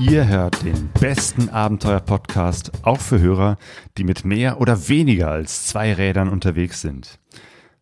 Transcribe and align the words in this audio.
Ihr 0.00 0.26
hört 0.26 0.64
den 0.64 0.88
besten 0.98 1.50
Abenteuer-Podcast, 1.50 2.72
auch 2.84 3.00
für 3.00 3.20
Hörer, 3.20 3.58
die 3.98 4.04
mit 4.04 4.24
mehr 4.24 4.58
oder 4.58 4.88
weniger 4.88 5.30
als 5.30 5.66
zwei 5.66 5.92
Rädern 5.92 6.30
unterwegs 6.30 6.80
sind. 6.80 7.18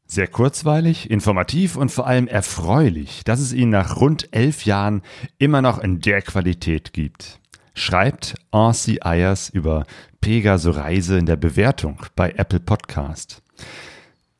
Sehr 0.05 0.27
kurzweilig, 0.27 1.11
informativ 1.11 1.77
und 1.77 1.93
vor 1.93 2.09
allem 2.09 2.27
erfreulich, 2.27 3.23
dass 3.25 3.39
es 3.39 3.53
ihn 3.53 3.71
nach 3.71 4.01
rund 4.01 4.35
elf 4.35 4.65
Jahren 4.65 5.03
immer 5.39 5.63
noch 5.63 5.79
in 5.79 6.01
der 6.01 6.21
Qualität 6.23 6.93
gibt. 6.93 7.39
Schreibt 7.75 8.35
Ansi 8.51 8.99
Ayers 9.01 9.49
über 9.49 9.87
Pegaso 10.21 10.73
Reise 10.73 11.19
in 11.19 11.27
der 11.27 11.37
Bewertung 11.37 12.03
bei 12.17 12.33
Apple 12.33 12.61
Podcast. 12.61 13.43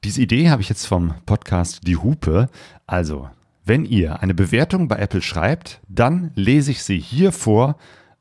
Diese 0.03 0.21
Idee 0.21 0.51
habe 0.51 0.63
ich 0.63 0.69
jetzt 0.69 0.87
vom 0.87 1.15
Podcast 1.27 1.87
Die 1.87 1.97
Hupe. 1.97 2.49
Also 2.89 3.31
wenn 3.69 3.85
ihr 3.85 4.23
eine 4.23 4.33
Bewertung 4.33 4.89
bei 4.89 4.97
Apple 4.97 5.21
schreibt, 5.21 5.83
dann 5.89 6.31
lese 6.35 6.71
ich 6.71 6.83
sie 6.83 6.99
hier 6.99 7.33
vor, 7.33 7.77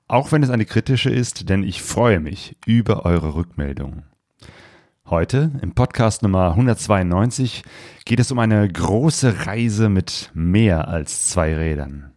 auch 0.09 0.34
wenn 0.34 0.44
es 0.44 0.49
eine 0.49 0.66
kritische 0.66 1.09
ist, 1.09 1.48
denn 1.48 1.63
ich 1.63 1.81
freue 1.81 2.20
mich 2.20 2.58
über 2.66 3.05
eure 3.05 3.34
Rückmeldungen. 3.34 4.03
Heute 5.05 5.52
im 5.62 5.73
Podcast 5.73 6.22
Nummer 6.22 6.49
192 6.49 7.63
geht 8.03 8.20
es 8.20 8.30
um 8.30 8.39
eine 8.39 8.67
große 8.67 9.48
Reise 9.48 9.88
mit 9.88 10.31
mehr 10.34 10.89
als 10.89 11.30
zwei 11.30 11.55
Rädern. 11.55 12.11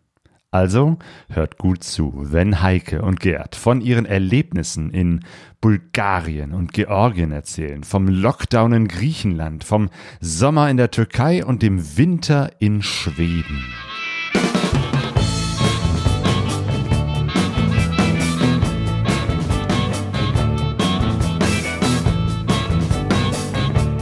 Also 0.52 0.98
hört 1.28 1.58
gut 1.58 1.84
zu, 1.84 2.12
wenn 2.16 2.60
Heike 2.60 3.02
und 3.02 3.20
Gerd 3.20 3.54
von 3.54 3.80
ihren 3.80 4.04
Erlebnissen 4.04 4.90
in 4.90 5.20
Bulgarien 5.60 6.54
und 6.54 6.72
Georgien 6.72 7.30
erzählen, 7.30 7.84
vom 7.84 8.08
Lockdown 8.08 8.72
in 8.72 8.88
Griechenland, 8.88 9.62
vom 9.62 9.90
Sommer 10.20 10.68
in 10.68 10.76
der 10.76 10.90
Türkei 10.90 11.44
und 11.44 11.62
dem 11.62 11.96
Winter 11.96 12.50
in 12.58 12.82
Schweden. 12.82 13.64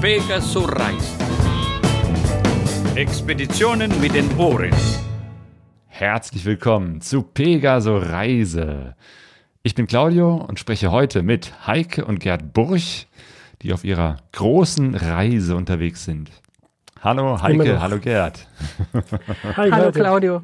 Pegasus 0.01 0.67
reist. 0.67 1.23
Expeditionen 2.95 3.93
mit 4.01 4.15
den 4.15 4.35
Ohren. 4.39 4.73
Herzlich 5.99 6.45
willkommen 6.45 7.01
zu 7.01 7.25
Pegaso 7.25 7.97
Reise. 7.97 8.95
Ich 9.65 9.75
bin 9.75 9.89
Claudio 9.89 10.37
und 10.37 10.61
spreche 10.61 10.93
heute 10.93 11.25
mit 11.25 11.67
Heike 11.67 12.05
und 12.05 12.21
Gerd 12.21 12.53
Burch, 12.53 13.09
die 13.63 13.73
auf 13.73 13.83
ihrer 13.83 14.19
großen 14.31 14.95
Reise 14.95 15.57
unterwegs 15.57 16.05
sind. 16.05 16.31
Hallo 17.03 17.43
Heike, 17.43 17.81
hallo 17.81 17.99
Gerd. 17.99 18.47
Hi, 19.57 19.73
hallo 19.73 19.91
Claudio. 19.91 20.43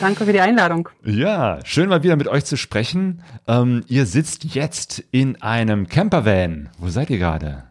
Danke 0.00 0.26
für 0.26 0.32
die 0.32 0.40
Einladung. 0.40 0.88
Ja, 1.02 1.58
schön 1.64 1.88
mal 1.88 2.04
wieder 2.04 2.14
mit 2.14 2.28
euch 2.28 2.44
zu 2.44 2.56
sprechen. 2.56 3.24
Ähm, 3.48 3.82
ihr 3.88 4.06
sitzt 4.06 4.44
jetzt 4.44 5.02
in 5.10 5.42
einem 5.42 5.88
Campervan. 5.88 6.68
Wo 6.78 6.88
seid 6.88 7.10
ihr 7.10 7.18
gerade? 7.18 7.64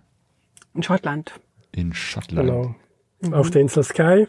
In 0.73 0.83
Schottland. 0.83 1.31
In 1.71 1.93
Schottland. 1.93 2.49
Genau. 2.49 2.75
Mhm. 3.21 3.33
Auf 3.33 3.49
der 3.49 3.61
Insel 3.61 3.83
Sky. 3.83 4.27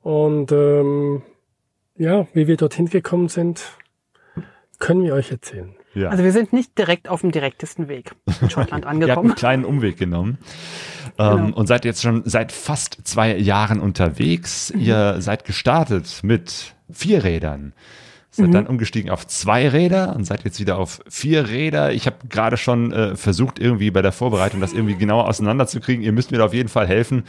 Und 0.00 0.52
ähm, 0.52 1.22
ja, 1.98 2.26
wie 2.32 2.46
wir 2.46 2.56
dorthin 2.56 2.86
gekommen 2.86 3.28
sind, 3.28 3.62
können 4.78 5.02
wir 5.02 5.14
euch 5.14 5.30
erzählen. 5.30 5.74
Ja. 5.94 6.10
Also 6.10 6.22
wir 6.22 6.32
sind 6.32 6.52
nicht 6.52 6.78
direkt 6.78 7.08
auf 7.08 7.22
dem 7.22 7.32
direktesten 7.32 7.88
Weg 7.88 8.12
in 8.40 8.50
Schottland 8.50 8.86
angekommen. 8.86 9.08
Ihr 9.08 9.16
habt 9.16 9.24
einen 9.24 9.34
kleinen 9.34 9.64
Umweg 9.64 9.98
genommen 9.98 10.38
genau. 11.16 11.36
ähm, 11.36 11.54
und 11.54 11.66
seid 11.66 11.84
jetzt 11.84 12.02
schon 12.02 12.22
seit 12.24 12.52
fast 12.52 12.98
zwei 13.04 13.36
Jahren 13.36 13.80
unterwegs. 13.80 14.72
Mhm. 14.72 14.80
Ihr 14.80 15.16
seid 15.20 15.44
gestartet 15.44 16.20
mit 16.22 16.74
vier 16.90 17.24
Rädern. 17.24 17.72
Seid 18.30 18.48
mhm. 18.48 18.52
dann 18.52 18.66
umgestiegen 18.66 19.10
auf 19.10 19.26
zwei 19.26 19.68
Räder 19.68 20.14
und 20.14 20.24
seid 20.24 20.44
jetzt 20.44 20.60
wieder 20.60 20.78
auf 20.78 21.00
vier 21.08 21.48
Räder. 21.48 21.92
Ich 21.92 22.06
habe 22.06 22.16
gerade 22.28 22.56
schon 22.56 22.92
äh, 22.92 23.16
versucht, 23.16 23.58
irgendwie 23.58 23.90
bei 23.90 24.02
der 24.02 24.12
Vorbereitung 24.12 24.60
das 24.60 24.74
irgendwie 24.74 24.96
genauer 24.96 25.26
auseinanderzukriegen. 25.26 26.04
Ihr 26.04 26.12
müsst 26.12 26.30
mir 26.30 26.38
da 26.38 26.44
auf 26.44 26.54
jeden 26.54 26.68
Fall 26.68 26.86
helfen 26.86 27.24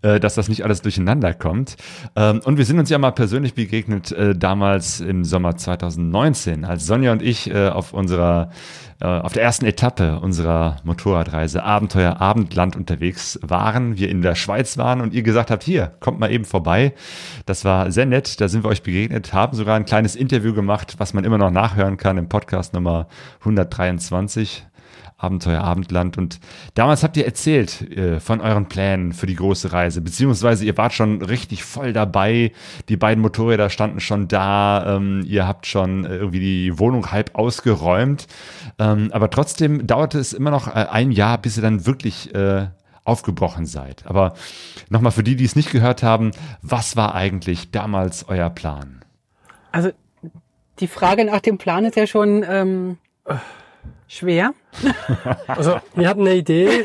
äh, 0.00 0.20
dass 0.20 0.36
das 0.36 0.48
nicht 0.48 0.62
alles 0.62 0.80
durcheinander 0.80 1.34
kommt. 1.34 1.76
Ähm, 2.14 2.40
und 2.44 2.56
wir 2.56 2.64
sind 2.64 2.78
uns 2.78 2.88
ja 2.88 2.98
mal 2.98 3.10
persönlich 3.10 3.54
begegnet 3.54 4.12
äh, 4.12 4.36
damals 4.36 5.00
im 5.00 5.24
Sommer 5.24 5.56
2019, 5.56 6.64
als 6.64 6.86
Sonja 6.86 7.10
und 7.10 7.20
ich 7.20 7.50
äh, 7.50 7.68
auf 7.68 7.92
unserer 7.92 8.50
auf 9.00 9.32
der 9.32 9.44
ersten 9.44 9.64
Etappe 9.64 10.18
unserer 10.18 10.78
Motorradreise 10.82 11.62
Abenteuer 11.62 12.20
Abendland 12.20 12.74
unterwegs 12.74 13.38
waren, 13.42 13.96
wir 13.96 14.08
in 14.08 14.22
der 14.22 14.34
Schweiz 14.34 14.76
waren 14.76 15.00
und 15.00 15.14
ihr 15.14 15.22
gesagt 15.22 15.52
habt, 15.52 15.62
hier, 15.62 15.92
kommt 16.00 16.18
mal 16.18 16.32
eben 16.32 16.44
vorbei. 16.44 16.94
Das 17.46 17.64
war 17.64 17.92
sehr 17.92 18.06
nett, 18.06 18.40
da 18.40 18.48
sind 18.48 18.64
wir 18.64 18.70
euch 18.70 18.82
begegnet, 18.82 19.32
haben 19.32 19.56
sogar 19.56 19.76
ein 19.76 19.84
kleines 19.84 20.16
Interview 20.16 20.52
gemacht, 20.52 20.96
was 20.98 21.14
man 21.14 21.22
immer 21.22 21.38
noch 21.38 21.52
nachhören 21.52 21.96
kann 21.96 22.18
im 22.18 22.28
Podcast 22.28 22.74
Nummer 22.74 23.06
123. 23.38 24.66
Abenteuer 25.18 25.62
Abendland. 25.62 26.16
Und 26.16 26.38
damals 26.74 27.02
habt 27.02 27.16
ihr 27.16 27.26
erzählt 27.26 27.82
äh, 27.90 28.20
von 28.20 28.40
euren 28.40 28.66
Plänen 28.66 29.12
für 29.12 29.26
die 29.26 29.34
große 29.34 29.72
Reise, 29.72 30.00
beziehungsweise 30.00 30.64
ihr 30.64 30.76
wart 30.76 30.94
schon 30.94 31.20
richtig 31.22 31.64
voll 31.64 31.92
dabei. 31.92 32.52
Die 32.88 32.96
beiden 32.96 33.20
Motorräder 33.20 33.68
standen 33.68 33.98
schon 33.98 34.28
da. 34.28 34.96
Ähm, 34.96 35.24
ihr 35.26 35.46
habt 35.46 35.66
schon 35.66 36.04
äh, 36.04 36.16
irgendwie 36.16 36.40
die 36.40 36.78
Wohnung 36.78 37.10
halb 37.10 37.34
ausgeräumt. 37.34 38.28
Ähm, 38.78 39.10
aber 39.12 39.28
trotzdem 39.28 39.86
dauerte 39.86 40.20
es 40.20 40.32
immer 40.32 40.52
noch 40.52 40.68
äh, 40.68 40.86
ein 40.88 41.10
Jahr, 41.10 41.38
bis 41.38 41.56
ihr 41.56 41.62
dann 41.62 41.84
wirklich 41.84 42.32
äh, 42.34 42.68
aufgebrochen 43.02 43.66
seid. 43.66 44.04
Aber 44.06 44.34
nochmal 44.88 45.12
für 45.12 45.24
die, 45.24 45.34
die 45.34 45.44
es 45.44 45.56
nicht 45.56 45.72
gehört 45.72 46.04
haben, 46.04 46.30
was 46.62 46.96
war 46.96 47.16
eigentlich 47.16 47.72
damals 47.72 48.28
euer 48.28 48.50
Plan? 48.50 49.04
Also 49.72 49.90
die 50.78 50.86
Frage 50.86 51.24
nach 51.24 51.40
dem 51.40 51.58
Plan 51.58 51.84
ist 51.84 51.96
ja 51.96 52.06
schon 52.06 52.44
ähm, 52.48 52.98
schwer. 54.06 54.52
Also 55.46 55.76
wir 55.94 56.08
hatten 56.08 56.20
eine 56.20 56.34
Idee 56.34 56.84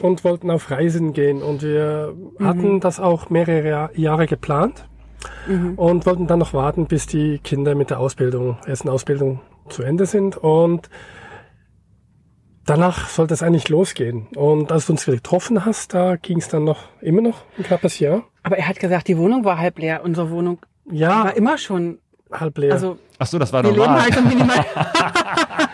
und 0.00 0.24
wollten 0.24 0.50
auf 0.50 0.70
Reisen 0.70 1.12
gehen 1.12 1.42
und 1.42 1.62
wir 1.62 2.14
mhm. 2.38 2.46
hatten 2.46 2.80
das 2.80 2.98
auch 2.98 3.30
mehrere 3.30 3.90
Jahre 3.94 4.26
geplant 4.26 4.86
mhm. 5.46 5.74
und 5.74 6.06
wollten 6.06 6.26
dann 6.26 6.38
noch 6.38 6.54
warten, 6.54 6.86
bis 6.86 7.06
die 7.06 7.38
Kinder 7.38 7.74
mit 7.74 7.90
der 7.90 8.00
Ausbildung, 8.00 8.58
ersten 8.66 8.88
Ausbildung 8.88 9.40
zu 9.68 9.82
Ende 9.82 10.06
sind 10.06 10.36
und 10.36 10.88
danach 12.66 13.08
sollte 13.08 13.34
es 13.34 13.42
eigentlich 13.42 13.68
losgehen. 13.68 14.28
Und 14.34 14.72
als 14.72 14.86
du 14.86 14.92
uns 14.92 15.04
getroffen 15.04 15.64
hast, 15.64 15.94
da 15.94 16.16
ging 16.16 16.38
es 16.38 16.48
dann 16.48 16.64
noch 16.64 16.84
immer 17.00 17.20
noch 17.20 17.42
ein 17.58 17.64
knappes 17.64 17.98
Jahr. 17.98 18.22
Aber 18.42 18.56
er 18.56 18.68
hat 18.68 18.78
gesagt, 18.78 19.08
die 19.08 19.18
Wohnung 19.18 19.44
war 19.44 19.58
halb 19.58 19.78
leer. 19.78 20.02
Unsere 20.04 20.30
Wohnung 20.30 20.58
ja, 20.90 21.24
war 21.24 21.36
immer 21.36 21.58
schon 21.58 21.98
halb 22.30 22.56
leer. 22.58 22.72
Also, 22.72 22.98
Ach 23.18 23.26
so, 23.26 23.38
das 23.38 23.52
war 23.52 23.62
wir 23.62 23.72
normal. 23.72 24.04
Leben 24.08 24.16
halt 24.16 24.28
minimal. 24.28 24.64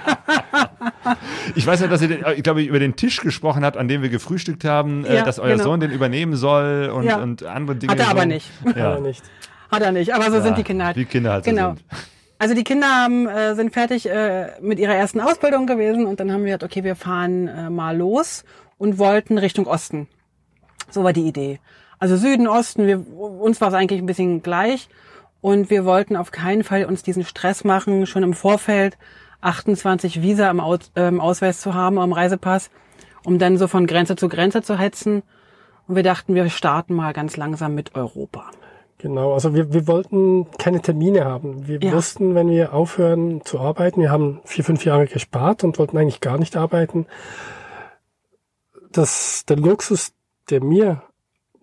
ich 1.54 1.66
weiß 1.66 1.80
ja, 1.80 1.88
dass 1.88 2.02
ihr, 2.02 2.08
den, 2.08 2.24
ich 2.36 2.42
glaube, 2.42 2.62
über 2.62 2.78
den 2.78 2.96
Tisch 2.96 3.20
gesprochen 3.20 3.64
habt, 3.64 3.76
an 3.76 3.88
dem 3.88 4.02
wir 4.02 4.08
gefrühstückt 4.08 4.64
haben, 4.64 5.04
äh, 5.04 5.16
ja, 5.16 5.22
dass 5.24 5.38
euer 5.38 5.52
genau. 5.52 5.64
Sohn 5.64 5.80
den 5.80 5.90
übernehmen 5.90 6.36
soll 6.36 6.90
und, 6.94 7.04
ja. 7.04 7.18
und 7.18 7.44
andere 7.44 7.76
Dinge. 7.76 7.92
Hat 7.92 7.98
er 7.98 8.04
so. 8.06 8.10
aber 8.10 8.26
nicht. 8.26 8.50
Ja. 8.64 8.70
Hat 8.70 8.76
er 8.76 9.00
nicht. 9.00 9.22
Hat 9.70 9.82
er 9.82 9.92
nicht, 9.92 10.14
aber 10.14 10.30
so 10.30 10.40
sind 10.40 10.58
die 10.58 10.62
Kinder 10.62 10.86
halt. 10.86 10.96
Die 10.96 11.04
Kinder 11.04 11.32
halt 11.32 11.44
genau. 11.44 11.70
So 11.70 11.76
sind. 11.76 11.84
Also 12.38 12.54
die 12.54 12.64
Kinder 12.64 12.88
haben, 12.88 13.26
äh, 13.26 13.54
sind 13.54 13.72
fertig 13.72 14.10
äh, 14.10 14.48
mit 14.60 14.78
ihrer 14.78 14.94
ersten 14.94 15.20
Ausbildung 15.20 15.66
gewesen 15.66 16.04
und 16.04 16.20
dann 16.20 16.30
haben 16.30 16.40
wir 16.40 16.48
gesagt, 16.48 16.64
okay, 16.64 16.84
wir 16.84 16.94
fahren 16.94 17.48
äh, 17.48 17.70
mal 17.70 17.96
los 17.96 18.44
und 18.76 18.98
wollten 18.98 19.38
Richtung 19.38 19.66
Osten. 19.66 20.06
So 20.90 21.02
war 21.02 21.14
die 21.14 21.26
Idee. 21.26 21.60
Also 21.98 22.18
Süden, 22.18 22.46
Osten, 22.46 22.86
wir, 22.86 23.10
uns 23.10 23.62
war 23.62 23.68
es 23.68 23.74
eigentlich 23.74 24.02
ein 24.02 24.06
bisschen 24.06 24.42
gleich 24.42 24.88
und 25.40 25.70
wir 25.70 25.86
wollten 25.86 26.14
auf 26.14 26.30
keinen 26.30 26.62
Fall 26.62 26.84
uns 26.84 27.02
diesen 27.02 27.24
Stress 27.24 27.64
machen, 27.64 28.06
schon 28.06 28.22
im 28.22 28.34
Vorfeld 28.34 28.98
28 29.46 30.22
Visa 30.22 30.50
im 30.50 30.60
Aus, 30.60 30.90
äh, 30.94 31.10
Ausweis 31.18 31.60
zu 31.60 31.74
haben, 31.74 31.98
am 31.98 32.12
Reisepass, 32.12 32.70
um 33.24 33.38
dann 33.38 33.56
so 33.56 33.68
von 33.68 33.86
Grenze 33.86 34.16
zu 34.16 34.28
Grenze 34.28 34.62
zu 34.62 34.78
hetzen. 34.78 35.22
Und 35.86 35.96
wir 35.96 36.02
dachten, 36.02 36.34
wir 36.34 36.48
starten 36.50 36.94
mal 36.94 37.12
ganz 37.12 37.36
langsam 37.36 37.74
mit 37.74 37.94
Europa. 37.94 38.50
Genau, 38.98 39.34
also 39.34 39.54
wir, 39.54 39.72
wir 39.72 39.86
wollten 39.86 40.46
keine 40.58 40.80
Termine 40.80 41.24
haben. 41.24 41.68
Wir 41.68 41.80
ja. 41.80 41.92
wussten, 41.92 42.34
wenn 42.34 42.48
wir 42.48 42.72
aufhören 42.72 43.44
zu 43.44 43.60
arbeiten, 43.60 44.00
wir 44.00 44.10
haben 44.10 44.40
vier, 44.44 44.64
fünf 44.64 44.84
Jahre 44.84 45.06
gespart 45.06 45.64
und 45.64 45.78
wollten 45.78 45.98
eigentlich 45.98 46.20
gar 46.20 46.38
nicht 46.38 46.56
arbeiten. 46.56 47.06
Das, 48.90 49.44
der 49.46 49.58
Luxus, 49.58 50.12
der 50.48 50.64
mir 50.64 51.02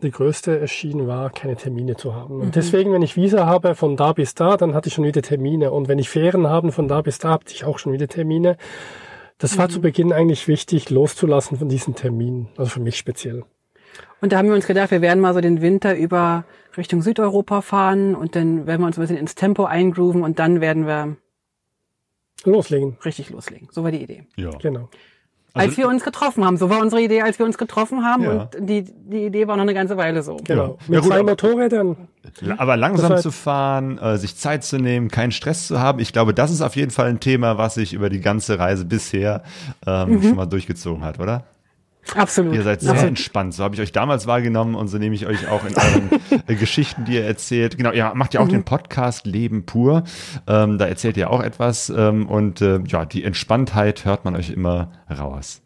die 0.07 0.11
größte 0.11 0.59
erschienen 0.59 1.07
war, 1.07 1.29
keine 1.29 1.55
Termine 1.55 1.95
zu 1.95 2.15
haben. 2.15 2.35
Und 2.35 2.47
mhm. 2.47 2.51
deswegen, 2.51 2.93
wenn 2.93 3.01
ich 3.01 3.15
Visa 3.15 3.45
habe 3.45 3.75
von 3.75 3.97
da 3.97 4.13
bis 4.13 4.35
da, 4.35 4.57
dann 4.57 4.73
hatte 4.73 4.87
ich 4.87 4.93
schon 4.93 5.05
wieder 5.05 5.21
Termine. 5.21 5.71
Und 5.71 5.87
wenn 5.87 5.99
ich 5.99 6.09
Ferien 6.09 6.47
habe 6.47 6.71
von 6.71 6.87
da 6.87 7.01
bis 7.01 7.17
da, 7.17 7.31
hatte 7.31 7.53
ich 7.53 7.65
auch 7.65 7.79
schon 7.79 7.93
wieder 7.93 8.07
Termine. 8.07 8.57
Das 9.37 9.55
mhm. 9.55 9.59
war 9.59 9.69
zu 9.69 9.81
Beginn 9.81 10.13
eigentlich 10.13 10.47
wichtig, 10.47 10.89
loszulassen 10.89 11.57
von 11.57 11.69
diesen 11.69 11.95
Terminen. 11.95 12.49
Also 12.57 12.71
für 12.71 12.79
mich 12.79 12.97
speziell. 12.97 13.43
Und 14.21 14.31
da 14.31 14.37
haben 14.37 14.47
wir 14.47 14.55
uns 14.55 14.67
gedacht, 14.67 14.91
wir 14.91 15.01
werden 15.01 15.19
mal 15.19 15.33
so 15.33 15.41
den 15.41 15.61
Winter 15.61 15.95
über 15.95 16.45
Richtung 16.77 17.01
Südeuropa 17.01 17.61
fahren 17.61 18.15
und 18.15 18.35
dann 18.35 18.65
werden 18.65 18.81
wir 18.81 18.87
uns 18.87 18.97
ein 18.97 19.01
bisschen 19.01 19.17
ins 19.17 19.35
Tempo 19.35 19.65
eingrooven 19.65 20.23
und 20.23 20.39
dann 20.39 20.61
werden 20.61 20.87
wir 20.87 21.17
loslegen. 22.45 22.97
Richtig 23.03 23.29
loslegen. 23.29 23.67
So 23.71 23.83
war 23.83 23.91
die 23.91 24.01
Idee. 24.01 24.25
Ja. 24.35 24.51
Genau. 24.61 24.89
Also- 25.55 25.67
als 25.69 25.77
wir 25.77 25.87
uns 25.87 26.03
getroffen 26.03 26.43
haben. 26.43 26.57
So 26.57 26.69
war 26.69 26.79
unsere 26.79 27.01
Idee, 27.01 27.21
als 27.21 27.37
wir 27.37 27.45
uns 27.45 27.57
getroffen 27.59 28.03
haben. 28.03 28.23
Ja. 28.23 28.31
Und 28.31 28.49
die, 28.69 28.83
die 28.83 29.25
Idee 29.25 29.47
war 29.47 29.55
noch 29.55 29.61
eine 29.63 29.73
ganze 29.75 29.97
Weile 29.97 30.23
so. 30.23 30.37
Genau. 30.43 30.63
Ja. 30.63 30.69
Mit 30.87 30.89
Ja, 30.89 30.99
gut, 31.01 31.09
zwei 31.09 31.19
aber- 31.19 31.29
Motorrädern. 31.31 31.95
Aber 32.57 32.75
langsam 32.77 33.09
Das 33.09 33.17
war- 33.17 33.21
zu 33.21 33.31
fahren, 33.31 33.97
äh, 33.99 34.17
sich 34.17 34.35
Zeit 34.35 34.63
zu 34.63 34.77
nehmen, 34.77 35.09
keinen 35.09 35.31
Stress 35.31 35.67
zu 35.67 35.79
haben, 35.79 35.99
ich 35.99 36.11
glaube, 36.13 36.33
das 36.33 36.49
ist 36.51 36.61
auf 36.61 36.75
jeden 36.75 36.89
Fall 36.91 37.07
ein 37.07 37.19
Thema, 37.19 37.57
was 37.59 37.75
sich 37.75 37.93
über 37.93 38.09
die 38.09 38.21
ganze 38.21 38.57
Reise 38.57 38.85
bisher 38.85 39.43
ähm, 39.85 40.21
schon 40.23 40.35
mal 40.35 40.45
durchgezogen 40.47 41.03
hat, 41.03 41.19
oder? 41.19 41.43
Absolut. 42.15 42.53
Ihr 42.53 42.63
seid 42.63 42.81
sehr 42.81 42.91
Absolut. 42.91 43.09
entspannt. 43.09 43.53
So 43.53 43.63
habe 43.63 43.75
ich 43.75 43.81
euch 43.81 43.91
damals 43.91 44.27
wahrgenommen 44.27 44.75
und 44.75 44.87
so 44.87 44.97
nehme 44.97 45.15
ich 45.15 45.25
euch 45.25 45.47
auch 45.47 45.65
in 45.65 45.75
euren 45.75 46.43
äh, 46.47 46.55
Geschichten, 46.55 47.05
die 47.05 47.13
ihr 47.13 47.25
erzählt. 47.25 47.77
Genau, 47.77 47.91
ihr 47.91 48.11
macht 48.13 48.33
ja 48.33 48.41
auch 48.41 48.47
den 48.47 48.63
Podcast 48.63 49.25
Leben 49.25 49.65
pur. 49.65 50.03
Ähm, 50.45 50.77
da 50.77 50.85
erzählt 50.85 51.17
ihr 51.17 51.31
auch 51.31 51.41
etwas 51.41 51.89
ähm, 51.89 52.27
und 52.27 52.61
äh, 52.61 52.81
ja, 52.85 53.05
die 53.05 53.23
Entspanntheit 53.23 54.05
hört 54.05 54.25
man 54.25 54.35
euch 54.35 54.51
immer 54.51 54.91
raus. 55.09 55.62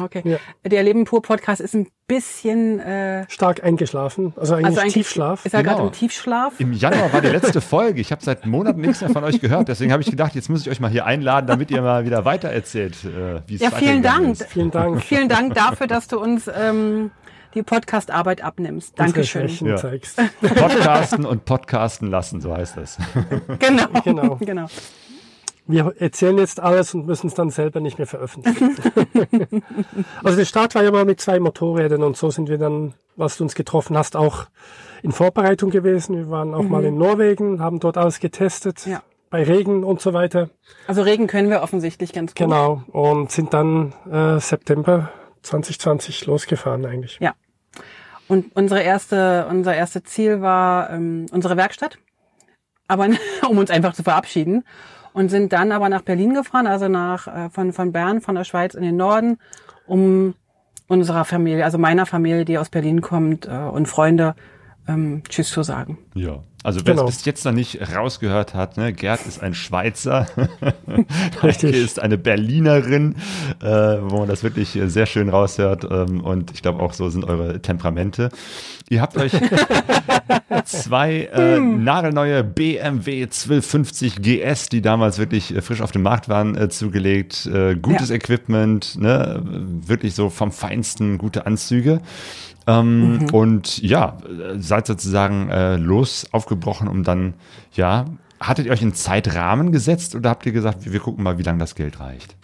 Okay. 0.00 0.22
Ja. 0.24 0.38
Der 0.68 0.82
Leben 0.82 1.04
pur 1.04 1.22
Podcast 1.22 1.60
ist 1.60 1.74
ein 1.74 1.86
bisschen, 2.08 2.80
äh, 2.80 3.24
Stark 3.30 3.62
eingeschlafen. 3.62 4.32
Also 4.36 4.54
eigentlich 4.54 4.66
also 4.66 4.80
eigentlich 4.80 4.94
Tiefschlaf. 4.94 5.46
Ist 5.46 5.54
er 5.54 5.62
Genau. 5.62 5.76
gerade 5.76 5.86
im 5.88 5.92
Tiefschlaf? 5.92 6.58
Im 6.58 6.72
Januar 6.72 7.12
war 7.12 7.20
die 7.20 7.28
letzte 7.28 7.60
Folge. 7.60 8.00
Ich 8.00 8.10
habe 8.10 8.22
seit 8.22 8.44
Monaten 8.44 8.80
nichts 8.80 9.00
mehr 9.02 9.10
von 9.10 9.22
euch 9.22 9.40
gehört. 9.40 9.68
Deswegen 9.68 9.92
habe 9.92 10.02
ich 10.02 10.10
gedacht, 10.10 10.34
jetzt 10.34 10.50
muss 10.50 10.62
ich 10.62 10.70
euch 10.70 10.80
mal 10.80 10.90
hier 10.90 11.06
einladen, 11.06 11.46
damit 11.46 11.70
ihr 11.70 11.80
mal 11.80 12.04
wieder 12.04 12.24
weiter 12.24 12.48
erzählt, 12.50 12.96
äh, 13.04 13.40
wie 13.46 13.54
es 13.54 13.60
Ja, 13.60 13.70
vielen 13.70 14.02
Dank. 14.02 14.32
ist. 14.32 14.44
Vielen 14.46 14.70
Dank. 14.72 15.00
Vielen 15.02 15.28
Dank 15.28 15.54
dafür, 15.54 15.86
dass 15.86 16.08
du 16.08 16.18
uns 16.18 16.50
ähm, 16.52 17.12
die 17.54 17.62
Podcast-Arbeit 17.62 18.42
abnimmst. 18.42 18.98
Dankeschön. 18.98 19.48
Ja. 19.64 19.76
Podcasten 20.40 21.24
und 21.24 21.44
Podcasten 21.44 22.08
lassen, 22.10 22.40
so 22.40 22.52
heißt 22.56 22.76
das. 22.78 22.98
Genau. 23.60 23.86
Genau. 24.04 24.36
genau. 24.40 24.66
Wir 25.66 25.94
erzählen 25.98 26.36
jetzt 26.36 26.60
alles 26.60 26.92
und 26.94 27.06
müssen 27.06 27.28
es 27.28 27.34
dann 27.34 27.48
selber 27.48 27.80
nicht 27.80 27.96
mehr 27.96 28.06
veröffentlichen. 28.06 28.76
also 30.22 30.36
der 30.36 30.44
Start 30.44 30.74
war 30.74 30.82
ja 30.82 30.90
mal 30.90 31.06
mit 31.06 31.20
zwei 31.20 31.40
Motorrädern 31.40 32.02
und 32.02 32.18
so 32.18 32.30
sind 32.30 32.50
wir 32.50 32.58
dann, 32.58 32.92
was 33.16 33.38
du 33.38 33.44
uns 33.44 33.54
getroffen 33.54 33.96
hast, 33.96 34.14
auch 34.14 34.46
in 35.02 35.12
Vorbereitung 35.12 35.70
gewesen. 35.70 36.16
Wir 36.16 36.30
waren 36.30 36.52
auch 36.52 36.64
mal 36.64 36.84
in 36.84 36.98
Norwegen, 36.98 37.60
haben 37.60 37.80
dort 37.80 37.96
alles 37.96 38.20
getestet, 38.20 38.84
Ja. 38.84 39.02
bei 39.30 39.42
Regen 39.42 39.84
und 39.84 40.02
so 40.02 40.12
weiter. 40.12 40.50
Also 40.86 41.00
Regen 41.00 41.28
können 41.28 41.48
wir 41.48 41.62
offensichtlich 41.62 42.12
ganz 42.12 42.32
gut. 42.32 42.36
Genau. 42.36 42.82
Und 42.88 43.30
sind 43.30 43.54
dann 43.54 43.94
äh, 44.10 44.40
September 44.40 45.10
2020 45.42 46.26
losgefahren 46.26 46.84
eigentlich. 46.84 47.18
Ja. 47.20 47.34
Und 48.28 48.54
unsere 48.54 48.82
erste, 48.82 49.46
unser 49.48 49.74
erste 49.74 50.02
Ziel 50.02 50.42
war 50.42 50.90
ähm, 50.90 51.24
unsere 51.32 51.56
Werkstatt, 51.56 51.98
aber 52.86 53.08
um 53.48 53.56
uns 53.56 53.70
einfach 53.70 53.94
zu 53.94 54.02
verabschieden 54.02 54.62
und 55.14 55.30
sind 55.30 55.54
dann 55.54 55.72
aber 55.72 55.88
nach 55.88 56.02
Berlin 56.02 56.34
gefahren, 56.34 56.66
also 56.66 56.88
nach 56.88 57.26
äh, 57.26 57.48
von 57.48 57.72
von 57.72 57.92
Bern, 57.92 58.20
von 58.20 58.34
der 58.34 58.44
Schweiz 58.44 58.74
in 58.74 58.82
den 58.82 58.96
Norden, 58.96 59.38
um 59.86 60.34
unserer 60.88 61.24
Familie, 61.24 61.64
also 61.64 61.78
meiner 61.78 62.04
Familie, 62.04 62.44
die 62.44 62.58
aus 62.58 62.68
Berlin 62.68 63.00
kommt 63.00 63.46
äh, 63.46 63.50
und 63.50 63.86
Freunde, 63.86 64.34
ähm, 64.88 65.22
Tschüss 65.28 65.50
zu 65.50 65.62
sagen. 65.62 65.98
Ja. 66.14 66.42
Also 66.62 66.80
wer 66.86 66.94
Genau. 66.94 67.06
es 67.08 67.16
bis 67.16 67.24
jetzt 67.26 67.44
noch 67.44 67.52
nicht 67.52 67.78
rausgehört 67.94 68.54
hat, 68.54 68.78
ne, 68.78 68.94
Gerd 68.94 69.26
ist 69.26 69.42
ein 69.42 69.52
Schweizer, 69.52 70.26
Heike 71.42 71.68
ist 71.68 72.00
eine 72.00 72.16
Berlinerin, 72.16 73.16
äh, 73.62 73.66
wo 73.66 74.20
man 74.20 74.28
das 74.28 74.42
wirklich 74.42 74.74
äh, 74.74 74.88
sehr 74.88 75.04
schön 75.04 75.28
raushört 75.28 75.84
ähm, 75.90 76.22
und 76.22 76.52
ich 76.52 76.62
glaube 76.62 76.82
auch 76.82 76.94
so 76.94 77.10
sind 77.10 77.24
eure 77.24 77.60
Temperamente. 77.60 78.30
Ihr 78.88 79.02
habt 79.02 79.16
euch 79.18 79.32
zwei 80.64 81.28
äh, 81.34 81.58
nagelneue 81.60 82.42
BMW 82.44 83.24
1250 83.24 84.22
GS, 84.22 84.68
die 84.70 84.80
damals 84.80 85.18
wirklich 85.18 85.54
äh, 85.54 85.60
frisch 85.60 85.80
auf 85.82 85.92
dem 85.92 86.02
Markt 86.02 86.28
waren, 86.28 86.56
äh, 86.56 86.68
zugelegt. 86.68 87.46
Äh, 87.46 87.76
gutes 87.76 88.08
Ja. 88.08 88.16
Equipment, 88.16 88.96
ne, 88.98 89.42
wirklich 89.44 90.14
so 90.14 90.30
vom 90.30 90.50
Feinsten, 90.52 91.18
gute 91.18 91.46
Anzüge. 91.46 92.00
Ähm, 92.66 93.26
Und 93.32 93.82
ja, 93.82 94.16
seid 94.56 94.86
sozusagen 94.86 95.50
äh, 95.50 95.76
los 95.76 96.26
aufgebrochen, 96.32 96.88
um 96.88 97.04
dann, 97.04 97.34
ja, 97.72 98.06
hattet 98.40 98.66
ihr 98.66 98.72
euch 98.72 98.82
einen 98.82 98.94
Zeitrahmen 98.94 99.72
gesetzt 99.72 100.14
oder 100.14 100.30
habt 100.30 100.46
ihr 100.46 100.52
gesagt, 100.52 100.84
wir, 100.84 100.92
wir 100.92 101.00
gucken 101.00 101.24
mal, 101.24 101.38
wie 101.38 101.42
lange 101.42 101.58
das 101.58 101.74
Geld 101.74 102.00
reicht? 102.00 102.36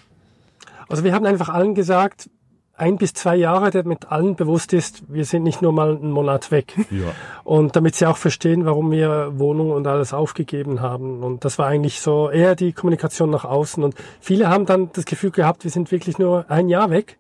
Also 0.89 1.05
wir 1.05 1.15
haben 1.15 1.27
einfach 1.27 1.49
allen 1.49 1.75
gesagt, 1.75 2.29
ein 2.77 2.97
bis 2.97 3.13
zwei 3.13 3.37
Jahre, 3.37 3.71
damit 3.71 4.11
allen 4.11 4.37
bewusst 4.37 4.73
ist, 4.73 5.05
wir 5.09 5.27
sind 5.27 5.43
nicht 5.43 5.61
nur 5.61 5.73
mal 5.73 5.97
einen 5.97 6.11
Monat 6.11 6.51
weg. 6.51 6.75
Ja. 6.91 7.13
Und 7.45 7.77
damit 7.77 7.95
sie 7.95 8.07
auch 8.07 8.17
verstehen, 8.17 8.65
warum 8.65 8.91
wir 8.91 9.39
Wohnung 9.39 9.71
und 9.71 9.87
alles 9.87 10.15
aufgegeben 10.15 10.81
haben. 10.81 11.23
Und 11.23 11.45
das 11.45 11.59
war 11.59 11.67
eigentlich 11.67 12.01
so 12.01 12.31
eher 12.31 12.57
die 12.57 12.73
Kommunikation 12.73 13.29
nach 13.29 13.45
außen. 13.45 13.85
Und 13.85 13.95
viele 14.21 14.49
haben 14.49 14.65
dann 14.65 14.91
das 14.95 15.05
Gefühl 15.05 15.31
gehabt, 15.31 15.65
wir 15.65 15.71
sind 15.71 15.93
wirklich 15.93 16.19
nur 16.19 16.47
ein 16.51 16.69
Jahr 16.71 16.91
weg 16.91 17.19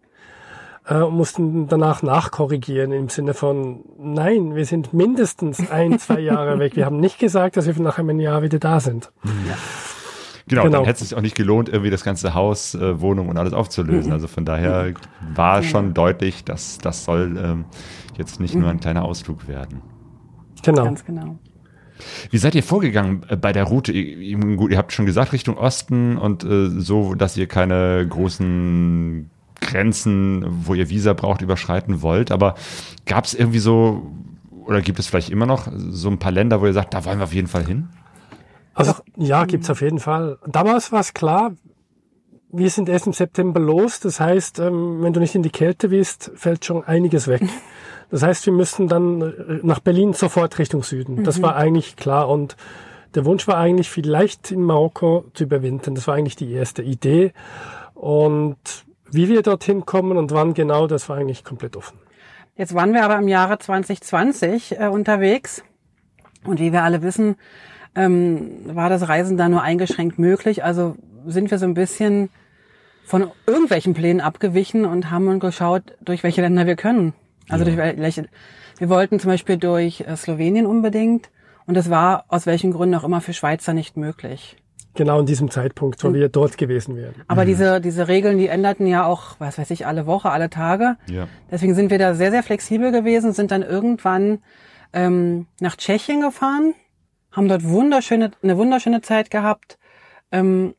äh, 0.90 0.96
und 1.02 1.14
mussten 1.14 1.66
danach 1.68 2.02
nachkorrigieren 2.02 2.92
im 2.92 3.08
Sinne 3.08 3.32
von, 3.32 3.80
nein, 3.98 4.54
wir 4.54 4.66
sind 4.66 4.92
mindestens 4.92 5.70
ein, 5.70 5.98
zwei 5.98 6.20
Jahre 6.20 6.58
weg. 6.58 6.76
Wir 6.76 6.84
haben 6.84 6.98
nicht 7.00 7.18
gesagt, 7.18 7.56
dass 7.56 7.66
wir 7.66 7.74
nach 7.82 7.98
einem 7.98 8.20
Jahr 8.20 8.42
wieder 8.42 8.58
da 8.58 8.80
sind. 8.80 9.10
Genau, 10.48 10.64
Genau. 10.64 10.78
dann 10.78 10.84
hätte 10.84 11.02
es 11.04 11.10
sich 11.10 11.16
auch 11.16 11.22
nicht 11.22 11.36
gelohnt, 11.36 11.68
irgendwie 11.68 11.90
das 11.90 12.02
ganze 12.02 12.34
Haus, 12.34 12.74
äh, 12.74 13.00
Wohnung 13.00 13.28
und 13.28 13.38
alles 13.38 13.52
aufzulösen. 13.52 14.10
Also 14.12 14.26
von 14.26 14.44
daher 14.44 14.92
war 15.34 15.62
schon 15.62 15.94
deutlich, 15.94 16.42
dass 16.44 16.78
das 16.78 17.04
soll 17.04 17.38
ähm, 17.40 17.64
jetzt 18.18 18.40
nicht 18.40 18.56
nur 18.56 18.68
ein 18.68 18.80
kleiner 18.80 19.04
Ausflug 19.04 19.46
werden. 19.46 19.80
Genau. 20.64 20.84
Ganz 20.84 21.04
genau. 21.04 21.38
Wie 22.30 22.38
seid 22.38 22.54
ihr 22.56 22.62
vorgegangen 22.64 23.24
äh, 23.28 23.36
bei 23.36 23.52
der 23.52 23.64
Route? 23.64 23.92
Ihr- 23.92 24.56
gut, 24.56 24.72
ihr 24.72 24.78
habt 24.78 24.92
schon 24.92 25.06
gesagt, 25.06 25.32
Richtung 25.32 25.56
Osten 25.56 26.16
und 26.18 26.42
äh, 26.42 26.68
so, 26.70 27.14
dass 27.14 27.36
ihr 27.36 27.46
keine 27.46 28.04
großen 28.08 29.30
Grenzen, 29.70 30.44
wo 30.66 30.74
ihr 30.74 30.90
Visa 30.90 31.12
braucht, 31.12 31.42
überschreiten 31.42 32.02
wollt. 32.02 32.30
Aber 32.30 32.54
gab 33.06 33.24
es 33.24 33.34
irgendwie 33.34 33.58
so, 33.58 34.10
oder 34.66 34.82
gibt 34.82 34.98
es 34.98 35.06
vielleicht 35.06 35.30
immer 35.30 35.46
noch 35.46 35.68
so 35.72 36.08
ein 36.08 36.18
paar 36.18 36.32
Länder, 36.32 36.60
wo 36.60 36.66
ihr 36.66 36.72
sagt, 36.72 36.94
da 36.94 37.04
wollen 37.04 37.18
wir 37.18 37.24
auf 37.24 37.34
jeden 37.34 37.48
Fall 37.48 37.66
hin? 37.66 37.88
Also 38.74 38.94
ja, 39.16 39.44
gibt's 39.44 39.70
auf 39.70 39.80
jeden 39.80 39.98
Fall. 39.98 40.38
Damals 40.46 40.92
war 40.92 41.00
es 41.00 41.12
klar, 41.12 41.52
wir 42.52 42.70
sind 42.70 42.88
erst 42.88 43.06
im 43.06 43.12
September 43.12 43.60
los. 43.60 44.00
Das 44.00 44.20
heißt, 44.20 44.58
ähm, 44.58 45.02
wenn 45.02 45.12
du 45.12 45.20
nicht 45.20 45.34
in 45.34 45.42
die 45.42 45.50
Kälte 45.50 45.90
willst, 45.90 46.32
fällt 46.34 46.64
schon 46.64 46.84
einiges 46.84 47.28
weg. 47.28 47.42
Das 48.10 48.22
heißt, 48.22 48.44
wir 48.46 48.52
müssten 48.52 48.88
dann 48.88 49.22
äh, 49.22 49.60
nach 49.62 49.80
Berlin 49.80 50.12
sofort 50.14 50.58
Richtung 50.58 50.82
Süden. 50.82 51.22
Das 51.22 51.42
war 51.42 51.56
eigentlich 51.56 51.96
klar. 51.96 52.28
Und 52.28 52.56
der 53.14 53.24
Wunsch 53.24 53.46
war 53.46 53.56
eigentlich, 53.56 53.90
vielleicht 53.90 54.50
in 54.50 54.62
Marokko 54.62 55.26
zu 55.34 55.44
überwintern. 55.44 55.94
Das 55.94 56.06
war 56.08 56.14
eigentlich 56.14 56.36
die 56.36 56.52
erste 56.52 56.82
Idee. 56.82 57.32
Und 57.94 58.56
wie 59.12 59.28
wir 59.28 59.42
dorthin 59.42 59.86
kommen 59.86 60.16
und 60.16 60.32
wann 60.32 60.54
genau, 60.54 60.86
das 60.86 61.08
war 61.08 61.16
eigentlich 61.16 61.44
komplett 61.44 61.76
offen. 61.76 61.98
Jetzt 62.56 62.74
waren 62.74 62.92
wir 62.92 63.04
aber 63.04 63.16
im 63.18 63.28
Jahre 63.28 63.58
2020 63.58 64.78
äh, 64.78 64.86
unterwegs 64.88 65.62
und 66.44 66.60
wie 66.60 66.72
wir 66.72 66.82
alle 66.82 67.02
wissen, 67.02 67.36
ähm, 67.94 68.50
war 68.64 68.88
das 68.88 69.08
Reisen 69.08 69.36
da 69.36 69.48
nur 69.48 69.62
eingeschränkt 69.62 70.18
möglich. 70.18 70.64
Also 70.64 70.96
sind 71.26 71.50
wir 71.50 71.58
so 71.58 71.66
ein 71.66 71.74
bisschen 71.74 72.30
von 73.04 73.30
irgendwelchen 73.46 73.94
Plänen 73.94 74.20
abgewichen 74.20 74.84
und 74.84 75.10
haben 75.10 75.28
uns 75.28 75.40
geschaut, 75.40 75.82
durch 76.00 76.22
welche 76.22 76.42
Länder 76.42 76.66
wir 76.66 76.76
können. 76.76 77.12
Also 77.48 77.64
durch 77.64 77.76
welche. 77.76 78.28
Wir 78.78 78.88
wollten 78.88 79.18
zum 79.18 79.30
Beispiel 79.30 79.56
durch 79.56 80.02
äh, 80.02 80.16
Slowenien 80.16 80.66
unbedingt 80.66 81.30
und 81.66 81.74
das 81.74 81.90
war 81.90 82.24
aus 82.28 82.46
welchen 82.46 82.72
Gründen 82.72 82.94
auch 82.94 83.04
immer 83.04 83.20
für 83.20 83.32
Schweizer 83.32 83.74
nicht 83.74 83.96
möglich. 83.96 84.56
Genau 84.94 85.20
in 85.20 85.26
diesem 85.26 85.50
Zeitpunkt, 85.50 86.02
wo 86.02 86.12
wir 86.12 86.28
dort 86.28 86.58
gewesen 86.58 86.96
wären. 86.96 87.14
Aber 87.28 87.44
diese, 87.44 87.80
diese 87.80 88.08
Regeln, 88.08 88.38
die 88.38 88.48
änderten 88.48 88.86
ja 88.86 89.06
auch, 89.06 89.36
was 89.38 89.56
weiß 89.56 89.70
ich, 89.70 89.86
alle 89.86 90.06
Woche, 90.06 90.30
alle 90.30 90.50
Tage. 90.50 90.96
Ja. 91.08 91.28
Deswegen 91.50 91.74
sind 91.74 91.90
wir 91.90 91.98
da 91.98 92.14
sehr, 92.14 92.32
sehr 92.32 92.42
flexibel 92.42 92.90
gewesen, 92.90 93.32
sind 93.32 93.52
dann 93.52 93.62
irgendwann 93.62 94.40
ähm, 94.92 95.46
nach 95.60 95.76
Tschechien 95.76 96.20
gefahren, 96.20 96.74
haben 97.30 97.48
dort 97.48 97.64
wunderschöne, 97.64 98.32
eine 98.42 98.56
wunderschöne 98.56 99.00
Zeit 99.00 99.30
gehabt. 99.30 99.78
Ähm, 100.32 100.74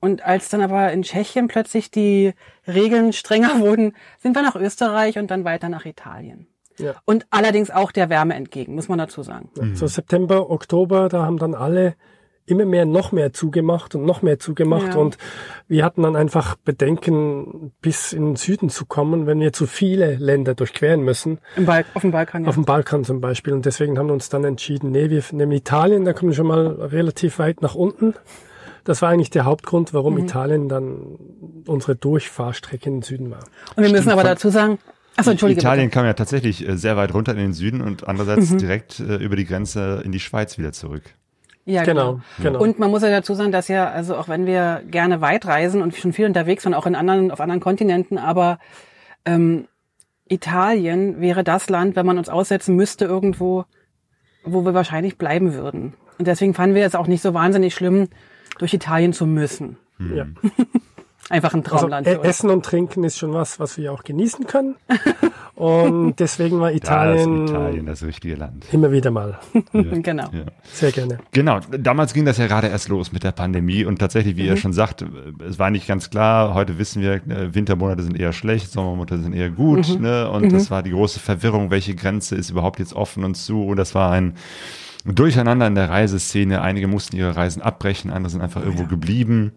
und 0.00 0.24
als 0.26 0.48
dann 0.48 0.60
aber 0.60 0.92
in 0.92 1.02
Tschechien 1.02 1.48
plötzlich 1.48 1.90
die 1.90 2.34
Regeln 2.66 3.12
strenger 3.12 3.58
wurden, 3.60 3.94
sind 4.18 4.34
wir 4.34 4.42
nach 4.42 4.56
Österreich 4.56 5.16
und 5.18 5.30
dann 5.30 5.44
weiter 5.44 5.68
nach 5.68 5.86
Italien. 5.86 6.48
Ja. 6.76 6.94
Und 7.04 7.26
allerdings 7.30 7.70
auch 7.70 7.92
der 7.92 8.10
Wärme 8.10 8.34
entgegen, 8.34 8.74
muss 8.74 8.88
man 8.88 8.98
dazu 8.98 9.22
sagen. 9.22 9.48
So 9.74 9.86
September, 9.86 10.50
Oktober, 10.50 11.08
da 11.08 11.24
haben 11.24 11.38
dann 11.38 11.54
alle 11.54 11.94
immer 12.46 12.64
mehr, 12.64 12.84
noch 12.84 13.12
mehr 13.12 13.32
zugemacht 13.32 13.94
und 13.94 14.04
noch 14.04 14.22
mehr 14.22 14.38
zugemacht. 14.38 14.88
Ja. 14.88 14.96
Und 14.96 15.16
wir 15.68 15.84
hatten 15.84 16.02
dann 16.02 16.14
einfach 16.16 16.56
Bedenken, 16.56 17.72
bis 17.80 18.12
in 18.12 18.24
den 18.26 18.36
Süden 18.36 18.68
zu 18.68 18.84
kommen, 18.86 19.26
wenn 19.26 19.40
wir 19.40 19.52
zu 19.52 19.66
viele 19.66 20.16
Länder 20.16 20.54
durchqueren 20.54 21.02
müssen. 21.02 21.38
Im 21.56 21.64
Balk 21.66 21.86
auf 21.94 22.02
dem 22.02 22.10
Balkan, 22.10 22.42
ja. 22.42 22.48
Auf 22.48 22.54
dem 22.56 22.64
Balkan 22.64 23.04
zum 23.04 23.20
Beispiel. 23.20 23.52
Und 23.54 23.64
deswegen 23.64 23.98
haben 23.98 24.08
wir 24.08 24.12
uns 24.14 24.28
dann 24.28 24.44
entschieden, 24.44 24.90
nee, 24.90 25.10
wir 25.10 25.22
nehmen 25.32 25.52
Italien, 25.52 26.04
da 26.04 26.12
kommen 26.12 26.32
wir 26.32 26.36
schon 26.36 26.46
mal 26.46 26.66
relativ 26.66 27.38
weit 27.38 27.62
nach 27.62 27.74
unten. 27.74 28.14
Das 28.84 29.00
war 29.00 29.08
eigentlich 29.08 29.30
der 29.30 29.46
Hauptgrund, 29.46 29.94
warum 29.94 30.14
Mhm. 30.14 30.24
Italien 30.24 30.68
dann 30.68 31.16
unsere 31.66 31.96
Durchfahrstrecke 31.96 32.86
in 32.90 32.96
den 32.96 33.02
Süden 33.02 33.30
war. 33.30 33.44
Und 33.76 33.82
wir 33.84 33.90
müssen 33.90 34.10
aber 34.10 34.20
von- 34.20 34.28
dazu 34.30 34.50
sagen, 34.50 34.78
achso, 35.16 35.30
entschuldige 35.30 35.60
Italien 35.62 35.86
bitte. 35.86 35.94
kam 35.94 36.04
ja 36.04 36.12
tatsächlich 36.12 36.68
äh, 36.68 36.76
sehr 36.76 36.94
weit 36.98 37.14
runter 37.14 37.32
in 37.32 37.38
den 37.38 37.52
Süden 37.54 37.80
und 37.80 38.06
andererseits 38.06 38.54
direkt 38.58 39.00
äh, 39.00 39.16
über 39.16 39.36
die 39.36 39.46
Grenze 39.46 40.02
in 40.04 40.12
die 40.12 40.20
Schweiz 40.20 40.58
wieder 40.58 40.72
zurück. 40.72 41.02
Ja, 41.66 41.82
Genau, 41.84 42.20
genau. 42.42 42.60
Und 42.60 42.78
man 42.78 42.90
muss 42.90 43.02
ja 43.02 43.10
dazu 43.10 43.34
sagen, 43.34 43.52
dass 43.52 43.68
ja, 43.68 43.88
also 43.88 44.16
auch 44.16 44.28
wenn 44.28 44.44
wir 44.44 44.82
gerne 44.90 45.20
weit 45.20 45.46
reisen 45.46 45.80
und 45.80 45.96
schon 45.96 46.12
viel 46.12 46.26
unterwegs 46.26 46.64
waren, 46.64 46.74
auch 46.74 46.86
in 46.86 46.94
anderen, 46.94 47.30
auf 47.30 47.40
anderen 47.40 47.60
Kontinenten, 47.60 48.18
aber 48.18 48.58
ähm, 49.24 49.66
Italien 50.28 51.20
wäre 51.20 51.44
das 51.44 51.68
Land, 51.70 51.96
wenn 51.96 52.06
man 52.06 52.18
uns 52.18 52.28
aussetzen 52.28 52.76
müsste, 52.76 53.06
irgendwo, 53.06 53.64
wo 54.44 54.64
wir 54.64 54.74
wahrscheinlich 54.74 55.16
bleiben 55.16 55.54
würden. 55.54 55.94
Und 56.18 56.26
deswegen 56.26 56.54
fanden 56.54 56.74
wir 56.74 56.86
es 56.86 56.94
auch 56.94 57.06
nicht 57.06 57.22
so 57.22 57.34
wahnsinnig 57.34 57.74
schlimm, 57.74 58.08
durch 58.58 58.74
Italien 58.74 59.12
zu 59.12 59.26
müssen. 59.26 59.78
Ja. 59.98 60.26
Einfach 61.30 61.54
ein 61.54 61.64
Also, 61.64 61.76
Traumland 61.78 62.06
für 62.06 62.18
uns. 62.18 62.28
Essen 62.28 62.50
und 62.50 62.64
Trinken 62.64 63.02
ist 63.04 63.16
schon 63.18 63.32
was, 63.32 63.58
was 63.58 63.78
wir 63.78 63.92
auch 63.92 64.02
genießen 64.04 64.46
können. 64.46 64.76
Und 65.56 66.16
deswegen 66.18 66.58
war 66.58 66.70
Da 66.70 66.74
ist 66.74 66.82
Italien, 67.22 67.44
Italien 67.46 67.86
das 67.86 68.02
richtige 68.02 68.34
Land. 68.34 68.66
immer 68.72 68.90
wieder 68.90 69.10
mal. 69.12 69.38
Genau. 69.72 70.24
Ja. 70.32 70.46
Sehr 70.64 70.90
gerne. 70.90 71.18
Genau, 71.32 71.60
damals 71.70 72.12
ging 72.12 72.24
das 72.24 72.38
ja 72.38 72.48
gerade 72.48 72.66
erst 72.66 72.88
los 72.88 73.12
mit 73.12 73.22
der 73.22 73.30
Pandemie 73.30 73.84
und 73.84 73.98
tatsächlich, 74.00 74.36
wie 74.36 74.42
Mhm. 74.42 74.48
ihr 74.48 74.56
schon 74.56 74.72
sagt, 74.72 75.04
es 75.48 75.58
war 75.60 75.70
nicht 75.70 75.86
ganz 75.86 76.10
klar. 76.10 76.54
Heute 76.54 76.78
wissen 76.78 77.00
wir, 77.02 77.14
äh, 77.14 77.54
Wintermonate 77.54 78.02
sind 78.02 78.18
eher 78.18 78.32
schlecht, 78.32 78.72
Sommermonate 78.72 79.18
sind 79.20 79.32
eher 79.32 79.48
gut. 79.50 79.88
Mhm. 79.96 80.02
Ne? 80.02 80.28
Und 80.28 80.52
das 80.52 80.72
war 80.72 80.82
die 80.82 80.90
große 80.90 81.20
Verwirrung, 81.20 81.70
welche 81.70 81.94
Grenze 81.94 82.34
ist 82.34 82.50
überhaupt 82.50 82.80
jetzt 82.80 82.92
offen 82.92 83.22
und 83.22 83.36
zu. 83.36 83.64
Und 83.64 83.76
das 83.76 83.94
war 83.94 84.10
ein 84.10 84.34
Durcheinander 85.04 85.66
in 85.68 85.76
der 85.76 85.88
Reiseszene. 85.88 86.62
Einige 86.62 86.88
mussten 86.88 87.14
ihre 87.16 87.36
Reisen 87.36 87.62
abbrechen, 87.62 88.10
andere 88.10 88.30
sind 88.30 88.40
einfach 88.40 88.62
irgendwo 88.64 88.84
geblieben. 88.86 89.52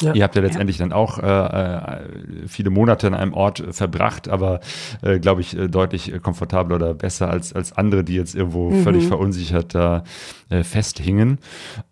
Ja. 0.00 0.14
Ihr 0.14 0.22
habt 0.22 0.36
ja 0.36 0.42
letztendlich 0.42 0.78
dann 0.78 0.92
auch 0.92 1.18
äh, 1.18 1.26
äh, 1.26 2.00
viele 2.46 2.70
Monate 2.70 3.06
an 3.06 3.14
einem 3.14 3.34
Ort 3.34 3.60
äh, 3.60 3.72
verbracht, 3.72 4.28
aber 4.28 4.60
äh, 5.02 5.18
glaube 5.18 5.40
ich 5.40 5.56
äh, 5.56 5.68
deutlich 5.68 6.12
komfortabler 6.22 6.76
oder 6.76 6.94
besser 6.94 7.30
als 7.30 7.52
als 7.52 7.72
andere, 7.72 8.04
die 8.04 8.14
jetzt 8.14 8.34
irgendwo 8.34 8.70
völlig 8.70 9.06
verunsichert 9.06 9.74
da 9.74 10.04
äh, 10.50 10.62
festhingen. 10.62 11.38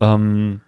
Ähm, 0.00 0.60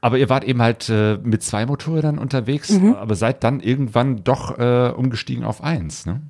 aber 0.00 0.18
ihr 0.18 0.28
wart 0.28 0.44
eben 0.44 0.60
halt 0.62 0.88
äh, 0.88 1.18
mit 1.22 1.42
zwei 1.42 1.66
Motorrädern 1.66 2.18
unterwegs, 2.18 2.76
aber 2.96 3.14
seid 3.14 3.44
dann 3.44 3.60
irgendwann 3.60 4.24
doch 4.24 4.58
äh, 4.58 4.92
umgestiegen 4.96 5.44
auf 5.44 5.62
eins, 5.62 6.06
ne? 6.06 6.22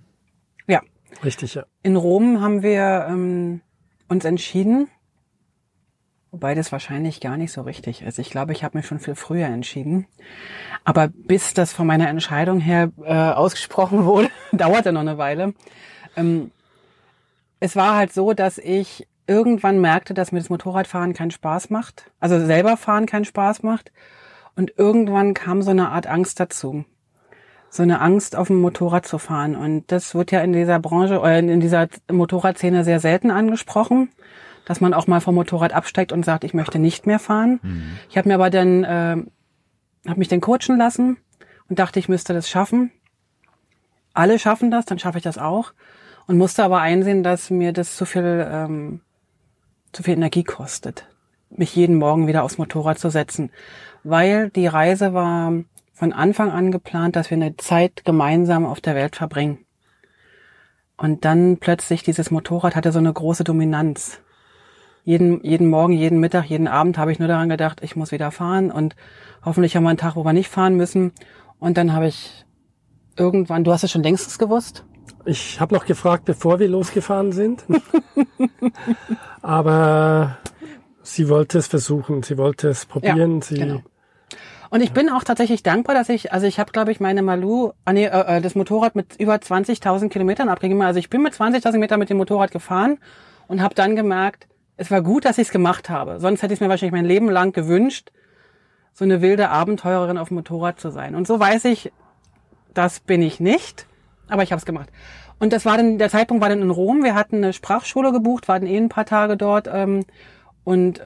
Ja. 0.67 0.81
Richtig, 1.25 1.55
ja. 1.55 1.65
In 1.83 1.97
Rom 1.97 2.41
haben 2.41 2.63
wir 2.63 3.07
ähm, 3.09 3.61
uns 4.09 4.25
entschieden, 4.25 4.89
wobei 6.33 6.55
das 6.55 6.73
wahrscheinlich 6.73 7.21
gar 7.21 7.37
nicht 7.37 7.53
so 7.53 7.63
richtig 7.63 8.03
ist. 8.03 8.19
Ich 8.19 8.31
glaube, 8.31 8.53
ich 8.53 8.65
habe 8.65 8.77
mich 8.77 8.87
schon 8.87 8.99
viel 8.99 9.15
früher 9.15 9.47
entschieden. 9.47 10.07
Aber 10.83 11.09
bis 11.09 11.55
das 11.55 11.73
von 11.73 11.87
meiner 11.87 12.09
Entscheidung 12.09 12.59
her 12.59 12.91
äh, 13.05 13.13
ausgesprochen 13.13 14.05
wurde, 14.07 14.31
dauerte 14.51 14.93
noch 14.93 15.03
eine 15.03 15.19
Weile. 15.19 15.55
Ähm, 16.17 16.51
es 17.61 17.77
war 17.77 17.97
halt 17.97 18.13
so, 18.13 18.33
dass 18.33 18.59
ich 18.59 19.07
irgendwann 19.29 19.81
merkte, 19.81 20.15
dass 20.15 20.33
mir 20.33 20.41
das 20.41 20.51
Motorradfahren 20.51 21.13
keinen 21.13 21.31
Spaß 21.31 21.71
macht. 21.71 22.11
Also 22.19 22.45
selber 22.45 22.77
fahren 22.77 23.07
keinen 23.07 23.25
Spaß 23.25 23.63
macht. 23.63 23.93
Und 24.57 24.73
irgendwann 24.77 25.35
kam 25.35 25.63
so 25.63 25.71
eine 25.71 25.91
Art 25.91 26.07
Angst 26.07 26.41
dazu 26.41 26.85
so 27.73 27.83
eine 27.83 28.03
Angst, 28.03 28.37
auf 28.37 28.49
dem 28.49 28.61
Motorrad 28.61 29.07
zu 29.07 29.17
fahren. 29.17 29.57
Und 29.57 29.91
das 29.91 30.15
wird 30.15 30.31
ja 30.31 30.43
in 30.43 30.53
dieser 30.53 30.79
Branche, 30.79 31.21
oder 31.21 31.39
in 31.39 31.59
dieser 31.59 31.89
Motorradszene 32.11 32.85
sehr 32.85 33.01
selten 33.01 33.31
angesprochen, 33.31 34.11
dass 34.65 34.81
man 34.81 34.95
auch 34.95 35.07
mal 35.07 35.21
vom 35.21 35.35
Motorrad 35.35 35.73
absteigt 35.73 36.13
und 36.13 36.25
sagt, 36.25 36.45
ich 36.45 36.55
möchte 36.55 36.79
nicht 36.79 37.07
mehr 37.07 37.19
fahren. 37.19 37.61
Ich 38.11 38.17
habe 38.17 38.29
mir 38.29 38.35
aber 38.35 38.51
dann, 38.51 38.85
äh, 38.85 39.17
habe 40.09 40.19
mich 40.19 40.29
dann 40.29 40.41
coachen 40.41 40.77
lassen 40.77 41.17
und 41.69 41.79
dachte, 41.79 41.99
ich 41.99 42.09
müsste 42.09 42.35
das 42.35 42.49
schaffen. 42.49 42.91
Alle 44.15 44.39
schaffen 44.39 44.71
das, 44.71 44.85
dann 44.85 44.99
schaffe 44.99 45.19
ich 45.19 45.25
das 45.25 45.39
auch. 45.39 45.73
Und 46.27 46.39
musste 46.39 46.63
aber 46.63 46.81
einsehen, 46.81 47.23
dass 47.23 47.51
mir 47.51 47.73
das 47.73 47.97
zu 47.97 48.05
viel, 48.05 48.47
ähm, 48.49 49.01
zu 49.93 50.03
viel 50.03 50.15
Energie 50.15 50.45
kostet, 50.45 51.09
mich 51.51 51.75
jeden 51.75 51.97
Morgen 51.97 52.27
wieder 52.27 52.45
aufs 52.45 52.59
Motorrad 52.59 52.99
zu 52.99 53.11
setzen. 53.11 53.51
Weil 54.05 54.51
die 54.51 54.67
Reise 54.67 55.15
war 55.15 55.53
von 55.93 56.13
Anfang 56.13 56.51
an 56.51 56.71
geplant, 56.71 57.17
dass 57.17 57.31
wir 57.31 57.37
eine 57.37 57.57
Zeit 57.57 58.05
gemeinsam 58.05 58.67
auf 58.67 58.81
der 58.81 58.95
Welt 58.95 59.17
verbringen. 59.17 59.59
Und 60.97 61.25
dann 61.25 61.57
plötzlich 61.59 62.03
dieses 62.05 62.31
Motorrad 62.31 62.77
hatte 62.77 62.93
so 62.93 62.99
eine 63.01 63.13
große 63.13 63.45
Dominanz. 63.45 64.21
Jeden, 65.05 65.43
jeden 65.45 65.69
Morgen, 65.69 65.93
jeden 65.93 66.21
Mittag, 66.21 66.45
jeden 66.45 66.69
Abend 66.69 66.97
habe 66.97 67.11
ich 67.11 67.19
nur 67.19 67.29
daran 67.29 67.49
gedacht, 67.49 67.81
ich 67.83 67.97
muss 67.97 68.13
wieder 68.13 68.31
fahren 68.31 68.71
und 68.71 68.95
hoffentlich 69.45 69.75
haben 69.75 69.83
wir 69.83 69.91
einen 69.91 69.99
Tag, 69.99 70.15
wo 70.15 70.25
wir 70.25 70.33
nicht 70.33 70.49
fahren 70.49 70.77
müssen. 70.77 71.13
Und 71.59 71.77
dann 71.77 71.93
habe 71.93 72.07
ich 72.07 72.45
irgendwann, 73.17 73.65
du 73.65 73.73
hast 73.73 73.83
es 73.83 73.91
schon 73.91 74.03
längstens 74.03 74.39
gewusst, 74.39 74.85
Ich 75.25 75.61
habe 75.61 75.75
noch 75.75 75.87
gefragt, 75.87 76.25
bevor 76.25 76.59
wir 76.59 76.69
losgefahren 76.69 77.33
sind. 77.33 77.65
Aber 79.43 80.39
sie 81.03 81.29
wollte 81.29 81.59
es 81.59 81.67
versuchen, 81.69 82.23
sie 82.23 82.39
wollte 82.39 82.69
es 82.69 82.87
probieren. 82.87 83.43
sie, 83.43 83.57
genau. 83.57 83.83
Und 84.71 84.81
ich 84.81 84.93
bin 84.93 85.11
auch 85.11 85.23
tatsächlich 85.23 85.63
dankbar, 85.63 85.95
dass 85.95 86.09
ich, 86.09 86.33
also 86.33 86.47
ich 86.47 86.59
habe, 86.59 86.73
glaube 86.73 86.93
ich, 86.93 86.99
meine 86.99 87.23
Malu, 87.23 87.73
ah, 87.85 87.93
nee, 87.93 88.07
äh, 88.07 88.39
äh, 88.39 88.41
das 88.41 88.55
Motorrad 88.55 88.97
mit 88.97 89.17
über 89.21 89.35
20.000 89.35 90.09
Kilometern 90.09 90.49
abgegeben. 90.49 90.81
Also 90.81 90.99
ich 90.99 91.11
bin 91.11 91.23
mit 91.23 91.35
20.000 91.35 91.79
Metern 91.79 91.99
mit 91.99 92.09
dem 92.09 92.17
Motorrad 92.17 92.51
gefahren 92.51 92.99
und 93.49 93.61
habe 93.61 93.75
dann 93.75 93.97
gemerkt, 93.97 94.49
es 94.77 94.91
war 94.91 95.03
gut, 95.03 95.25
dass 95.25 95.39
ich 95.39 95.49
es 95.49 95.53
gemacht 95.53 95.91
habe. 95.91 96.19
Sonst 96.21 96.43
hätte 96.43 96.55
ich 96.55 96.61
mir 96.61 96.69
wahrscheinlich 96.69 96.93
mein 96.93 97.05
Leben 97.05 97.31
lang 97.31 97.53
gewünscht, 97.53 98.11
so 98.93 99.05
eine 99.05 99.23
wilde 99.23 99.51
Abenteurerin 99.51 100.19
auf 100.19 100.29
dem 100.29 100.37
Motorrad 100.37 100.81
zu 100.81 100.91
sein. 100.91 101.15
Und 101.15 101.27
so 101.27 101.39
weiß 101.39 101.65
ich, 101.67 101.93
das 102.75 103.01
bin 103.01 103.23
ich 103.23 103.41
nicht, 103.41 103.87
aber 104.29 104.43
ich 104.43 104.53
habe 104.53 104.59
es 104.59 104.67
gemacht. 104.67 104.91
Und 105.39 105.53
das 105.53 105.65
war 105.65 105.77
dann, 105.77 105.99
der 105.99 106.09
Zeitpunkt 106.09 106.41
war 106.41 106.49
dann 106.49 106.63
in 106.63 106.71
Rom. 106.71 107.03
Wir 107.03 107.15
hatten 107.15 107.37
eine 107.37 107.53
Sprachschule 107.53 108.13
gebucht, 108.13 108.49
waren 108.49 108.67
eh 108.67 108.77
ein 108.77 108.89
paar 108.89 109.07
Tage 109.07 109.37
dort 109.37 109.69
ähm, 109.73 110.05
und 110.65 111.03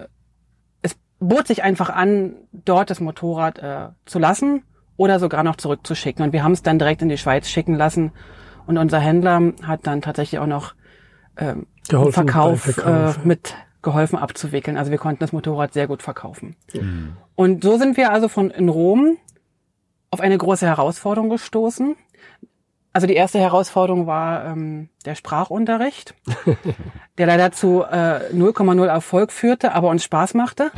es 0.82 0.96
bot 1.20 1.46
sich 1.46 1.62
einfach 1.62 1.90
an, 1.90 2.35
dort 2.52 2.90
das 2.90 3.00
Motorrad 3.00 3.58
äh, 3.58 3.88
zu 4.04 4.18
lassen 4.18 4.62
oder 4.96 5.18
sogar 5.18 5.42
noch 5.42 5.56
zurückzuschicken. 5.56 6.25
Und 6.25 6.32
wir 6.32 6.44
haben 6.44 6.52
es 6.52 6.62
dann 6.62 6.78
direkt 6.78 7.02
in 7.02 7.08
die 7.08 7.18
Schweiz 7.18 7.49
schicken 7.49 7.75
lassen. 7.75 8.12
Und 8.66 8.78
unser 8.78 8.99
Händler 8.99 9.52
hat 9.62 9.87
dann 9.87 10.02
tatsächlich 10.02 10.38
auch 10.38 10.46
noch 10.46 10.75
ähm, 11.37 11.66
Geholfen 11.88 12.12
Verkauf, 12.12 12.61
Verkauf, 12.62 13.19
äh, 13.25 13.26
mit 13.28 13.55
geholfen 13.83 14.19
abzuwickeln. 14.19 14.76
Also 14.76 14.90
wir 14.90 14.99
konnten 14.99 15.21
das 15.21 15.33
Motorrad 15.33 15.73
sehr 15.73 15.87
gut 15.87 16.02
verkaufen. 16.02 16.57
Und 17.37 17.62
so 17.62 17.78
sind 17.78 17.97
wir 17.97 18.11
also 18.11 18.28
von 18.28 18.50
in 18.50 18.69
Rom 18.69 19.16
auf 20.11 20.21
eine 20.21 20.37
große 20.37 20.66
Herausforderung 20.66 21.28
gestoßen. 21.31 21.95
Also 22.93 23.07
die 23.07 23.14
erste 23.14 23.38
Herausforderung 23.38 24.07
war 24.07 24.47
ähm, 24.47 24.88
der 25.05 25.14
Sprachunterricht, 25.14 26.14
der 27.19 27.26
leider 27.26 27.52
zu 27.52 27.83
äh, 27.85 28.33
0,0 28.35 28.87
Erfolg 28.87 29.31
führte, 29.33 29.73
aber 29.75 29.90
uns 29.90 30.02
Spaß 30.02 30.35
machte. 30.35 30.71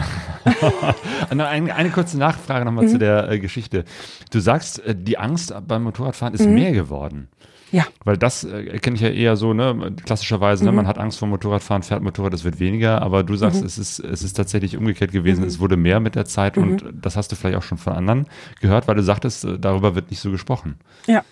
Eine, 1.31 1.47
eine 1.49 1.91
kurze 1.91 2.19
Nachfrage 2.19 2.65
nochmal 2.65 2.85
Mhm. 2.87 2.89
zu 2.89 2.99
der 2.99 3.31
äh, 3.31 3.39
Geschichte. 3.39 3.85
Du 4.33 4.41
sagst, 4.41 4.85
äh, 4.85 4.95
die 4.97 5.19
Angst 5.19 5.55
beim 5.67 5.85
Motorradfahren 5.85 6.35
Mhm. 6.35 6.41
ist 6.41 6.47
mehr 6.49 6.73
geworden. 6.73 7.29
Ja, 7.71 7.87
Weil 8.05 8.17
das 8.17 8.45
äh, 8.45 8.79
kenne 8.79 8.97
ich 8.97 9.03
ja 9.03 9.11
eher 9.11 9.37
so, 9.37 9.53
ne, 9.53 9.95
klassischerweise, 10.05 10.65
Mhm. 10.65 10.71
ne, 10.71 10.77
man 10.77 10.87
hat 10.87 10.97
Angst 10.99 11.19
vor 11.19 11.29
Motorradfahren, 11.29 11.83
fährt 11.83 12.03
Motorrad, 12.03 12.33
es 12.33 12.45
wird 12.45 12.61
weniger, 12.61 13.03
aber 13.03 13.23
du 13.25 13.37
sagst, 13.37 13.63
es 13.63 13.77
ist, 13.77 13.99
es 13.99 14.23
ist 14.23 14.35
tatsächlich 14.35 14.77
umgekehrt 14.77 15.13
gewesen, 15.13 15.43
Mhm. 15.43 15.49
es 15.49 15.61
wurde 15.61 15.77
mehr 15.77 16.01
mit 16.01 16.15
der 16.15 16.25
Zeit 16.25 16.57
und 16.57 16.83
das 16.93 17.17
hast 17.17 17.31
du 17.31 17.37
vielleicht 17.37 17.57
auch 17.59 17.63
schon 17.63 17.77
von 17.79 17.93
anderen 17.93 18.27
gehört, 18.61 18.89
weil 18.89 18.95
du 18.95 19.03
sagtest, 19.03 19.45
äh, 19.45 19.59
darüber 19.59 19.95
wird 19.95 20.11
nicht 20.11 20.21
so 20.21 20.31
gesprochen. 20.31 20.77
ja. 21.07 21.23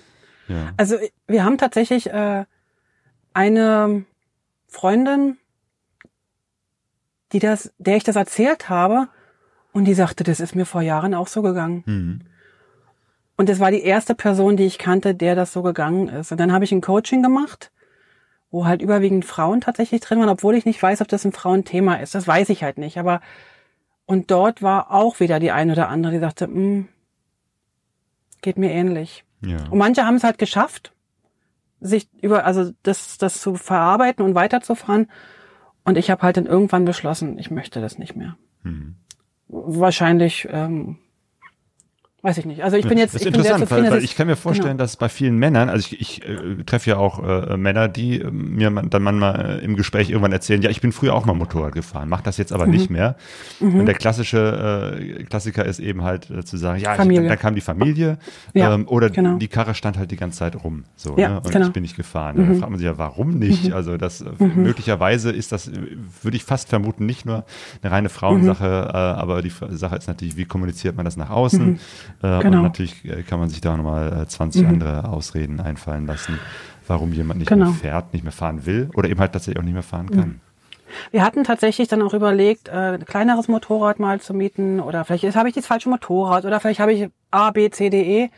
Ja. 0.49 0.73
Also 0.77 0.95
wir 1.27 1.43
haben 1.45 1.59
tatsächlich 1.59 2.09
äh, 2.11 2.45
eine 3.35 4.05
Freundin, 4.69 5.39
die 7.33 7.41
das, 7.41 7.73
der 7.79 7.97
ich 7.97 8.05
das 8.05 8.15
erzählt 8.17 8.69
habe, 8.69 9.09
und 9.73 9.85
die 9.87 9.95
sagte, 9.95 10.23
das 10.25 10.39
ist 10.41 10.55
mir 10.55 10.65
vor 10.65 10.81
Jahren 10.83 11.15
auch 11.15 11.27
so 11.27 11.43
gegangen. 11.43 12.25
Und 13.37 13.49
das 13.49 13.61
war 13.61 13.71
die 13.71 13.83
erste 13.83 14.15
Person, 14.15 14.57
die 14.57 14.65
ich 14.65 14.79
kannte, 14.79 15.15
der 15.15 15.35
das 15.35 15.53
so 15.53 15.63
gegangen 15.63 16.09
ist. 16.09 16.33
Und 16.33 16.39
dann 16.39 16.53
habe 16.53 16.65
ich 16.65 16.73
ein 16.73 16.81
Coaching 16.81 17.23
gemacht, 17.23 17.71
wo 18.51 18.67
halt 18.67 18.81
überwiegend 18.81 19.25
Frauen 19.25 19.61
tatsächlich 19.61 20.01
drin 20.01 20.21
waren, 20.21 20.29
obwohl 20.29 20.55
ich 20.55 20.65
nicht 20.65 20.83
weiß, 20.83 21.03
ob 21.03 21.09
das 21.09 21.25
ein 21.25 21.33
Frauenthema 21.33 21.97
ist. 21.97 22.15
Das 22.15 22.27
weiß 22.27 22.49
ich 22.49 22.63
halt 22.63 22.79
nicht. 22.79 22.99
Aber 22.99 23.21
und 24.07 24.31
dort 24.31 24.63
war 24.63 24.91
auch 24.91 25.21
wieder 25.21 25.41
die 25.41 25.51
eine 25.51 25.73
oder 25.73 25.89
andere, 25.89 26.13
die 26.13 26.19
sagte, 26.21 26.47
"Mm, 26.47 26.89
geht 28.41 28.57
mir 28.57 28.71
ähnlich. 28.71 29.25
Ja. 29.43 29.69
Und 29.71 29.79
manche 29.79 30.05
haben 30.05 30.17
es 30.17 30.25
halt 30.25 30.39
geschafft, 30.39 30.93
sich 31.81 32.09
über, 32.23 32.45
also 32.45 32.73
das, 32.83 33.19
das 33.19 33.41
zu 33.41 33.57
verarbeiten 33.57 34.25
und 34.25 34.35
weiterzufahren. 34.35 35.11
Und 35.85 35.99
ich 35.99 36.11
habe 36.11 36.23
halt 36.23 36.37
dann 36.37 36.47
irgendwann 36.47 36.85
beschlossen, 36.85 37.39
ich 37.39 37.51
möchte 37.51 37.81
das 37.81 37.99
nicht 37.99 38.17
mehr. 38.17 38.37
Mhm. 38.63 38.97
Wahrscheinlich, 39.49 40.49
ähm, 40.51 40.99
weiß 42.27 42.39
ich 42.39 42.45
nicht. 42.45 42.63
Also 42.63 42.77
ich 42.77 42.87
bin 42.87 42.99
jetzt 42.99 43.15
Das 43.15 43.23
ist 43.23 43.27
ich 43.29 43.33
bin 43.33 43.43
sehr 43.43 43.53
interessant, 43.55 43.85
weil, 43.85 43.91
weil 43.93 44.05
ich 44.05 44.17
kann 44.17 44.27
mir 44.27 44.37
vorstellen, 44.37 44.77
genau. 44.77 44.83
dass 44.85 44.97
bei 44.97 45.09
vielen 45.09 45.37
Männern, 45.39 45.69
also 45.69 45.87
ich, 45.91 46.01
ich 46.01 46.29
äh, 46.29 46.63
treffe 46.65 46.91
ja 46.91 46.97
auch 46.97 47.23
äh, 47.23 47.57
Männer, 47.57 47.89
die 47.89 48.21
äh, 48.21 48.31
mir 48.31 48.71
man, 48.71 48.91
dann 48.91 49.03
manchmal 49.03 49.61
äh, 49.61 49.65
im 49.65 49.77
Gespräch 49.77 50.11
irgendwann 50.11 50.33
erzählen, 50.33 50.61
ja, 50.61 50.71
ich 50.71 50.81
bin 50.81 50.93
früher 50.93 51.15
auch 51.15 51.25
mal 51.25 51.35
Motorrad 51.35 51.75
gefahren, 51.75 52.09
mache 52.09 52.25
das 52.25 52.37
jetzt 52.37 52.53
aber 52.53 52.67
Mhm. 52.67 52.73
nicht 52.73 52.91
mehr. 52.91 53.17
Und 53.61 53.87
der 53.87 53.95
klassische 53.95 54.99
äh, 55.01 55.25
Klassiker 55.25 55.65
ist 55.65 55.79
eben 55.79 56.03
halt 56.03 56.29
äh, 56.31 56.45
zu 56.45 56.57
sagen, 56.57 56.81
ja, 56.81 56.93
ich, 56.93 56.99
dann, 56.99 57.29
dann 57.29 57.39
kam 57.39 57.55
die 57.55 57.61
Familie 57.61 58.19
Ja, 58.55 58.75
ähm, 58.75 58.89
oder 58.89 59.11
genau. 59.11 59.37
die 59.39 59.49
Karre 59.49 59.75
stand 59.75 59.97
halt 59.97 60.11
die 60.11 60.17
ganze 60.17 60.39
Zeit 60.39 60.63
rum. 60.65 60.85
So, 60.97 61.17
Ja, 61.17 61.29
ne? 61.29 61.37
Und 61.41 61.53
genau. 61.53 61.67
ich 61.67 61.73
bin 61.73 61.83
nicht 61.83 61.97
gefahren. 61.97 62.37
Da 62.37 62.45
fragt 62.59 62.71
man 62.71 62.79
sich 62.79 62.87
ja, 62.87 62.99
warum 62.99 63.39
nicht? 63.39 63.73
Also 63.73 63.97
das 63.97 64.21
äh, 64.23 64.25
möglicherweise 64.41 65.31
ist 65.31 65.53
das, 65.53 65.69
äh, 65.69 65.73
würde 66.23 66.37
ich 66.37 66.45
fast 66.45 66.69
vermuten, 66.69 67.07
nicht 67.07 67.25
nur 67.25 67.45
eine 67.83 67.93
reine 67.93 68.09
Frauensache, 68.09 68.65
äh, 68.65 68.97
aber 68.97 69.43
die 69.43 69.53
Sache 69.71 69.97
ist 69.97 70.09
natürlich, 70.09 70.37
wie 70.37 70.45
kommuniziert 70.45 70.97
man 70.97 71.05
das 71.05 71.17
nach 71.17 71.31
außen? 71.31 71.79
Äh, 72.23 72.41
Genau. 72.41 72.59
Und 72.59 72.63
natürlich 72.65 73.05
äh, 73.05 73.23
kann 73.23 73.39
man 73.39 73.49
sich 73.49 73.61
da 73.61 73.77
nochmal 73.77 74.23
äh, 74.23 74.27
20 74.27 74.67
andere 74.67 75.09
Ausreden 75.09 75.61
einfallen 75.61 76.07
lassen, 76.07 76.39
warum 76.87 77.13
jemand 77.13 77.41
nicht 77.41 77.49
Genau. 77.49 77.67
mehr 77.67 77.75
fährt, 77.75 78.13
nicht 78.13 78.23
mehr 78.23 78.33
fahren 78.33 78.67
will 78.67 78.91
oder 78.95 79.09
eben 79.09 79.21
halt 79.21 79.33
tatsächlich 79.33 79.59
auch 79.61 79.65
nicht 79.65 79.75
mehr 79.75 79.83
fahren 79.83 80.11
kann. 80.11 80.41
Wir 81.11 81.25
hatten 81.25 81.43
tatsächlich 81.45 81.89
dann 81.89 82.01
auch 82.03 82.15
überlegt, 82.15 82.69
äh, 82.69 82.95
ein 82.95 83.05
kleineres 83.05 83.49
Motorrad 83.49 83.99
mal 83.99 84.21
zu 84.21 84.33
mieten 84.35 84.81
oder 84.81 85.05
vielleicht 85.05 85.35
habe 85.37 85.49
ich 85.49 85.55
das 85.55 85.67
falsche 85.67 85.89
Motorrad 85.89 86.45
oder 86.45 86.61
vielleicht 86.61 86.81
habe 86.81 86.93
ich 86.93 87.09
A, 87.31 87.51
B, 87.51 87.71
C, 87.71 87.91
D, 87.91 88.03
E. 88.25 88.31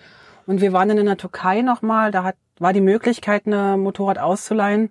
Und 0.46 0.62
wir 0.62 0.72
waren 0.72 0.88
dann 0.88 0.96
in 0.98 1.04
der 1.06 1.18
Türkei 1.18 1.60
nochmal, 1.60 2.10
da 2.10 2.24
hat, 2.24 2.36
war 2.58 2.72
die 2.72 2.80
Möglichkeit, 2.80 3.46
ein 3.46 3.80
Motorrad 3.80 4.18
auszuleihen. 4.18 4.90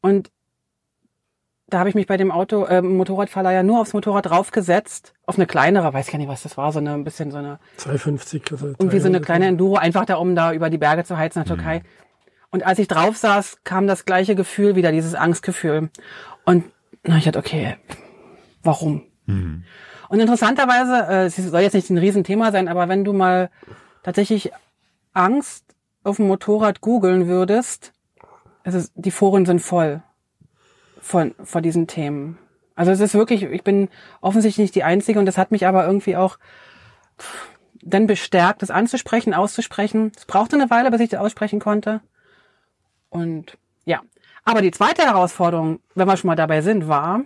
Und 0.00 0.30
da 1.70 1.78
habe 1.78 1.88
ich 1.88 1.94
mich 1.94 2.06
bei 2.06 2.16
dem 2.16 2.30
Auto, 2.30 2.64
äh, 2.64 2.82
Motorradverleiher 2.82 3.62
nur 3.62 3.80
aufs 3.80 3.92
Motorrad 3.92 4.26
draufgesetzt, 4.26 5.14
auf 5.26 5.36
eine 5.36 5.46
kleinere, 5.46 5.92
weiß 5.92 6.10
gar 6.10 6.18
nicht, 6.18 6.28
was 6.28 6.42
das 6.42 6.56
war, 6.56 6.72
so 6.72 6.78
eine 6.78 6.94
ein 6.94 7.04
bisschen 7.04 7.30
so 7.30 7.38
eine 7.38 7.58
250 7.76 8.52
oder 8.52 8.62
irgendwie 8.78 8.98
so 8.98 9.06
eine 9.06 9.18
300. 9.18 9.24
kleine 9.24 9.46
Enduro, 9.46 9.76
einfach 9.76 10.04
da, 10.04 10.16
um 10.16 10.34
da 10.34 10.52
über 10.52 10.70
die 10.70 10.78
Berge 10.78 11.04
zu 11.04 11.16
heizen 11.16 11.42
in 11.42 11.44
der 11.46 11.56
Türkei. 11.56 11.82
Und 12.50 12.66
als 12.66 12.78
ich 12.78 12.88
drauf 12.88 13.16
saß, 13.16 13.58
kam 13.62 13.86
das 13.86 14.04
gleiche 14.04 14.34
Gefühl 14.34 14.74
wieder, 14.74 14.90
dieses 14.90 15.14
Angstgefühl. 15.14 15.90
Und 16.44 16.64
na, 17.04 17.16
ich 17.16 17.24
dachte, 17.24 17.38
okay, 17.38 17.76
warum? 18.62 19.02
Und 20.08 20.18
interessanterweise, 20.18 21.06
äh, 21.08 21.26
es 21.26 21.36
soll 21.36 21.60
jetzt 21.60 21.74
nicht 21.74 21.88
ein 21.90 21.98
Riesenthema 21.98 22.50
sein, 22.50 22.66
aber 22.68 22.88
wenn 22.88 23.04
du 23.04 23.12
mal 23.12 23.50
tatsächlich 24.02 24.50
Angst 25.12 25.64
auf 26.02 26.16
dem 26.16 26.26
Motorrad 26.26 26.80
googeln 26.80 27.28
würdest, 27.28 27.92
es 28.64 28.74
ist, 28.74 28.92
die 28.96 29.10
Foren 29.12 29.46
sind 29.46 29.60
voll 29.60 30.02
von, 31.00 31.34
von 31.42 31.62
diesen 31.62 31.86
Themen. 31.86 32.38
Also 32.74 32.92
es 32.92 33.00
ist 33.00 33.14
wirklich, 33.14 33.42
ich 33.42 33.62
bin 33.62 33.88
offensichtlich 34.20 34.64
nicht 34.64 34.74
die 34.74 34.84
Einzige 34.84 35.18
und 35.18 35.26
das 35.26 35.38
hat 35.38 35.50
mich 35.50 35.66
aber 35.66 35.86
irgendwie 35.86 36.16
auch 36.16 36.38
dann 37.82 38.06
bestärkt, 38.06 38.62
das 38.62 38.70
anzusprechen, 38.70 39.34
auszusprechen. 39.34 40.12
Es 40.16 40.26
brauchte 40.26 40.56
eine 40.56 40.70
Weile, 40.70 40.90
bis 40.90 41.00
ich 41.00 41.10
das 41.10 41.20
aussprechen 41.20 41.60
konnte. 41.60 42.00
Und 43.08 43.58
ja. 43.84 44.00
Aber 44.44 44.62
die 44.62 44.70
zweite 44.70 45.02
Herausforderung, 45.02 45.80
wenn 45.94 46.08
wir 46.08 46.16
schon 46.16 46.28
mal 46.28 46.36
dabei 46.36 46.62
sind, 46.62 46.88
war, 46.88 47.22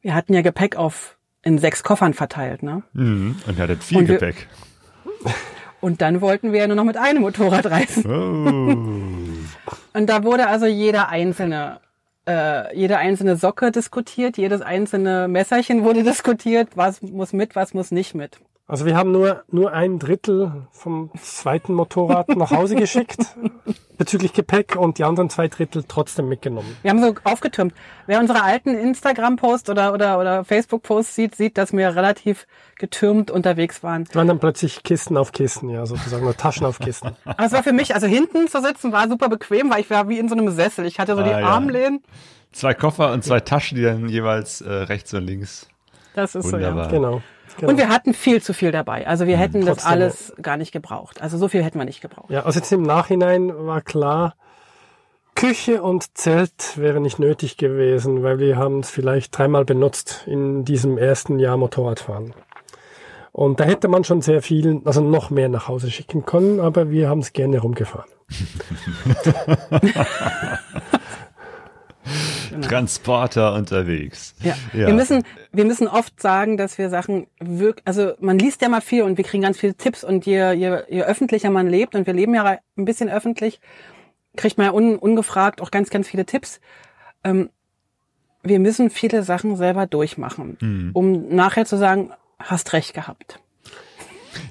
wir 0.00 0.14
hatten 0.14 0.34
ja 0.34 0.42
Gepäck 0.42 0.76
auf 0.76 1.16
in 1.42 1.58
sechs 1.58 1.82
Koffern 1.82 2.14
verteilt, 2.14 2.62
ne? 2.62 2.82
Mhm. 2.92 3.36
Und 3.46 3.56
ihr 3.56 3.62
hattet 3.62 3.82
viel 3.82 3.98
Und 3.98 4.06
Gepäck. 4.06 4.48
Und 5.82 6.00
dann 6.00 6.20
wollten 6.20 6.52
wir 6.52 6.60
ja 6.60 6.66
nur 6.68 6.76
noch 6.76 6.84
mit 6.84 6.96
einem 6.96 7.22
Motorrad 7.22 7.66
reisen. 7.66 8.06
Oh. 8.06 9.98
Und 9.98 10.06
da 10.06 10.22
wurde 10.22 10.46
also 10.46 10.64
jeder 10.66 11.08
einzelne, 11.08 11.80
äh, 12.24 12.74
jede 12.76 12.98
einzelne 12.98 13.34
Socke 13.34 13.72
diskutiert, 13.72 14.38
jedes 14.38 14.62
einzelne 14.62 15.26
Messerchen 15.26 15.82
wurde 15.82 16.02
diskutiert, 16.04 16.76
was 16.76 17.02
muss 17.02 17.32
mit, 17.32 17.56
was 17.56 17.74
muss 17.74 17.90
nicht 17.90 18.14
mit. 18.14 18.38
Also 18.72 18.86
wir 18.86 18.96
haben 18.96 19.12
nur, 19.12 19.44
nur 19.50 19.74
ein 19.74 19.98
Drittel 19.98 20.66
vom 20.70 21.10
zweiten 21.20 21.74
Motorrad 21.74 22.30
nach 22.30 22.52
Hause 22.52 22.74
geschickt 22.74 23.18
bezüglich 23.98 24.32
Gepäck 24.32 24.76
und 24.76 24.96
die 24.96 25.04
anderen 25.04 25.28
zwei 25.28 25.46
Drittel 25.48 25.84
trotzdem 25.86 26.30
mitgenommen. 26.30 26.74
Wir 26.80 26.90
haben 26.90 27.02
so 27.02 27.14
aufgetürmt. 27.24 27.74
Wer 28.06 28.18
unsere 28.18 28.42
alten 28.42 28.70
Instagram-Posts 28.74 29.68
oder, 29.68 29.92
oder, 29.92 30.18
oder 30.18 30.44
Facebook-Posts 30.46 31.14
sieht, 31.14 31.34
sieht, 31.34 31.58
dass 31.58 31.74
wir 31.74 31.94
relativ 31.94 32.46
getürmt 32.78 33.30
unterwegs 33.30 33.82
waren. 33.82 34.06
Es 34.08 34.14
waren 34.16 34.28
dann 34.28 34.38
plötzlich 34.38 34.82
Kisten 34.82 35.18
auf 35.18 35.32
Kisten, 35.32 35.68
ja, 35.68 35.84
sozusagen, 35.84 36.24
oder 36.24 36.38
Taschen 36.38 36.64
auf 36.64 36.78
Kisten. 36.78 37.10
Aber 37.26 37.44
es 37.44 37.52
war 37.52 37.62
für 37.62 37.74
mich, 37.74 37.94
also 37.94 38.06
hinten 38.06 38.48
zu 38.48 38.62
sitzen, 38.62 38.90
war 38.90 39.06
super 39.06 39.28
bequem, 39.28 39.68
weil 39.70 39.80
ich 39.80 39.90
war 39.90 40.08
wie 40.08 40.18
in 40.18 40.30
so 40.30 40.34
einem 40.34 40.48
Sessel. 40.48 40.86
Ich 40.86 40.98
hatte 40.98 41.14
so 41.14 41.22
die 41.22 41.28
Ah, 41.28 41.40
ja. 41.40 41.46
Armlehnen. 41.46 42.02
Zwei 42.52 42.72
Koffer 42.72 43.12
und 43.12 43.22
zwei 43.22 43.40
Taschen, 43.40 43.76
die 43.76 43.82
dann 43.82 44.08
jeweils 44.08 44.62
äh, 44.62 44.72
rechts 44.72 45.12
und 45.12 45.26
links. 45.26 45.68
Das 46.14 46.34
ist 46.34 46.50
Wunderbar. 46.50 46.88
so, 46.88 46.90
ja. 46.90 46.98
Genau. 46.98 47.22
Genau. 47.56 47.70
Und 47.70 47.78
wir 47.78 47.88
hatten 47.88 48.14
viel 48.14 48.42
zu 48.42 48.52
viel 48.52 48.72
dabei. 48.72 49.06
Also 49.06 49.26
wir 49.26 49.36
hätten 49.36 49.64
das 49.64 49.78
Trotzdem, 49.78 49.92
alles 49.92 50.32
gar 50.40 50.56
nicht 50.56 50.72
gebraucht. 50.72 51.20
Also 51.20 51.38
so 51.38 51.48
viel 51.48 51.62
hätten 51.62 51.78
wir 51.78 51.84
nicht 51.84 52.00
gebraucht. 52.00 52.30
Ja, 52.30 52.44
also 52.44 52.58
jetzt 52.58 52.72
im 52.72 52.82
Nachhinein 52.82 53.52
war 53.66 53.80
klar, 53.80 54.34
Küche 55.34 55.82
und 55.82 56.16
Zelt 56.16 56.76
wäre 56.76 57.00
nicht 57.00 57.18
nötig 57.18 57.56
gewesen, 57.56 58.22
weil 58.22 58.38
wir 58.38 58.56
haben 58.56 58.80
es 58.80 58.90
vielleicht 58.90 59.36
dreimal 59.36 59.64
benutzt 59.64 60.24
in 60.26 60.64
diesem 60.64 60.98
ersten 60.98 61.38
Jahr 61.38 61.56
Motorradfahren. 61.56 62.34
Und 63.32 63.60
da 63.60 63.64
hätte 63.64 63.88
man 63.88 64.04
schon 64.04 64.20
sehr 64.20 64.42
viel, 64.42 64.82
also 64.84 65.00
noch 65.00 65.30
mehr 65.30 65.48
nach 65.48 65.66
Hause 65.66 65.90
schicken 65.90 66.26
können, 66.26 66.60
aber 66.60 66.90
wir 66.90 67.08
haben 67.08 67.20
es 67.20 67.32
gerne 67.32 67.60
rumgefahren. 67.60 68.10
Transporter 72.62 73.54
unterwegs. 73.54 74.34
Ja. 74.42 74.54
Wir 74.72 74.94
müssen, 74.94 75.24
wir 75.52 75.64
müssen 75.64 75.88
oft 75.88 76.20
sagen, 76.20 76.56
dass 76.56 76.78
wir 76.78 76.90
Sachen 76.90 77.26
wirklich, 77.40 77.86
also 77.86 78.12
man 78.20 78.38
liest 78.38 78.62
ja 78.62 78.68
mal 78.68 78.80
viel 78.80 79.02
und 79.02 79.18
wir 79.18 79.24
kriegen 79.24 79.42
ganz 79.42 79.58
viele 79.58 79.74
Tipps 79.74 80.04
und 80.04 80.26
je, 80.26 80.52
je, 80.52 80.82
je 80.88 81.02
öffentlicher 81.02 81.50
man 81.50 81.68
lebt 81.68 81.94
und 81.94 82.06
wir 82.06 82.14
leben 82.14 82.34
ja 82.34 82.58
ein 82.76 82.84
bisschen 82.84 83.08
öffentlich, 83.08 83.60
kriegt 84.36 84.58
man 84.58 84.66
ja 84.66 84.72
un, 84.72 84.96
ungefragt 84.96 85.60
auch 85.60 85.70
ganz, 85.70 85.90
ganz 85.90 86.08
viele 86.08 86.26
Tipps. 86.26 86.60
Ähm, 87.24 87.50
wir 88.42 88.58
müssen 88.58 88.90
viele 88.90 89.22
Sachen 89.22 89.56
selber 89.56 89.86
durchmachen, 89.86 90.90
um 90.94 91.28
nachher 91.28 91.64
zu 91.64 91.76
sagen, 91.76 92.10
hast 92.38 92.72
recht 92.72 92.92
gehabt. 92.94 93.38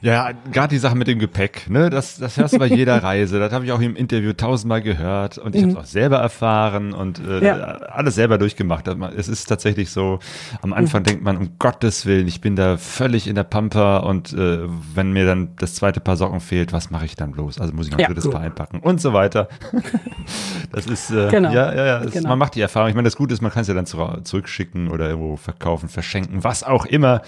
Ja, 0.02 0.32
gerade 0.52 0.70
die 0.70 0.78
Sache 0.80 0.96
mit 0.96 1.08
dem 1.08 1.20
Gepäck, 1.20 1.70
ne, 1.70 1.90
das, 1.90 2.18
das 2.18 2.38
hörst 2.38 2.54
du 2.54 2.60
bei 2.60 2.68
jeder 2.68 3.02
Reise. 3.04 3.40
Das 3.40 3.52
habe 3.54 3.66
ich 3.66 3.72
auch 3.72 3.82
im 3.82 3.96
Interview 3.96 4.34
tausendmal 4.34 4.82
gehört 4.82 5.38
und 5.38 5.56
ich 5.56 5.62
habe 5.62 5.72
es 5.74 5.78
auch 5.78 5.86
selber 5.86 6.18
erfahren 6.18 6.94
und 6.94 7.20
äh, 7.26 7.44
Ja. 7.46 7.56
alles 7.58 8.16
selber 8.16 8.38
durchgemacht. 8.38 8.88
Es 9.16 9.28
ist 9.28 9.46
tatsächlich 9.46 9.90
so, 9.92 10.20
am 10.62 10.74
Anfang 10.74 11.04
denkt 11.04 11.24
man, 11.24 11.38
um 11.38 11.50
Gottes 11.60 12.06
Willen, 12.06 12.28
ich 12.28 12.42
bin 12.42 12.56
da 12.56 12.78
völlig 12.78 13.28
in 13.28 13.36
der 13.36 13.44
Pampa 13.44 13.98
und 13.98 14.34
äh, 14.34 14.60
wenn 14.94 15.12
mir 15.12 15.26
dann 15.26 15.50
das 15.58 15.76
zweite 15.76 16.00
Paar 16.00 16.18
Socken 16.18 16.40
fehlt, 16.40 16.74
was 16.74 16.90
mache 16.92 17.06
ich 17.06 17.16
dann 17.16 17.32
bloß? 17.32 17.60
Also 17.60 17.74
muss 17.74 17.86
ich 17.88 17.92
noch 17.92 18.00
ein 18.00 18.02
Ja. 18.04 18.08
drittes 18.08 18.30
Paar 18.30 18.42
einpacken 18.42 18.80
und 18.80 19.02
so 19.02 19.14
weiter. 19.14 19.48
das 20.72 20.86
ist, 20.88 21.12
äh, 21.12 21.30
Genau. 21.30 21.52
ja, 21.52 21.74
ja, 21.74 21.86
ja, 21.86 22.02
es, 22.04 22.12
Genau. 22.14 22.30
man 22.30 22.40
macht 22.40 22.56
die 22.56 22.62
Erfahrung. 22.62 22.90
Ich 22.90 22.96
meine, 22.96 23.08
das 23.08 23.16
Gute 23.16 23.34
ist, 23.34 23.42
man 23.42 23.52
kann 23.52 23.62
es 23.62 23.68
ja 23.68 23.74
dann 23.74 23.86
zurück- 23.86 24.26
zurückschicken 24.26 24.90
oder 24.90 25.10
irgendwo 25.10 25.36
verkaufen, 25.38 25.90
verschenken, 25.90 26.44
was 26.44 26.64
auch 26.64 26.86
immer. 26.86 27.22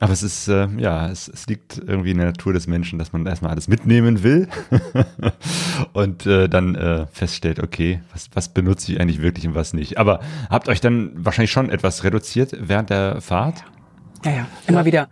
Aber 0.00 0.12
es 0.12 0.22
ist, 0.22 0.48
äh, 0.48 0.66
ja, 0.78 1.08
es, 1.08 1.28
es 1.28 1.46
liegt 1.46 1.80
irgendwie 1.92 2.10
in 2.10 2.18
der 2.18 2.26
Natur 2.26 2.52
des 2.52 2.66
Menschen, 2.66 2.98
dass 2.98 3.12
man 3.12 3.24
erstmal 3.26 3.52
alles 3.52 3.68
mitnehmen 3.68 4.22
will 4.22 4.48
und 5.92 6.26
äh, 6.26 6.48
dann 6.48 6.74
äh, 6.74 7.06
feststellt, 7.12 7.60
okay, 7.60 8.00
was, 8.12 8.30
was 8.34 8.48
benutze 8.48 8.92
ich 8.92 9.00
eigentlich 9.00 9.22
wirklich 9.22 9.46
und 9.46 9.54
was 9.54 9.72
nicht. 9.72 9.98
Aber 9.98 10.20
habt 10.50 10.68
euch 10.68 10.80
dann 10.80 11.12
wahrscheinlich 11.14 11.52
schon 11.52 11.70
etwas 11.70 12.04
reduziert 12.04 12.56
während 12.58 12.90
der 12.90 13.20
Fahrt? 13.20 13.58
Ja, 13.58 13.64
ja, 14.30 14.46
immer 14.66 14.84
wieder. 14.84 15.08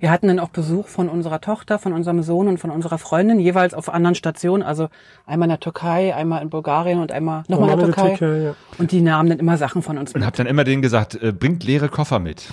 Wir 0.00 0.10
hatten 0.10 0.28
dann 0.28 0.38
auch 0.38 0.48
Besuch 0.48 0.88
von 0.88 1.08
unserer 1.08 1.40
Tochter, 1.40 1.78
von 1.78 1.92
unserem 1.92 2.22
Sohn 2.22 2.48
und 2.48 2.58
von 2.58 2.70
unserer 2.70 2.98
Freundin, 2.98 3.38
jeweils 3.38 3.74
auf 3.74 3.88
anderen 3.88 4.14
Stationen. 4.14 4.62
Also 4.62 4.88
einmal 5.26 5.46
in 5.46 5.50
der 5.50 5.60
Türkei, 5.60 6.14
einmal 6.14 6.42
in 6.42 6.50
Bulgarien 6.50 7.00
und 7.00 7.12
einmal 7.12 7.44
nochmal 7.48 7.70
in 7.72 7.78
der 7.78 7.88
Nochmal 7.88 8.06
in 8.06 8.16
der 8.16 8.16
Türkei. 8.16 8.16
Türkei, 8.16 8.44
ja. 8.48 8.54
Und 8.78 8.92
die 8.92 9.00
nahmen 9.00 9.28
dann 9.28 9.38
immer 9.38 9.56
Sachen 9.56 9.82
von 9.82 9.98
uns 9.98 10.12
Und 10.12 10.20
mit. 10.20 10.26
habt 10.26 10.38
dann 10.38 10.46
immer 10.46 10.64
denen 10.64 10.82
gesagt, 10.82 11.14
äh, 11.22 11.32
bringt 11.32 11.64
leere 11.64 11.88
Koffer 11.88 12.18
mit. 12.18 12.48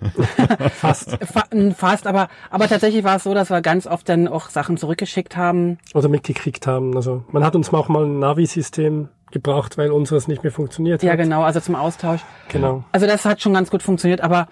Fast. 0.74 1.18
Fa 1.24 1.44
fast, 1.76 2.06
aber, 2.06 2.28
aber 2.50 2.68
tatsächlich 2.68 3.04
war 3.04 3.16
es 3.16 3.24
so, 3.24 3.34
dass 3.34 3.50
wir 3.50 3.60
ganz 3.60 3.86
oft 3.86 4.08
dann 4.08 4.28
auch 4.28 4.48
Sachen 4.48 4.76
zurückgeschickt 4.78 5.36
haben. 5.36 5.78
Oder 5.94 6.08
mitgekriegt 6.08 6.66
haben. 6.66 6.96
Also 6.96 7.24
man 7.32 7.44
hat 7.44 7.54
uns 7.54 7.72
auch 7.72 7.88
mal 7.88 8.04
ein 8.06 8.18
Navi-System 8.18 9.08
gebraucht, 9.30 9.78
weil 9.78 9.90
unseres 9.90 10.26
nicht 10.26 10.42
mehr 10.42 10.52
funktioniert 10.52 11.02
Ja, 11.02 11.12
hat. 11.12 11.18
genau, 11.18 11.42
also 11.42 11.60
zum 11.60 11.74
Austausch. 11.74 12.20
Genau. 12.48 12.82
Also 12.92 13.06
das 13.06 13.24
hat 13.24 13.40
schon 13.42 13.52
ganz 13.54 13.70
gut 13.70 13.82
funktioniert, 13.82 14.22
aber 14.22 14.48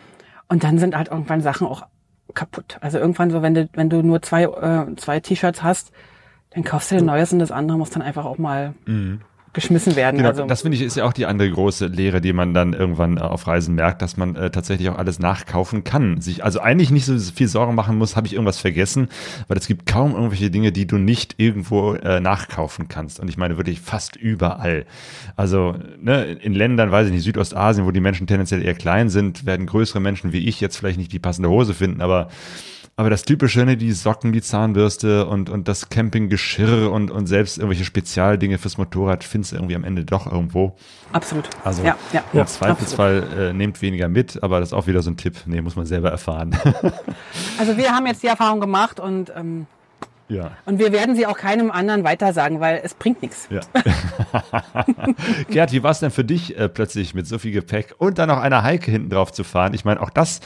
und 0.49 0.65
dann 0.65 0.79
sind 0.79 0.97
halt 0.97 1.09
irgendwann 1.09 1.41
Sachen 1.41 1.67
auch 1.67 1.87
kaputt. 2.35 2.79
Also 2.81 2.99
irgendwann 2.99 3.31
so, 3.31 3.43
wenn 3.43 3.55
du, 3.55 3.69
wenn 3.75 3.91
du 3.91 4.03
nur 4.03 4.23
zwei, 4.23 4.45
äh, 4.45 4.97
zwei 4.97 5.21
T-Shirts 5.21 5.63
hast, 5.63 5.93
dann 6.51 6.65
kaufst 6.65 6.91
du 6.91 6.97
dir 6.97 7.03
ein 7.03 7.07
neues 7.07 7.33
und 7.33 7.39
das 7.39 7.51
andere 7.51 7.79
muss 7.79 7.91
dann 7.91 8.03
einfach 8.03 8.25
auch 8.25 8.39
mal 8.39 8.75
geschmissen 9.53 9.97
werden. 9.97 10.19
Genau, 10.19 10.29
also, 10.29 10.45
das 10.45 10.63
finde 10.63 10.77
ich 10.77 10.83
ist 10.83 10.97
ja 10.97 11.05
auch 11.05 11.13
die 11.13 11.27
andere 11.27 11.51
große 11.51 11.87
Lehre, 11.87 12.21
die 12.21 12.33
man 12.33 12.55
dann 12.55 12.73
irgendwann 12.73 13.17
äh, 13.17 13.21
auf 13.21 13.47
Reisen 13.47 13.75
merkt, 13.75 14.03
dass 14.03 14.17
man 14.17 14.37
äh, 14.37 14.51
tatsächlich 14.51 14.89
auch 14.91 14.99
alles 14.99 15.19
nachkaufen 15.19 15.85
kann. 15.85 16.21
Sich 16.21 16.45
also 16.45 16.61
eigentlich 16.61 16.91
nicht 16.91 17.05
so 17.05 17.19
viel 17.19 17.49
Sorgen 17.49 17.75
machen 17.75 17.97
muss, 17.97 18.17
habe 18.17 18.27
ich 18.27 18.35
irgendwas 18.35 18.59
vergessen, 18.59 19.09
weil 19.49 19.57
es 19.57 19.67
gibt 19.67 19.87
kaum 19.87 20.15
irgendwelche 20.15 20.51
Dinge, 20.51 20.73
die 20.73 20.87
du 20.87 20.99
nicht 20.99 21.35
irgendwo 21.39 21.95
äh, 21.95 22.21
nachkaufen 22.21 22.89
kannst. 22.89 23.21
Und 23.21 23.29
ich 23.29 23.37
meine 23.37 23.57
wirklich 23.57 23.81
fast 23.81 24.17
überall. 24.17 24.87
Also 25.37 25.77
ne, 26.01 26.25
in 26.33 26.55
Ländern, 26.55 26.91
weiß 26.91 27.07
ich 27.07 27.13
nicht, 27.13 27.25
Südostasien, 27.25 27.87
wo 27.87 27.91
die 27.91 28.01
Menschen 28.01 28.27
tendenziell 28.27 28.63
eher 28.63 28.75
klein 28.75 29.09
sind, 29.09 29.47
werden 29.47 29.67
größere 29.67 30.01
Menschen 30.01 30.33
wie 30.33 30.47
ich 30.47 30.61
jetzt 30.61 30.77
vielleicht 30.77 30.99
nicht 30.99 31.13
die 31.13 31.19
passende 31.19 31.49
Hose 31.49 31.75
finden, 31.75 32.01
aber 32.01 32.29
Aber 32.99 33.11
das 33.11 33.23
Typische, 33.23 33.65
ne, 33.65 33.77
die 33.77 33.93
Socken, 33.93 34.33
die 34.33 34.43
Zahnbürste 34.43 35.27
und, 35.27 35.51
und 35.51 35.69
das 35.69 35.89
Campinggeschirr 35.89 36.91
und, 36.91 37.13
und 37.13 37.29
selbst 37.29 37.57
irgendwelche 37.57 37.85
Spezialdinge 37.85 38.59
fürs 38.59 38.77
Motorrad 38.77 39.23
findest 39.23 39.53
du 39.53 39.57
irgendwie 39.57 39.77
am 39.77 39.85
Ende 39.85 40.05
doch 40.05 40.27
irgendwo. 40.27 40.77
Absolut. 41.13 41.49
Also 41.63 41.85
ja, 41.85 41.97
ja. 42.13 42.25
im 42.33 42.45
Zweifelsfall 42.45 43.25
äh, 43.39 43.53
nehmt 43.53 43.81
weniger 43.83 44.09
mit, 44.09 44.43
aber 44.43 44.59
das 44.59 44.71
ist 44.71 44.73
auch 44.73 44.89
wieder 44.89 45.01
so 45.03 45.11
ein 45.11 45.17
Tipp. 45.17 45.37
Nee, 45.47 45.61
muss 45.61 45.77
man 45.77 45.87
selber 45.87 46.11
erfahren. 46.11 46.59
Also 47.57 47.77
wir 47.77 47.93
haben 47.93 48.07
jetzt 48.07 48.25
die 48.25 48.27
Erfahrung 48.27 48.61
gemacht 48.61 48.99
und, 48.99 49.33
ähm, 49.37 49.67
ja. 50.29 50.51
und 50.67 50.79
wir 50.79 50.93
werden 50.93 51.17
sie 51.17 51.27
auch 51.27 51.37
keinem 51.37 51.71
anderen 51.71 52.05
weitersagen, 52.05 52.61
weil 52.61 52.81
es 52.85 52.95
bringt 52.95 53.23
nichts. 53.23 53.49
Ja. 53.51 53.61
Gerd, 55.51 55.73
wie 55.73 55.83
war 55.83 55.91
es 55.91 56.01
denn 56.01 56.11
für 56.11 56.25
dich, 56.25 56.57
äh, 56.59 56.69
plötzlich 56.69 57.15
mit 57.15 57.27
so 57.27 57.39
viel 57.39 57.53
Gepäck 57.53 57.95
und 57.99 58.19
dann 58.19 58.29
noch 58.29 58.39
einer 58.39 58.63
Heike 58.63 58.91
hinten 58.91 59.11
drauf 59.11 59.33
zu 59.33 59.45
fahren? 59.45 59.75
Ich 59.75 59.85
meine, 59.85 60.01
auch 60.01 60.11
das 60.11 60.41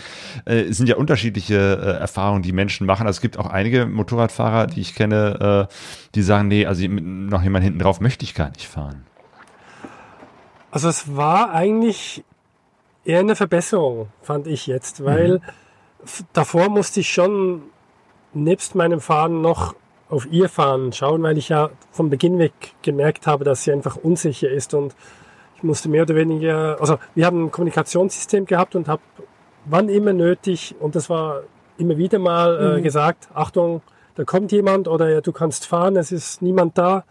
äh, 0.44 0.72
sind 0.72 0.88
ja 0.88 0.96
unterschiedliche 0.96 1.54
äh, 1.56 2.00
Erfahrungen, 2.00 2.42
die 2.42 2.52
Menschen 2.52 2.86
machen. 2.86 3.06
Also 3.06 3.18
es 3.18 3.20
gibt 3.20 3.38
auch 3.38 3.46
einige 3.46 3.86
Motorradfahrer, 3.86 4.66
die 4.66 4.80
ich 4.80 4.94
kenne, 4.94 5.68
äh, 5.70 5.74
die 6.14 6.22
sagen, 6.22 6.48
nee, 6.48 6.66
also 6.66 6.86
mit 6.88 7.04
noch 7.04 7.42
jemand 7.42 7.64
hinten 7.64 7.78
drauf 7.78 8.00
möchte 8.00 8.24
ich 8.24 8.34
gar 8.34 8.50
nicht 8.50 8.66
fahren. 8.66 9.04
Also 10.70 10.88
es 10.88 11.16
war 11.16 11.52
eigentlich 11.52 12.24
eher 13.04 13.20
eine 13.20 13.36
Verbesserung, 13.36 14.08
fand 14.22 14.46
ich 14.46 14.66
jetzt, 14.66 15.04
weil 15.04 15.40
f- 16.04 16.24
davor 16.32 16.70
musste 16.70 17.00
ich 17.00 17.12
schon 17.12 17.62
nebst 18.34 18.74
meinem 18.74 19.00
Fahren 19.00 19.40
noch 19.42 19.74
auf 20.08 20.26
ihr 20.30 20.48
Fahren 20.48 20.92
schauen, 20.92 21.22
weil 21.22 21.38
ich 21.38 21.48
ja 21.48 21.70
vom 21.90 22.10
Beginn 22.10 22.38
weg 22.38 22.52
gemerkt 22.82 23.26
habe, 23.26 23.44
dass 23.44 23.64
sie 23.64 23.72
einfach 23.72 23.96
unsicher 23.96 24.50
ist 24.50 24.74
und 24.74 24.94
ich 25.56 25.62
musste 25.62 25.88
mehr 25.88 26.02
oder 26.02 26.14
weniger, 26.16 26.76
also 26.80 26.98
wir 27.14 27.24
haben 27.24 27.44
ein 27.44 27.50
Kommunikationssystem 27.50 28.44
gehabt 28.46 28.74
und 28.74 28.88
habe 28.88 29.02
wann 29.64 29.88
immer 29.88 30.12
nötig 30.12 30.74
und 30.80 30.96
das 30.96 31.08
war 31.08 31.42
immer 31.78 31.96
wieder 31.96 32.18
mal 32.18 32.78
äh, 32.78 32.82
gesagt, 32.82 33.28
Achtung, 33.32 33.80
da 34.16 34.24
kommt 34.24 34.52
jemand 34.52 34.88
oder 34.88 35.08
ja, 35.08 35.20
du 35.20 35.32
kannst 35.32 35.66
fahren, 35.66 35.96
es 35.96 36.12
ist 36.12 36.42
niemand 36.42 36.76
da 36.76 37.04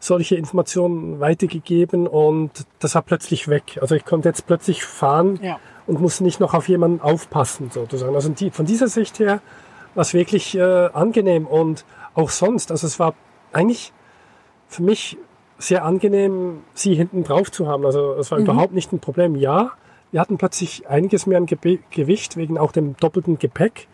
solche 0.00 0.36
Informationen 0.36 1.18
weitergegeben 1.20 2.06
und 2.06 2.50
das 2.78 2.94
war 2.94 3.02
plötzlich 3.02 3.48
weg. 3.48 3.78
Also 3.82 3.94
ich 3.96 4.04
konnte 4.04 4.28
jetzt 4.28 4.46
plötzlich 4.46 4.84
fahren 4.84 5.40
Ja. 5.42 5.58
und 5.86 6.00
musste 6.00 6.22
nicht 6.24 6.38
noch 6.40 6.54
auf 6.54 6.68
jemanden 6.68 7.00
aufpassen 7.00 7.70
sozusagen. 7.72 8.14
Also 8.14 8.28
die, 8.30 8.50
von 8.50 8.64
dieser 8.64 8.86
Sicht 8.88 9.18
her 9.18 9.40
war 9.98 10.02
es 10.02 10.14
wirklich 10.14 10.56
äh, 10.56 10.60
angenehm 10.92 11.44
und 11.44 11.84
auch 12.14 12.30
sonst. 12.30 12.70
Also 12.70 12.86
es 12.86 13.00
war 13.00 13.14
eigentlich 13.52 13.92
für 14.68 14.84
mich 14.84 15.18
sehr 15.58 15.84
angenehm, 15.84 16.62
sie 16.72 16.94
hinten 16.94 17.24
drauf 17.24 17.50
zu 17.50 17.66
haben. 17.66 17.84
Also 17.84 18.12
es 18.12 18.30
war 18.30 18.38
überhaupt 18.38 18.72
nicht 18.72 18.92
ein 18.92 19.00
Problem. 19.00 19.34
Ja, 19.34 19.72
wir 20.12 20.20
hatten 20.20 20.38
plötzlich 20.38 20.88
einiges 20.88 21.26
mehr 21.26 21.38
an 21.38 21.46
Gebe 21.46 21.80
Gewicht 21.90 22.36
wegen 22.36 22.58
auch 22.58 22.70
dem 22.70 22.96
doppelten 22.96 23.40
Gepäck. 23.40 23.88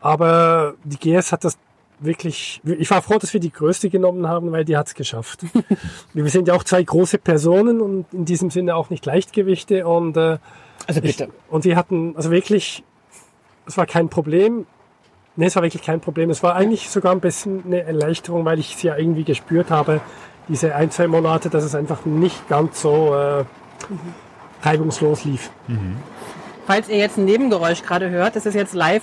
Aber 0.00 0.72
die 0.84 0.96
GS 0.96 1.32
hat 1.32 1.44
das 1.44 1.58
wirklich, 2.00 2.62
ich 2.64 2.90
war 2.90 3.02
froh, 3.02 3.18
dass 3.18 3.34
wir 3.34 3.40
die 3.40 3.52
größte 3.52 3.90
genommen 3.90 4.26
haben, 4.26 4.52
weil 4.52 4.64
die 4.64 4.78
hat's 4.78 4.94
geschafft. 4.94 5.44
wir 6.14 6.30
sind 6.30 6.48
ja 6.48 6.54
auch 6.54 6.64
zwei 6.64 6.82
große 6.82 7.18
Personen 7.18 7.82
und 7.82 8.06
in 8.14 8.24
diesem 8.24 8.48
Sinne 8.48 8.74
auch 8.74 8.88
nicht 8.88 9.04
Leichtgewichte 9.04 9.86
und, 9.86 10.16
äh, 10.16 10.38
Also 10.86 11.02
ich, 11.02 11.18
bitte. 11.18 11.30
und 11.50 11.66
wir 11.66 11.76
hatten, 11.76 12.16
also 12.16 12.30
wirklich, 12.30 12.84
es 13.66 13.76
war 13.76 13.84
kein 13.84 14.08
Problem. 14.08 14.64
Nee, 15.36 15.46
es 15.46 15.56
war 15.56 15.62
wirklich 15.62 15.82
kein 15.82 16.00
Problem. 16.00 16.30
Es 16.30 16.42
war 16.42 16.54
eigentlich 16.54 16.88
sogar 16.90 17.12
ein 17.12 17.20
bisschen 17.20 17.62
eine 17.66 17.82
Erleichterung, 17.82 18.44
weil 18.44 18.58
ich 18.58 18.74
es 18.74 18.82
ja 18.82 18.96
irgendwie 18.96 19.24
gespürt 19.24 19.70
habe, 19.70 20.00
diese 20.48 20.74
ein, 20.74 20.90
zwei 20.90 21.06
Monate, 21.08 21.50
dass 21.50 21.64
es 21.64 21.74
einfach 21.74 22.04
nicht 22.04 22.48
ganz 22.48 22.80
so 22.80 23.14
äh, 23.14 23.44
reibungslos 24.62 25.24
lief. 25.24 25.50
Falls 26.66 26.88
ihr 26.88 26.96
jetzt 26.98 27.18
ein 27.18 27.24
Nebengeräusch 27.26 27.82
gerade 27.82 28.10
hört, 28.10 28.36
das 28.36 28.46
ist 28.46 28.54
jetzt 28.54 28.74
live 28.74 29.02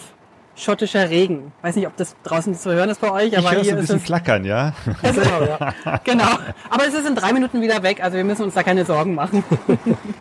schottischer 0.56 1.10
Regen. 1.10 1.52
Weiß 1.64 1.76
nicht, 1.76 1.88
ob 1.88 1.98
das 1.98 2.16
draußen 2.24 2.54
zu 2.56 2.72
hören 2.74 2.90
ist 2.90 3.02
bei 3.02 3.12
euch, 3.12 3.30
Ich 3.34 3.38
aber 3.38 3.52
höre 3.52 3.58
so 3.60 3.64
hier 3.64 3.72
ein 3.74 3.78
ist 3.80 3.82
bisschen 3.84 3.98
es. 3.98 4.04
flackern, 4.04 4.46
ja? 4.46 4.74
Genau, 5.02 5.44
ja. 5.44 6.00
Genau. 6.04 6.38
Aber 6.70 6.88
es 6.88 6.94
ist 6.94 7.08
in 7.08 7.16
drei 7.16 7.34
Minuten 7.34 7.62
wieder 7.62 7.82
weg, 7.82 8.04
also 8.04 8.18
wir 8.18 8.24
müssen 8.24 8.44
uns 8.44 8.54
da 8.54 8.62
keine 8.64 8.86
Sorgen 8.86 9.16
machen. 9.16 9.44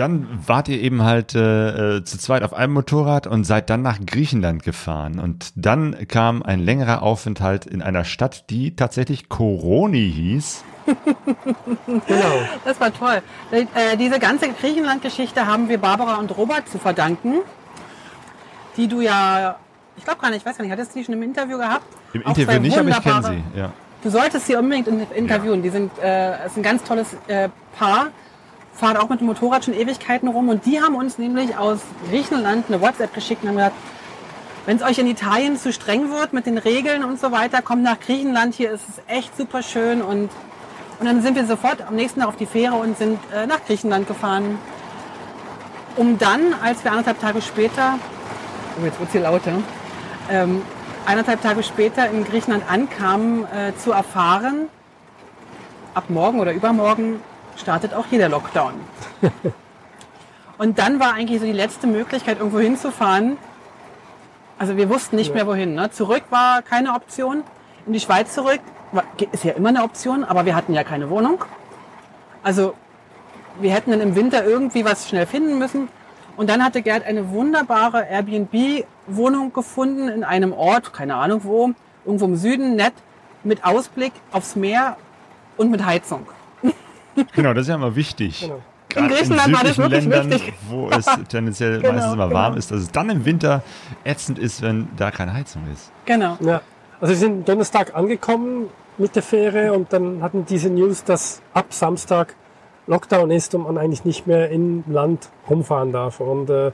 Dann 0.00 0.26
wart 0.46 0.68
ihr 0.68 0.80
eben 0.80 1.02
halt 1.02 1.34
äh, 1.34 1.98
äh, 1.98 2.04
zu 2.04 2.16
zweit 2.18 2.42
auf 2.42 2.54
einem 2.54 2.72
Motorrad 2.72 3.26
und 3.26 3.44
seid 3.44 3.68
dann 3.68 3.82
nach 3.82 3.98
Griechenland 4.04 4.62
gefahren. 4.62 5.18
Und 5.18 5.52
dann 5.56 5.94
kam 6.08 6.42
ein 6.42 6.58
längerer 6.60 7.02
Aufenthalt 7.02 7.66
in 7.66 7.82
einer 7.82 8.04
Stadt, 8.04 8.48
die 8.48 8.74
tatsächlich 8.74 9.28
Koroni 9.28 10.10
hieß. 10.10 10.64
genau. 11.86 12.32
Das 12.64 12.80
war 12.80 12.92
toll. 12.94 13.20
Äh, 13.50 13.96
diese 13.98 14.18
ganze 14.18 14.48
Griechenland-Geschichte 14.50 15.46
haben 15.46 15.68
wir 15.68 15.76
Barbara 15.78 16.16
und 16.16 16.34
Robert 16.36 16.66
zu 16.68 16.78
verdanken, 16.78 17.34
die 18.78 18.88
du 18.88 19.02
ja, 19.02 19.56
ich 19.96 20.04
glaube 20.04 20.20
gar 20.20 20.30
nicht, 20.30 20.38
ich 20.40 20.46
weiß 20.46 20.56
gar 20.56 20.64
nicht, 20.64 20.72
hattest 20.72 20.94
du 20.94 20.98
die 21.00 21.04
schon 21.04 21.14
im 21.14 21.22
Interview 21.22 21.58
gehabt? 21.58 21.84
Im 22.14 22.24
Auch 22.26 22.36
Interview 22.38 22.60
nicht, 22.60 22.78
aber 22.78 22.88
ich 22.88 23.02
kenne 23.02 23.22
sie. 23.22 23.58
Ja. 23.58 23.72
Du 24.02 24.08
solltest 24.08 24.46
sie 24.46 24.56
unbedingt 24.56 24.88
in- 24.88 25.06
interviewen. 25.14 25.62
Die 25.62 25.68
sind, 25.68 25.92
äh, 26.02 26.36
es 26.46 26.52
ist 26.52 26.56
ein 26.56 26.62
ganz 26.62 26.82
tolles 26.84 27.14
äh, 27.28 27.50
Paar, 27.78 28.06
fahren 28.80 28.96
auch 28.96 29.08
mit 29.08 29.20
dem 29.20 29.26
Motorrad 29.26 29.64
schon 29.64 29.74
Ewigkeiten 29.74 30.26
rum. 30.26 30.48
Und 30.48 30.66
die 30.66 30.80
haben 30.80 30.96
uns 30.96 31.18
nämlich 31.18 31.56
aus 31.56 31.78
Griechenland 32.08 32.64
eine 32.68 32.80
WhatsApp 32.80 33.14
geschickt 33.14 33.42
und 33.42 33.50
haben 33.50 33.56
gesagt, 33.56 33.76
wenn 34.66 34.76
es 34.76 34.82
euch 34.82 34.98
in 34.98 35.06
Italien 35.06 35.56
zu 35.56 35.72
streng 35.72 36.10
wird 36.10 36.32
mit 36.32 36.46
den 36.46 36.58
Regeln 36.58 37.04
und 37.04 37.20
so 37.20 37.30
weiter, 37.30 37.62
kommt 37.62 37.82
nach 37.82 38.00
Griechenland, 38.00 38.54
hier 38.54 38.72
ist 38.72 38.82
es 38.88 39.02
echt 39.06 39.36
super 39.36 39.62
schön. 39.62 40.02
Und, 40.02 40.30
und 40.98 41.06
dann 41.06 41.22
sind 41.22 41.36
wir 41.36 41.46
sofort 41.46 41.82
am 41.86 41.94
nächsten 41.94 42.20
Tag 42.20 42.28
auf 42.28 42.36
die 42.36 42.46
Fähre 42.46 42.74
und 42.74 42.96
sind 42.98 43.18
äh, 43.32 43.46
nach 43.46 43.64
Griechenland 43.66 44.08
gefahren, 44.08 44.58
um 45.96 46.18
dann, 46.18 46.54
als 46.62 46.82
wir 46.82 46.90
anderthalb 46.90 47.20
Tage 47.20 47.42
später, 47.42 47.98
oh 48.80 48.84
jetzt 48.84 48.98
wird's 48.98 49.12
hier 49.12 49.22
lauter, 49.22 49.52
ähm, 50.30 50.62
eineinhalb 51.06 51.42
Tage 51.42 51.62
später 51.62 52.08
in 52.10 52.24
Griechenland 52.24 52.64
ankamen, 52.70 53.44
äh, 53.44 53.76
zu 53.76 53.92
erfahren, 53.92 54.68
ab 55.94 56.04
morgen 56.08 56.40
oder 56.40 56.52
übermorgen 56.52 57.20
startet 57.60 57.94
auch 57.94 58.06
hier 58.06 58.18
der 58.18 58.28
Lockdown. 58.28 58.74
Und 60.58 60.78
dann 60.78 61.00
war 61.00 61.14
eigentlich 61.14 61.40
so 61.40 61.46
die 61.46 61.52
letzte 61.52 61.86
Möglichkeit, 61.86 62.38
irgendwo 62.38 62.58
hinzufahren. 62.58 63.38
Also 64.58 64.76
wir 64.76 64.90
wussten 64.90 65.16
nicht 65.16 65.32
mehr 65.32 65.46
wohin. 65.46 65.74
Ne? 65.74 65.90
Zurück 65.90 66.24
war 66.30 66.62
keine 66.62 66.94
Option. 66.94 67.44
In 67.86 67.94
die 67.94 68.00
Schweiz 68.00 68.34
zurück 68.34 68.60
war, 68.92 69.04
ist 69.32 69.44
ja 69.44 69.52
immer 69.52 69.70
eine 69.70 69.82
Option, 69.82 70.22
aber 70.22 70.44
wir 70.44 70.54
hatten 70.54 70.74
ja 70.74 70.84
keine 70.84 71.08
Wohnung. 71.08 71.42
Also 72.42 72.74
wir 73.58 73.72
hätten 73.72 73.90
dann 73.90 74.00
im 74.00 74.16
Winter 74.16 74.44
irgendwie 74.44 74.84
was 74.84 75.08
schnell 75.08 75.26
finden 75.26 75.58
müssen. 75.58 75.88
Und 76.36 76.48
dann 76.48 76.64
hatte 76.64 76.82
Gerd 76.82 77.04
eine 77.04 77.30
wunderbare 77.30 78.06
Airbnb-Wohnung 78.06 79.52
gefunden 79.52 80.08
in 80.08 80.24
einem 80.24 80.52
Ort, 80.52 80.92
keine 80.92 81.16
Ahnung 81.16 81.40
wo, 81.44 81.70
irgendwo 82.04 82.26
im 82.26 82.36
Süden, 82.36 82.76
nett, 82.76 82.94
mit 83.44 83.64
Ausblick 83.64 84.12
aufs 84.32 84.56
Meer 84.56 84.96
und 85.56 85.70
mit 85.70 85.84
Heizung. 85.84 86.26
Genau, 87.34 87.52
das 87.54 87.62
ist 87.62 87.68
ja 87.68 87.74
immer 87.76 87.94
wichtig. 87.96 88.40
Genau. 88.40 88.60
In 88.96 89.08
Griechenland 89.08 89.52
war 89.54 89.62
das 89.62 89.76
südlichen 89.76 90.10
wirklich 90.10 90.30
Ländern, 90.30 90.30
wichtig. 90.40 90.54
wo 90.68 90.88
es 90.90 91.06
tendenziell 91.28 91.80
Genau, 91.80 91.92
meistens 91.92 92.12
immer 92.14 92.26
genau. 92.28 92.38
warm 92.40 92.56
ist, 92.56 92.70
dass 92.72 92.80
es 92.80 92.90
dann 92.90 93.08
im 93.08 93.24
Winter 93.24 93.62
ätzend 94.04 94.38
ist, 94.38 94.62
wenn 94.62 94.88
da 94.96 95.10
keine 95.12 95.32
Heizung 95.32 95.62
ist. 95.72 95.92
Genau. 96.06 96.36
Ja. 96.40 96.60
Also 97.00 97.12
wir 97.12 97.18
sind 97.18 97.48
Donnerstag 97.48 97.94
angekommen 97.94 98.66
mit 98.98 99.14
der 99.14 99.22
Fähre 99.22 99.72
und 99.72 99.92
dann 99.92 100.22
hatten 100.22 100.44
diese 100.44 100.70
News, 100.70 101.04
dass 101.04 101.40
ab 101.54 101.66
Samstag 101.70 102.34
Lockdown 102.88 103.30
ist 103.30 103.54
und 103.54 103.62
man 103.62 103.78
eigentlich 103.78 104.04
nicht 104.04 104.26
mehr 104.26 104.50
im 104.50 104.82
Land 104.88 105.28
rumfahren 105.48 105.92
darf. 105.92 106.18
Und 106.18 106.50
äh, 106.50 106.72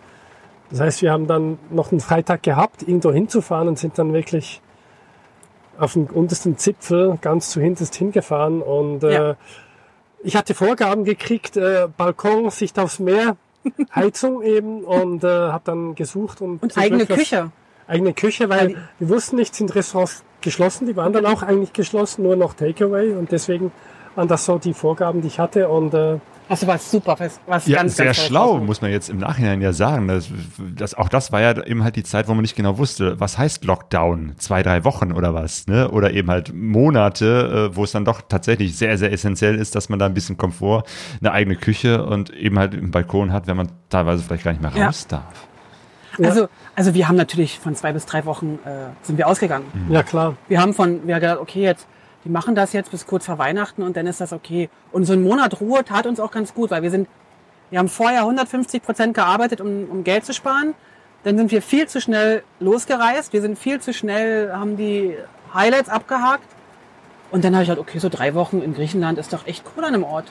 das 0.70 0.80
heißt, 0.80 1.02
wir 1.02 1.12
haben 1.12 1.26
dann 1.26 1.58
noch 1.70 1.92
einen 1.92 2.00
Freitag 2.00 2.42
gehabt, 2.42 2.82
irgendwo 2.82 3.12
hinzufahren 3.12 3.68
und 3.68 3.78
sind 3.78 3.98
dann 3.98 4.14
wirklich 4.14 4.62
auf 5.78 5.92
den 5.92 6.06
untersten 6.06 6.56
Zipfel 6.56 7.18
ganz 7.20 7.50
zu 7.50 7.60
hinterst 7.60 7.94
hingefahren. 7.94 8.62
Und 8.62 9.04
äh, 9.04 9.12
Ja. 9.12 9.36
Ich 10.26 10.34
hatte 10.34 10.54
Vorgaben 10.54 11.04
gekriegt, 11.04 11.56
äh, 11.56 11.86
Balkon, 11.96 12.50
Sicht 12.50 12.78
aufs 12.80 12.98
Meer, 12.98 13.36
Heizung 13.94 14.42
eben 14.42 14.82
und 14.82 15.22
äh, 15.22 15.28
habe 15.28 15.62
dann 15.64 15.94
gesucht 15.94 16.40
und, 16.40 16.62
Und 16.62 16.76
eigene 16.76 17.06
Glück 17.06 17.18
Küche. 17.18 17.52
eigene 17.86 18.12
Küche, 18.12 18.48
weil 18.48 18.76
wir 18.98 19.08
wussten 19.08 19.36
nicht, 19.36 19.54
sind 19.54 19.72
Restaurants 19.74 20.24
geschlossen, 20.40 20.86
die 20.86 20.96
waren 20.96 21.12
dann 21.12 21.26
auch 21.26 21.42
eigentlich 21.42 21.72
geschlossen, 21.72 22.24
nur 22.24 22.34
noch 22.34 22.54
Takeaway 22.54 23.12
und 23.14 23.30
deswegen 23.30 23.70
waren 24.16 24.26
das 24.26 24.44
so 24.44 24.58
die 24.58 24.74
Vorgaben, 24.74 25.20
die 25.22 25.28
ich 25.28 25.38
hatte 25.38 25.68
und 25.68 25.94
äh, 25.94 26.18
Also 26.48 26.66
was 26.68 26.90
super, 26.90 27.16
was, 27.18 27.66
Ja, 27.66 27.78
ganz, 27.78 27.96
sehr 27.96 28.06
ganz 28.06 28.18
schlau, 28.18 28.58
muss 28.58 28.80
man 28.80 28.92
jetzt 28.92 29.10
im 29.10 29.18
Nachhinein 29.18 29.60
ja 29.60 29.72
sagen. 29.72 30.06
Das, 30.06 30.28
das, 30.76 30.94
auch 30.94 31.08
das 31.08 31.32
war 31.32 31.40
ja 31.40 31.60
eben 31.66 31.82
halt 31.82 31.96
die 31.96 32.04
Zeit, 32.04 32.28
wo 32.28 32.34
man 32.34 32.42
nicht 32.42 32.54
genau 32.54 32.78
wusste, 32.78 33.18
was 33.18 33.36
heißt 33.36 33.64
Lockdown? 33.64 34.34
Zwei, 34.38 34.62
drei 34.62 34.84
Wochen 34.84 35.10
oder 35.12 35.34
was? 35.34 35.66
Ne? 35.66 35.90
Oder 35.90 36.12
eben 36.12 36.30
halt 36.30 36.54
Monate, 36.54 37.70
äh, 37.72 37.76
wo 37.76 37.82
es 37.82 37.90
dann 37.92 38.04
doch 38.04 38.22
tatsächlich 38.28 38.76
sehr, 38.76 38.96
sehr 38.96 39.12
essentiell 39.12 39.56
ist, 39.56 39.74
dass 39.74 39.88
man 39.88 39.98
da 39.98 40.06
ein 40.06 40.14
bisschen 40.14 40.36
Komfort, 40.36 40.84
eine 41.20 41.32
eigene 41.32 41.56
Küche 41.56 42.04
und 42.04 42.30
eben 42.30 42.58
halt 42.58 42.74
einen 42.74 42.92
Balkon 42.92 43.32
hat, 43.32 43.48
wenn 43.48 43.56
man 43.56 43.72
teilweise 43.90 44.22
vielleicht 44.22 44.44
gar 44.44 44.52
nicht 44.52 44.62
mehr 44.62 44.72
Ja. 44.76 44.86
raus 44.86 45.06
darf. 45.08 45.24
Ja. 46.18 46.28
Also, 46.28 46.48
also 46.76 46.94
wir 46.94 47.08
haben 47.08 47.16
natürlich 47.16 47.58
von 47.58 47.74
zwei 47.74 47.92
bis 47.92 48.06
drei 48.06 48.24
Wochen 48.24 48.58
äh, 48.64 48.70
sind 49.02 49.18
wir 49.18 49.26
ausgegangen. 49.26 49.64
ja 49.90 50.02
klar. 50.02 50.36
Wir 50.48 50.60
haben 50.60 50.72
von, 50.74 51.06
wir 51.06 51.16
haben 51.16 51.20
gedacht, 51.22 51.40
okay, 51.40 51.62
jetzt, 51.62 51.86
die 52.26 52.32
machen 52.32 52.56
das 52.56 52.72
jetzt 52.72 52.90
bis 52.90 53.06
kurz 53.06 53.24
vor 53.24 53.38
Weihnachten 53.38 53.84
und 53.84 53.96
dann 53.96 54.08
ist 54.08 54.20
das 54.20 54.32
okay. 54.32 54.68
Und 54.90 55.04
so 55.04 55.12
ein 55.12 55.22
Monat 55.22 55.60
Ruhe 55.60 55.84
tat 55.84 56.06
uns 56.06 56.18
auch 56.18 56.32
ganz 56.32 56.52
gut, 56.54 56.72
weil 56.72 56.82
wir 56.82 56.90
sind, 56.90 57.08
wir 57.70 57.78
haben 57.78 57.88
vorher 57.88 58.22
150 58.22 58.82
Prozent 58.82 59.14
gearbeitet, 59.14 59.60
um, 59.60 59.84
um 59.88 60.02
Geld 60.02 60.24
zu 60.24 60.34
sparen. 60.34 60.74
Dann 61.22 61.38
sind 61.38 61.52
wir 61.52 61.62
viel 61.62 61.86
zu 61.86 62.00
schnell 62.00 62.42
losgereist. 62.58 63.32
Wir 63.32 63.42
sind 63.42 63.56
viel 63.56 63.80
zu 63.80 63.92
schnell, 63.92 64.52
haben 64.52 64.76
die 64.76 65.16
Highlights 65.54 65.88
abgehakt. 65.88 66.48
Und 67.30 67.44
dann 67.44 67.54
habe 67.54 67.62
ich 67.62 67.68
halt, 67.68 67.78
okay, 67.78 68.00
so 68.00 68.08
drei 68.08 68.34
Wochen 68.34 68.60
in 68.60 68.74
Griechenland 68.74 69.18
ist 69.18 69.32
doch 69.32 69.46
echt 69.46 69.64
cool 69.76 69.84
an 69.84 69.94
einem 69.94 70.02
Ort. 70.04 70.26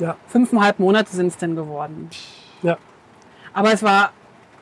Ja, 0.00 0.16
Fünfeinhalb 0.28 0.78
Monate 0.78 1.10
sind 1.16 1.28
es 1.28 1.38
denn 1.38 1.56
geworden. 1.56 2.10
ja, 2.62 2.76
Aber 3.54 3.72
es 3.72 3.82
war 3.82 4.12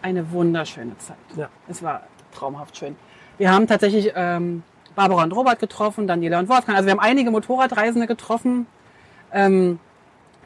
eine 0.03 0.31
wunderschöne 0.31 0.97
Zeit. 0.99 1.17
ja. 1.37 1.49
Es 1.67 1.83
war 1.83 2.03
traumhaft 2.33 2.77
schön. 2.77 2.95
Wir 3.39 3.51
haben 3.53 3.67
tatsächlich 3.67 4.13
ähm, 4.15 4.63
Barbara 5.01 5.23
und 5.25 5.33
Robert 5.35 5.59
getroffen, 5.59 6.07
Daniela 6.07 6.39
und 6.41 6.51
Wolfgang. 6.51 6.77
Also 6.77 6.85
wir 6.87 6.93
haben 6.93 7.01
einige 7.01 7.31
Motorradreisende 7.31 8.07
getroffen. 8.07 8.67
Ähm, 9.33 9.79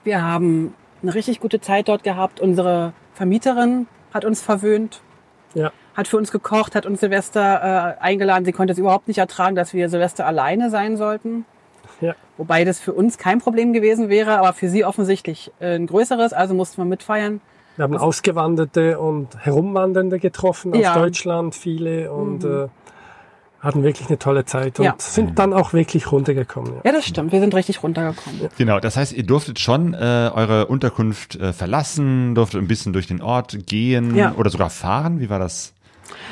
wir 0.05 0.23
haben 0.23 0.75
eine 1.03 1.13
richtig 1.13 1.41
gute 1.41 1.61
Zeit 1.61 1.89
dort 1.89 2.05
gehabt. 2.05 2.39
Unsere 2.41 2.93
Vermieterin 3.15 3.89
hat 4.13 4.25
uns 4.25 4.41
verwöhnt, 4.43 5.01
Ja, 5.55 5.73
hat 5.97 6.07
für 6.07 6.19
uns 6.19 6.31
gekocht, 6.31 6.77
hat 6.77 6.87
uns 6.87 7.01
Silvester 7.01 7.97
äh, 7.99 8.03
eingeladen. 8.03 8.45
Sie 8.45 8.53
konnte 8.53 8.73
es 8.73 8.79
überhaupt 8.79 9.09
nicht 9.09 9.19
ertragen, 9.19 9.57
dass 9.57 9.75
wir 9.75 9.89
Silvester 9.89 10.25
alleine 10.25 10.71
sein 10.71 10.97
sollten. 10.97 11.47
ja, 12.01 12.15
Wobei 12.37 12.65
das 12.65 12.79
für 12.79 12.93
uns 12.93 13.19
kein 13.19 13.41
Problem 13.41 13.73
gewesen 13.73 14.09
wäre, 14.09 14.39
aber 14.39 14.53
für 14.53 14.69
sie 14.69 14.85
offensichtlich 14.85 15.51
äh, 15.59 15.75
ein 15.75 15.89
größeres. 15.89 16.33
Also 16.33 16.55
mussten 16.55 16.77
wir 16.81 16.85
mitfeiern. 16.85 17.41
wir 17.77 17.83
haben 17.83 17.97
Ausgewanderte 17.97 19.01
und 19.01 19.37
Herumwandernde 19.45 20.21
getroffen 20.21 20.75
aus 20.75 20.79
Ja. 20.81 20.95
Mhm. 20.95 21.01
Deutschland, 21.01 21.55
viele 21.57 22.13
und 22.13 22.45
äh, 22.45 22.69
hatten 23.65 23.83
wirklich 23.83 24.09
eine 24.09 24.19
tolle 24.19 24.45
Zeit 24.45 24.79
und 24.79 24.85
Ja. 24.85 24.95
sind 24.99 25.39
dann 25.39 25.53
auch 25.53 25.73
wirklich 25.73 26.13
runtergekommen. 26.13 26.75
Ja. 26.75 26.81
Ja, 26.85 26.93
das 26.93 27.07
stimmt. 27.07 27.33
Wir 27.33 27.41
sind 27.41 27.55
richtig 27.55 27.83
runtergekommen. 27.83 28.41
Genau, 28.59 28.79
das 28.79 28.97
heißt, 28.97 29.13
ihr 29.13 29.25
durftet 29.25 29.59
schon 29.59 29.95
äh, 29.95 30.31
eure 30.33 30.67
Unterkunft 30.67 31.37
äh, 31.37 31.53
verlassen, 31.53 32.35
durftet 32.35 32.61
ein 32.61 32.69
bisschen 32.69 32.93
durch 32.93 33.07
den 33.07 33.23
Ort 33.23 33.67
gehen 33.67 34.15
Ja. 34.15 34.35
oder 34.37 34.51
sogar 34.51 34.71
fahren. 34.71 35.19
Wie 35.21 35.31
war 35.31 35.39
das? 35.39 35.73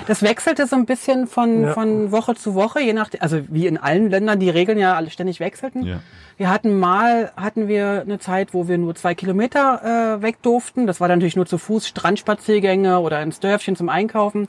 Das 0.07 0.23
wechselte 0.23 0.67
so 0.67 0.77
ein 0.77 0.85
bisschen 0.87 1.27
von, 1.27 1.63
Ja. 1.65 1.73
von 1.73 2.13
Woche 2.13 2.35
zu 2.35 2.55
Woche, 2.55 2.81
je 2.81 2.93
nach, 2.93 3.09
also 3.21 3.41
wie 3.49 3.67
in 3.67 3.79
allen 3.79 4.11
Ländern 4.11 4.39
die 4.39 4.51
Regeln 4.51 4.79
ja 4.79 4.95
alle 4.95 5.11
ständig 5.11 5.41
wechselten. 5.41 5.85
Ja. 5.85 6.01
Wir 6.37 6.51
hatten 6.51 6.79
mal, 6.79 7.33
hatten 7.37 7.69
wir 7.69 8.03
eine 8.03 8.19
Zeit, 8.19 8.53
wo 8.53 8.69
wir 8.69 8.79
nur 8.79 8.95
zwei 8.95 9.15
Kilometer 9.15 10.17
äh, 10.19 10.23
weg 10.23 10.43
durften. 10.43 10.87
Das 10.87 11.01
war 11.01 11.09
dann 11.09 11.19
natürlich 11.19 11.37
nur 11.37 11.47
zu 11.47 11.57
Fuß, 11.59 11.87
Strandspaziergänge 11.89 12.99
oder 13.01 13.23
ins 13.23 13.41
Dörfchen 13.41 13.77
zum 13.77 13.89
Einkaufen. 13.89 14.49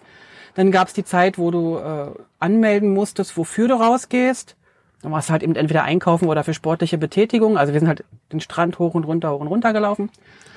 Dann 0.56 0.72
gab 0.72 0.88
es 0.88 0.94
die 0.94 1.04
Zeit, 1.04 1.38
wo 1.38 1.52
du 1.52 1.78
äh, 1.78 2.12
anmelden 2.40 2.94
musstest, 2.94 3.38
wofür 3.38 3.68
du 3.68 3.76
rausgehst. 3.76 4.56
Dann 5.02 5.12
warst 5.12 5.30
du 5.30 5.34
halt 5.34 5.44
eben 5.44 5.56
entweder 5.56 5.84
einkaufen 5.84 6.28
oder 6.30 6.44
für 6.44 6.54
sportliche 6.54 6.98
Betätigung. 6.98 7.58
Also 7.58 7.74
wir 7.74 7.80
sind 7.80 7.90
halt 7.90 8.04
den 8.32 8.40
Strand 8.40 8.80
hoch 8.80 8.94
und 8.94 9.04
runter, 9.04 9.32
hoch 9.32 9.42
und 9.42 9.48
runter 9.48 9.74
gelaufen. 9.74 10.10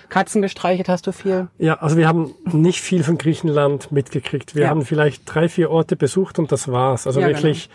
Katzen 0.09 0.41
gestreichelt 0.41 0.89
hast 0.89 1.07
du 1.09 1.13
viel. 1.13 1.49
Ja, 1.59 1.75
also 1.81 1.97
wir 1.97 2.07
haben 2.07 2.33
nicht 2.45 2.81
viel 2.81 3.03
von 3.03 3.19
Griechenland 3.19 3.91
mitgekriegt. 3.91 4.55
Wir 4.55 4.65
Ja. 4.65 4.69
haben 4.69 4.85
vielleicht 4.85 5.23
drei, 5.25 5.49
vier 5.49 5.71
Orte 5.71 5.97
besucht 5.97 6.39
und 6.39 6.53
das 6.53 6.71
war's. 6.71 7.09
Also 7.09 7.21
Ja, 7.21 7.27
wirklich 7.27 7.69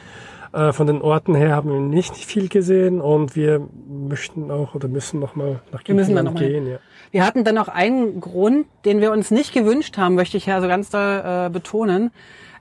äh, 0.54 0.74
von 0.74 0.88
den 0.88 1.02
Orten 1.02 1.36
her 1.36 1.56
haben 1.56 1.72
wir 1.72 1.80
nicht 1.80 2.16
viel 2.16 2.50
gesehen 2.50 3.00
und 3.02 3.36
wir 3.36 3.68
möchten 3.88 4.52
auch 4.52 4.76
oder 4.76 4.88
müssen 4.88 5.20
noch 5.20 5.36
mal 5.36 5.62
nach 5.72 5.82
Wir 5.86 5.96
müssen 5.96 6.16
dann 6.16 6.26
noch 6.26 6.34
mal 6.34 6.48
gehen. 6.48 6.68
Ja. 6.68 6.78
Wir 7.12 7.26
hatten 7.26 7.44
dann 7.44 7.56
noch 7.56 7.68
einen 7.68 8.20
Grund, 8.22 8.68
den 8.86 9.02
wir 9.02 9.12
uns 9.12 9.32
nicht 9.32 9.54
gewünscht 9.54 9.98
haben, 9.98 10.16
möchte 10.16 10.38
ich 10.38 10.46
ja 10.46 10.62
so 10.62 10.68
ganz 10.68 10.90
da 10.90 11.48
äh, 11.48 11.50
betonen. 11.50 12.12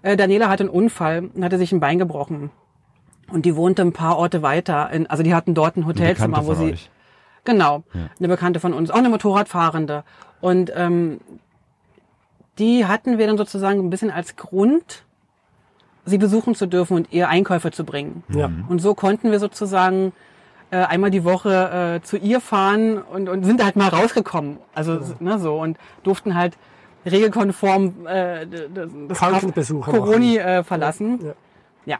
Äh, 0.02 0.16
Daniela 0.16 0.48
hatte 0.48 0.64
einen 0.64 0.70
Unfall 0.70 1.30
und 1.34 1.44
hatte 1.44 1.58
sich 1.58 1.72
ein 1.72 1.80
Bein 1.80 1.98
gebrochen. 1.98 2.50
Und 3.32 3.44
die 3.44 3.54
wohnte 3.54 3.82
ein 3.82 3.92
paar 3.92 4.18
Orte 4.18 4.42
weiter. 4.42 4.90
In, 4.90 5.06
also 5.08 5.22
die 5.22 5.34
hatten 5.34 5.54
dort 5.54 5.76
ein 5.76 5.86
Hotelzimmer, 5.86 6.46
wo 6.46 6.54
sie. 6.54 6.72
euch. 6.72 6.90
Genau, 7.44 7.84
eine 8.18 8.28
Bekannte 8.28 8.60
von 8.60 8.74
uns, 8.74 8.90
auch 8.90 8.98
eine 8.98 9.08
Motorradfahrende. 9.08 10.04
Und 10.40 10.72
ähm, 10.76 11.20
die 12.58 12.86
hatten 12.86 13.18
wir 13.18 13.26
dann 13.26 13.38
sozusagen 13.38 13.80
ein 13.80 13.90
bisschen 13.90 14.10
als 14.10 14.36
Grund, 14.36 15.04
sie 16.10 16.18
besuchen 16.18 16.54
zu 16.54 16.66
dürfen 16.66 16.96
und 16.96 17.12
ihr 17.12 17.28
Einkäufe 17.28 17.70
zu 17.70 17.84
bringen. 17.84 18.22
Ja. 18.28 18.50
Und 18.68 18.80
so 18.80 18.94
konnten 18.94 19.30
wir 19.30 19.38
sozusagen 19.38 20.12
äh, 20.70 20.76
einmal 20.76 21.10
die 21.10 21.24
Woche 21.24 21.98
äh, 22.00 22.06
zu 22.06 22.16
ihr 22.16 22.40
fahren 22.40 22.98
und, 22.98 23.28
und 23.28 23.44
sind 23.44 23.64
halt 23.64 23.76
mal 23.76 23.88
rausgekommen. 23.88 24.58
Also 24.74 25.00
ne, 25.20 25.38
so 25.38 25.58
und 25.58 25.78
durften 26.02 26.34
halt 26.34 26.56
regelkonform 27.06 28.06
äh, 28.06 28.46
das 29.08 29.18
Krankenbesuche 29.18 29.90
Coroni 29.90 30.36
äh, 30.36 30.62
verlassen. 30.62 31.18
Ja. 31.22 31.34
Ja. 31.86 31.98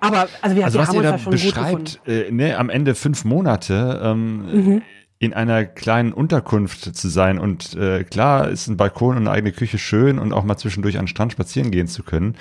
Aber 0.00 0.28
also 0.40 0.56
wir, 0.56 0.64
Also 0.64 0.78
wir 0.78 0.82
was 0.82 0.88
haben 0.88 0.94
ihr 0.94 1.00
uns 1.00 1.10
da 1.10 1.18
schon 1.18 1.32
beschreibt, 1.32 2.00
äh, 2.06 2.30
ne, 2.30 2.56
am 2.56 2.70
Ende 2.70 2.94
fünf 2.94 3.24
Monate 3.24 4.00
ähm, 4.02 4.82
in 5.18 5.34
einer 5.34 5.66
kleinen 5.66 6.12
Unterkunft 6.12 6.96
zu 6.96 7.08
sein 7.08 7.38
und 7.38 7.74
äh, 7.74 8.04
klar 8.04 8.48
ist 8.48 8.68
ein 8.68 8.78
Balkon 8.78 9.18
und 9.18 9.28
eine 9.28 9.30
eigene 9.30 9.52
Küche 9.52 9.76
schön 9.76 10.18
und 10.18 10.32
auch 10.32 10.44
mal 10.44 10.56
zwischendurch 10.56 10.96
an 10.96 11.04
den 11.04 11.08
Strand 11.08 11.32
spazieren 11.32 11.70
gehen 11.70 11.86
zu 11.86 12.02
können. 12.02 12.36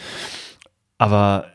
Aber 0.99 1.45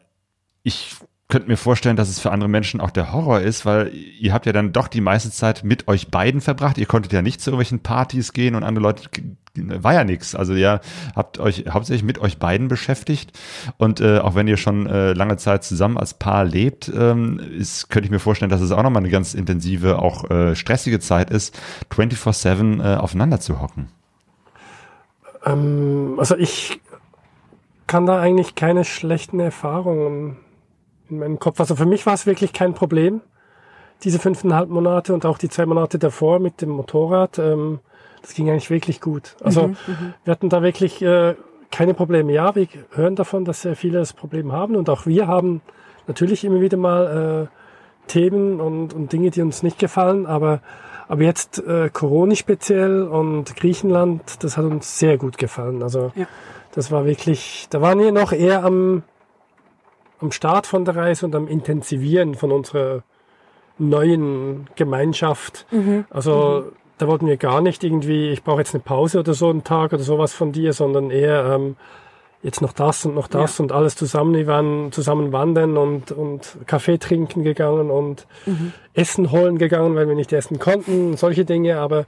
ich 0.64 0.96
könnte 1.28 1.48
mir 1.48 1.56
vorstellen, 1.56 1.96
dass 1.96 2.08
es 2.08 2.18
für 2.18 2.32
andere 2.32 2.48
Menschen 2.48 2.80
auch 2.80 2.90
der 2.90 3.12
Horror 3.12 3.40
ist, 3.40 3.64
weil 3.64 3.92
ihr 3.94 4.32
habt 4.32 4.46
ja 4.46 4.52
dann 4.52 4.72
doch 4.72 4.88
die 4.88 5.00
meiste 5.00 5.30
Zeit 5.30 5.64
mit 5.64 5.88
euch 5.88 6.10
beiden 6.10 6.40
verbracht. 6.40 6.78
Ihr 6.78 6.86
konntet 6.86 7.12
ja 7.12 7.22
nicht 7.22 7.40
zu 7.40 7.50
irgendwelchen 7.50 7.80
Partys 7.80 8.32
gehen 8.32 8.54
und 8.54 8.62
andere 8.62 8.82
Leute 8.82 9.08
war 9.56 9.94
ja 9.94 10.04
nichts. 10.04 10.34
Also 10.34 10.54
ihr 10.54 10.80
habt 11.14 11.38
euch 11.38 11.64
hauptsächlich 11.68 12.02
mit 12.04 12.18
euch 12.18 12.38
beiden 12.38 12.68
beschäftigt 12.68 13.38
und 13.78 14.00
äh, 14.00 14.18
auch 14.18 14.34
wenn 14.34 14.48
ihr 14.48 14.56
schon 14.56 14.86
äh, 14.86 15.12
lange 15.12 15.36
Zeit 15.36 15.64
zusammen 15.64 15.96
als 15.96 16.14
Paar 16.14 16.44
lebt, 16.44 16.92
ähm, 16.94 17.38
ist, 17.38 17.88
könnte 17.88 18.06
ich 18.06 18.10
mir 18.10 18.18
vorstellen, 18.18 18.50
dass 18.50 18.60
es 18.60 18.72
auch 18.72 18.82
nochmal 18.82 19.02
eine 19.02 19.10
ganz 19.10 19.34
intensive, 19.34 19.98
auch 20.00 20.30
äh, 20.30 20.56
stressige 20.56 21.00
Zeit 21.00 21.30
ist, 21.30 21.58
24/7 21.90 22.80
äh, 22.80 22.96
aufeinander 22.96 23.40
zu 23.40 23.60
hocken. 23.60 23.88
Ähm, 25.44 26.16
also 26.18 26.36
ich 26.36 26.80
kann 27.86 28.06
da 28.06 28.20
eigentlich 28.20 28.54
keine 28.54 28.84
schlechten 28.84 29.40
Erfahrungen 29.40 30.38
in 31.10 31.18
meinem 31.18 31.38
Kopf. 31.38 31.60
Also 31.60 31.76
für 31.76 31.86
mich 31.86 32.06
war 32.06 32.14
es 32.14 32.26
wirklich 32.26 32.52
kein 32.52 32.74
Problem, 32.74 33.20
diese 34.02 34.18
fünfeinhalb 34.18 34.68
Monate 34.68 35.14
und 35.14 35.26
auch 35.26 35.38
die 35.38 35.48
zwei 35.48 35.66
Monate 35.66 35.98
davor 35.98 36.38
mit 36.38 36.60
dem 36.60 36.70
Motorrad. 36.70 37.38
Ähm, 37.38 37.80
das 38.22 38.34
ging 38.34 38.48
eigentlich 38.48 38.70
wirklich 38.70 39.00
gut. 39.00 39.36
Also 39.42 39.72
wir 40.24 40.30
hatten 40.30 40.48
da 40.48 40.62
wirklich 40.62 41.02
äh, 41.02 41.34
keine 41.70 41.92
Probleme. 41.92 42.32
Ja, 42.32 42.54
wir 42.54 42.68
hören 42.92 43.16
davon, 43.16 43.44
dass 43.44 43.62
sehr 43.62 43.76
viele 43.76 43.98
das 43.98 44.12
Problem 44.12 44.52
haben 44.52 44.76
und 44.76 44.88
auch 44.88 45.06
wir 45.06 45.26
haben 45.26 45.60
natürlich 46.06 46.44
immer 46.44 46.60
wieder 46.60 46.76
mal 46.76 47.48
äh, 47.50 48.10
Themen 48.10 48.60
und, 48.60 48.94
und 48.94 49.12
Dinge, 49.12 49.30
die 49.30 49.42
uns 49.42 49.62
nicht 49.62 49.78
gefallen, 49.78 50.26
aber 50.26 50.60
aber 51.06 51.22
jetzt 51.22 51.58
äh, 51.58 51.90
Corona 51.90 52.34
speziell 52.34 53.02
und 53.02 53.54
Griechenland, 53.56 54.42
das 54.42 54.56
hat 54.56 54.64
uns 54.64 54.98
sehr 54.98 55.18
gut 55.18 55.36
gefallen. 55.36 55.82
Also 55.82 56.12
Ja. 56.14 56.26
Das 56.74 56.90
war 56.90 57.04
wirklich, 57.04 57.66
da 57.70 57.80
waren 57.80 57.98
wir 58.00 58.12
noch 58.12 58.32
eher 58.32 58.64
am, 58.64 59.02
am 60.20 60.32
Start 60.32 60.66
von 60.66 60.84
der 60.84 60.96
Reise 60.96 61.26
und 61.26 61.34
am 61.34 61.46
Intensivieren 61.46 62.34
von 62.34 62.50
unserer 62.50 63.02
neuen 63.78 64.68
Gemeinschaft. 64.76 65.66
Also 66.10 66.72
da 66.98 67.08
wollten 67.08 67.26
wir 67.26 67.36
gar 67.36 67.60
nicht 67.60 67.82
irgendwie, 67.84 68.30
ich 68.30 68.42
brauche 68.42 68.58
jetzt 68.58 68.74
eine 68.74 68.82
Pause 68.82 69.20
oder 69.20 69.34
so 69.34 69.50
einen 69.50 69.64
Tag 69.64 69.92
oder 69.92 70.02
sowas 70.02 70.32
von 70.32 70.52
dir, 70.52 70.72
sondern 70.72 71.10
eher 71.10 71.44
ähm, 71.46 71.76
jetzt 72.42 72.60
noch 72.60 72.72
das 72.72 73.04
und 73.06 73.14
noch 73.14 73.26
das 73.26 73.58
und 73.58 73.72
alles 73.72 73.96
zusammen. 73.96 74.34
Wir 74.34 74.46
waren 74.46 74.92
zusammen 74.92 75.32
wandern 75.32 75.76
und, 75.76 76.12
und 76.12 76.58
Kaffee 76.66 76.98
trinken 76.98 77.42
gegangen 77.42 77.90
und 77.90 78.26
Essen 78.92 79.32
holen 79.32 79.58
gegangen, 79.58 79.96
weil 79.96 80.08
wir 80.08 80.14
nicht 80.14 80.32
essen 80.32 80.58
konnten, 80.58 81.16
solche 81.16 81.44
Dinge. 81.44 81.78
Aber 81.78 82.04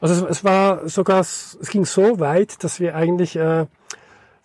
also 0.00 0.26
es, 0.26 0.38
es 0.38 0.44
war 0.44 0.88
sogar, 0.88 1.20
es 1.20 1.58
ging 1.70 1.84
so 1.84 2.20
weit, 2.20 2.64
dass 2.64 2.80
wir 2.80 2.96
eigentlich 2.96 3.36
äh, 3.36 3.66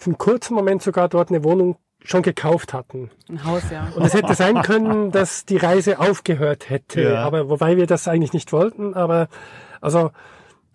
für 0.04 0.10
einen 0.12 0.18
kurzen 0.18 0.54
Moment 0.54 0.82
sogar 0.82 1.10
dort 1.10 1.30
eine 1.30 1.44
Wohnung 1.44 1.78
schon 2.04 2.22
gekauft 2.22 2.74
hatten. 2.74 3.10
Ein 3.30 3.46
Haus, 3.46 3.63
ja. 3.72 3.88
Und 3.96 4.04
es 4.04 4.13
hätte 4.13 4.34
sein 4.36 4.62
können, 4.62 5.12
dass 5.12 5.46
die 5.46 5.58
Reise 5.58 6.00
aufgehört 6.00 6.70
hätte, 6.70 7.02
Ja. 7.02 7.24
aber 7.24 7.50
wobei 7.50 7.78
wir 7.78 7.88
das 7.88 8.08
eigentlich 8.08 8.34
nicht 8.34 8.52
wollten. 8.52 8.94
Aber 8.94 9.30
also 9.80 10.12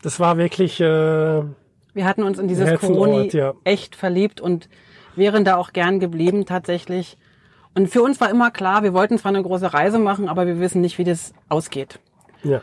das 0.03 0.19
war 0.21 0.39
wirklich 0.39 0.81
äh, 0.81 0.85
Wir 0.85 2.05
hatten 2.05 2.23
uns 2.23 2.39
in 2.39 2.49
dieses 2.49 2.79
Coroni 2.81 3.29
ja. 3.29 3.53
echt 3.65 3.95
verliebt 3.95 4.41
und 4.41 4.69
wären 5.17 5.45
da 5.45 5.57
auch 5.57 5.73
gern 5.73 6.01
geblieben 6.01 6.47
tatsächlich. 6.47 7.19
Und 7.75 7.89
für 7.89 8.03
uns 8.03 8.21
war 8.21 8.31
immer 8.31 8.51
klar, 8.51 8.83
wir 8.83 8.95
wollten 8.95 9.19
zwar 9.19 9.31
eine 9.31 9.43
große 9.43 9.75
Reise 9.75 9.99
machen, 9.99 10.29
aber 10.29 10.47
wir 10.47 10.59
wissen 10.61 10.81
nicht, 10.81 10.97
wie 10.99 11.05
das 11.05 11.35
ausgeht. 11.51 12.01
ja, 12.43 12.63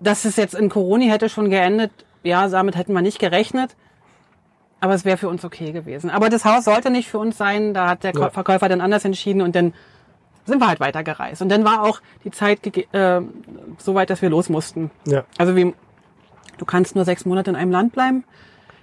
Dass 0.00 0.24
es 0.24 0.36
jetzt 0.36 0.54
in 0.54 0.68
Coroni 0.68 1.08
hätte 1.08 1.28
schon 1.28 1.50
geendet, 1.50 1.90
ja, 2.22 2.46
damit 2.48 2.76
hätten 2.76 2.92
wir 2.92 3.02
nicht 3.02 3.18
gerechnet. 3.18 3.74
Aber 4.84 4.92
es 4.92 5.06
wäre 5.06 5.16
für 5.16 5.30
uns 5.30 5.42
okay 5.46 5.72
gewesen. 5.72 6.10
Aber 6.10 6.28
das 6.28 6.44
Haus 6.44 6.64
sollte 6.66 6.90
nicht 6.90 7.08
für 7.08 7.18
uns 7.18 7.38
sein. 7.38 7.72
Da 7.72 7.88
hat 7.88 8.04
der 8.04 8.12
Ja. 8.14 8.28
Verkäufer 8.28 8.68
dann 8.68 8.82
anders 8.82 9.02
entschieden 9.06 9.40
und 9.40 9.56
dann 9.56 9.72
sind 10.44 10.60
wir 10.60 10.68
halt 10.68 10.78
weitergereist. 10.78 11.40
Und 11.40 11.48
dann 11.48 11.64
war 11.64 11.84
auch 11.84 12.02
die 12.22 12.30
Zeit 12.30 12.58
äh, 12.92 13.20
so 13.78 13.94
weit, 13.94 14.10
dass 14.10 14.20
wir 14.20 14.28
los 14.28 14.50
mussten. 14.50 14.90
ja, 15.06 15.24
Also 15.38 15.56
wie, 15.56 15.72
du 16.58 16.64
kannst 16.66 16.96
nur 16.96 17.06
sechs 17.06 17.24
Monate 17.24 17.48
in 17.48 17.56
einem 17.56 17.70
Land 17.72 17.92
bleiben. 17.94 18.24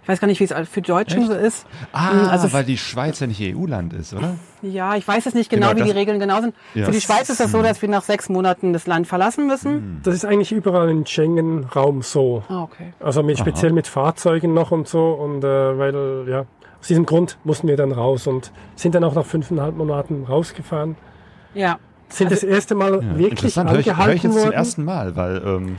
Ich 0.03 0.07
weiß 0.07 0.19
gar 0.19 0.27
nicht, 0.27 0.39
wie 0.39 0.45
es 0.45 0.53
für 0.69 0.81
Deutschen 0.81 1.21
Echt? 1.21 1.31
so 1.31 1.37
ist. 1.37 1.65
Ah, 1.93 2.27
also 2.27 2.51
weil 2.53 2.63
die 2.63 2.77
Schweiz 2.77 3.19
ja 3.19 3.27
nicht 3.27 3.39
EU-Land 3.39 3.93
ist, 3.93 4.13
oder? 4.13 4.35
Ja, 4.63 4.95
ich 4.95 5.07
weiß 5.07 5.25
jetzt 5.25 5.35
nicht 5.35 5.49
genau, 5.49 5.69
Genau, 5.69 5.81
wie 5.81 5.85
die 5.85 5.91
Regeln 5.91 6.19
genau 6.19 6.41
sind. 6.41 6.55
Ja. 6.73 6.85
Für 6.85 6.91
die 6.91 7.01
Schweiz 7.01 7.29
ist 7.29 7.39
das 7.39 7.51
so, 7.51 7.61
dass 7.61 7.81
wir 7.81 7.89
nach 7.89 8.01
sechs 8.01 8.27
Monaten 8.27 8.73
das 8.73 8.87
Land 8.87 9.07
verlassen 9.07 9.45
müssen. 9.47 10.01
Das 10.03 10.15
ist 10.15 10.25
eigentlich 10.25 10.51
überall 10.51 10.89
im 10.89 11.05
Schengen-Raum 11.05 12.01
so. 12.01 12.43
Ah, 12.47 12.63
okay. 12.63 12.93
Also 12.99 13.21
mit, 13.21 13.37
speziell 13.37 13.71
mit 13.73 13.87
Fahrzeugen 13.87 14.53
noch 14.55 14.71
und 14.71 14.87
so. 14.87 15.11
Und 15.11 15.43
äh, 15.43 15.77
weil, 15.77 16.25
ja, 16.27 16.45
aus 16.79 16.87
diesem 16.87 17.05
Grund 17.05 17.37
mussten 17.43 17.67
wir 17.67 17.77
dann 17.77 17.91
raus 17.91 18.25
und 18.25 18.51
sind 18.75 18.95
dann 18.95 19.03
auch 19.03 19.13
nach 19.13 19.25
fünfeinhalb 19.25 19.75
Monaten 19.75 20.25
rausgefahren. 20.27 20.95
Ja. 21.53 21.77
Sind 22.09 22.31
das 22.31 22.43
erste 22.43 22.73
Mal 22.75 22.93
wirklich 23.17 23.31
Interessant, 23.31 23.69
höre 23.69 23.79
ich, 23.79 23.85
höre 23.85 23.93
ich 23.93 23.99
angehalten 23.99 24.21
jetzt 24.23 24.33
zum 24.33 24.43
worden. 24.43 24.53
ersten 24.53 24.83
Mal, 24.83 25.15
weil 25.15 25.41
ähm, 25.45 25.77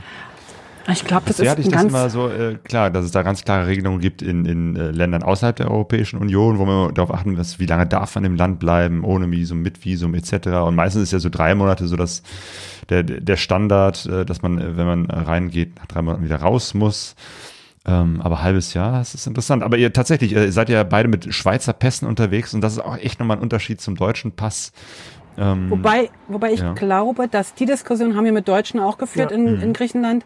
Ich 0.91 1.05
glaube, 1.05 1.23
das 1.25 1.37
bisher 1.37 1.45
ist 1.45 1.51
hatte 1.51 1.61
ich 1.61 1.67
das 1.69 1.75
ganz 1.81 1.89
immer 1.91 2.09
so, 2.09 2.29
äh, 2.29 2.55
klar, 2.63 2.89
dass 2.91 3.05
es 3.05 3.11
da 3.11 3.23
ganz 3.23 3.43
klare 3.45 3.67
Regelungen 3.67 3.99
gibt 3.99 4.21
in, 4.21 4.45
in 4.45 4.75
äh, 4.75 4.91
Ländern 4.91 5.23
außerhalb 5.23 5.55
der 5.55 5.71
Europäischen 5.71 6.19
Union, 6.19 6.57
wo 6.57 6.65
man 6.65 6.93
darauf 6.93 7.13
achten 7.13 7.35
muss, 7.35 7.57
wie 7.59 7.65
lange 7.65 7.87
darf 7.87 8.15
man 8.15 8.25
im 8.25 8.35
Land 8.35 8.59
bleiben, 8.59 9.03
ohne 9.05 9.31
Visum, 9.31 9.61
mit 9.61 9.85
Visum 9.85 10.13
etc. 10.13 10.47
Und 10.65 10.75
meistens 10.75 11.03
ist 11.03 11.13
ja 11.13 11.19
so 11.19 11.29
drei 11.29 11.55
Monate 11.55 11.87
so 11.87 11.95
dass 11.95 12.21
der, 12.89 13.03
der 13.03 13.37
Standard, 13.37 14.05
äh, 14.07 14.25
dass 14.25 14.41
man, 14.41 14.57
äh, 14.59 14.75
wenn 14.77 14.85
man 14.85 15.05
reingeht, 15.09 15.77
nach 15.77 15.85
drei 15.85 16.01
Monaten 16.01 16.25
wieder 16.25 16.37
raus 16.41 16.73
muss. 16.73 17.15
Ähm, 17.85 18.21
aber 18.21 18.41
halbes 18.41 18.73
Jahr, 18.73 18.93
das 18.99 19.13
ist 19.13 19.27
interessant. 19.27 19.63
Aber 19.63 19.77
ihr 19.77 19.91
tatsächlich, 19.93 20.35
äh, 20.35 20.51
seid 20.51 20.69
ja 20.69 20.83
beide 20.83 21.07
mit 21.09 21.33
Schweizer 21.33 21.73
Pässen 21.73 22.07
unterwegs 22.07 22.53
und 22.53 22.61
das 22.61 22.73
ist 22.73 22.79
auch 22.79 22.97
echt 22.97 23.19
nochmal 23.19 23.37
ein 23.37 23.43
Unterschied 23.43 23.81
zum 23.81 23.95
deutschen 23.95 24.31
Pass. 24.33 24.71
Ähm, 25.37 25.69
Wobei, 25.69 26.09
wobei 26.27 26.51
ich 26.53 26.59
Ja. 26.59 26.73
glaube, 26.73 27.27
dass 27.27 27.55
die 27.55 27.65
Diskussion 27.65 28.15
haben 28.15 28.25
wir 28.25 28.31
mit 28.31 28.47
Deutschen 28.47 28.79
auch 28.79 28.97
geführt 28.97 29.31
Ja. 29.31 29.37
in, 29.37 29.59
in 29.61 29.73
Griechenland. 29.73 30.25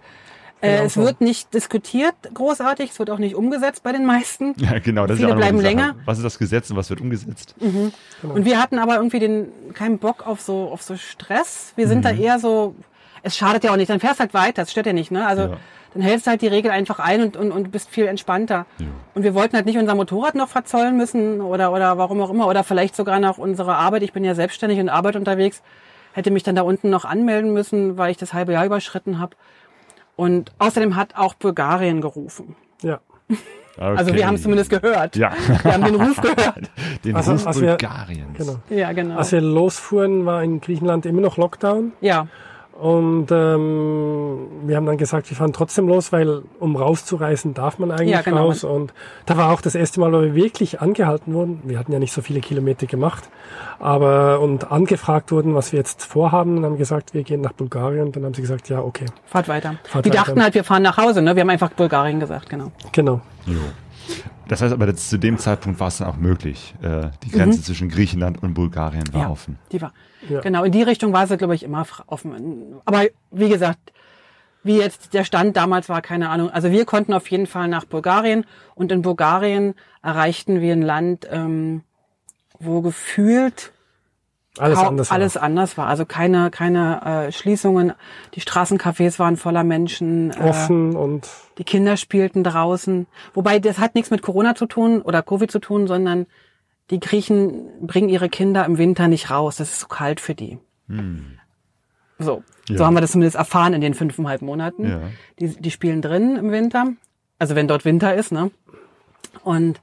Äh, 0.62 0.72
Genau 0.72 0.84
es 0.86 0.98
wird 0.98 1.22
nicht 1.22 1.54
diskutiert 1.54 2.15
großartig, 2.34 2.89
es 2.91 3.00
wird 3.00 3.10
auch 3.12 3.20
nicht 3.20 3.36
umgesetzt 3.36 3.84
bei 3.84 3.91
den 3.91 4.06
meisten. 4.06 4.56
ja, 4.58 4.80
genau, 4.80 5.06
das 5.06 5.17
Viele 5.17 5.30
ist 5.30 5.34
auch 5.36 5.38
bleiben 5.38 5.60
länger. 5.60 5.96
Was 6.06 6.17
ist 6.17 6.24
das 6.24 6.39
Gesetz 6.39 6.70
und 6.72 6.78
was 6.78 6.89
wird 6.89 7.00
umgesetzt? 7.02 7.54
Und 7.60 8.46
wir 8.46 8.60
hatten 8.62 8.80
aber 8.80 8.96
irgendwie 8.96 9.20
den 9.20 9.50
keinen 9.74 10.00
Bock 10.00 10.26
auf 10.26 10.41
so 10.41 10.70
auf 10.72 10.82
so 10.82 10.98
Stress. 10.98 11.74
Wir 11.76 11.88
sind 11.88 12.06
da 12.06 12.12
Mhm. 12.12 12.22
eher 12.22 12.39
so, 12.39 12.76
es 13.22 13.38
schadet 13.38 13.63
ja 13.63 13.72
auch 13.72 13.76
nicht, 13.78 13.89
dann 13.89 14.00
fährst 14.00 14.20
halt 14.20 14.34
weiter, 14.34 14.63
das 14.63 14.72
stört 14.72 14.88
ja 14.88 14.93
nicht, 14.93 15.12
ne? 15.12 15.28
Also 15.28 15.43
Ja. 15.43 15.58
dann 15.93 16.02
hältst 16.02 16.26
du 16.26 16.32
halt 16.32 16.41
die 16.41 16.48
Regel 16.48 16.72
einfach 16.72 16.98
ein 17.00 17.22
und, 17.22 17.38
und, 17.38 17.52
und 17.52 17.72
bist 17.72 17.89
viel 17.89 18.08
entspannter. 18.08 18.65
Ja. 18.80 18.88
Und 19.13 19.22
wir 19.24 19.36
wollten 19.36 19.56
halt 19.56 19.65
nicht 19.67 19.78
unser 19.78 19.93
Motorrad 19.93 20.34
noch 20.36 20.48
verzollen 20.50 20.98
müssen 20.98 21.39
oder 21.41 21.72
oder 21.72 22.00
warum 22.00 22.20
auch 22.22 22.32
immer 22.32 22.48
oder 22.48 22.63
vielleicht 22.63 22.96
sogar 22.96 23.20
noch 23.20 23.38
unsere 23.38 23.76
Arbeit. 23.76 24.02
Ich 24.02 24.13
bin 24.13 24.24
ja 24.24 24.34
selbstständig 24.34 24.80
und 24.80 24.89
Arbeit 24.89 25.15
unterwegs, 25.15 25.62
hätte 26.13 26.32
mich 26.32 26.41
dann 26.41 26.56
da 26.56 26.63
unten 26.63 26.89
noch 26.89 27.06
anmelden 27.06 27.54
müssen, 27.54 27.98
weil 28.00 28.10
ich 28.10 28.17
das 28.17 28.34
halbe 28.34 28.54
Jahr 28.54 28.65
überschritten 28.65 29.20
habe. 29.20 29.36
Und 30.18 30.52
außerdem 30.60 30.96
hat 30.98 31.16
auch 31.16 31.34
Bulgarien 31.36 32.02
gerufen. 32.02 32.56
Ja. 32.82 33.00
Also 33.78 34.06
Okay. 34.10 34.16
wir 34.20 34.28
haben 34.28 34.34
es 34.36 34.42
zumindest 34.42 34.70
gehört. 34.72 35.16
Ja. 35.16 35.32
Wir 35.64 35.74
haben 35.74 35.84
den 35.84 35.96
Ruf 35.96 36.20
gehört. 36.20 36.72
Den 37.06 37.16
Also, 37.16 37.34
Ruf 37.34 37.46
als 37.48 37.62
wir- 37.62 37.70
Bulgariens. 37.78 38.36
Genau. 38.38 38.56
Ja, 38.72 38.92
genau. 38.94 39.18
Als 39.18 39.32
wir 39.32 39.42
losfuhren, 39.42 40.26
war 40.26 40.44
in 40.44 40.60
Griechenland 40.60 41.06
immer 41.06 41.22
noch 41.22 41.38
Lockdown. 41.38 41.94
ja. 42.02 42.28
Und 42.80 43.32
ähm, 43.32 44.48
wir 44.66 44.76
haben 44.76 44.86
dann 44.86 44.98
gesagt, 44.98 45.30
wir 45.32 45.36
fahren 45.36 45.52
trotzdem 45.52 45.88
los, 45.88 46.12
weil 46.12 46.44
um 46.60 46.76
rauszureisen 46.76 47.56
darf 47.56 47.80
man 47.80 47.90
eigentlich 47.90 48.12
Ja, 48.12 48.22
genau. 48.22 48.46
raus. 48.46 48.63
Und 48.63 48.94
da 49.26 49.36
war 49.36 49.52
auch 49.52 49.62
das 49.62 49.74
erste 49.74 50.00
Mal, 50.00 50.13
wo 50.13 50.22
wir 50.22 50.36
wirklich 50.36 50.80
angehalten 50.80 51.34
wurden. 51.34 51.62
Wir 51.63 51.80
hatten 51.80 51.92
ja 51.92 51.98
nicht 51.98 52.13
so 52.13 52.22
viele 52.22 52.40
Kilometer 52.40 52.86
gemacht, 52.86 53.30
aber 53.80 54.42
und 54.42 54.72
angefragt 54.72 55.32
wurden, 55.32 55.56
was 55.56 55.72
wir 55.72 55.80
jetzt 55.80 56.04
vorhaben, 56.04 56.58
und 56.58 56.66
haben 56.66 56.78
gesagt, 56.78 57.16
wir 57.16 57.24
gehen 57.24 57.42
nach 57.42 57.54
Bulgarien. 57.54 58.06
Und 58.08 58.16
dann 58.16 58.26
haben 58.26 58.36
sie 58.36 58.42
gesagt, 58.42 58.70
ja, 58.70 58.80
okay, 58.80 59.06
Fahrt 59.26 59.48
weiter. 59.48 59.76
Fahrt 59.84 60.06
die 60.06 60.12
weiter. 60.12 60.20
dachten 60.26 60.44
halt, 60.44 60.54
wir 60.54 60.63
fahren 60.63 60.84
nach 60.84 60.98
Hause, 60.98 61.24
ne? 61.24 61.36
Wir 61.36 61.42
haben 61.42 61.50
einfach 61.50 61.72
Bulgarien 61.72 62.20
gesagt, 62.20 62.48
genau. 62.48 62.72
genau. 62.92 63.22
Jo. 63.48 63.58
Das 64.48 64.62
heißt 64.62 64.74
aber, 64.74 64.96
zu 64.96 65.18
dem 65.18 65.38
Zeitpunkt 65.38 65.80
war 65.80 65.88
es 65.90 65.98
dann 65.98 66.08
auch 66.08 66.18
möglich. 66.18 66.74
Äh, 66.82 67.10
die 67.24 67.30
Grenze 67.30 67.62
zwischen 67.62 67.90
Griechenland 67.90 68.42
und 68.42 68.54
Bulgarien 68.54 69.04
war 69.14 69.20
Mhm. 69.22 69.26
ja, 69.28 69.30
offen. 69.32 69.60
Die 69.72 69.82
war. 69.82 69.94
Ja. 70.30 70.42
Genau, 70.42 70.64
in 70.64 70.72
die 70.72 70.84
Richtung 70.84 71.14
war 71.14 71.28
sie, 71.28 71.38
glaube 71.38 71.56
ich, 71.56 71.64
immer 71.64 71.86
offen. 72.08 72.76
Aber 72.86 73.04
wie 73.32 73.50
gesagt, 73.50 73.94
wie 74.64 74.78
jetzt 74.78 75.14
der 75.14 75.24
Stand 75.24 75.56
damals 75.56 75.88
war, 75.90 76.02
keine 76.02 76.30
Ahnung. 76.30 76.50
Also 76.50 76.72
wir 76.72 76.86
konnten 76.86 77.14
auf 77.14 77.30
jeden 77.30 77.48
Fall 77.48 77.68
nach 77.68 77.86
Bulgarien 77.86 78.46
und 78.76 78.92
in 78.92 79.02
Bulgarien 79.02 79.76
erreichten 80.02 80.60
wir 80.62 80.74
ein 80.74 80.82
Land, 80.82 81.28
ähm, 81.32 81.84
wo 82.60 82.82
gefühlt 82.82 83.72
Alles 84.60 84.80
anders. 84.80 85.10
war. 85.10 85.15
alles 85.15 85.38
anders 85.38 85.78
war. 85.78 85.88
Also 85.88 86.06
keine, 86.06 86.50
keine 86.52 87.28
äh, 87.28 87.32
Schließungen. 87.32 87.93
Die 88.34 88.41
Straßencafés 88.41 89.20
waren 89.20 89.38
voller 89.38 89.63
Menschen. 89.63 90.32
Äh, 90.32 90.50
offen 90.50 90.96
und 90.96 91.28
Die 91.58 91.63
Kinder 91.63 91.98
spielten 91.98 92.43
draußen. 92.43 93.08
Wobei, 93.34 93.60
das 93.60 93.80
hat 93.80 93.96
nichts 93.96 94.12
mit 94.12 94.22
Corona 94.22 94.56
zu 94.56 94.65
tun 94.65 95.02
oder 95.02 95.22
Covid 95.22 95.52
zu 95.52 95.60
tun, 95.60 95.88
sondern 95.88 96.26
die 96.89 97.00
Griechen 97.00 97.70
bringen 97.86 98.10
ihre 98.10 98.30
Kinder 98.30 98.65
im 98.65 98.78
Winter 98.78 99.08
nicht 99.08 99.30
raus. 99.30 99.58
Das 99.58 99.72
ist 99.72 99.80
zu 99.80 99.88
kalt 99.88 100.20
für 100.20 100.36
die. 100.36 100.58
So. 102.20 102.43
Ja. 102.70 102.78
So 102.78 102.86
haben 102.86 102.96
wir 102.96 103.02
das 103.02 103.12
zumindest 103.12 103.36
erfahren 103.36 103.74
in 103.74 103.82
den 103.82 103.93
fünfeinhalb 103.93 104.41
Monaten. 104.41 104.89
Ja. 104.89 105.02
Die, 105.39 105.50
die 105.50 105.72
spielen 105.72 106.02
drin 106.02 106.36
im 106.38 106.52
Winter. 106.52 106.93
Also 107.39 107.56
wenn 107.56 107.67
dort 107.67 107.86
Winter 107.86 108.15
ist, 108.15 108.32
ne? 108.32 108.52
Und 109.43 109.80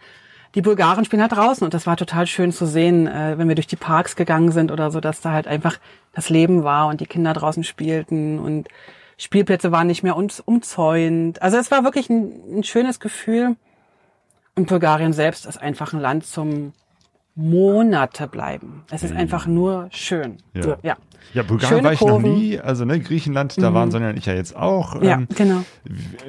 die 0.55 0.63
Bulgaren 0.63 1.05
spielen 1.05 1.23
halt 1.23 1.33
draußen 1.33 1.65
und 1.65 1.75
das 1.75 1.87
war 1.87 1.97
total 1.97 2.27
schön 2.27 2.53
zu 2.53 2.67
sehen, 2.67 3.07
äh, 3.07 3.37
wenn 3.37 3.49
wir 3.49 3.57
durch 3.57 3.67
die 3.67 3.77
Parks 3.77 4.17
gegangen 4.17 4.53
sind 4.53 4.71
oder 4.71 4.91
so, 4.91 5.01
dass 5.01 5.21
da 5.21 5.33
halt 5.33 5.47
einfach 5.47 5.79
das 6.13 6.31
Leben 6.31 6.63
war 6.63 6.87
und 6.89 7.01
die 7.01 7.07
Kinder 7.07 7.33
draußen 7.33 7.65
spielten 7.65 8.39
und 8.39 8.69
Spielplätze 9.17 9.73
waren 9.73 9.87
nicht 9.87 10.03
mehr 10.03 10.17
uns 10.17 10.41
umzäunt. 10.41 11.41
Also 11.43 11.57
es 11.57 11.71
war 11.71 11.85
wirklich 11.85 12.11
ein, 12.11 12.59
ein 12.59 12.65
schönes 12.65 13.01
Gefühl. 13.01 13.57
Und 14.57 14.69
Bulgarien 14.69 15.13
selbst 15.13 15.47
ist 15.47 15.61
einfach 15.61 15.93
ein 15.93 16.01
Land 16.01 16.27
zum 16.27 16.73
Monate 17.37 18.29
bleiben. 18.29 18.85
Es 18.91 19.03
ist 19.03 19.15
einfach 19.15 19.47
nur 19.47 19.89
schön. 19.91 20.37
Ja. 20.55 20.77
Ja. 20.83 20.97
Ja, 21.33 21.43
Bulgarien 21.43 21.79
Schöne 21.79 21.85
war 21.85 21.93
ich 21.95 22.01
noch 22.01 22.09
Kurven. 22.21 22.35
nie. 22.35 22.61
Also 22.61 22.85
ne, 22.85 23.01
Griechenland, 23.01 23.61
da 23.61 23.73
waren 23.75 23.91
Sonja 23.91 24.11
und 24.11 24.19
ich 24.19 24.27
ja 24.27 24.35
jetzt 24.35 24.55
auch. 24.55 25.03
Ja, 25.03 25.15
Ähm, 25.15 25.27
genau. 25.35 25.65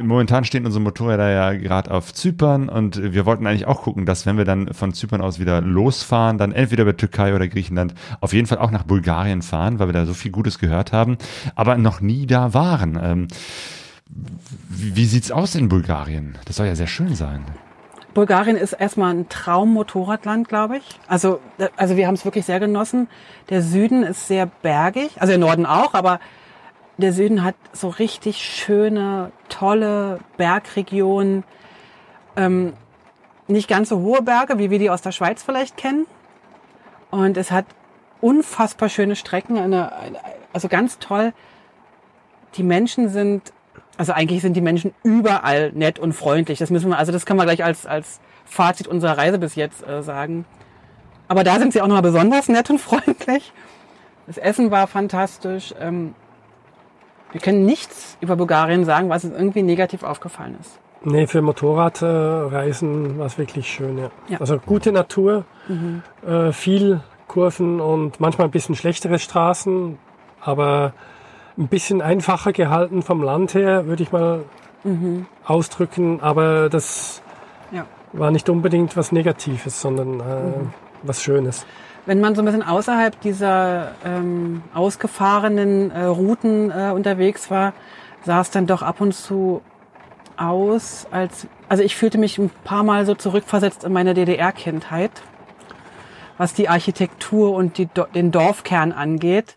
Momentan 0.02 0.46
stehen 0.46 0.66
unsere 0.66 0.82
Motorräder 0.82 1.30
ja 1.30 1.54
gerade 1.54 1.92
auf 1.92 2.14
Zypern 2.14 2.70
und 2.70 3.14
wir 3.14 3.26
wollten 3.26 3.46
eigentlich 3.46 3.68
auch 3.68 3.84
gucken, 3.84 4.06
dass 4.06 4.26
wenn 4.26 4.38
wir 4.38 4.46
dann 4.46 4.74
von 4.74 4.94
Zypern 4.94 5.22
aus 5.22 5.38
wieder 5.38 5.62
losfahren, 5.62 6.38
dann 6.38 6.54
entweder 6.54 6.84
über 6.84 6.96
Türkei 6.98 7.36
oder 7.36 7.48
Griechenland 7.50 7.94
auf 8.22 8.34
jeden 8.34 8.48
Fall 8.48 8.58
auch 8.58 8.72
nach 8.72 8.84
Bulgarien 8.84 9.42
fahren, 9.42 9.78
weil 9.80 9.90
wir 9.90 9.94
da 9.94 10.06
so 10.06 10.14
viel 10.14 10.32
Gutes 10.32 10.58
gehört 10.60 10.92
haben, 10.94 11.18
aber 11.56 11.78
noch 11.78 12.00
nie 12.02 12.26
da 12.26 12.54
waren. 12.54 12.98
Ähm, 13.04 13.28
wie, 14.70 14.96
wie 14.96 15.06
sieht's 15.06 15.30
aus 15.30 15.56
in 15.56 15.68
Bulgarien? 15.70 16.38
Das 16.46 16.56
soll 16.56 16.68
ja 16.68 16.76
sehr 16.76 16.88
schön 16.88 17.16
sein. 17.16 17.44
Bulgarien 18.16 18.56
ist 18.56 18.74
erstmal 18.74 19.14
ein 19.14 19.30
Traum-Motorradland, 19.30 20.48
glaube 20.48 20.78
ich. 20.78 21.00
Also, 21.08 21.40
äh, 21.60 21.68
also 21.76 21.98
wir 21.98 22.08
haben 22.08 22.16
es 22.16 22.26
wirklich 22.26 22.46
sehr 22.46 22.60
genossen. 22.60 23.08
Der 23.50 23.62
Süden 23.62 24.02
ist 24.02 24.28
sehr 24.28 24.48
bergig, 24.48 25.22
also 25.22 25.32
der 25.32 25.38
Norden 25.38 25.68
auch, 25.68 25.94
aber 25.94 26.20
der 26.98 27.12
Süden 27.14 27.44
hat 27.44 27.56
so 27.74 27.90
richtig 27.90 28.38
schöne, 28.38 29.32
tolle 29.50 30.20
Bergregionen. 30.38 31.44
Ähm, 32.38 32.74
nicht 33.48 33.68
ganz 33.68 33.90
so 33.90 34.00
hohe 34.00 34.22
Berge, 34.22 34.58
wie 34.58 34.72
wir 34.72 34.80
die 34.80 34.90
aus 34.90 35.02
der 35.02 35.12
Schweiz 35.12 35.44
vielleicht 35.44 35.76
kennen. 35.76 36.08
Und 37.12 37.36
es 37.38 37.52
hat 37.52 37.66
unfassbar 38.22 38.88
schöne 38.88 39.18
Strecken, 39.18 39.58
eine, 39.58 39.92
also 40.54 40.70
ganz 40.70 41.00
toll. 41.00 41.34
Die 42.56 42.64
Menschen 42.64 43.10
sind 43.10 43.52
also 43.98 44.14
eigentlich 44.14 44.42
sind 44.42 44.54
die 44.56 44.62
Menschen 44.62 44.94
überall 45.04 45.72
nett 45.74 46.00
und 46.00 46.14
freundlich. 46.14 46.60
Das 46.60 46.70
müssen 46.70 46.90
wir, 46.90 46.98
also 46.98 47.12
das 47.12 47.26
können 47.26 47.40
wir 47.40 47.46
gleich 47.46 47.64
als, 47.64 47.86
als 47.86 48.20
Fazit 48.46 48.88
unserer 48.88 49.18
Reise 49.18 49.40
bis 49.40 49.56
jetzt 49.56 49.88
äh, 49.88 50.04
sagen. 50.04 50.46
Aber 51.28 51.44
da 51.44 51.60
sind 51.60 51.74
sie 51.74 51.82
auch 51.82 51.88
nochmal 51.88 52.04
besonders 52.04 52.50
nett 52.50 52.70
und 52.70 52.80
freundlich. 52.82 53.52
Das 54.28 54.38
Essen 54.38 54.72
war 54.72 54.88
fantastisch. 54.88 55.74
Ähm, 55.80 56.14
wir 57.32 57.42
können 57.42 57.66
nichts 57.66 58.18
über 58.22 58.36
Bulgarien 58.36 58.86
sagen, 58.86 59.10
was 59.10 59.26
uns 59.26 59.36
irgendwie 59.36 59.62
negativ 59.62 60.04
aufgefallen 60.04 60.58
ist. 60.60 60.80
Nee, 61.04 61.28
für 61.28 61.42
Motorradreisen 61.42 63.20
war 63.20 63.28
es 63.28 63.38
wirklich 63.38 63.68
schön, 63.68 63.98
ja. 63.98 64.10
Ja. 64.28 64.40
Also 64.40 64.58
gute 64.58 64.92
Natur, 64.92 65.46
äh, 66.26 66.52
viel 66.52 67.02
Kurven 67.28 67.80
und 67.80 68.20
manchmal 68.20 68.48
ein 68.48 68.52
bisschen 68.52 68.76
schlechtere 68.76 69.20
Straßen, 69.20 70.00
aber 70.42 70.94
ein 71.58 71.68
bisschen 71.68 72.02
einfacher 72.02 72.52
gehalten 72.52 73.02
vom 73.02 73.22
Land 73.24 73.54
her, 73.54 73.86
würde 73.88 74.04
ich 74.04 74.12
mal 74.12 74.44
ausdrücken. 75.46 76.20
Aber 76.22 76.70
das 76.70 77.22
Ja. 77.72 77.86
war 78.14 78.32
nicht 78.32 78.50
unbedingt 78.50 78.96
was 78.98 79.12
Negatives, 79.12 79.82
sondern 79.82 80.20
äh, 80.20 80.24
was 81.04 81.24
Schönes. 81.24 81.66
Wenn 82.06 82.22
man 82.22 82.36
so 82.36 82.42
ein 82.42 82.46
bisschen 82.46 82.62
außerhalb 82.62 83.20
dieser 83.22 83.94
ähm, 84.06 84.62
ausgefahrenen 84.76 85.90
äh, 85.90 86.04
Routen 86.06 86.70
äh, 86.72 86.92
unterwegs 86.94 87.50
war, 87.50 87.74
sah 88.24 88.42
es 88.42 88.52
dann 88.52 88.68
doch 88.68 88.84
ab 88.84 89.02
und 89.02 89.14
zu 89.14 89.62
aus, 90.38 91.08
als 91.12 91.48
also 91.68 91.82
ich 91.82 91.96
fühlte 91.96 92.18
mich 92.20 92.38
ein 92.38 92.52
paar 92.64 92.84
Mal 92.84 93.06
so 93.08 93.16
zurückversetzt 93.16 93.84
in 93.86 93.94
meine 93.94 94.14
DDR-Kindheit, 94.14 95.10
was 96.38 96.54
die 96.54 96.70
Architektur 96.70 97.54
und 97.56 97.78
die, 97.80 97.88
den 98.14 98.32
Dorfkern 98.32 98.92
angeht. 98.92 99.56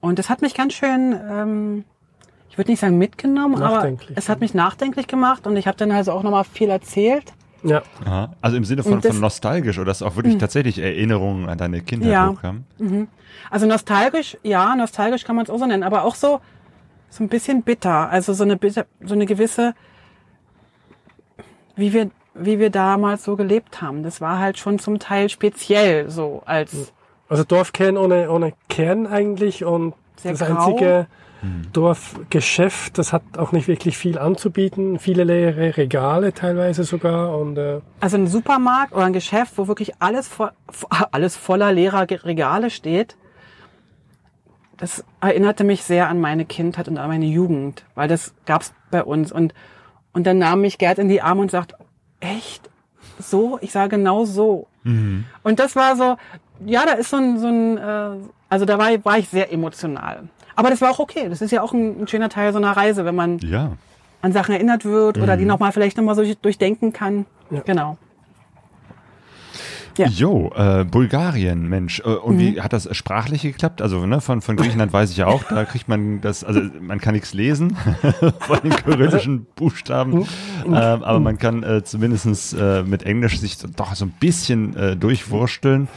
Und 0.00 0.18
das 0.18 0.28
hat 0.30 0.42
mich 0.42 0.54
ganz 0.54 0.74
schön, 0.74 1.12
ähm, 1.30 1.84
ich 2.50 2.58
würde 2.58 2.70
nicht 2.70 2.80
sagen 2.80 2.98
mitgenommen, 2.98 3.56
aber 3.62 3.76
Nachdenklich, 3.76 4.16
es 4.16 4.28
hat 4.28 4.40
mich 4.40 4.54
nachdenklich 4.54 5.06
gemacht 5.06 5.46
und 5.46 5.56
ich 5.56 5.66
habe 5.66 5.76
dann 5.76 5.90
also 5.90 6.12
auch 6.12 6.22
nochmal 6.22 6.44
viel 6.44 6.68
erzählt. 6.70 7.32
Ja. 7.62 7.82
Aha. 8.04 8.32
Also 8.42 8.56
im 8.56 8.64
Sinne 8.64 8.82
von, 8.82 9.00
das- 9.00 9.10
von 9.12 9.20
nostalgisch 9.20 9.78
oder 9.78 9.86
dass 9.86 10.02
auch 10.02 10.14
wirklich 10.16 10.38
tatsächlich 10.38 10.78
Erinnerungen 10.78 11.48
an 11.48 11.58
deine 11.58 11.80
Kindheit 11.80 12.12
Ja. 12.12 12.28
hochkamen? 12.30 12.64
Also 13.50 13.66
nostalgisch, 13.66 14.36
ja, 14.42 14.76
nostalgisch 14.76 15.24
kann 15.24 15.34
man 15.36 15.44
es 15.44 15.50
auch 15.50 15.58
so 15.58 15.66
nennen, 15.66 15.82
aber 15.82 16.04
auch 16.04 16.14
so 16.14 16.40
so 17.08 17.24
ein 17.24 17.28
bisschen 17.28 17.62
bitter, 17.62 18.10
also 18.10 18.34
so 18.34 18.44
eine 18.44 18.56
bitter, 18.56 18.84
so 19.02 19.14
eine 19.14 19.26
gewisse, 19.26 19.74
wie 21.76 21.92
wir 21.92 22.10
wie 22.34 22.58
wir 22.58 22.68
damals 22.68 23.24
so 23.24 23.34
gelebt 23.34 23.80
haben. 23.80 24.02
Das 24.02 24.20
war 24.20 24.38
halt 24.38 24.58
schon 24.58 24.78
zum 24.78 24.98
Teil 24.98 25.30
speziell 25.30 26.10
so 26.10 26.42
als 26.44 26.92
Also 27.28 27.44
Dorfkern 27.44 27.96
ohne, 27.96 28.30
ohne 28.30 28.52
Kern 28.68 29.06
eigentlich 29.06 29.64
und 29.64 29.94
Sehr 30.16 30.32
das 30.32 30.40
grau. 30.48 30.66
einzige 30.66 31.06
Dorfgeschäft, 31.72 32.98
das 32.98 33.12
hat 33.12 33.22
auch 33.36 33.52
nicht 33.52 33.68
wirklich 33.68 33.96
viel 33.98 34.18
anzubieten. 34.18 34.98
Viele 34.98 35.24
leere 35.24 35.76
Regale 35.76 36.32
teilweise 36.32 36.84
sogar 36.84 37.36
und 37.38 37.58
äh, 37.58 37.80
Also 38.00 38.16
ein 38.16 38.26
Supermarkt 38.26 38.92
oder 38.94 39.04
ein 39.04 39.12
Geschäft, 39.12 39.52
wo 39.56 39.68
wirklich 39.68 40.00
alles, 40.00 40.28
vo 40.28 40.48
alles 41.12 41.36
voller 41.36 41.72
leerer 41.72 42.06
Regale 42.24 42.70
steht, 42.70 43.16
das 44.76 45.04
erinnerte 45.20 45.64
mich 45.64 45.84
sehr 45.84 46.08
an 46.08 46.20
meine 46.20 46.44
Kindheit 46.44 46.88
und 46.88 46.98
an 46.98 47.08
meine 47.08 47.26
Jugend, 47.26 47.84
weil 47.94 48.08
das 48.08 48.34
gab's 48.44 48.74
bei 48.90 49.02
uns. 49.02 49.32
Und, 49.32 49.54
und 50.12 50.26
dann 50.26 50.38
nahm 50.38 50.60
mich 50.60 50.78
Gerd 50.78 50.98
in 50.98 51.08
die 51.08 51.22
Arme 51.22 51.42
und 51.42 51.50
sagt, 51.50 51.74
echt? 52.20 52.68
So? 53.18 53.58
Ich 53.62 53.72
sage 53.72 53.96
genau 53.96 54.24
so. 54.24 54.66
Und 54.84 55.58
das 55.58 55.74
war 55.74 55.96
so, 55.96 56.16
ja, 56.64 56.84
da 56.86 56.92
ist 56.92 57.10
so 57.10 57.16
ein, 57.16 57.38
so 57.38 57.46
ein 57.48 57.78
äh, 57.78 58.10
also 58.48 58.64
da 58.64 58.78
war, 58.78 58.88
war 59.04 59.18
ich 59.18 59.28
sehr 59.28 59.52
emotional. 59.52 60.24
Aber 60.54 60.70
das 60.70 60.80
war 60.80 60.90
auch 60.90 60.98
okay. 61.00 61.28
Das 61.28 61.42
ist 61.42 61.50
ja 61.50 61.62
auch 61.62 61.72
ein, 61.72 62.02
ein 62.02 62.08
schöner 62.08 62.28
Teil 62.28 62.52
so 62.52 62.58
einer 62.58 62.76
Reise, 62.76 63.04
wenn 63.04 63.14
man 63.14 63.38
Ja. 63.40 63.72
an 64.22 64.32
Sachen 64.32 64.54
erinnert 64.54 64.84
wird 64.84 65.18
oder 65.18 65.36
die 65.36 65.44
nochmal 65.44 65.72
vielleicht 65.72 65.96
nochmal 65.96 66.14
so 66.14 66.22
durchdenken 66.40 66.92
kann. 66.92 67.26
Ja. 67.50 67.60
Genau. 67.60 67.98
Ja. 69.98 70.08
Jo, 70.08 70.52
äh, 70.54 70.84
Bulgarien, 70.84 71.68
Mensch. 71.70 72.00
Äh, 72.00 72.08
und 72.08 72.34
Mhm. 72.36 72.38
wie 72.38 72.60
hat 72.60 72.74
das 72.74 72.94
sprachlich 72.94 73.40
geklappt? 73.42 73.80
Also 73.80 74.04
ne, 74.04 74.20
von, 74.20 74.42
von 74.42 74.56
Griechenland 74.56 74.92
weiß 74.92 75.10
ich 75.10 75.16
ja 75.16 75.26
auch, 75.26 75.42
da 75.44 75.64
kriegt 75.64 75.88
man 75.88 76.20
das, 76.20 76.44
also 76.44 76.60
man 76.82 77.00
kann 77.00 77.14
nichts 77.14 77.32
lesen 77.32 77.76
von 78.40 78.60
den 78.62 78.72
kyrillischen 78.76 79.46
Buchstaben, 79.56 80.26
ähm, 80.66 80.74
aber 80.74 81.18
man 81.18 81.38
kann 81.38 81.62
äh, 81.62 81.82
zumindest 81.82 82.54
äh, 82.60 82.82
mit 82.82 83.04
Englisch 83.04 83.40
sich 83.40 83.56
doch 83.58 83.94
so 83.94 84.04
ein 84.04 84.10
bisschen 84.20 84.76
äh, 84.76 84.96
durchwursteln. 84.96 85.88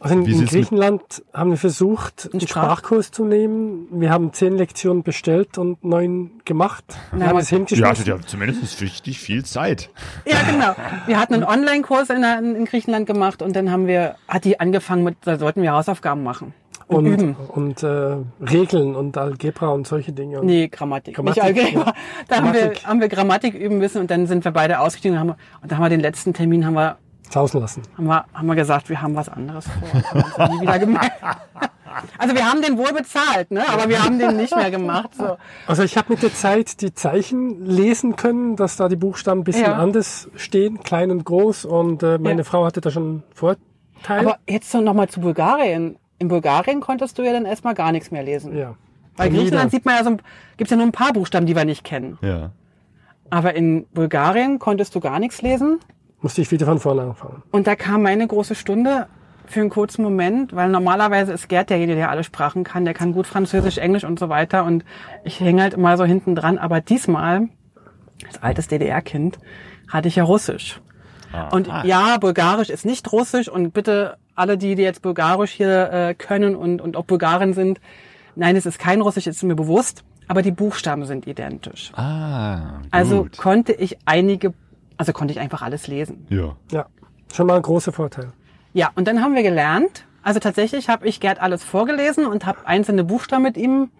Also 0.00 0.14
in, 0.14 0.24
in 0.26 0.46
Griechenland 0.46 1.22
haben 1.32 1.50
wir 1.50 1.56
versucht, 1.56 2.28
einen 2.32 2.40
Sprach- 2.40 2.62
Sprachkurs 2.78 3.10
zu 3.10 3.24
nehmen. 3.24 3.86
Wir 3.90 4.10
haben 4.10 4.32
zehn 4.32 4.56
Lektionen 4.56 5.02
bestellt 5.02 5.58
und 5.58 5.84
neun 5.84 6.30
gemacht. 6.44 6.84
Wir 7.12 7.26
haben 7.26 7.38
es 7.38 7.50
Ihr 7.52 7.58
hingeschmissen. 7.58 7.86
hattet 7.88 8.06
ja 8.08 8.18
zumindest 8.26 8.80
richtig 8.80 9.18
viel 9.20 9.44
Zeit. 9.44 9.90
Ja, 10.26 10.38
genau. 10.50 10.74
Wir 11.06 11.18
hatten 11.20 11.34
einen 11.34 11.44
Online-Kurs 11.44 12.10
in, 12.10 12.22
in 12.56 12.64
Griechenland 12.64 13.06
gemacht 13.06 13.42
und 13.42 13.54
dann 13.56 13.70
haben 13.70 13.86
wir, 13.86 14.16
hat 14.28 14.44
die 14.44 14.58
angefangen 14.60 15.04
mit, 15.04 15.16
da 15.22 15.38
sollten 15.38 15.62
wir 15.62 15.72
Hausaufgaben 15.72 16.22
machen 16.22 16.54
und, 16.88 17.06
und, 17.06 17.12
üben. 17.12 17.36
und 17.48 17.82
äh, 17.82 18.16
Regeln 18.40 18.94
und 18.94 19.16
Algebra 19.16 19.68
und 19.68 19.86
solche 19.86 20.12
Dinge. 20.12 20.40
Und 20.40 20.46
Nee, 20.46 20.68
Grammatik. 20.68 21.14
Grammatik, 21.16 21.42
Nicht 21.44 21.64
Algebra. 21.64 21.86
ja. 21.86 21.94
Da 22.28 22.36
haben 22.36 22.52
wir, 22.52 22.60
Grammatik. 22.60 22.86
haben 22.86 23.00
wir 23.00 23.08
Grammatik 23.08 23.54
üben 23.54 23.78
müssen 23.78 24.00
und 24.00 24.10
dann 24.10 24.26
sind 24.26 24.44
wir 24.44 24.52
beide 24.52 24.80
ausgestiegen 24.80 25.16
und, 25.16 25.20
haben, 25.20 25.30
und 25.62 25.70
dann 25.70 25.78
haben 25.78 25.84
wir 25.84 25.88
den 25.90 26.00
letzten 26.00 26.34
Termin, 26.34 26.66
haben 26.66 26.74
wir, 26.74 26.98
sausen 27.32 27.60
lassen. 27.60 27.82
haben 27.96 28.06
wir, 28.06 28.24
haben 28.34 28.46
wir 28.46 28.54
gesagt, 28.54 28.88
wir 28.88 29.00
haben 29.02 29.14
was 29.14 29.28
anderes 29.28 29.66
vor. 29.66 30.38
Haben 30.38 30.54
nie 30.56 30.62
wieder 30.62 30.78
gemacht. 30.78 31.12
Also 32.16 32.34
wir 32.34 32.50
haben 32.50 32.62
den 32.62 32.78
wohl 32.78 32.90
bezahlt, 32.94 33.50
ne? 33.50 33.68
aber 33.68 33.86
wir 33.90 34.02
haben 34.02 34.18
den 34.18 34.38
nicht 34.38 34.56
mehr 34.56 34.70
gemacht. 34.70 35.10
So. 35.14 35.36
Also 35.66 35.82
ich 35.82 35.98
habe 35.98 36.14
mit 36.14 36.22
der 36.22 36.32
Zeit 36.32 36.80
die 36.80 36.94
Zeichen 36.94 37.66
lesen 37.66 38.16
können, 38.16 38.56
dass 38.56 38.76
da 38.76 38.88
die 38.88 38.96
Buchstaben 38.96 39.40
ein 39.42 39.44
bisschen 39.44 39.66
Ja. 39.66 39.74
anders 39.76 40.30
stehen, 40.36 40.80
klein 40.82 41.10
und 41.10 41.24
groß. 41.26 41.66
Und 41.66 42.02
äh, 42.02 42.16
meine 42.16 42.38
Ja. 42.40 42.44
Frau 42.44 42.64
hatte 42.64 42.80
da 42.80 42.90
schon 42.90 43.02
einen 43.02 43.22
Vorteil. 43.34 43.60
Aber 44.08 44.38
jetzt 44.48 44.70
so 44.70 44.80
nochmal 44.80 45.10
zu 45.10 45.20
Bulgarien. 45.20 45.96
In 46.18 46.28
Bulgarien 46.28 46.80
konntest 46.80 47.18
du 47.18 47.24
ja 47.24 47.32
dann 47.34 47.44
erstmal 47.44 47.74
gar 47.74 47.92
nichts 47.92 48.10
mehr 48.10 48.22
lesen. 48.22 48.56
ja. 48.56 48.74
Bei. 49.14 49.28
Griechenland 49.28 49.70
sieht 49.70 49.84
man 49.84 49.96
ja 49.96 50.02
so, 50.04 50.10
ein- 50.12 50.22
gibt's 50.56 50.70
ja 50.70 50.78
nur 50.78 50.86
ein 50.86 50.92
paar 50.92 51.12
Buchstaben, 51.12 51.44
die 51.44 51.54
wir 51.54 51.66
nicht 51.66 51.84
kennen. 51.84 52.16
Ja. 52.22 52.52
Aber 53.28 53.54
in 53.54 53.86
Bulgarien 53.92 54.58
konntest 54.58 54.94
du 54.94 55.00
gar 55.00 55.18
nichts 55.18 55.42
lesen. 55.42 55.78
Musste 56.22 56.40
ich 56.40 56.50
wieder 56.50 56.66
von 56.66 56.78
vorne 56.78 57.02
anfangen. 57.02 57.42
Und 57.50 57.66
da 57.66 57.76
kam 57.76 58.02
meine 58.02 58.26
große 58.26 58.54
Stunde 58.54 59.06
für 59.46 59.60
einen 59.60 59.70
kurzen 59.70 60.02
Moment, 60.02 60.54
weil 60.54 60.68
normalerweise 60.68 61.32
ist 61.32 61.48
Gerd 61.48 61.70
derjenige, 61.70 61.96
der 61.96 62.10
alle 62.10 62.24
Sprachen 62.24 62.64
kann. 62.64 62.84
Der 62.84 62.94
kann 62.94 63.12
gut 63.12 63.26
Französisch, 63.26 63.78
Englisch 63.78 64.04
und 64.04 64.18
so 64.18 64.28
weiter. 64.28 64.64
Und 64.64 64.84
ich 65.24 65.40
hänge 65.40 65.62
halt 65.62 65.74
immer 65.74 65.96
so 65.96 66.04
hinten 66.04 66.34
dran. 66.34 66.58
Aber 66.58 66.80
diesmal, 66.80 67.48
als 68.26 68.42
altes 68.42 68.68
DDR-Kind, 68.68 69.38
hatte 69.88 70.08
ich 70.08 70.16
ja 70.16 70.24
Russisch. 70.24 70.80
Und 71.50 71.66
ja, 71.84 72.18
Bulgarisch 72.18 72.68
ist 72.68 72.84
nicht 72.84 73.10
Russisch. 73.10 73.48
Und 73.48 73.72
bitte 73.72 74.16
alle, 74.34 74.58
die, 74.58 74.74
die 74.74 74.82
jetzt 74.82 75.02
Bulgarisch 75.02 75.52
hier 75.52 75.90
äh, 75.92 76.14
können 76.14 76.54
und, 76.56 76.80
und 76.80 76.96
auch 76.96 77.04
Bulgaren 77.04 77.54
sind, 77.54 77.80
nein, 78.34 78.56
es 78.56 78.66
ist 78.66 78.78
kein 78.78 79.00
Russisch, 79.00 79.26
ist 79.26 79.42
mir 79.42 79.56
bewusst. 79.56 80.04
Aber 80.28 80.42
die 80.42 80.52
Buchstaben 80.52 81.04
sind 81.04 81.26
identisch. 81.26 81.92
Ah, 81.94 82.78
gut. 82.80 82.88
Also 82.90 83.26
konnte 83.36 83.72
ich 83.72 83.98
einige, 84.04 84.54
also 85.02 85.12
konnte 85.12 85.32
ich 85.32 85.40
einfach 85.40 85.62
alles 85.62 85.88
lesen. 85.88 86.28
ja. 86.30 86.54
Ja, 86.70 86.86
schon 87.32 87.48
mal 87.48 87.56
ein 87.56 87.62
großer 87.62 87.90
Vorteil. 87.90 88.32
Ja, 88.72 88.92
und 88.94 89.08
dann 89.08 89.20
haben 89.20 89.34
wir 89.34 89.42
gelernt. 89.42 90.06
Also 90.22 90.38
tatsächlich 90.38 90.88
habe 90.88 91.08
ich 91.08 91.18
Gerd 91.18 91.42
alles 91.42 91.64
vorgelesen 91.64 92.24
und 92.24 92.46
habe 92.46 92.64
einzelne 92.66 93.02
Buchstaben 93.02 93.42
mit 93.42 93.56
ihm 93.56 93.90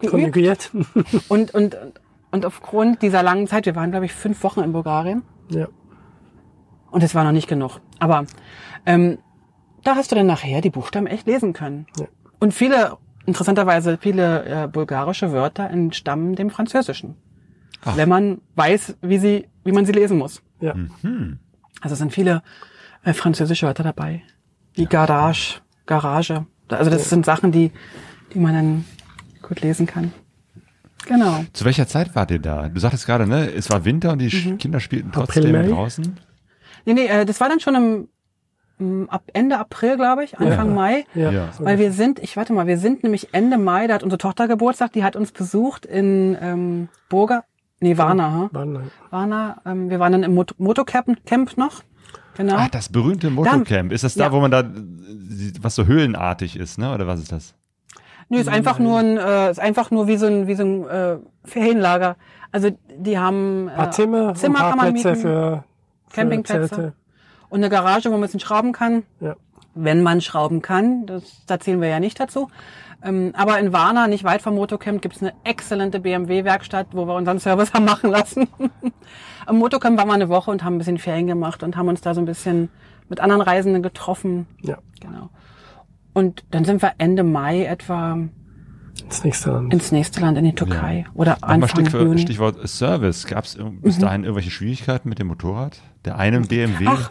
geübt. 0.00 0.10
Konjugiert. 0.10 0.72
Und, 1.28 1.54
und, 1.54 1.76
und 2.32 2.44
aufgrund 2.44 3.02
dieser 3.02 3.22
langen 3.22 3.46
Zeit, 3.46 3.66
wir 3.66 3.76
waren, 3.76 3.92
glaube 3.92 4.06
ich, 4.06 4.12
fünf 4.12 4.42
Wochen 4.42 4.62
in 4.62 4.72
Bulgarien 4.72 5.22
ja. 5.48 5.68
und 6.90 7.04
es 7.04 7.14
war 7.14 7.22
noch 7.22 7.30
nicht 7.30 7.46
genug. 7.46 7.80
Aber 8.00 8.26
ähm, 8.84 9.18
da 9.84 9.94
hast 9.94 10.10
du 10.10 10.16
dann 10.16 10.26
nachher 10.26 10.60
die 10.60 10.70
Buchstaben 10.70 11.06
echt 11.06 11.28
lesen 11.28 11.52
können. 11.52 11.86
Ja. 12.00 12.06
Und 12.40 12.52
viele, 12.52 12.98
interessanterweise, 13.26 13.96
viele 13.96 14.64
äh, 14.64 14.66
bulgarische 14.66 15.30
Wörter 15.30 15.70
entstammen 15.70 16.34
dem 16.34 16.50
Französischen. 16.50 17.16
Wenn 17.94 18.08
man 18.08 18.40
weiß, 18.56 18.96
wie 19.02 19.18
sie, 19.18 19.46
wie 19.64 19.72
man 19.72 19.86
sie 19.86 19.92
lesen 19.92 20.18
muss. 20.18 20.42
Ja. 20.60 20.74
Also 21.80 21.92
es 21.92 21.98
sind 21.98 22.12
viele 22.12 22.42
äh, 23.04 23.12
französische 23.12 23.66
Wörter 23.66 23.82
dabei. 23.84 24.22
Wie 24.74 24.86
Garage, 24.86 25.60
Garage. 25.86 26.46
Also 26.68 26.90
das 26.90 27.08
sind 27.10 27.24
Sachen, 27.24 27.52
die, 27.52 27.70
die 28.34 28.38
man 28.40 28.54
dann 28.54 28.84
gut 29.42 29.60
lesen 29.60 29.86
kann. 29.86 30.12
Genau. 31.06 31.44
Zu 31.52 31.64
welcher 31.64 31.86
Zeit 31.86 32.14
wart 32.16 32.32
ihr 32.32 32.40
da? 32.40 32.68
Du 32.68 32.80
sagtest 32.80 33.06
gerade, 33.06 33.26
ne, 33.28 33.52
es 33.52 33.70
war 33.70 33.84
Winter 33.84 34.12
und 34.12 34.18
die 34.18 34.34
Mhm. 34.34 34.58
Kinder 34.58 34.80
spielten 34.80 35.08
April, 35.10 35.24
trotzdem 35.26 35.52
Mai? 35.52 35.68
draußen. 35.68 36.16
Nee, 36.84 36.94
nee, 36.94 37.06
äh, 37.06 37.24
das 37.24 37.40
war 37.40 37.48
dann 37.48 37.60
schon 37.60 37.74
im, 37.76 38.08
im 38.80 39.08
ab 39.08 39.22
Ende 39.32 39.58
April, 39.58 39.96
glaube 39.96 40.24
ich, 40.24 40.38
Anfang 40.38 40.68
Ja. 40.70 40.74
Mai. 40.74 41.04
Ja. 41.14 41.30
Ja. 41.30 41.48
Weil 41.60 41.78
wir 41.78 41.92
sind, 41.92 42.18
ich 42.18 42.36
warte 42.36 42.52
mal, 42.52 42.66
wir 42.66 42.78
sind 42.78 43.04
nämlich 43.04 43.28
Ende 43.32 43.56
Mai, 43.58 43.86
da 43.86 43.94
hat 43.94 44.02
unsere 44.02 44.18
Tochter 44.18 44.48
Geburtstag, 44.48 44.92
die 44.94 45.04
hat 45.04 45.14
uns 45.14 45.30
besucht 45.30 45.86
in 45.86 46.36
ähm, 46.40 46.88
Burger, 47.08 47.44
nee, 47.80 47.96
Warna, 47.98 48.30
ha? 48.32 48.48
Waren, 48.52 48.90
Warna. 49.10 49.56
Ähm, 49.66 49.90
wir 49.90 49.98
waren 50.00 50.12
dann 50.12 50.22
im 50.22 50.34
Mot 50.34 50.54
Motocamp 50.58 51.24
Camp 51.26 51.56
noch. 51.56 51.82
Genau. 52.36 52.56
Ah, 52.56 52.68
das 52.70 52.88
berühmte 52.90 53.30
Motocamp. 53.30 53.92
Ist 53.92 54.04
das 54.04 54.14
da, 54.14 54.24
Ja. 54.24 54.32
wo 54.32 54.40
man 54.40 54.50
da, 54.50 54.64
was 55.60 55.74
so 55.74 55.86
höhlenartig 55.86 56.56
ist, 56.56 56.78
ne? 56.78 56.92
Oder 56.94 57.06
was 57.06 57.20
ist 57.20 57.32
das? 57.32 57.54
Nö, 58.28 58.38
ist 58.38 58.48
einfach 58.48 58.78
nur 58.78 58.98
ein, 58.98 59.16
äh, 59.16 59.50
ist 59.50 59.60
einfach 59.60 59.90
nur 59.90 60.06
wie 60.08 60.16
so 60.16 60.26
ein, 60.26 60.46
wie 60.48 60.54
so 60.54 60.64
ein 60.64 60.86
äh, 60.88 61.16
Ferienlager. 61.44 62.16
Also 62.52 62.70
die 62.98 63.18
haben 63.18 63.68
äh, 63.68 63.70
ein 63.70 63.76
paar 63.76 63.90
Zimmer, 63.92 64.34
Zimmer 64.34 64.58
ein 64.58 64.70
kann 64.70 64.78
paar 64.78 64.84
man 64.86 64.92
Plätze 64.94 65.08
mieten 65.10 65.20
für, 65.22 65.64
für 66.08 66.14
Campingplätze. 66.16 66.68
Zelte. 66.68 66.92
und 67.48 67.60
eine 67.60 67.68
Garage, 67.70 68.06
wo 68.08 68.12
man 68.12 68.20
ein 68.20 68.22
bisschen 68.22 68.40
schrauben 68.40 68.72
kann. 68.72 69.04
Ja. 69.20 69.36
Wenn 69.74 70.02
man 70.02 70.20
schrauben 70.22 70.60
kann, 70.62 71.06
das, 71.06 71.42
da 71.46 71.60
zählen 71.60 71.80
wir 71.80 71.88
ja 71.88 72.00
nicht 72.00 72.18
dazu. 72.18 72.48
Ähm, 73.02 73.32
aber 73.34 73.58
in 73.58 73.72
Warna, 73.72 74.08
nicht 74.08 74.24
weit 74.24 74.42
vom 74.42 74.54
Motocamp, 74.54 75.02
gibt's 75.02 75.20
eine 75.22 75.32
exzellente 75.44 76.00
BMW-Werkstatt, 76.00 76.88
wo 76.92 77.06
wir 77.06 77.14
unseren 77.14 77.38
Service 77.38 77.72
haben 77.74 77.84
machen 77.84 78.10
lassen. 78.10 78.48
Am 79.46 79.58
Motocamp 79.58 79.98
waren 79.98 80.08
wir 80.08 80.14
eine 80.14 80.28
Woche 80.28 80.50
und 80.50 80.64
haben 80.64 80.74
ein 80.74 80.78
bisschen 80.78 80.98
Ferien 80.98 81.26
gemacht 81.26 81.62
und 81.62 81.76
haben 81.76 81.88
uns 81.88 82.00
da 82.00 82.14
so 82.14 82.20
ein 82.20 82.24
bisschen 82.26 82.68
mit 83.08 83.20
anderen 83.20 83.42
Reisenden 83.42 83.82
getroffen. 83.82 84.46
ja, 84.62 84.78
Genau. 85.00 85.30
Und 86.14 86.44
dann 86.50 86.64
sind 86.64 86.80
wir 86.80 86.92
Ende 86.98 87.22
Mai 87.22 87.64
etwa 87.66 88.18
das 89.08 89.22
nächste 89.22 89.50
Land. 89.50 89.72
ins 89.74 89.92
nächste 89.92 90.20
Land, 90.22 90.38
in 90.38 90.44
die 90.46 90.54
Türkei. 90.54 91.04
Oder 91.12 91.32
Nochmal 91.32 91.50
Anfang 91.62 91.84
Stichwort, 91.84 92.02
Juni. 92.04 92.18
Stichwort 92.22 92.68
Service. 92.68 93.26
Gab 93.26 93.44
es 93.44 93.58
Mhm. 93.58 93.82
bis 93.82 93.98
dahin 93.98 94.22
irgendwelche 94.24 94.50
Schwierigkeiten 94.50 95.10
mit 95.10 95.18
dem 95.18 95.26
Motorrad? 95.26 95.78
Der 96.06 96.16
einen 96.16 96.48
BMW? 96.48 96.86
Ach, 96.88 97.10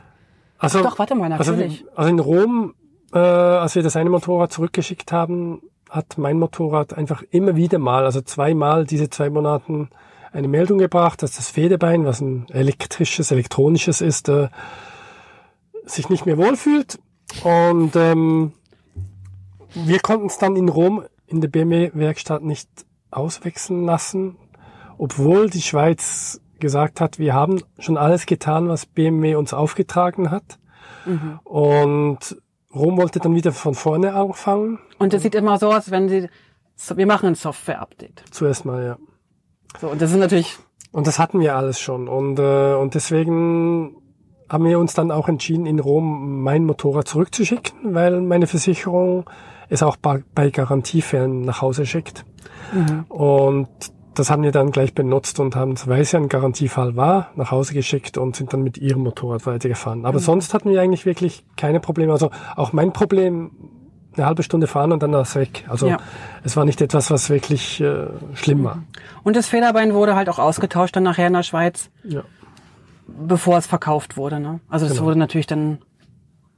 Also, 0.57 0.81
Doch, 0.81 0.97
warte 0.97 1.13
mal, 1.13 1.31
also, 1.33 1.51
natürlich. 1.51 1.85
also 1.95 2.09
in 2.09 2.19
Rom, 2.19 2.73
äh, 3.13 3.19
als 3.19 3.75
wir 3.75 3.83
das 3.83 3.95
eine 3.95 4.09
Motorrad 4.09 4.51
zurückgeschickt 4.51 5.11
haben, 5.11 5.61
hat 5.95 6.17
mein 6.17 6.37
Motorrad 6.37 6.93
einfach 6.93 7.23
immer 7.31 7.55
wieder 7.55 7.79
mal, 7.79 8.05
also 8.05 8.21
zweimal 8.21 8.85
diese 8.85 9.09
zwei 9.09 9.29
Monaten 9.29 9.89
eine 10.33 10.47
Meldung 10.49 10.77
gebracht, 10.77 11.23
dass 11.23 11.37
das 11.37 11.49
Federbein, 11.49 12.05
was 12.05 12.19
ein 12.19 12.47
elektrisches, 12.49 13.31
elektronisches 13.31 14.01
ist, 14.01 14.27
äh, 14.27 14.49
sich 15.85 16.09
nicht 16.09 16.25
mehr 16.25 16.37
wohlfühlt. 16.37 16.99
Und 17.43 17.95
ähm, 17.95 18.51
wir 19.73 19.99
konnten 19.99 20.27
es 20.27 20.37
dann 20.37 20.55
in 20.55 20.69
Rom 20.69 21.05
in 21.27 21.41
der 21.41 21.47
BMW-Werkstatt 21.47 22.43
nicht 22.43 22.69
auswechseln 23.11 23.85
lassen, 23.85 24.37
obwohl 24.97 25.49
die 25.49 25.61
Schweiz 25.61 26.41
gesagt 26.59 27.01
hat, 27.01 27.17
wir 27.19 27.33
haben 27.33 27.61
schon 27.79 27.97
alles 27.97 28.25
getan, 28.25 28.67
was 28.67 28.85
BMW 28.85 29.35
uns 29.35 29.53
aufgetragen 29.53 30.31
hat. 30.31 30.59
Mhm. 31.05 31.39
Und 31.43 32.37
Rom 32.75 32.97
wollte 32.97 33.19
dann 33.19 33.33
wieder 33.33 33.51
von 33.51 33.73
vorne 33.73 34.13
anfangen. 34.13 34.79
Und 34.99 35.13
es 35.13 35.23
sieht 35.23 35.35
immer 35.35 35.57
so 35.57 35.71
aus, 35.71 35.91
wenn 35.91 36.09
sie, 36.09 36.29
wir 36.95 37.07
machen 37.07 37.27
ein 37.27 37.35
Software-Update. 37.35 38.23
Zuerst 38.31 38.65
mal, 38.65 38.83
ja. 38.83 38.97
So, 39.79 39.89
und 39.89 40.01
das 40.01 40.11
ist 40.11 40.17
natürlich, 40.17 40.57
Und 40.91 41.07
das 41.07 41.19
hatten 41.19 41.39
wir 41.39 41.55
alles 41.55 41.79
schon. 41.79 42.07
Und, 42.07 42.39
äh, 42.39 42.73
und 42.73 42.95
deswegen 42.95 43.95
haben 44.49 44.65
wir 44.65 44.79
uns 44.79 44.93
dann 44.93 45.11
auch 45.11 45.27
entschieden, 45.27 45.65
in 45.65 45.79
Rom 45.79 46.41
mein 46.43 46.65
Motorrad 46.65 47.07
zurückzuschicken, 47.07 47.95
weil 47.95 48.21
meine 48.21 48.47
Versicherung 48.47 49.29
es 49.69 49.81
auch 49.81 49.95
bei, 49.97 50.23
bei 50.35 50.51
Garantiefällen 50.51 51.41
nach 51.41 51.61
Hause 51.61 51.85
schickt. 51.85 52.25
Und 53.09 53.67
das 54.15 54.29
haben 54.29 54.43
wir 54.43 54.51
dann 54.51 54.71
gleich 54.71 54.93
benutzt 54.93 55.39
und 55.39 55.55
haben, 55.55 55.75
weil 55.85 56.01
es 56.01 56.11
ja 56.11 56.19
ein 56.19 56.29
Garantiefall 56.29 56.95
war, 56.95 57.29
nach 57.35 57.51
Hause 57.51 57.73
geschickt 57.73 58.17
und 58.17 58.35
sind 58.35 58.53
dann 58.53 58.61
mit 58.63 58.77
ihrem 58.77 59.01
Motorrad 59.03 59.45
weitergefahren. 59.45 60.05
Aber 60.05 60.19
sonst 60.19 60.53
hatten 60.53 60.69
wir 60.69 60.81
eigentlich 60.81 61.05
wirklich 61.05 61.45
keine 61.57 61.79
Probleme. 61.79 62.11
Also 62.11 62.31
auch 62.55 62.73
mein 62.73 62.93
Problem, 62.93 63.51
eine 64.15 64.25
halbe 64.25 64.43
Stunde 64.43 64.67
fahren 64.67 64.91
und 64.93 65.03
dann 65.03 65.11
war 65.11 65.21
es 65.21 65.35
weg. 65.35 65.65
Also 65.67 65.87
Ja. 65.89 65.97
es 66.43 66.55
war 66.55 66.63
nicht 66.65 66.81
etwas, 66.81 67.11
was 67.11 67.29
wirklich 67.29 67.81
äh, 67.81 68.07
schlimm 68.33 68.63
war. 68.63 68.83
und 69.23 69.35
das 69.35 69.47
Federbein 69.47 69.93
wurde 69.93 70.15
halt 70.15 70.29
auch 70.29 70.39
ausgetauscht 70.39 70.95
dann 70.95 71.03
nachher 71.03 71.27
in 71.27 71.33
der 71.33 71.43
Schweiz, 71.43 71.89
Ja. 72.03 72.23
bevor 73.07 73.57
es 73.57 73.67
verkauft 73.67 74.17
wurde, 74.17 74.39
ne? 74.39 74.61
Also 74.69 74.85
das 74.85 74.95
Genau. 74.95 75.07
wurde 75.07 75.19
natürlich 75.19 75.47
dann 75.47 75.79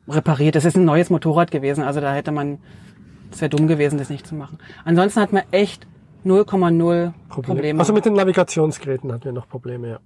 repariert. 0.07 0.55
Das 0.55 0.65
ist 0.65 0.77
ein 0.77 0.85
neues 0.85 1.09
Motorrad 1.09 1.51
gewesen, 1.51 1.83
also 1.83 1.99
da 1.99 2.13
hätte 2.13 2.31
man, 2.31 2.59
es 3.31 3.41
wäre 3.41 3.49
dumm 3.49 3.67
gewesen, 3.67 3.97
das 3.97 4.09
nicht 4.09 4.25
zu 4.27 4.35
machen. 4.35 4.59
Ansonsten 4.85 5.19
hat 5.19 5.33
man 5.33 5.43
echt 5.51 5.85
0,0 6.27 7.13
Probleme. 7.29 7.79
Also 7.79 7.93
mit 7.93 8.05
den 8.05 8.13
Navigationsgeräten 8.13 9.11
hatten 9.11 9.25
wir 9.25 9.31
noch 9.31 9.47
Probleme, 9.47 9.89
ja. 9.89 9.99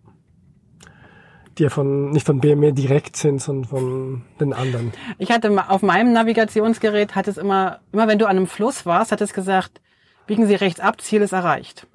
Die 1.58 1.64
ja 1.64 1.70
von, 1.70 2.12
nicht 2.12 2.26
von 2.26 2.40
BMW 2.40 2.72
direkt 2.72 3.18
sind, 3.18 3.42
sondern 3.42 3.66
von 3.66 4.22
den 4.40 4.54
anderen. 4.54 4.94
Ich 5.18 5.32
hatte 5.32 5.52
auf 5.70 5.82
meinem 5.82 6.14
Navigationsgerät 6.14 7.16
hat 7.16 7.28
es 7.28 7.38
immer, 7.38 7.80
immer 7.92 8.08
wenn 8.08 8.20
du 8.20 8.26
an 8.26 8.38
einem 8.38 8.48
Fluss 8.48 8.86
warst, 8.86 9.12
hat 9.12 9.20
es 9.20 9.34
gesagt, 9.34 9.82
biegen 10.28 10.48
Sie 10.48 10.56
rechts 10.56 10.80
ab, 10.80 11.02
Ziel 11.02 11.22
ist 11.22 11.34
erreicht. 11.34 11.88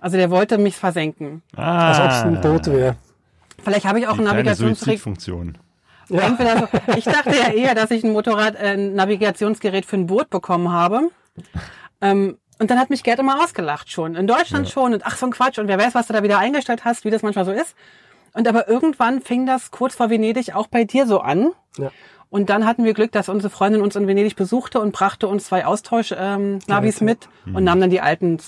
Also 0.00 0.16
der 0.16 0.30
wollte 0.30 0.58
mich 0.58 0.76
versenken. 0.76 1.42
Ah, 1.56 1.88
Als 1.88 2.00
ob 2.00 2.10
es 2.10 2.22
ein 2.22 2.40
Boot 2.40 2.66
wäre. 2.66 2.96
Vielleicht 3.62 3.86
habe 3.86 4.00
ich 4.00 4.08
auch 4.08 4.18
ein 4.18 4.24
Navigationsgerät. 4.24 5.00
Entweder 6.10 6.58
so, 6.58 6.68
ich 6.96 7.04
dachte 7.04 7.30
ja 7.30 7.52
eher, 7.52 7.74
dass 7.74 7.90
ich 7.90 8.04
ein 8.04 8.12
Motorrad, 8.12 8.56
äh, 8.56 8.74
ein 8.74 8.94
Navigationsgerät 8.94 9.86
für 9.86 9.96
ein 9.96 10.06
Boot 10.06 10.28
bekommen 10.30 10.70
habe. 10.70 11.10
Ähm, 12.00 12.36
und 12.58 12.70
dann 12.70 12.78
hat 12.78 12.90
mich 12.90 13.02
Gerd 13.02 13.18
immer 13.18 13.42
ausgelacht 13.42 13.90
schon. 13.90 14.14
In 14.14 14.26
Deutschland 14.26 14.68
schon. 14.68 14.94
Und 14.94 15.04
ach, 15.04 15.16
so 15.16 15.26
ein 15.26 15.32
Quatsch. 15.32 15.58
Und 15.58 15.68
wer 15.68 15.78
weiß, 15.78 15.94
was 15.94 16.06
du 16.06 16.12
da 16.12 16.22
wieder 16.22 16.38
eingestellt 16.38 16.84
hast, 16.84 17.04
wie 17.04 17.10
das 17.10 17.22
manchmal 17.22 17.44
so 17.44 17.52
ist. 17.52 17.74
Und 18.32 18.48
aber 18.48 18.68
irgendwann 18.68 19.20
fing 19.20 19.46
das 19.46 19.70
kurz 19.70 19.94
vor 19.94 20.10
Venedig 20.10 20.54
auch 20.54 20.66
bei 20.66 20.84
dir 20.84 21.06
so 21.06 21.20
an. 21.20 21.52
Ja. 21.78 21.90
Und 22.30 22.50
dann 22.50 22.66
hatten 22.66 22.84
wir 22.84 22.94
Glück, 22.94 23.12
dass 23.12 23.28
unsere 23.28 23.50
Freundin 23.50 23.80
uns 23.80 23.94
in 23.94 24.08
Venedig 24.08 24.34
besuchte 24.34 24.80
und 24.80 24.92
brachte 24.92 25.28
uns 25.28 25.46
zwei 25.46 25.66
Austausch-Navis 25.66 27.00
mit 27.00 27.28
und 27.46 27.62
nahm 27.62 27.80
dann 27.80 27.90
die 27.90 28.00
alten. 28.00 28.38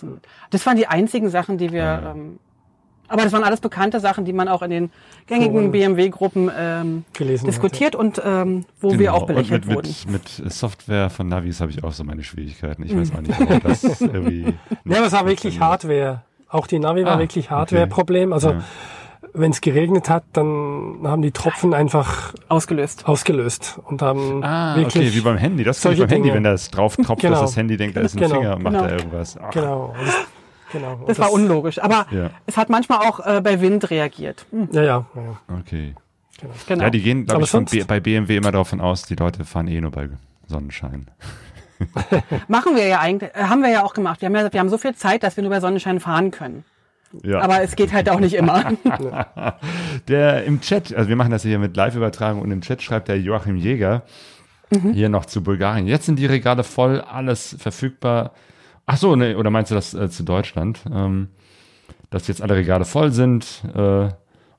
Das 0.51 0.67
waren 0.67 0.77
die 0.77 0.89
einzigen 0.89 1.31
Sachen, 1.31 1.59
die 1.59 1.73
wir. 1.73 2.15
Ähm, 2.15 2.39
aber 3.09 3.23
das 3.23 3.33
waren 3.33 3.45
alles 3.45 3.61
bekannte 3.61 4.01
Sachen, 4.01 4.25
die 4.25 4.33
man 4.33 4.49
auch 4.49 4.63
in 4.63 4.71
den 4.71 4.91
gängigen. 5.27 5.71
BMW-Gruppen 5.71 6.51
ähm, 6.57 7.05
Gelesen 7.13 7.47
diskutiert 7.47 7.95
und 7.95 8.21
ähm, 8.25 8.65
wo 8.81 8.93
wir 8.93 8.99
Genau. 8.99 9.13
auch 9.15 9.27
belächelt 9.27 9.63
Und 9.65 9.69
mit, 9.69 9.77
wurden. 9.77 9.95
mit, 10.13 10.39
mit 10.41 10.53
Software 10.53 11.11
von 11.11 11.29
Navis 11.29 11.61
habe 11.61 11.71
ich 11.71 11.83
auch 11.85 11.93
so 11.93 12.05
meine 12.05 12.23
Schwierigkeiten. 12.25 12.83
Ich 12.85 12.97
weiß 12.97 13.13
auch 13.15 13.21
nicht, 13.21 13.39
warum 13.39 13.61
das 13.63 13.83
irgendwie. 14.01 14.55
Ja, 14.85 14.97
aber 14.99 15.07
es 15.07 15.13
war 15.13 15.27
wirklich 15.27 15.61
Hardware. 15.61 16.23
Auch 16.49 16.67
die 16.67 16.79
Navi 16.79 17.05
war 17.05 17.17
Ah, 17.17 17.19
wirklich 17.19 17.47
okay. 17.47 17.55
Hardware-Problem. 17.55 18.33
Also 18.33 18.51
Ja. 18.51 18.61
wenn 19.35 19.51
es 19.51 19.61
geregnet 19.61 20.09
hat, 20.09 20.23
dann 20.33 21.01
haben 21.05 21.21
die 21.21 21.33
Tropfen 21.33 21.75
einfach 21.75 22.33
Ausgelöst. 22.49 23.07
ausgelöst 23.07 23.79
und 23.85 24.01
haben 24.01 24.43
Ah, 24.45 24.77
wirklich 24.77 25.09
okay, 25.09 25.15
wie 25.17 25.21
beim 25.21 25.37
Handy. 25.37 25.65
Das 25.65 25.79
ist 25.79 25.83
beim 25.85 25.97
solche 25.97 26.09
Handy, 26.15 26.29
Dinge. 26.29 26.37
wenn 26.37 26.45
das 26.45 26.71
drauf 26.71 26.97
tropft, 26.97 27.21
Genau. 27.21 27.33
dass 27.41 27.51
das 27.51 27.57
Handy 27.57 27.77
denkt, 27.77 27.97
da 27.97 28.01
ist 28.03 28.15
ein 28.15 28.21
Genau. 28.21 28.35
Finger 28.37 28.57
und 28.57 28.63
macht 28.63 28.75
Genau. 28.77 28.87
da 28.87 28.93
irgendwas. 28.97 29.37
Ach, 29.43 29.51
genau. 29.51 29.95
Und 29.99 30.07
das, 30.07 30.15
genau. 30.73 30.95
Und 30.97 31.09
Das 31.09 31.19
war 31.19 31.33
unlogisch. 31.33 31.79
Aber 31.83 32.07
Ja. 32.11 32.31
es 32.47 32.57
hat 32.57 32.69
manchmal 32.71 32.99
auch 33.07 33.21
äh, 33.25 33.41
bei 33.41 33.61
Wind 33.61 33.91
reagiert. 33.91 34.47
Hm, 34.51 34.69
Ja, 34.73 34.83
ja, 34.83 35.07
ja. 35.15 35.57
Okay. 35.61 35.95
genau. 36.67 36.85
Ja, 36.85 36.91
die 36.91 37.03
gehen, 37.03 37.27
glaube 37.27 37.45
ich, 37.45 37.51
von 37.51 37.65
B 37.65 37.83
bei 37.85 38.01
BMW 38.01 38.37
immer 38.37 38.53
davon 38.53 38.81
aus, 38.81 39.03
die 39.03 39.17
Leute 39.17 39.45
fahren 39.45 39.69
eh 39.69 39.81
nur 39.81 39.91
bei 39.91 40.09
Sonnenschein. 40.47 41.07
Machen 42.49 42.75
wir 42.75 42.87
ja 42.87 43.01
eigentlich, 43.01 43.31
äh, 43.35 43.43
haben 43.45 43.63
wir 43.63 43.71
ja 43.71 43.85
auch 43.85 43.95
gemacht. 43.95 44.21
Wir 44.23 44.27
haben 44.27 44.35
ja, 44.35 44.53
wir 44.53 44.61
haben 44.61 44.69
so 44.71 44.79
viel 44.79 44.95
Zeit, 44.95 45.23
dass 45.23 45.37
wir 45.37 45.43
nur 45.43 45.51
bei 45.51 45.61
Sonnenschein 45.61 46.01
fahren 46.01 46.31
können. 46.31 46.65
Ja. 47.23 47.41
Aber 47.41 47.63
es 47.63 47.77
geht 47.77 47.93
halt 47.93 48.09
auch 48.11 48.19
nicht 48.21 48.35
immer. 48.35 48.73
Der 50.09 50.45
im 50.45 50.61
Chat, 50.61 50.95
also 50.95 51.09
wir 51.09 51.17
machen 51.17 51.31
das 51.31 51.43
hier 51.43 51.59
mit 51.59 51.77
Live-Übertragung 51.77 52.43
und 52.43 52.51
im 52.51 52.61
Chat 52.61 52.83
schreibt 52.83 53.09
der 53.09 53.19
Joachim 53.21 53.57
Jäger 53.57 54.03
hier 54.93 55.09
noch 55.09 55.27
zu 55.27 55.43
Bulgarien. 55.45 55.87
Jetzt 55.87 56.07
sind 56.07 56.19
die 56.19 56.27
Regale 56.27 56.65
voll, 56.65 57.01
alles 57.01 57.57
verfügbar. 57.59 58.33
Ach 58.87 58.97
so, 58.97 59.17
ne, 59.17 59.37
oder 59.37 59.51
meinst 59.51 59.71
du 59.71 59.75
das 59.75 59.95
äh, 59.95 60.09
zu 60.09 60.23
Deutschland? 60.23 60.81
Ähm, 60.93 61.29
dass 62.11 62.29
jetzt 62.29 62.41
alle 62.41 62.55
Regale 62.55 62.85
voll 62.85 63.11
sind 63.11 63.65
äh, 63.75 64.09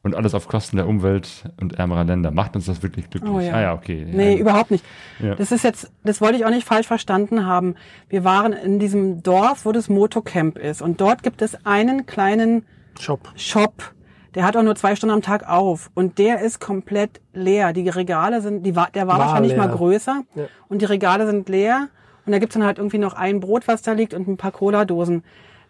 und 0.03 0.15
alles 0.15 0.33
auf 0.33 0.47
Kosten 0.47 0.75
der 0.77 0.87
Umwelt 0.87 1.45
und 1.59 1.79
ärmerer 1.79 2.03
Länder. 2.03 2.31
Macht 2.31 2.55
uns 2.55 2.65
das 2.65 2.83
wirklich 2.83 3.09
glücklich? 3.09 3.33
Oh 3.33 3.39
ja. 3.39 3.53
Ah 3.53 3.61
ja, 3.61 3.73
okay. 3.73 4.05
Nee, 4.09 4.33
ja. 4.33 4.39
überhaupt 4.39 4.71
nicht. 4.71 4.83
Ja. 5.19 5.35
Das 5.35 5.51
ist 5.51 5.63
jetzt, 5.63 5.91
das 6.03 6.19
wollte 6.19 6.37
ich 6.37 6.45
auch 6.45 6.49
nicht 6.49 6.67
falsch 6.67 6.87
verstanden 6.87 7.45
haben. 7.45 7.75
Wir 8.09 8.23
waren 8.25 8.51
in 8.53 8.79
diesem 8.79 9.23
Dorf, 9.23 9.65
wo 9.65 9.71
das 9.71 9.87
Motocamp 9.89 10.57
ist. 10.57 10.81
Und 10.81 10.99
dort 10.99 11.23
gibt 11.23 11.41
es 11.41 11.65
einen 11.65 12.05
kleinen 12.05 12.65
Shop. 12.99 13.31
Shop. 13.35 13.93
Der 14.35 14.45
hat 14.45 14.55
auch 14.55 14.63
nur 14.63 14.75
zwei 14.75 14.95
Stunden 14.95 15.15
am 15.15 15.21
Tag 15.21 15.47
auf. 15.47 15.89
Und 15.93 16.17
der 16.17 16.41
ist 16.41 16.59
komplett 16.59 17.21
leer. 17.33 17.73
Die 17.73 17.87
Regale 17.89 18.41
sind, 18.41 18.63
die 18.63 18.75
war, 18.75 18.89
der 18.93 19.07
war, 19.07 19.17
War 19.17 19.27
wahrscheinlich 19.27 19.53
leer. 19.53 19.65
mal 19.65 19.69
größer. 19.69 20.21
Ja. 20.35 20.43
Und 20.67 20.81
die 20.81 20.85
Regale 20.85 21.25
sind 21.25 21.49
leer. 21.49 21.87
Und 22.27 22.33
da 22.33 22.39
gibt's 22.39 22.53
dann 22.53 22.65
halt 22.65 22.77
irgendwie 22.77 22.97
noch 22.97 23.13
ein 23.13 23.39
Brot, 23.39 23.67
was 23.67 23.81
da 23.81 23.93
liegt 23.93 24.13
und 24.13 24.27
ein 24.27 24.37
paar 24.37 24.51
Cola-Dosen. 24.51 25.23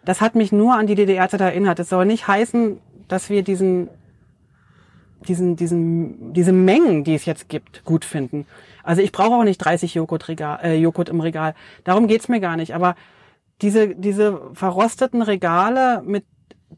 Das 0.04 0.20
hat 0.20 0.34
mich 0.34 0.52
nur 0.52 0.74
an 0.74 0.86
die 0.86 0.94
DDR-Zeit 0.94 1.40
erinnert. 1.40 1.78
Das 1.78 1.88
soll 1.88 2.04
nicht 2.04 2.28
heißen, 2.28 2.78
dass 3.06 3.30
wir 3.30 3.42
diesen, 3.42 3.88
diesen, 5.26 5.56
diesen, 5.56 6.32
diese 6.32 6.52
Mengen, 6.52 7.04
die 7.04 7.14
es 7.14 7.24
jetzt 7.24 7.48
gibt, 7.48 7.84
gut 7.84 8.04
finden. 8.04 8.46
Also 8.82 9.02
ich 9.02 9.12
brauche 9.12 9.34
auch 9.34 9.44
nicht 9.44 9.58
30 9.58 9.94
Joghurt, 9.94 10.28
Regal, 10.28 10.58
äh, 10.62 10.76
Joghurt 10.76 11.08
im 11.08 11.20
Regal. 11.20 11.54
Darum 11.84 12.06
geht's 12.06 12.28
mir 12.28 12.40
gar 12.40 12.56
nicht. 12.56 12.74
Aber 12.74 12.96
diese, 13.62 13.94
diese 13.94 14.40
verrosteten 14.54 15.22
Regale 15.22 16.02
mit 16.04 16.24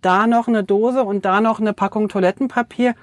da 0.00 0.26
noch 0.26 0.48
eine 0.48 0.62
Dose 0.62 1.04
und 1.04 1.24
da 1.24 1.40
noch 1.40 1.60
eine 1.60 1.72
Packung 1.72 2.08
Toilettenpapier, 2.08 2.94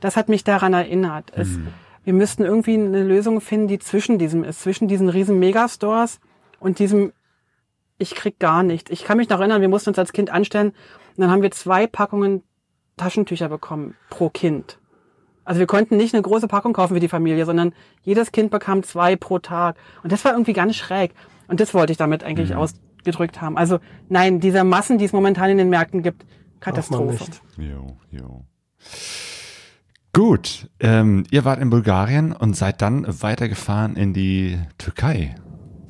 das 0.00 0.16
hat 0.16 0.28
mich 0.28 0.44
daran 0.44 0.74
erinnert. 0.74 1.32
Es, 1.34 1.58
wir 2.04 2.12
müssten 2.12 2.44
irgendwie 2.44 2.74
eine 2.74 3.02
Lösung 3.02 3.40
finden, 3.40 3.68
die 3.68 3.78
zwischen 3.78 4.18
diesem 4.18 4.44
ist, 4.44 4.60
zwischen 4.60 4.86
diesen 4.88 5.08
riesen 5.08 5.38
Megastores 5.38 6.20
und 6.58 6.78
diesem, 6.78 7.12
ich 7.98 8.14
krieg 8.14 8.38
gar 8.38 8.62
nichts. 8.62 8.90
Ich 8.90 9.04
kann 9.04 9.16
mich 9.16 9.28
noch 9.28 9.40
erinnern, 9.40 9.60
wir 9.60 9.68
mussten 9.68 9.90
uns 9.90 9.98
als 9.98 10.12
Kind 10.12 10.30
anstellen 10.30 10.68
und 10.68 11.18
dann 11.18 11.30
haben 11.30 11.42
wir 11.42 11.50
zwei 11.50 11.86
Packungen 11.86 12.42
Taschentücher 12.96 13.48
bekommen 13.48 13.94
pro 14.10 14.30
Kind. 14.30 14.78
Also 15.44 15.60
wir 15.60 15.66
konnten 15.66 15.96
nicht 15.96 16.12
eine 16.14 16.22
große 16.22 16.48
Packung 16.48 16.72
kaufen 16.72 16.94
für 16.94 17.00
die 17.00 17.08
Familie, 17.08 17.44
sondern 17.46 17.72
jedes 18.02 18.32
Kind 18.32 18.50
bekam 18.50 18.82
zwei 18.82 19.14
pro 19.16 19.38
Tag. 19.38 19.76
Und 20.02 20.10
das 20.10 20.24
war 20.24 20.32
irgendwie 20.32 20.54
ganz 20.54 20.74
schräg. 20.74 21.14
Und 21.46 21.60
das 21.60 21.72
wollte 21.72 21.92
ich 21.92 21.98
damit 21.98 22.24
eigentlich 22.24 22.54
ausgedrückt 22.56 23.40
haben. 23.40 23.56
Also 23.56 23.78
nein, 24.08 24.40
diese 24.40 24.64
Massen, 24.64 24.98
die 24.98 25.04
es 25.04 25.12
momentan 25.12 25.50
in 25.50 25.58
den 25.58 25.70
Märkten 25.70 26.02
gibt, 26.02 26.26
Katastrophe. 26.58 27.12
nicht. 27.12 27.42
Jo, 27.58 27.96
jo. 28.10 28.44
Gut, 30.12 30.68
ähm, 30.80 31.24
ihr 31.30 31.44
wart 31.44 31.60
in 31.60 31.70
Bulgarien 31.70 32.32
und 32.32 32.56
seid 32.56 32.82
dann 32.82 33.06
weitergefahren 33.22 33.96
in 33.96 34.14
die 34.14 34.58
Türkei. 34.78 35.34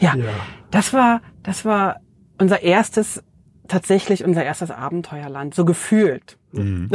Ja, 0.00 0.16
Ja. 0.16 0.26
Das 0.70 0.92
war, 0.92 1.20
das 1.42 1.64
war 1.64 2.00
unser 2.38 2.62
erstes, 2.62 3.22
tatsächlich 3.68 4.24
unser 4.24 4.44
erstes 4.44 4.70
Abenteuerland, 4.70 5.54
so 5.54 5.64
gefühlt. 5.64 6.38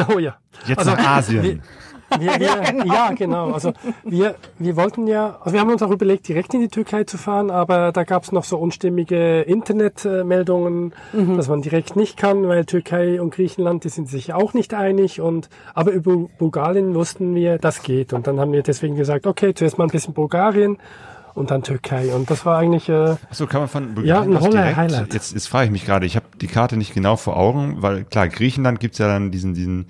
Oh 0.10 0.20
ja. 0.20 0.38
Jetzt 0.66 0.80
Also, 0.80 0.92
nach 0.92 1.18
Asien. 1.18 1.62
Wir, 2.20 2.40
wir, 2.40 2.86
ja, 2.86 3.12
genau. 3.14 3.52
Also 3.52 3.74
wir, 4.04 4.36
wir 4.60 4.76
wollten 4.76 5.08
ja, 5.08 5.38
also 5.40 5.54
wir 5.54 5.62
haben 5.62 5.70
uns 5.70 5.82
auch 5.82 5.92
überlegt, 5.92 6.28
direkt 6.28 6.54
in 6.54 6.60
die 6.60 6.68
Türkei 6.68 7.06
zu 7.06 7.18
fahren, 7.18 7.50
aber 7.50 7.92
da 7.92 8.04
gab 8.04 8.24
es 8.24 8.32
noch 8.32 8.44
so 8.44 8.58
unstimmige 8.58 9.42
Internetmeldungen, 9.42 10.94
dass 11.38 11.48
man 11.48 11.62
direkt 11.62 11.96
nicht 11.96 12.18
kann, 12.18 12.48
weil 12.48 12.66
Türkei 12.66 13.22
und 13.22 13.34
Griechenland, 13.34 13.84
die 13.86 13.90
sind 13.90 14.10
sich 14.10 14.34
auch 14.34 14.54
nicht 14.54 14.74
einig. 14.74 15.22
Und 15.22 15.50
aber 15.74 15.92
über 15.92 16.16
Bulgarien 16.38 16.96
wussten 16.96 17.34
wir, 17.34 17.58
das 17.58 17.82
geht. 17.82 18.14
Und 18.14 18.28
dann 18.28 18.40
haben 18.40 18.52
wir 18.52 18.64
deswegen 18.64 18.96
gesagt, 18.96 19.26
okay, 19.26 19.54
zuerst 19.54 19.78
mal 19.78 19.86
ein 19.86 19.92
bisschen 19.92 20.14
Bulgarien 20.14 20.78
und 21.34 21.52
dann 21.52 21.64
Türkei. 21.64 22.14
Und 22.14 22.30
das 22.30 22.46
war 22.46 22.58
eigentlich 22.60 22.90
äh, 22.90 23.16
Achso, 23.30 23.48
kann 23.48 23.62
man 23.62 23.70
von 23.70 24.04
Ja, 24.04 24.22
Bulgarien 24.22 24.38
ein 24.38 24.52
direkt? 24.52 24.78
Highlight. 24.78 25.14
Jetzt, 25.14 25.34
jetzt 25.34 25.48
frage 25.48 25.66
ich 25.66 25.72
mich 25.72 25.86
gerade, 25.86 26.06
ich 26.06 26.16
habe 26.16 26.26
die 26.40 26.48
Karte 26.48 26.78
nicht 26.78 26.94
genau 26.94 27.16
vor 27.16 27.38
Augen, 27.38 27.82
weil 27.82 28.04
klar, 28.04 28.28
Griechenland 28.28 28.80
gibt's 28.80 28.98
ja 28.98 29.08
dann 29.08 29.32
diesen, 29.32 29.54
diesen, 29.54 29.88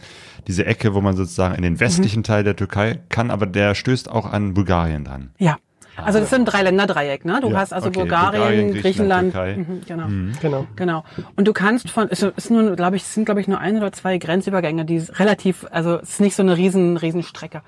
diese 0.48 0.66
Ecke, 0.66 0.94
wo 0.94 1.02
man 1.02 1.16
sozusagen 1.16 1.56
in 1.56 1.62
den 1.64 1.80
westlichen 1.80 2.24
Teil 2.24 2.44
der 2.44 2.56
Türkei 2.56 3.00
kann, 3.10 3.32
aber 3.32 3.46
der 3.46 3.76
stößt 3.76 4.10
auch 4.10 4.32
an 4.32 4.54
Bulgarien 4.54 5.04
dran. 5.06 5.32
Ja. 5.38 5.58
Also 5.98 6.20
das 6.20 6.30
ist 6.30 6.34
ein 6.34 6.46
Dreiländerdreieck, 6.46 7.26
ne? 7.26 7.40
Du 7.42 7.50
Ja, 7.50 7.58
hast 7.60 7.74
also 7.74 7.90
okay. 7.90 8.00
Bulgarien, 8.00 8.32
Bulgarien, 8.42 8.74
Griechenland, 8.74 9.34
Griechenland, 9.34 9.68
mhm, 9.68 9.82
genau. 9.86 10.08
Genau. 10.40 10.68
Genau. 10.76 11.04
Und 11.36 11.48
du 11.48 11.54
kannst 11.54 11.90
von, 11.90 12.08
es 12.10 12.24
ist 12.24 12.50
nur, 12.50 12.76
glaube 12.78 12.96
ich, 12.96 13.04
es 13.04 13.14
sind 13.14 13.26
glaube 13.26 13.42
ich 13.42 13.48
nur 13.48 13.60
ein 13.60 13.76
oder 13.78 13.92
zwei 13.92 14.18
Grenzübergänge, 14.18 14.86
die 14.86 14.98
relativ, 14.98 15.66
also 15.70 15.98
es 15.98 16.12
ist 16.12 16.22
nicht 16.22 16.36
so 16.36 16.44
eine 16.44 16.56
riesen, 16.56 16.96
riesen 16.98 17.24
Strecke. 17.24 17.62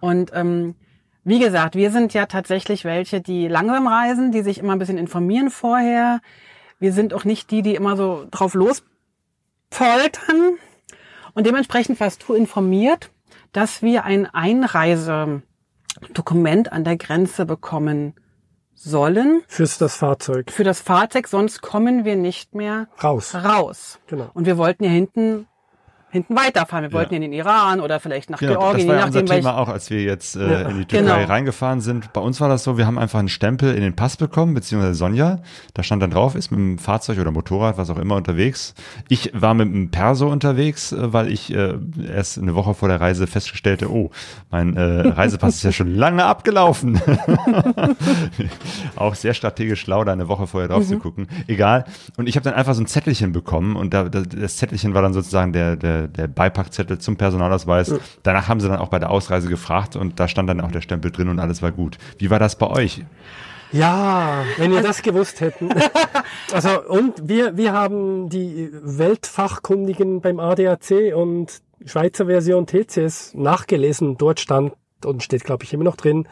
Und 0.00 0.32
ähm, 0.34 0.74
wie 1.24 1.38
gesagt, 1.38 1.74
wir 1.74 1.90
sind 1.90 2.14
ja 2.14 2.26
tatsächlich 2.26 2.84
welche, 2.84 3.20
die 3.20 3.48
langsam 3.48 3.86
reisen, 3.86 4.30
die 4.30 4.42
sich 4.42 4.58
immer 4.58 4.74
ein 4.74 4.78
bisschen 4.78 4.98
informieren 4.98 5.50
vorher. 5.50 6.20
Wir 6.78 6.92
sind 6.92 7.14
auch 7.14 7.24
nicht 7.24 7.50
die, 7.50 7.62
die 7.62 7.74
immer 7.74 7.96
so 7.96 8.26
drauf 8.30 8.54
lospoltern. 8.54 10.56
Und 11.34 11.46
dementsprechend 11.46 11.98
warst 12.00 12.28
du 12.28 12.34
informiert, 12.34 13.10
dass 13.52 13.82
wir 13.82 14.04
ein 14.04 14.26
Einreisedokument 14.26 16.72
an 16.72 16.84
der 16.84 16.96
Grenze 16.96 17.46
bekommen 17.46 18.14
sollen 18.74 19.42
Fürs 19.46 19.78
das 19.78 19.96
Fahrzeug. 19.96 20.50
für 20.50 20.64
das 20.64 20.80
Fahrzeug, 20.80 21.28
sonst 21.28 21.62
kommen 21.62 22.04
wir 22.04 22.16
nicht 22.16 22.54
mehr 22.54 22.88
Raus. 23.02 23.34
raus. 23.34 24.00
Genau. 24.08 24.30
Und 24.34 24.46
wir 24.46 24.58
wollten 24.58 24.84
ja 24.84 24.90
hinten 24.90 25.46
hinten 26.14 26.36
weiterfahren. 26.36 26.84
Wir 26.84 26.92
wollten 26.92 27.12
Ja. 27.12 27.16
in 27.16 27.22
den 27.22 27.32
Iran 27.32 27.80
oder 27.80 27.98
vielleicht 28.00 28.30
nach 28.30 28.38
Genau, 28.38 28.60
Georgien, 28.60 28.86
das 28.86 28.94
war 28.94 29.00
ja 29.00 29.06
unser 29.06 29.22
nachdem, 29.22 29.36
Thema 29.36 29.58
auch, 29.58 29.68
als 29.68 29.90
wir 29.90 30.00
jetzt 30.02 30.36
äh, 30.36 30.40
Ja. 30.62 30.68
in 30.68 30.78
die 30.78 30.84
Türkei 30.86 31.04
Genau. 31.16 31.24
reingefahren 31.28 31.80
sind. 31.80 32.12
Bei 32.12 32.20
uns 32.20 32.40
war 32.40 32.48
das 32.48 32.62
so, 32.64 32.78
wir 32.78 32.86
haben 32.86 32.98
einfach 32.98 33.18
einen 33.18 33.28
Stempel 33.28 33.74
in 33.74 33.82
den 33.82 33.94
Pass 33.96 34.16
bekommen, 34.16 34.54
beziehungsweise 34.54 34.94
Sonja. 34.94 35.40
Da 35.74 35.82
stand 35.82 36.02
dann 36.02 36.10
drauf, 36.12 36.36
ist 36.36 36.50
mit 36.52 36.58
dem 36.60 36.78
Fahrzeug 36.78 37.18
oder 37.18 37.32
Motorrad, 37.32 37.76
was 37.78 37.90
auch 37.90 37.98
immer, 37.98 38.14
unterwegs. 38.14 38.74
Ich 39.08 39.32
war 39.34 39.54
mit 39.54 39.66
dem 39.72 39.90
Perso 39.90 40.28
unterwegs, 40.30 40.92
äh, 40.92 41.12
weil 41.12 41.30
ich 41.32 41.52
äh, 41.52 41.74
erst 42.14 42.38
eine 42.38 42.54
Woche 42.54 42.74
vor 42.74 42.88
der 42.88 43.00
Reise 43.00 43.26
feststellte, 43.26 43.90
oh, 43.90 44.10
mein 44.50 44.76
äh, 44.76 44.82
Reisepass 45.08 45.56
ist 45.56 45.62
ja 45.64 45.72
schon 45.72 45.94
lange 45.94 46.24
abgelaufen. 46.24 47.00
auch 48.96 49.14
sehr 49.14 49.34
strategisch 49.34 49.80
schlau, 49.80 50.04
da 50.04 50.12
eine 50.12 50.28
Woche 50.28 50.46
vorher 50.46 50.68
drauf 50.68 50.86
zu 50.86 50.98
gucken. 50.98 51.26
Egal. 51.46 51.84
Und 52.16 52.28
ich 52.28 52.36
habe 52.36 52.44
dann 52.44 52.54
einfach 52.54 52.74
so 52.74 52.82
ein 52.82 52.86
Zettelchen 52.86 53.32
bekommen 53.32 53.76
und 53.76 53.92
da, 53.94 54.04
das 54.08 54.56
Zettelchen 54.56 54.94
war 54.94 55.02
dann 55.02 55.12
sozusagen 55.12 55.52
der, 55.52 55.76
der, 55.76 56.03
der 56.08 56.28
Beipackzettel 56.28 56.98
zum 56.98 57.16
Personalausweis. 57.16 57.94
Danach 58.22 58.48
haben 58.48 58.60
sie 58.60 58.68
dann 58.68 58.78
auch 58.78 58.88
bei 58.88 58.98
der 58.98 59.10
Ausreise 59.10 59.48
gefragt 59.48 59.96
und 59.96 60.20
da 60.20 60.28
stand 60.28 60.48
dann 60.48 60.60
auch 60.60 60.70
der 60.70 60.80
Stempel 60.80 61.10
drin 61.10 61.28
und 61.28 61.38
alles 61.38 61.62
war 61.62 61.72
gut. 61.72 61.98
Wie 62.18 62.30
war 62.30 62.38
das 62.38 62.56
bei 62.56 62.66
euch? 62.66 63.04
Ja, 63.72 64.44
wenn 64.56 64.70
wir 64.70 64.82
das 64.82 65.02
gewusst 65.02 65.40
hätten. 65.40 65.70
Also, 66.52 66.82
und 66.86 67.28
wir, 67.28 67.56
wir 67.56 67.72
haben 67.72 68.28
die 68.28 68.70
Weltfachkundigen 68.72 70.20
beim 70.20 70.38
ADAC 70.38 71.14
und 71.16 71.62
Schweizer 71.84 72.26
Version 72.26 72.66
TCS 72.66 73.34
nachgelesen. 73.34 74.16
Dort 74.16 74.38
stand 74.38 74.74
und 75.04 75.22
steht, 75.22 75.42
glaube 75.42 75.64
ich, 75.64 75.72
immer 75.72 75.84
noch 75.84 75.96
drin, 75.96 76.28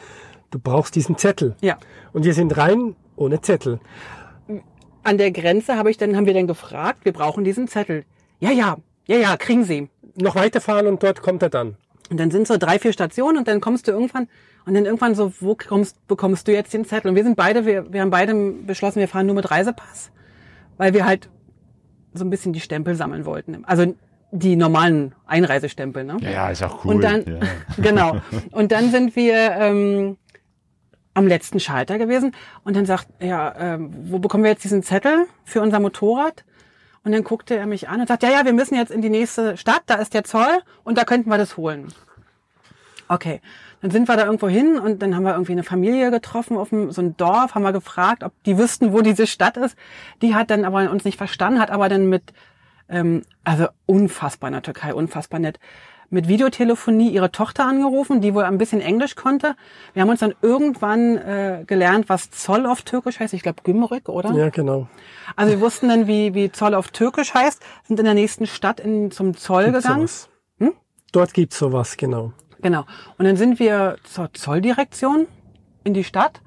du 0.51 0.59
brauchst 0.59 0.95
diesen 0.95 1.17
Zettel. 1.19 1.57
ja. 1.61 1.79
Und 2.13 2.25
wir 2.25 2.35
sind 2.35 2.57
rein 2.57 2.95
ohne 3.17 3.41
Zettel. 3.41 3.81
An 5.03 5.19
der 5.19 5.33
Grenze 5.33 5.77
habe 5.77 5.91
ich 5.91 5.97
dann, 5.97 6.15
haben 6.17 6.27
wir 6.27 6.35
dann 6.35 6.47
gefragt, 6.47 7.05
wir 7.05 7.13
brauchen 7.13 7.43
diesen 7.43 7.67
Zettel. 7.67 8.05
Ja, 8.39 8.51
ja, 8.51 8.77
ja, 9.07 9.17
ja, 9.17 9.37
kriegen 9.37 9.65
Sie. 9.65 9.89
Noch 10.15 10.35
weiterfahren 10.35 10.87
und 10.87 11.03
dort 11.03 11.23
kommt 11.23 11.43
er 11.43 11.51
dann. 11.51 11.77
Und 12.11 12.19
dann 12.19 12.31
sind 12.31 12.47
so 12.47 12.59
drei, 12.59 12.79
vier 12.79 12.93
Stationen 12.93 13.39
und 13.39 13.49
dann 13.49 13.61
kommst 13.61 13.89
du 13.89 13.93
irgendwann 13.93 14.29
und 14.67 14.75
dann 14.75 14.85
irgendwann 14.85 15.15
so, 15.15 15.33
wo 15.41 15.55
kommst, 15.57 16.07
bekommst 16.07 16.47
du 16.47 16.53
jetzt 16.53 16.73
den 16.73 16.85
Zettel? 16.85 17.09
Und 17.09 17.17
wir 17.17 17.25
sind 17.25 17.37
beide, 17.37 17.67
wir, 17.67 17.93
wir 17.93 18.01
haben 18.01 18.11
beide 18.11 18.35
beschlossen, 18.35 19.01
wir 19.01 19.09
fahren 19.09 19.27
nur 19.27 19.35
mit 19.35 19.51
Reisepass, 19.51 20.11
weil 20.77 20.95
wir 20.95 21.07
halt 21.07 21.31
so 22.15 22.25
ein 22.25 22.31
bisschen 22.31 22.53
die 22.53 22.61
Stempel 22.61 22.95
sammeln 22.95 23.25
wollten. 23.25 23.65
Also 23.65 23.95
die 24.31 24.57
normalen 24.57 25.15
Einreisestempel, 25.27 26.05
ne? 26.05 26.17
Ja, 26.21 26.31
ja, 26.31 26.51
ist 26.51 26.63
auch 26.63 26.85
cool. 26.85 26.95
Und 26.95 27.01
dann, 27.03 27.25
ja. 27.27 27.41
genau. 27.83 28.17
Und 28.51 28.73
dann 28.73 28.91
sind 28.91 29.17
wir 29.17 29.35
ähm, 29.53 30.17
am 31.15 31.27
letzten 31.27 31.61
Schalter 31.61 31.99
gewesen 31.99 32.33
und 32.65 32.77
dann 32.77 32.87
sagt 32.87 33.09
er, 33.19 33.55
ähm, 33.59 33.91
wo 34.05 34.19
bekommen 34.19 34.45
wir 34.45 34.51
jetzt 34.51 34.65
diesen 34.65 34.83
Zettel 34.83 35.27
für 35.45 35.61
unser 35.61 35.81
Motorrad? 35.81 36.45
Und 37.05 37.13
dann 37.13 37.25
guckte 37.25 37.57
er 37.57 37.67
mich 37.67 37.89
an 37.89 38.01
und 38.01 38.07
sagt, 38.07 38.23
ja, 38.23 38.31
ja, 38.31 38.45
wir 38.45 38.53
müssen 38.53 38.77
jetzt 38.77 38.93
in 38.93 39.03
die 39.03 39.11
nächste 39.11 39.57
Stadt, 39.57 39.83
da 39.87 39.97
ist 39.97 40.15
der 40.15 40.25
Zoll 40.25 40.63
und 40.85 40.99
da 40.99 41.05
könnten 41.05 41.31
wir 41.31 41.39
das 41.39 41.57
holen. 41.57 41.89
Okay, 43.09 43.41
dann 43.83 43.91
sind 43.91 44.09
wir 44.09 44.17
da 44.17 44.25
irgendwo 44.25 44.49
hin 44.49 44.79
und 44.79 45.03
dann 45.03 45.17
haben 45.17 45.25
wir 45.25 45.33
irgendwie 45.33 45.53
eine 45.53 45.65
Familie 45.65 46.11
getroffen 46.13 46.57
auf 46.57 46.69
so 46.71 47.03
ein 47.03 47.17
Dorf, 47.17 47.55
haben 47.55 47.63
wir 47.63 47.73
gefragt, 47.73 48.23
ob 48.23 48.33
die 48.45 48.57
wüssten, 48.57 48.93
wo 48.93 49.01
diese 49.01 49.27
Stadt 49.27 49.57
ist. 49.57 49.77
Die 50.23 50.35
hat 50.35 50.51
dann 50.51 50.65
aber 50.65 50.89
uns 50.91 51.05
nicht 51.05 51.19
verstanden, 51.19 51.61
hat 51.61 51.73
aber 51.73 51.89
dann 51.89 52.09
mit, 52.09 52.33
ähm, 52.89 53.23
also 53.43 53.67
unfassbar 53.87 54.49
in 54.49 54.55
der 54.55 54.63
Türkei, 54.63 54.95
unfassbar 54.95 55.41
nett, 55.41 55.59
mit 56.13 56.29
Videotelefonie 56.29 57.11
ihre 57.11 57.33
Tochter 57.33 57.67
angerufen, 57.67 58.21
die 58.21 58.35
wohl 58.35 58.45
ein 58.45 58.59
bisschen 58.59 58.81
Englisch 58.81 59.17
konnte. 59.17 59.57
Wir 59.95 60.03
haben 60.03 60.11
uns 60.11 60.21
dann 60.21 60.35
irgendwann 60.43 61.17
äh, 61.17 61.65
gelernt, 61.67 62.09
was 62.09 62.31
Zoll 62.31 62.67
auf 62.67 62.83
Türkisch 62.83 63.19
heißt. 63.19 63.33
Ich 63.35 63.43
glaube 63.43 63.63
Gümrük, 63.65 64.09
oder? 64.09 64.33
Ja, 64.33 64.51
genau. 64.51 64.89
Also 65.37 65.53
wir 65.53 65.61
wussten 65.61 65.89
dann, 65.89 66.07
wie, 66.07 66.35
wie 66.35 66.53
Zoll 66.53 66.75
auf 66.75 66.89
Türkisch 66.89 67.33
heißt, 67.35 67.63
sind 67.89 67.99
in 67.99 68.05
der 68.05 68.15
nächsten 68.15 68.47
Stadt 68.47 68.79
in, 68.79 69.11
zum 69.11 69.37
Zoll 69.37 69.65
Gibt's 69.65 69.83
gegangen. 69.83 70.07
sowas. 70.07 70.29
Dort 71.13 71.35
gibt's 71.35 71.59
sowas, 71.59 71.97
genau. 71.99 72.33
Genau. 72.63 72.87
Und 73.19 73.27
dann 73.27 73.37
sind 73.37 73.59
wir 73.59 73.97
zur 74.05 74.33
Zolldirektion 74.33 75.27
in 75.85 75.93
die 75.95 76.05
Stadt. 76.05 76.41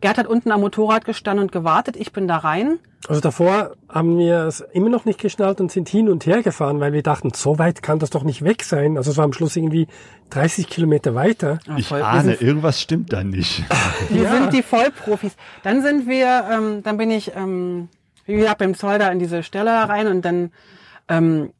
Gerd 0.00 0.16
hat 0.18 0.26
unten 0.26 0.50
am 0.50 0.60
Motorrad 0.60 1.04
gestanden 1.04 1.44
und 1.44 1.52
gewartet. 1.52 1.96
Ich 1.96 2.12
bin 2.12 2.26
da 2.26 2.38
rein. 2.38 2.78
Also 3.08 3.20
davor 3.20 3.72
haben 3.88 4.18
wir 4.18 4.44
es 4.46 4.60
immer 4.72 4.88
noch 4.88 5.04
nicht 5.04 5.20
geschnallt 5.20 5.60
und 5.60 5.70
sind 5.72 5.88
hin 5.88 6.08
und 6.08 6.26
her 6.26 6.42
gefahren, 6.42 6.80
weil 6.80 6.92
wir 6.92 7.02
dachten, 7.02 7.32
so 7.34 7.58
weit 7.58 7.82
kann 7.82 7.98
das 7.98 8.10
doch 8.10 8.22
nicht 8.22 8.42
weg 8.42 8.62
sein. 8.62 8.96
Also 8.96 9.10
es 9.10 9.16
war 9.16 9.24
am 9.24 9.32
Schluss 9.32 9.56
irgendwie 9.56 9.88
30 10.30 10.68
Kilometer 10.68 11.14
weiter. 11.14 11.58
Ah, 11.68 11.76
Ich 11.78 11.90
ahne, 11.92 12.34
irgendwas 12.34 12.80
stimmt 12.80 13.12
da 13.12 13.24
nicht. 13.24 13.62
Wir 14.10 14.22
Ja. 14.24 14.32
sind 14.32 14.52
die 14.52 14.62
Vollprofis. 14.62 15.34
Dann 15.62 15.82
sind 15.82 16.06
wir, 16.08 16.44
ähm, 16.50 16.82
dann 16.82 16.96
bin 16.98 17.10
ich, 17.10 17.32
ähm, 17.34 17.88
wie 18.26 18.36
gesagt, 18.36 18.58
beim 18.58 18.74
Zoll 18.74 18.98
da 18.98 19.08
in 19.08 19.18
diese 19.18 19.42
Stelle 19.42 19.70
rein 19.70 20.06
und 20.06 20.22
dann 20.24 20.52
ähm, 21.08 21.52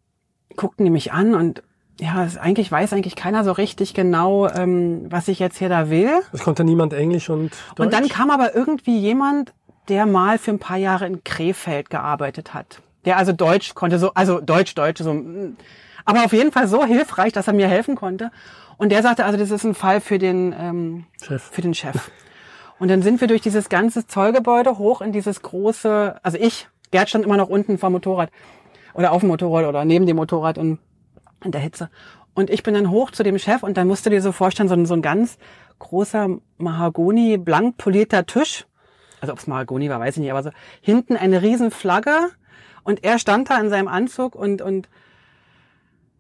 guckten 0.57 0.85
die 0.85 0.91
mich 0.91 1.13
an 1.13 1.35
und 1.35 1.63
ja, 2.01 2.25
es, 2.25 2.39
eigentlich 2.39 2.73
weiß 2.73 2.93
eigentlich 2.95 3.15
keiner 3.15 3.45
so 3.45 3.53
richtig 3.53 3.93
genau, 3.93 4.49
ähm, 4.49 5.07
was 5.11 5.29
ich 5.29 5.39
jetzt 5.39 5.59
hier 5.59 5.69
da 5.69 5.91
will. 5.91 6.11
Es 6.33 6.43
konnte 6.43 6.65
niemand 6.65 6.95
Englisch 6.95 7.29
und 7.29 7.51
Deutsch. 7.77 7.87
Und 7.87 7.93
dann 7.93 8.09
kam 8.09 8.31
aber 8.31 8.55
irgendwie 8.55 8.99
jemand, 8.99 9.53
der 9.89 10.07
mal 10.07 10.39
für 10.39 10.51
ein 10.51 10.59
paar 10.59 10.79
Jahre 10.79 11.07
in 11.07 11.23
Krefeld 11.25 11.91
gearbeitet 11.91 12.55
hat. 12.55 12.81
Der 13.05 13.19
also 13.19 13.33
Deutsch 13.33 13.75
konnte, 13.75 13.99
so, 13.99 14.13
also 14.15 14.41
Deutsch, 14.41 14.75
Deutsch, 14.75 15.03
so, 15.03 15.13
mm, 15.13 15.57
aber 16.07 16.25
auf 16.25 16.33
jeden 16.33 16.53
Fall 16.53 16.69
so 16.69 16.85
hilfreich, 16.85 17.33
dass 17.33 17.49
er 17.49 17.53
mir 17.53 17.69
helfen 17.69 17.97
konnte. 17.97 18.31
Und 18.79 18.93
der 18.93 19.03
sagte, 19.03 19.27
also 19.27 19.39
das 19.39 19.51
ist 19.51 19.65
ein 19.65 19.75
Fall 19.75 20.01
für 20.01 20.19
den, 20.19 20.55
ähm, 20.59 21.05
Chef. 21.23 21.43
für 21.43 21.61
den 21.61 21.75
Chef. 21.75 22.11
Und 22.79 22.89
dann 22.89 23.03
sind 23.03 23.21
wir 23.21 23.29
durch 23.29 23.43
dieses 23.43 23.69
ganze 23.69 24.07
Zollgebäude 24.07 24.79
hoch 24.79 25.03
in 25.03 25.13
dieses 25.13 25.43
große, 25.43 26.19
also 26.23 26.39
ich, 26.39 26.67
Gerd 26.91 27.11
stand 27.11 27.27
immer 27.27 27.37
noch 27.37 27.51
unten 27.51 27.77
vom 27.77 27.93
Motorrad 27.93 28.31
oder 28.95 29.13
auf 29.13 29.21
dem 29.21 29.29
Motorrad 29.29 29.67
oder 29.67 29.85
neben 29.85 30.07
dem 30.07 30.17
Motorrad 30.17 30.57
und 30.57 30.79
in 31.45 31.53
der 31.53 31.61
Hitze. 31.61 31.91
Und 32.35 32.51
ich 32.51 32.63
bin 32.63 32.75
dann 32.75 32.91
hoch 32.91 33.11
zu 33.11 33.23
dem 33.23 33.39
Chef 33.39 33.63
und 33.63 33.77
dann 33.77 33.87
musst 33.87 34.07
du 34.07 34.11
dir 34.11 34.23
so 34.23 34.33
vorstellen, 34.33 34.69
so 34.69 34.75
ein, 34.75 34.87
so 34.87 34.95
ein 34.95 35.03
ganz 35.03 35.39
großer 35.79 36.29
Mahagoni, 36.59 37.37
blank 37.39 37.77
polierter 37.77 38.27
Tisch. 38.27 38.67
Also 39.21 39.33
ob 39.33 39.39
es 39.39 39.47
Mahagoni 39.47 39.91
war, 39.91 40.01
weiß 40.01 40.17
ich 40.17 40.21
nicht, 40.23 40.31
aber 40.31 40.43
so 40.43 40.51
hinten 40.81 41.17
eine 41.17 41.43
riesen 41.43 41.71
Flagge 41.71 42.31
und 42.85 43.05
er 43.05 43.19
stand 43.19 43.51
da 43.51 43.61
in 43.61 43.69
seinem 43.69 43.89
Anzug 43.89 44.35
und, 44.35 44.63
und, 44.63 44.89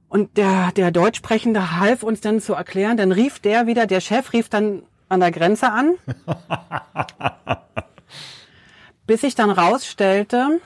und 0.08 0.36
der, 0.36 0.72
der 0.72 0.90
Deutschsprechende 0.90 1.78
half 1.78 2.02
uns 2.02 2.20
dann 2.20 2.40
zu 2.40 2.54
erklären. 2.54 2.96
Dann 2.96 3.12
rief 3.12 3.38
der 3.38 3.66
wieder, 3.66 3.86
der 3.86 4.00
Chef 4.00 4.32
rief 4.32 4.48
dann 4.48 4.82
an 5.08 5.20
der 5.20 5.30
Grenze 5.30 5.70
an. 5.70 5.94
bis 9.10 9.24
ich 9.24 9.34
dann 9.34 9.50
rausstellte, 9.50 10.60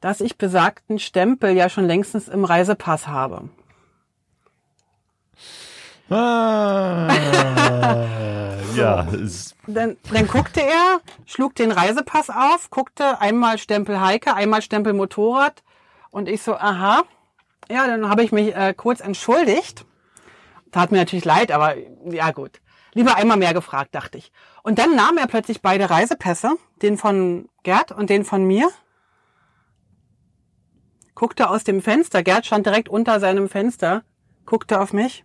dass 0.00 0.20
ich 0.20 0.38
besagten 0.38 0.98
Stempel 0.98 1.56
ja 1.56 1.68
schon 1.68 1.86
längstens 1.86 2.28
im 2.28 2.44
Reisepass 2.44 3.06
habe. 3.08 3.48
Ah, 6.10 7.08
ja, 8.74 9.06
Dann, 9.68 9.96
dann 10.12 10.26
guckte 10.26 10.60
er, 10.60 11.00
schlug 11.24 11.54
den 11.54 11.70
Reisepass 11.70 12.30
auf, 12.30 12.70
guckte 12.70 13.20
einmal 13.20 13.58
Stempel 13.58 14.00
Heike, 14.00 14.34
einmal 14.34 14.60
Stempel 14.60 14.92
Motorrad 14.92 15.62
und 16.10 16.28
ich 16.28 16.42
so, 16.42 16.54
aha. 16.54 17.02
Ja, 17.68 17.86
dann 17.86 18.08
habe 18.08 18.24
ich 18.24 18.32
mich 18.32 18.56
äh, 18.56 18.74
kurz 18.76 19.00
entschuldigt. 19.00 19.86
Tat 20.72 20.90
mir 20.90 20.98
natürlich 20.98 21.24
leid, 21.24 21.52
aber 21.52 21.74
ja 22.04 22.32
gut. 22.32 22.60
Lieber 22.92 23.14
einmal 23.14 23.36
mehr 23.36 23.54
gefragt, 23.54 23.94
dachte 23.94 24.18
ich. 24.18 24.32
Und 24.64 24.80
dann 24.80 24.96
nahm 24.96 25.16
er 25.16 25.28
plötzlich 25.28 25.62
beide 25.62 25.90
Reisepässe, 25.90 26.56
den 26.82 26.98
von 26.98 27.48
Gerd 27.62 27.92
und 27.92 28.10
den 28.10 28.24
von 28.24 28.44
mir, 28.44 28.68
guckte 31.14 31.50
aus 31.50 31.64
dem 31.64 31.82
Fenster, 31.82 32.22
Gerd 32.22 32.46
stand 32.46 32.66
direkt 32.66 32.88
unter 32.88 33.20
seinem 33.20 33.48
Fenster, 33.48 34.02
guckte 34.46 34.80
auf 34.80 34.92
mich, 34.92 35.24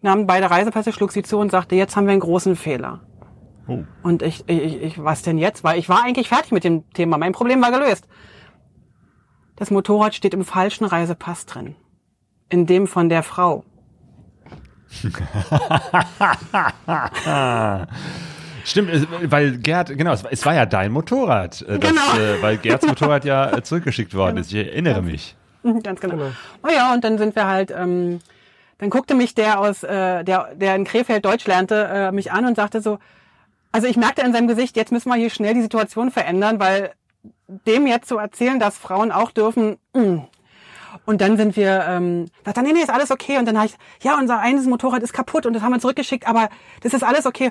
nahm 0.00 0.26
beide 0.26 0.50
Reisepässe, 0.50 0.92
schlug 0.92 1.12
sie 1.12 1.22
zu 1.22 1.38
und 1.38 1.50
sagte, 1.50 1.74
jetzt 1.74 1.96
haben 1.96 2.06
wir 2.06 2.12
einen 2.12 2.20
großen 2.20 2.56
Fehler. 2.56 3.00
oh. 3.66 3.84
Und 4.02 4.22
ich, 4.22 4.48
ich, 4.48 4.82
ich, 4.82 5.02
was 5.02 5.22
denn 5.22 5.38
jetzt? 5.38 5.64
Weil 5.64 5.78
ich 5.78 5.88
war 5.88 6.04
eigentlich 6.04 6.28
fertig 6.28 6.52
mit 6.52 6.64
dem 6.64 6.88
Thema. 6.90 7.18
Mein 7.18 7.32
Problem 7.32 7.62
war 7.62 7.70
gelöst. 7.70 8.06
Das 9.56 9.70
Motorrad 9.70 10.14
steht 10.14 10.34
im 10.34 10.44
falschen 10.44 10.84
Reisepass 10.84 11.46
drin. 11.46 11.74
In 12.48 12.66
dem 12.66 12.86
von 12.86 13.08
der 13.08 13.22
Frau. 13.22 13.64
Stimmt, 18.68 18.90
weil 19.30 19.58
Gerd, 19.58 19.96
genau, 19.96 20.12
es 20.12 20.44
war, 20.44 20.54
ja 20.54 20.66
dein 20.66 20.92
Motorrad, 20.92 21.62
äh, 21.62 21.78
das, 21.78 21.90
Genau. 21.90 22.18
äh, 22.18 22.42
weil 22.42 22.58
Gerds 22.58 22.86
Motorrad 22.86 23.24
ja 23.24 23.56
äh, 23.56 23.62
zurückgeschickt 23.62 24.14
worden 24.14 24.36
ist. 24.36 24.52
Ich 24.52 24.58
erinnere 24.58 25.02
mich. 25.02 25.34
Mhm, 25.62 25.82
Ganz 25.82 26.00
genau. 26.00 26.16
Genau. 26.16 26.30
Oh 26.62 26.68
ja, 26.72 26.92
und 26.92 27.02
dann 27.02 27.18
sind 27.18 27.34
wir 27.34 27.46
halt, 27.46 27.70
ähm, 27.70 28.20
dann 28.78 28.90
guckte 28.90 29.14
mich 29.14 29.34
der 29.34 29.58
aus, 29.58 29.82
äh, 29.82 30.22
der, 30.22 30.54
der 30.54 30.76
in 30.76 30.84
Krefeld 30.84 31.24
Deutsch 31.24 31.46
lernte, 31.46 31.88
äh, 31.90 32.12
mich 32.12 32.30
an 32.30 32.44
und 32.46 32.56
sagte 32.56 32.80
so, 32.80 32.98
also 33.72 33.86
ich 33.86 33.96
merkte 33.96 34.22
in 34.22 34.32
seinem 34.32 34.48
Gesicht, 34.48 34.76
jetzt 34.76 34.92
müssen 34.92 35.08
wir 35.08 35.16
hier 35.16 35.30
schnell 35.30 35.54
die 35.54 35.62
Situation 35.62 36.10
verändern, 36.10 36.60
weil 36.60 36.92
dem 37.66 37.86
jetzt 37.86 38.08
zu 38.08 38.18
erzählen, 38.18 38.60
dass 38.60 38.76
Frauen 38.78 39.10
auch 39.12 39.30
dürfen, 39.30 39.78
mh. 39.94 40.26
und 41.06 41.20
dann 41.20 41.36
sind 41.36 41.56
wir, 41.56 41.84
ähm, 41.88 42.26
dachte, 42.44 42.62
nee, 42.62 42.72
nee, 42.72 42.80
ist 42.80 42.90
alles 42.90 43.10
okay. 43.10 43.38
Und 43.38 43.46
dann 43.46 43.56
habe 43.56 43.66
ich, 43.66 43.74
ja, 44.02 44.16
unser 44.18 44.38
eines 44.38 44.66
Motorrad 44.66 45.02
ist 45.02 45.12
kaputt 45.12 45.46
und 45.46 45.54
das 45.54 45.62
haben 45.62 45.72
wir 45.72 45.80
zurückgeschickt, 45.80 46.26
aber 46.28 46.48
das 46.82 46.94
ist 46.94 47.02
alles 47.02 47.26
okay. 47.26 47.50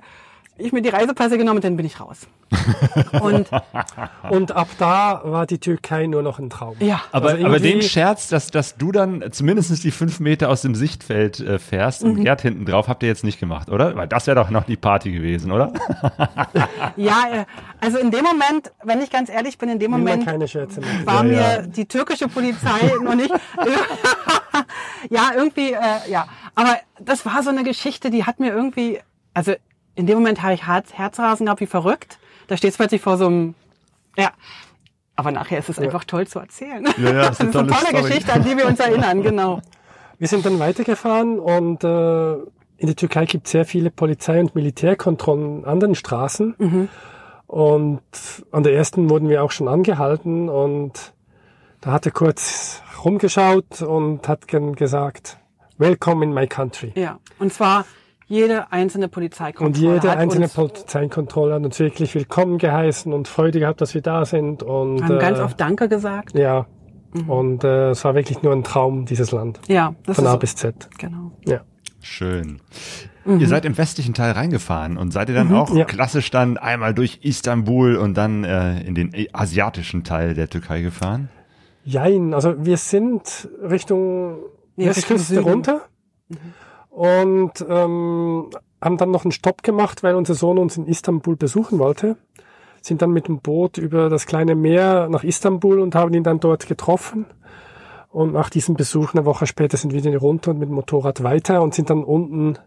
Ich 0.59 0.71
mir 0.71 0.81
die 0.81 0.89
Reisepässe 0.89 1.37
genommen 1.37 1.57
und 1.57 1.63
dann 1.63 1.77
bin 1.77 1.85
ich 1.85 1.99
raus. 1.99 2.27
und 3.21 3.49
Und 4.29 4.51
ab 4.53 4.67
da 4.79 5.21
war 5.25 5.45
die 5.45 5.59
Türkei 5.59 6.07
nur 6.07 6.21
noch 6.23 6.39
ein 6.39 6.49
Traum. 6.49 6.75
ja, 6.79 7.01
Aber, 7.11 7.31
Also 7.31 7.45
aber 7.45 7.59
den 7.59 7.81
Scherz, 7.81 8.27
dass, 8.29 8.51
dass 8.51 8.77
du 8.77 8.91
dann 8.91 9.23
zumindest 9.31 9.83
die 9.83 9.91
fünf 9.91 10.19
Meter 10.19 10.49
aus 10.49 10.61
dem 10.61 10.73
Sichtfeld 10.75 11.39
äh, 11.41 11.59
fährst 11.59 12.03
Mhm. 12.03 12.11
und 12.11 12.23
Gerd 12.23 12.41
hinten 12.41 12.65
drauf, 12.65 12.87
habt 12.87 13.03
ihr 13.03 13.09
jetzt 13.09 13.23
nicht 13.23 13.39
gemacht, 13.39 13.69
oder? 13.69 13.95
Weil 13.95 14.07
das 14.07 14.27
wäre 14.27 14.35
doch 14.35 14.49
noch 14.49 14.63
die 14.63 14.77
Party 14.77 15.11
gewesen, 15.11 15.51
oder? 15.51 15.73
ja, 16.95 17.23
äh, 17.33 17.45
also 17.81 17.97
in 17.97 18.11
dem 18.11 18.23
Moment, 18.23 18.71
wenn 18.83 19.01
ich 19.01 19.09
ganz 19.09 19.29
ehrlich 19.29 19.57
bin, 19.57 19.69
in 19.69 19.79
dem 19.79 19.91
Moment 19.91 20.25
keine 20.25 20.47
Scherze 20.47 20.79
machen. 20.81 21.05
war 21.05 21.15
Ja, 21.17 21.23
mir 21.23 21.35
ja. 21.35 21.61
die 21.61 21.85
türkische 21.85 22.27
Polizei 22.27 22.91
noch 23.03 23.15
nicht. 23.15 23.31
ja, 25.09 25.31
irgendwie, 25.35 25.73
äh, 25.73 26.09
ja. 26.09 26.27
Aber 26.55 26.77
das 26.99 27.25
war 27.25 27.43
so 27.43 27.49
eine 27.49 27.63
Geschichte, 27.63 28.09
die 28.09 28.23
hat 28.25 28.39
mir 28.39 28.51
irgendwie, 28.53 28.99
also 29.33 29.53
in 29.97 30.05
dem 30.05 30.19
Moment 30.19 30.43
habe 30.43 30.53
ich 30.53 30.65
Herz, 30.67 30.93
Herzrasen 30.93 31.47
gehabt 31.47 31.59
wie 31.59 31.65
verrückt. 31.65 32.19
Da 32.47 32.55
stehst 32.55 32.75
du 32.75 32.83
plötzlich 32.83 33.01
vor 33.01 33.17
so 33.17 33.25
einem, 33.25 33.55
ja. 34.15 34.31
Aber 35.15 35.31
nachher 35.31 35.57
ist 35.57 35.69
es 35.69 35.79
einfach 35.79 36.03
toll 36.03 36.27
zu 36.27 36.37
erzählen. 36.37 36.87
Ja, 36.97 37.11
ja, 37.11 37.21
ist 37.29 37.29
das 37.29 37.31
ist 37.31 37.41
eine 37.41 37.51
tolle 37.51 37.67
tolle 37.67 37.87
Story. 37.87 38.01
Geschichte, 38.03 38.33
an 38.33 38.43
die 38.43 38.55
wir 38.55 38.67
uns 38.67 38.79
erinnern, 38.79 39.23
genau. 39.23 39.61
Wir 40.19 40.27
sind 40.27 40.45
dann 40.45 40.59
weitergefahren 40.59 41.39
und 41.39 41.83
äh, 41.83 42.33
in 42.33 42.85
der 42.85 42.95
Türkei 42.95 43.25
gibt 43.25 43.47
es 43.47 43.51
sehr 43.51 43.65
viele 43.65 43.89
Polizei- 43.89 44.39
und 44.39 44.53
Militärkontrollen 44.53 45.65
an 45.65 45.79
den 45.79 45.95
Straßen. 45.95 46.89
Und 47.47 48.01
an 48.51 48.63
der 48.63 48.73
ersten 48.73 49.09
wurden 49.09 49.29
wir 49.29 49.43
auch 49.43 49.51
schon 49.51 49.67
angehalten 49.67 50.49
und 50.49 51.13
da 51.81 51.91
hat 51.91 52.05
er 52.05 52.11
kurz 52.11 52.83
rumgeschaut 53.03 53.81
und 53.81 54.27
hat 54.27 54.47
gesagt, 54.47 55.37
Welcome 55.79 56.23
in 56.23 56.33
my 56.33 56.47
country. 56.47 56.91
Ja. 56.95 57.19
Und 57.39 57.53
zwar 57.53 57.85
jede 58.27 58.71
einzelne 58.71 59.07
Polizeikontrolle. 59.07 59.93
Und 59.93 59.95
jede 59.95 60.11
hat 60.11 60.17
einzelne 60.17 60.45
uns, 60.45 60.53
Polizeikontrolle 60.53 61.55
hat 61.55 61.63
uns 61.63 61.79
wirklich 61.79 62.13
willkommen 62.13 62.57
geheißen 62.57 63.13
und 63.13 63.27
Freude 63.27 63.59
gehabt, 63.59 63.81
dass 63.81 63.93
wir 63.93 64.01
da 64.01 64.25
sind. 64.25 64.63
Und 64.63 65.03
haben 65.03 65.19
ganz 65.19 65.39
äh, 65.39 65.43
oft 65.43 65.59
Danke 65.59 65.89
gesagt. 65.89 66.37
ja. 66.37 66.67
Und 67.25 67.63
äh, 67.63 67.91
es 67.91 68.03
war 68.03 68.13
wirklich 68.13 68.43
nur 68.43 68.51
ein 68.51 68.63
Traum, 68.63 69.05
dieses 69.05 69.31
Land. 69.31 69.59
Ja, 69.67 69.95
das 70.05 70.17
Von 70.17 70.27
A 70.27 70.33
ist 70.33 70.39
bis 70.39 70.55
Z. 70.55 70.89
genau. 70.99 71.31
Ja. 71.45 71.61
Schön. 72.01 72.59
Mhm. 73.25 73.39
Ihr 73.39 73.47
seid 73.47 73.65
im 73.65 73.77
westlichen 73.77 74.13
Teil 74.13 74.33
reingefahren 74.33 74.97
und 74.97 75.11
seid 75.11 75.29
ihr 75.29 75.35
dann 75.35 75.53
auch 75.53 75.73
ja. 75.73 75.85
klassisch 75.85 76.29
dann 76.29 76.57
einmal 76.57 76.93
durch 76.93 77.19
Istanbul 77.23 77.95
und 77.95 78.15
dann 78.15 78.43
äh, 78.43 78.81
in 78.81 78.93
den 78.93 79.13
asiatischen 79.33 80.03
Teil 80.03 80.33
der 80.33 80.49
Türkei 80.49 80.81
gefahren? 80.81 81.29
Jein, 81.85 82.33
also 82.33 82.53
wir 82.65 82.77
sind 82.77 83.49
Richtung 83.63 84.37
Nee, 84.75 84.87
Westküste 84.87 85.37
Richtung 85.37 85.63
Süden. 85.63 85.81
Und 86.97 87.63
ähm, 87.69 88.49
haben 88.81 88.97
dann 88.97 89.11
noch 89.11 89.23
einen 89.23 89.31
Stopp 89.31 89.61
gemacht, 89.61 90.01
weil 90.01 90.15
unser 90.15 90.33
Sohn 90.33 90.57
uns 90.57 90.77
in 90.77 90.87
Istanbul 90.87 91.35
besuchen 91.35 91.77
wollte. 91.77 92.17
Sind 92.81 93.03
dann 93.03 93.11
mit 93.11 93.27
dem 93.27 93.39
Boot 93.39 93.77
über 93.77 94.09
das 94.09 94.25
kleine 94.25 94.55
Meer 94.55 95.07
nach 95.07 95.23
Istanbul 95.23 95.79
und 95.79 95.93
haben 95.93 96.11
ihn 96.15 96.23
dann 96.23 96.39
dort 96.39 96.65
getroffen. 96.65 97.27
Und 98.09 98.33
nach 98.33 98.49
diesem 98.49 98.73
Besuch, 98.73 99.13
eine 99.13 99.25
Woche 99.25 99.45
später, 99.45 99.77
sind 99.77 99.93
wir 99.93 100.03
wieder 100.03 100.17
runter 100.17 100.49
und 100.49 100.57
mit 100.57 100.69
dem 100.69 100.73
Motorrad 100.73 101.21
weiter 101.21 101.61
und 101.61 101.75
sind 101.75 101.91
dann 101.91 102.03
unten 102.03 102.57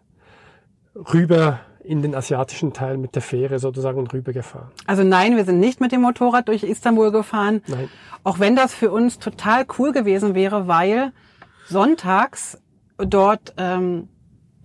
rüber 0.95 1.59
in 1.83 2.01
den 2.01 2.15
asiatischen 2.15 2.73
Teil 2.73 2.99
mit 2.99 3.17
der 3.17 3.23
Fähre 3.23 3.59
sozusagen 3.59 4.07
rübergefahren. 4.07 4.69
Also 4.87 5.03
nein, 5.03 5.37
wir 5.37 5.45
sind 5.45 5.59
nicht 5.59 5.81
mit 5.81 5.91
dem 5.91 6.03
Motorrad 6.03 6.47
durch 6.47 6.63
Istanbul 6.63 7.11
gefahren. 7.11 7.63
Nein. 7.67 7.89
Auch 8.23 8.39
wenn 8.39 8.55
das 8.55 8.75
für 8.75 8.93
uns 8.93 9.19
total 9.19 9.67
cool 9.79 9.91
gewesen 9.91 10.37
wäre, 10.37 10.69
weil 10.69 11.13
sonntags 11.67 12.61
dort 12.97 13.55
ähm, 13.57 14.09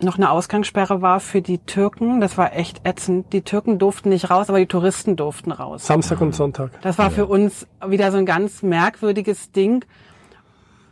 noch 0.01 0.17
eine 0.17 0.29
Ausgangssperre 0.29 1.01
war 1.01 1.19
für 1.19 1.41
die 1.41 1.59
Türken. 1.59 2.19
Das 2.19 2.37
war 2.37 2.53
echt 2.53 2.85
ätzend. 2.85 3.31
Die 3.33 3.41
Türken 3.41 3.79
durften 3.79 4.09
nicht 4.09 4.29
raus, 4.29 4.49
aber 4.49 4.59
die 4.59 4.65
Touristen 4.65 5.15
durften 5.15 5.51
raus. 5.51 5.85
Samstag 5.85 6.19
und 6.21 6.35
Sonntag. 6.35 6.71
Das 6.81 6.97
war 6.97 7.11
für 7.11 7.25
uns 7.25 7.65
wieder 7.87 8.11
so 8.11 8.17
ein 8.17 8.25
ganz 8.25 8.61
merkwürdiges 8.61 9.51
Ding. 9.51 9.85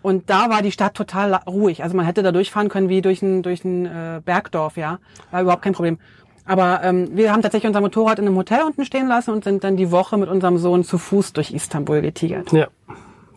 Und 0.01 0.29
da 0.29 0.49
war 0.49 0.61
die 0.61 0.71
Stadt 0.71 0.95
total 0.95 1.33
ruhig. 1.47 1.83
Also 1.83 1.95
man 1.95 2.05
hätte 2.05 2.23
da 2.23 2.31
durchfahren 2.31 2.69
können 2.69 2.89
wie 2.89 3.01
durch 3.01 3.21
ein, 3.21 3.41
durch 3.41 3.63
ein 3.63 3.85
äh, 3.85 4.21
Bergdorf, 4.23 4.77
ja. 4.77 4.99
War 5.31 5.41
überhaupt 5.41 5.61
kein 5.63 5.73
Problem. 5.73 5.97
Aber 6.45 6.83
ähm, 6.83 7.09
wir 7.15 7.31
haben 7.31 7.41
tatsächlich 7.41 7.67
unser 7.67 7.79
Motorrad 7.79 8.19
in 8.19 8.27
einem 8.27 8.35
Hotel 8.35 8.63
unten 8.63 8.83
stehen 8.83 9.07
lassen 9.07 9.31
und 9.31 9.45
sind 9.45 9.63
dann 9.63 9.77
die 9.77 9.91
Woche 9.91 10.17
mit 10.17 10.27
unserem 10.29 10.57
Sohn 10.57 10.83
zu 10.83 10.97
Fuß 10.97 11.31
durch 11.33 11.51
Istanbul 11.51 12.01
getigert. 12.01 12.51
Ja, 12.51 12.67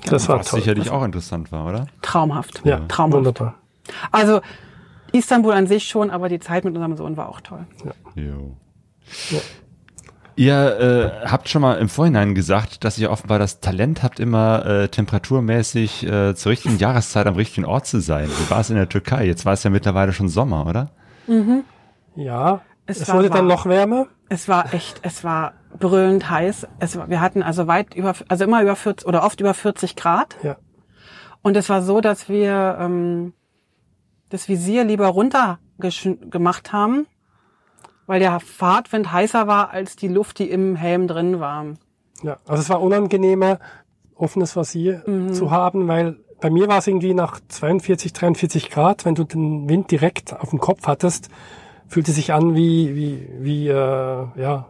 das 0.06 0.28
war 0.28 0.40
Was 0.40 0.48
toll. 0.48 0.60
sicherlich 0.60 0.90
auch 0.90 1.04
interessant 1.04 1.52
war, 1.52 1.66
oder? 1.66 1.86
Traumhaft. 2.02 2.62
Ja, 2.64 2.80
Traumhaft. 2.88 3.16
wunderbar. 3.18 3.54
Also 4.10 4.40
Istanbul 5.12 5.52
an 5.52 5.66
sich 5.66 5.84
schon, 5.88 6.10
aber 6.10 6.28
die 6.28 6.38
Zeit 6.40 6.64
mit 6.64 6.74
unserem 6.74 6.96
Sohn 6.96 7.16
war 7.16 7.28
auch 7.28 7.40
toll. 7.40 7.66
Jo. 8.14 8.56
Ja. 9.30 9.38
Ihr 10.38 11.22
äh, 11.24 11.26
habt 11.26 11.48
schon 11.48 11.62
mal 11.62 11.78
im 11.78 11.88
Vorhinein 11.88 12.34
gesagt, 12.34 12.84
dass 12.84 12.98
ihr 12.98 13.10
offenbar 13.10 13.38
das 13.38 13.60
Talent 13.60 14.02
habt, 14.02 14.20
immer 14.20 14.66
äh, 14.66 14.88
temperaturmäßig 14.88 16.06
äh, 16.06 16.34
zur 16.34 16.52
richtigen 16.52 16.76
Jahreszeit 16.76 17.26
am 17.26 17.36
richtigen 17.36 17.64
Ort 17.64 17.86
zu 17.86 18.00
sein. 18.00 18.28
Wie 18.28 18.50
war 18.50 18.60
es 18.60 18.68
in 18.68 18.76
der 18.76 18.88
Türkei? 18.88 19.24
Jetzt 19.26 19.46
war 19.46 19.54
es 19.54 19.62
ja 19.62 19.70
mittlerweile 19.70 20.12
schon 20.12 20.28
Sommer, 20.28 20.66
oder? 20.66 20.90
Ja, 22.14 22.60
Es 22.84 23.00
es, 23.00 23.08
war 23.08 23.16
wurde 23.16 23.28
dann 23.28 23.38
warm. 23.38 23.46
noch 23.48 23.66
wärmer. 23.66 24.06
Es 24.28 24.46
war 24.46 24.74
echt, 24.74 24.98
es 25.02 25.24
war 25.24 25.54
brüllend 25.78 26.28
heiß. 26.28 26.66
Es 26.80 26.98
war, 26.98 27.08
wir 27.08 27.20
hatten 27.22 27.42
also 27.42 27.66
weit 27.66 27.94
über, 27.94 28.12
also 28.28 28.44
immer 28.44 28.60
über 28.60 28.76
40 28.76 29.08
oder 29.08 29.24
oft 29.24 29.40
über 29.40 29.54
40 29.54 29.96
Grad. 29.96 30.36
Ja. 30.42 30.56
Und 31.40 31.56
es 31.56 31.70
war 31.70 31.80
so, 31.80 32.00
dass 32.02 32.28
wir 32.28 32.76
ähm, 32.78 33.32
das 34.28 34.48
Visier 34.48 34.84
lieber 34.84 35.06
runter 35.08 35.58
gemacht 35.78 36.72
haben, 36.72 37.06
weil 38.06 38.20
der 38.20 38.40
Fahrtwind 38.40 39.12
heißer 39.12 39.46
war 39.46 39.70
als 39.70 39.96
die 39.96 40.08
Luft, 40.08 40.38
die 40.38 40.50
im 40.50 40.76
Helm 40.76 41.06
drin 41.08 41.40
war. 41.40 41.64
Ja, 42.22 42.38
also 42.46 42.62
es 42.62 42.70
war 42.70 42.80
unangenehmer, 42.80 43.58
offenes 44.14 44.56
Visier 44.56 45.02
Mhm. 45.06 45.32
zu 45.34 45.50
haben, 45.50 45.86
weil 45.88 46.16
bei 46.40 46.50
mir 46.50 46.68
war 46.68 46.78
es 46.78 46.86
irgendwie 46.86 47.14
nach 47.14 47.40
42, 47.48 48.12
43 48.12 48.70
Grad, 48.70 49.04
wenn 49.04 49.14
du 49.14 49.24
den 49.24 49.68
Wind 49.68 49.90
direkt 49.90 50.34
auf 50.38 50.50
dem 50.50 50.58
Kopf 50.60 50.86
hattest, 50.86 51.28
fühlte 51.88 52.12
sich 52.12 52.32
an 52.32 52.54
wie, 52.54 52.94
wie, 52.94 53.28
wie 53.38 53.68
äh, 53.68 53.72
ja, 54.36 54.66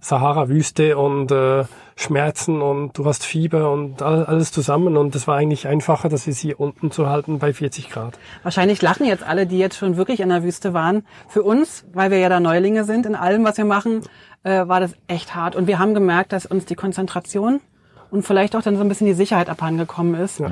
Sahara-Wüste 0.00 0.96
und 0.98 1.30
äh, 1.30 1.64
Schmerzen 1.96 2.60
und 2.60 2.98
du 2.98 3.04
hast 3.04 3.24
Fieber 3.24 3.70
und 3.72 4.02
all, 4.02 4.24
alles 4.26 4.50
zusammen 4.50 4.96
und 4.96 5.14
es 5.14 5.26
war 5.28 5.36
eigentlich 5.36 5.68
einfacher, 5.68 6.08
das 6.08 6.26
Visier 6.26 6.58
unten 6.58 6.90
zu 6.90 7.08
halten 7.08 7.38
bei 7.38 7.52
40 7.52 7.88
Grad. 7.90 8.18
Wahrscheinlich 8.42 8.82
lachen 8.82 9.06
jetzt 9.06 9.22
alle, 9.22 9.46
die 9.46 9.58
jetzt 9.58 9.76
schon 9.76 9.96
wirklich 9.96 10.20
in 10.20 10.28
der 10.28 10.42
Wüste 10.42 10.74
waren. 10.74 11.04
Für 11.28 11.42
uns, 11.42 11.84
weil 11.92 12.10
wir 12.10 12.18
ja 12.18 12.28
da 12.28 12.40
Neulinge 12.40 12.84
sind 12.84 13.06
in 13.06 13.14
allem, 13.14 13.44
was 13.44 13.56
wir 13.58 13.64
machen, 13.64 14.00
äh, 14.42 14.66
war 14.66 14.80
das 14.80 14.94
echt 15.06 15.34
hart. 15.34 15.54
Und 15.56 15.66
wir 15.68 15.78
haben 15.78 15.94
gemerkt, 15.94 16.32
dass 16.32 16.46
uns 16.46 16.64
die 16.66 16.74
Konzentration 16.74 17.60
und 18.10 18.24
vielleicht 18.24 18.56
auch 18.56 18.62
dann 18.62 18.76
so 18.76 18.82
ein 18.82 18.88
bisschen 18.88 19.06
die 19.06 19.14
Sicherheit 19.14 19.48
abhandengekommen 19.48 20.14
ist. 20.16 20.40
Ja. 20.40 20.50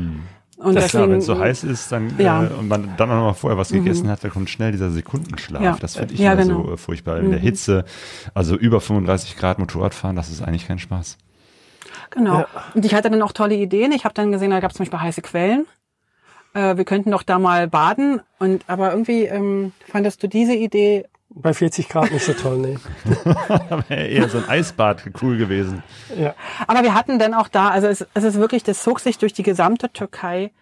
Und 0.58 0.76
Das 0.76 0.84
ist 0.84 0.90
klar, 0.90 1.02
deswegen, 1.02 1.12
wenn 1.14 1.18
es 1.18 1.26
so 1.26 1.38
heiß 1.40 1.64
ist, 1.64 1.90
dann 1.90 2.14
Ja. 2.18 2.42
Mhm. 2.42 2.46
äh, 2.46 2.50
und 2.60 2.68
man 2.68 2.88
dann 2.96 3.10
auch 3.10 3.14
noch 3.16 3.22
mal 3.24 3.32
vorher 3.34 3.58
was 3.58 3.70
gegessen 3.72 4.08
hat, 4.08 4.22
dann 4.22 4.30
kommt 4.30 4.48
schnell 4.48 4.70
dieser 4.70 4.90
Sekundenschlaf. 4.92 5.60
Ja. 5.60 5.76
Das 5.80 5.96
finde 5.96 6.14
ich 6.14 6.20
Ja, 6.20 6.34
immer 6.34 6.42
genau. 6.42 6.58
Mhm. 6.60 6.66
so 6.68 6.72
äh, 6.74 6.76
furchtbar. 6.76 7.18
In 7.18 7.30
der 7.32 7.40
Hitze, 7.40 7.84
also 8.32 8.54
über 8.54 8.80
35 8.80 9.36
Grad 9.36 9.58
Motorradfahren, 9.58 10.14
das 10.14 10.30
ist 10.30 10.40
eigentlich 10.40 10.68
kein 10.68 10.78
Spaß. 10.78 11.18
Genau. 12.12 12.40
Ja. 12.40 12.46
Und 12.74 12.84
ich 12.84 12.94
hatte 12.94 13.10
dann 13.10 13.22
auch 13.22 13.32
tolle 13.32 13.54
Ideen. 13.54 13.92
Ich 13.92 14.04
habe 14.04 14.14
dann 14.14 14.32
gesehen, 14.32 14.50
da 14.50 14.60
gab 14.60 14.70
es 14.70 14.76
zum 14.76 14.84
Beispiel 14.84 15.00
heiße 15.00 15.22
Quellen. 15.22 15.66
Äh, 16.54 16.76
wir 16.76 16.84
könnten 16.84 17.10
doch 17.10 17.22
da 17.22 17.38
mal 17.38 17.68
baden. 17.68 18.20
Und 18.38 18.64
aber 18.66 18.90
irgendwie 18.90 19.24
ähm, 19.24 19.72
fandest 19.90 20.22
du 20.22 20.28
diese 20.28 20.54
Idee 20.54 21.06
Bei 21.30 21.54
40 21.54 21.88
Grad 21.88 22.12
nicht 22.12 22.24
so 22.24 22.34
toll, 22.34 22.58
nee. 22.58 22.78
Da 23.48 23.84
wäre 23.88 24.06
eher 24.06 24.28
so 24.28 24.38
ein 24.38 24.48
Eisbad 24.48 25.02
cool 25.22 25.38
gewesen. 25.38 25.82
Ja. 26.16 26.34
Aber 26.66 26.82
wir 26.82 26.94
hatten 26.94 27.18
dann 27.18 27.34
auch 27.34 27.48
da, 27.48 27.68
also 27.68 27.86
es, 27.86 28.06
es 28.14 28.24
ist 28.24 28.38
wirklich, 28.38 28.62
das 28.62 28.82
zog 28.82 29.00
sich 29.00 29.18
durch 29.18 29.32
die 29.32 29.42
gesamte 29.42 29.90
Türkei. 29.90 30.52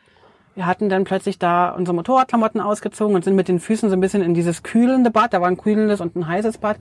Wir 0.55 0.66
hatten 0.66 0.88
dann 0.88 1.05
plötzlich 1.05 1.38
da 1.38 1.70
unsere 1.70 1.94
Motorradklamotten 1.94 2.61
ausgezogen 2.61 3.14
und 3.14 3.24
sind 3.24 3.34
mit 3.34 3.48
den 3.48 3.61
Füßen 3.61 3.88
so 3.88 3.96
ein 3.96 4.01
bisschen 4.01 4.22
in 4.22 4.34
dieses 4.34 4.62
kühlende 4.62 5.11
Bad. 5.11 5.32
Da 5.32 5.40
war 5.40 5.48
ein 5.48 5.57
kühlendes 5.57 6.01
und 6.01 6.16
ein 6.16 6.26
heißes 6.26 6.59
Bad. 6.59 6.76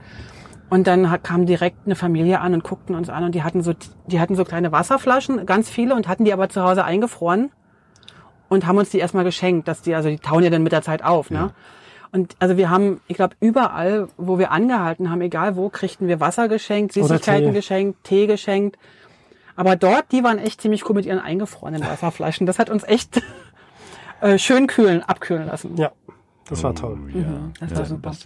Und 0.70 0.86
dann 0.86 1.20
kam 1.22 1.46
direkt 1.46 1.78
eine 1.84 1.96
Familie 1.96 2.40
an 2.40 2.54
und 2.54 2.62
guckten 2.62 2.94
uns 2.94 3.10
an 3.10 3.24
und 3.24 3.34
die 3.34 3.42
hatten 3.42 3.60
so, 3.62 3.74
die 4.06 4.20
hatten 4.20 4.36
so 4.36 4.44
kleine 4.44 4.70
Wasserflaschen, 4.70 5.44
ganz 5.44 5.68
viele 5.68 5.96
und 5.96 6.06
hatten 6.06 6.24
die 6.24 6.32
aber 6.32 6.48
zu 6.48 6.62
Hause 6.62 6.84
eingefroren 6.84 7.50
und 8.48 8.66
haben 8.66 8.78
uns 8.78 8.90
die 8.90 8.98
erstmal 8.98 9.24
geschenkt, 9.24 9.66
dass 9.66 9.82
die, 9.82 9.94
also 9.94 10.08
die 10.08 10.18
tauen 10.18 10.44
ja 10.44 10.50
dann 10.50 10.62
mit 10.62 10.72
der 10.72 10.82
Zeit 10.82 11.04
auf, 11.04 11.30
ne? 11.30 11.52
Und 12.12 12.34
also 12.40 12.56
wir 12.56 12.70
haben, 12.70 13.00
ich 13.06 13.16
glaube, 13.16 13.36
überall, 13.40 14.08
wo 14.16 14.38
wir 14.38 14.50
angehalten 14.50 15.10
haben, 15.10 15.20
egal 15.20 15.54
wo, 15.54 15.68
kriegten 15.68 16.08
wir 16.08 16.18
Wasser 16.18 16.48
geschenkt, 16.48 16.92
Süßigkeiten 16.92 17.48
Tee. 17.48 17.52
geschenkt, 17.52 18.04
Tee 18.04 18.26
geschenkt. 18.26 18.78
Aber 19.54 19.76
dort, 19.76 20.10
die 20.10 20.24
waren 20.24 20.38
echt 20.38 20.60
ziemlich 20.60 20.88
cool 20.88 20.96
mit 20.96 21.06
ihren 21.06 21.20
eingefrorenen 21.20 21.82
Wasserflaschen. 21.86 22.46
Das 22.46 22.58
hat 22.58 22.68
uns 22.68 22.82
echt 22.82 23.22
äh, 24.20 24.38
schön 24.38 24.66
kühlen, 24.66 25.02
abkühlen 25.02 25.46
lassen. 25.46 25.76
Ja, 25.76 25.92
das 26.48 26.64
war 26.64 26.74
toll. 26.74 26.98
Oh, 27.04 27.16
ja. 27.16 27.50
das 27.60 27.70
ja, 27.70 27.76
war 27.78 27.84
super. 27.86 28.10
Das. 28.10 28.24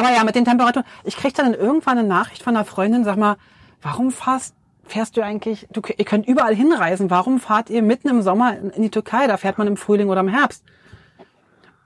Aber 0.00 0.14
ja, 0.14 0.24
mit 0.24 0.34
den 0.34 0.44
Temperaturen. 0.44 0.86
Ich 1.04 1.16
krieg 1.16 1.34
dann 1.34 1.54
irgendwann 1.54 1.98
eine 1.98 2.08
Nachricht 2.08 2.42
von 2.42 2.56
einer 2.56 2.64
Freundin, 2.64 3.04
sag 3.04 3.16
mal, 3.16 3.36
warum 3.82 4.10
fährst, 4.10 4.54
fährst 4.84 5.16
du 5.16 5.22
eigentlich, 5.22 5.66
du, 5.72 5.80
ihr 5.96 6.04
könnt 6.04 6.26
überall 6.26 6.54
hinreisen, 6.54 7.10
warum 7.10 7.38
fahrt 7.40 7.70
ihr 7.70 7.82
mitten 7.82 8.08
im 8.08 8.22
Sommer 8.22 8.56
in, 8.58 8.82
die 8.82 8.90
Türkei? 8.90 9.26
Da 9.26 9.36
fährt 9.36 9.58
man 9.58 9.66
im 9.66 9.76
Frühling 9.76 10.08
oder 10.08 10.20
im 10.20 10.28
Herbst. 10.28 10.64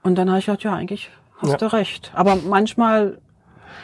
Und 0.03 0.15
dann 0.15 0.29
habe 0.29 0.39
ich 0.39 0.45
gedacht, 0.45 0.63
ja, 0.63 0.73
eigentlich 0.73 1.09
hast 1.39 1.51
Ja. 1.51 1.57
du 1.57 1.71
recht. 1.73 2.11
Aber 2.15 2.35
manchmal, 2.35 3.19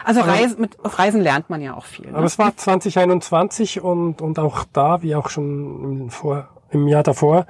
also 0.04 0.22
Reisen, 0.22 0.62
mit, 0.62 0.80
auf 0.84 0.98
Reisen 1.00 1.22
lernt 1.22 1.50
man 1.50 1.62
ja 1.62 1.74
auch 1.76 1.86
viel. 1.86 2.10
Aber 2.10 2.20
Ne? 2.22 2.26
es 2.26 2.38
war 2.40 2.56
2021 2.56 3.82
und, 3.82 4.22
und 4.22 4.40
auch 4.40 4.66
da, 4.74 5.02
wie 5.02 5.16
auch 5.16 5.30
schon 5.30 5.84
im, 5.84 6.10
vor, 6.10 6.48
im 6.70 6.88
Jahr 6.88 7.04
davor, 7.04 7.46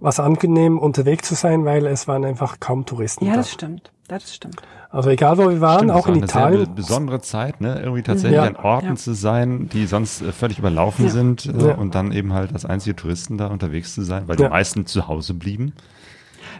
war 0.00 0.10
es 0.10 0.20
angenehm, 0.20 0.78
unterwegs 0.78 1.26
zu 1.28 1.34
sein, 1.34 1.64
weil 1.64 1.86
es 1.86 2.06
waren 2.08 2.24
einfach 2.24 2.60
kaum 2.60 2.84
Touristen 2.86 3.24
Ja, 3.26 3.32
da. 3.32 3.38
das 3.38 3.50
stimmt. 3.52 3.92
Das 4.08 4.34
stimmt. 4.34 4.56
Also 4.96 5.10
egal, 5.10 5.36
wo 5.38 5.48
wir 5.50 5.60
waren, 5.60 5.78
Stimmt, 5.78 5.90
auch 5.92 6.06
war 6.06 6.08
in 6.08 6.14
eine 6.22 6.24
Italien. 6.24 6.64
be- 6.64 6.70
besondere 6.70 7.20
Zeit, 7.20 7.60
ne? 7.60 7.80
Irgendwie 7.80 8.02
tatsächlich 8.02 8.36
Ja. 8.36 8.44
an 8.44 8.56
Orten 8.56 8.86
Ja. 8.88 8.94
zu 8.96 9.14
sein, 9.14 9.68
die 9.72 9.86
sonst 9.86 10.22
äh, 10.22 10.32
völlig 10.32 10.58
überlaufen 10.58 11.04
Ja. 11.04 11.10
sind 11.10 11.46
äh, 11.46 11.68
Ja. 11.68 11.74
und 11.74 11.94
dann 11.94 12.12
eben 12.12 12.32
halt 12.32 12.52
als 12.52 12.64
einzige 12.64 12.96
Touristen 12.96 13.36
da 13.38 13.48
unterwegs 13.48 13.94
zu 13.94 14.02
sein, 14.02 14.24
weil 14.26 14.38
Ja. 14.40 14.46
die 14.46 14.50
meisten 14.52 14.86
zu 14.86 15.06
Hause 15.08 15.34
blieben. 15.34 15.74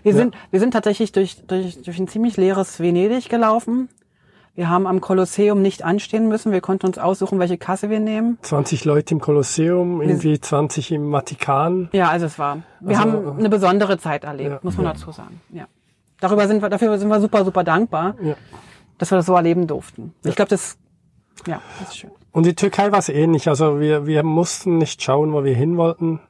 Wir 0.02 0.12
Ja. 0.12 0.18
sind, 0.18 0.34
wir 0.50 0.60
sind 0.60 0.72
tatsächlich 0.72 1.12
durch, 1.12 1.38
durch, 1.46 1.82
durch 1.82 1.98
ein 1.98 2.08
ziemlich 2.08 2.36
leeres 2.36 2.78
Venedig 2.78 3.28
gelaufen. 3.28 3.88
Wir 4.54 4.70
haben 4.70 4.86
am 4.86 5.00
Kolosseum 5.02 5.60
nicht 5.60 5.82
anstehen 5.84 6.28
müssen. 6.28 6.50
Wir 6.50 6.62
konnten 6.62 6.86
uns 6.86 6.96
aussuchen, 6.98 7.38
welche 7.38 7.58
Kasse 7.58 7.90
wir 7.90 8.00
nehmen. 8.00 8.38
20 8.42 8.84
Leute 8.86 9.14
im 9.14 9.20
Kolosseum, 9.20 10.00
irgendwie 10.00 10.40
20 10.40 10.92
im 10.92 11.10
Vatikan. 11.10 11.90
Ja, 11.92 12.08
also 12.08 12.24
es 12.26 12.38
war. 12.38 12.58
Wir 12.80 12.98
Also, 12.98 13.00
haben 13.10 13.38
eine 13.38 13.48
besondere 13.50 13.98
Zeit 13.98 14.24
erlebt, 14.24 14.50
Ja. 14.50 14.58
muss 14.62 14.76
man 14.76 14.86
dazu 14.86 15.10
sagen. 15.10 15.40
Ja. 15.52 15.64
Darüber 16.20 16.46
sind 16.48 16.62
wir, 16.62 16.68
dafür 16.68 16.98
sind 16.98 17.08
wir 17.08 17.20
super, 17.20 17.44
super 17.44 17.64
dankbar, 17.64 18.14
Ja. 18.22 18.34
dass 18.98 19.10
wir 19.10 19.16
das 19.16 19.26
so 19.26 19.34
erleben 19.34 19.66
durften. 19.66 20.14
Ich 20.24 20.34
glaube, 20.36 20.48
das, 20.48 20.78
ja, 21.46 21.60
das 21.80 21.88
ist 21.90 21.98
schön. 21.98 22.10
Und 22.32 22.46
die 22.46 22.54
Türkei 22.54 22.92
war 22.92 22.98
es 22.98 23.08
ähnlich. 23.08 23.48
Also 23.48 23.80
wir, 23.80 24.06
wir 24.06 24.22
mussten 24.22 24.78
nicht 24.78 25.02
schauen, 25.02 25.32
wo 25.32 25.44
wir 25.44 25.54
hin 25.54 25.76
wollten. 25.76 26.20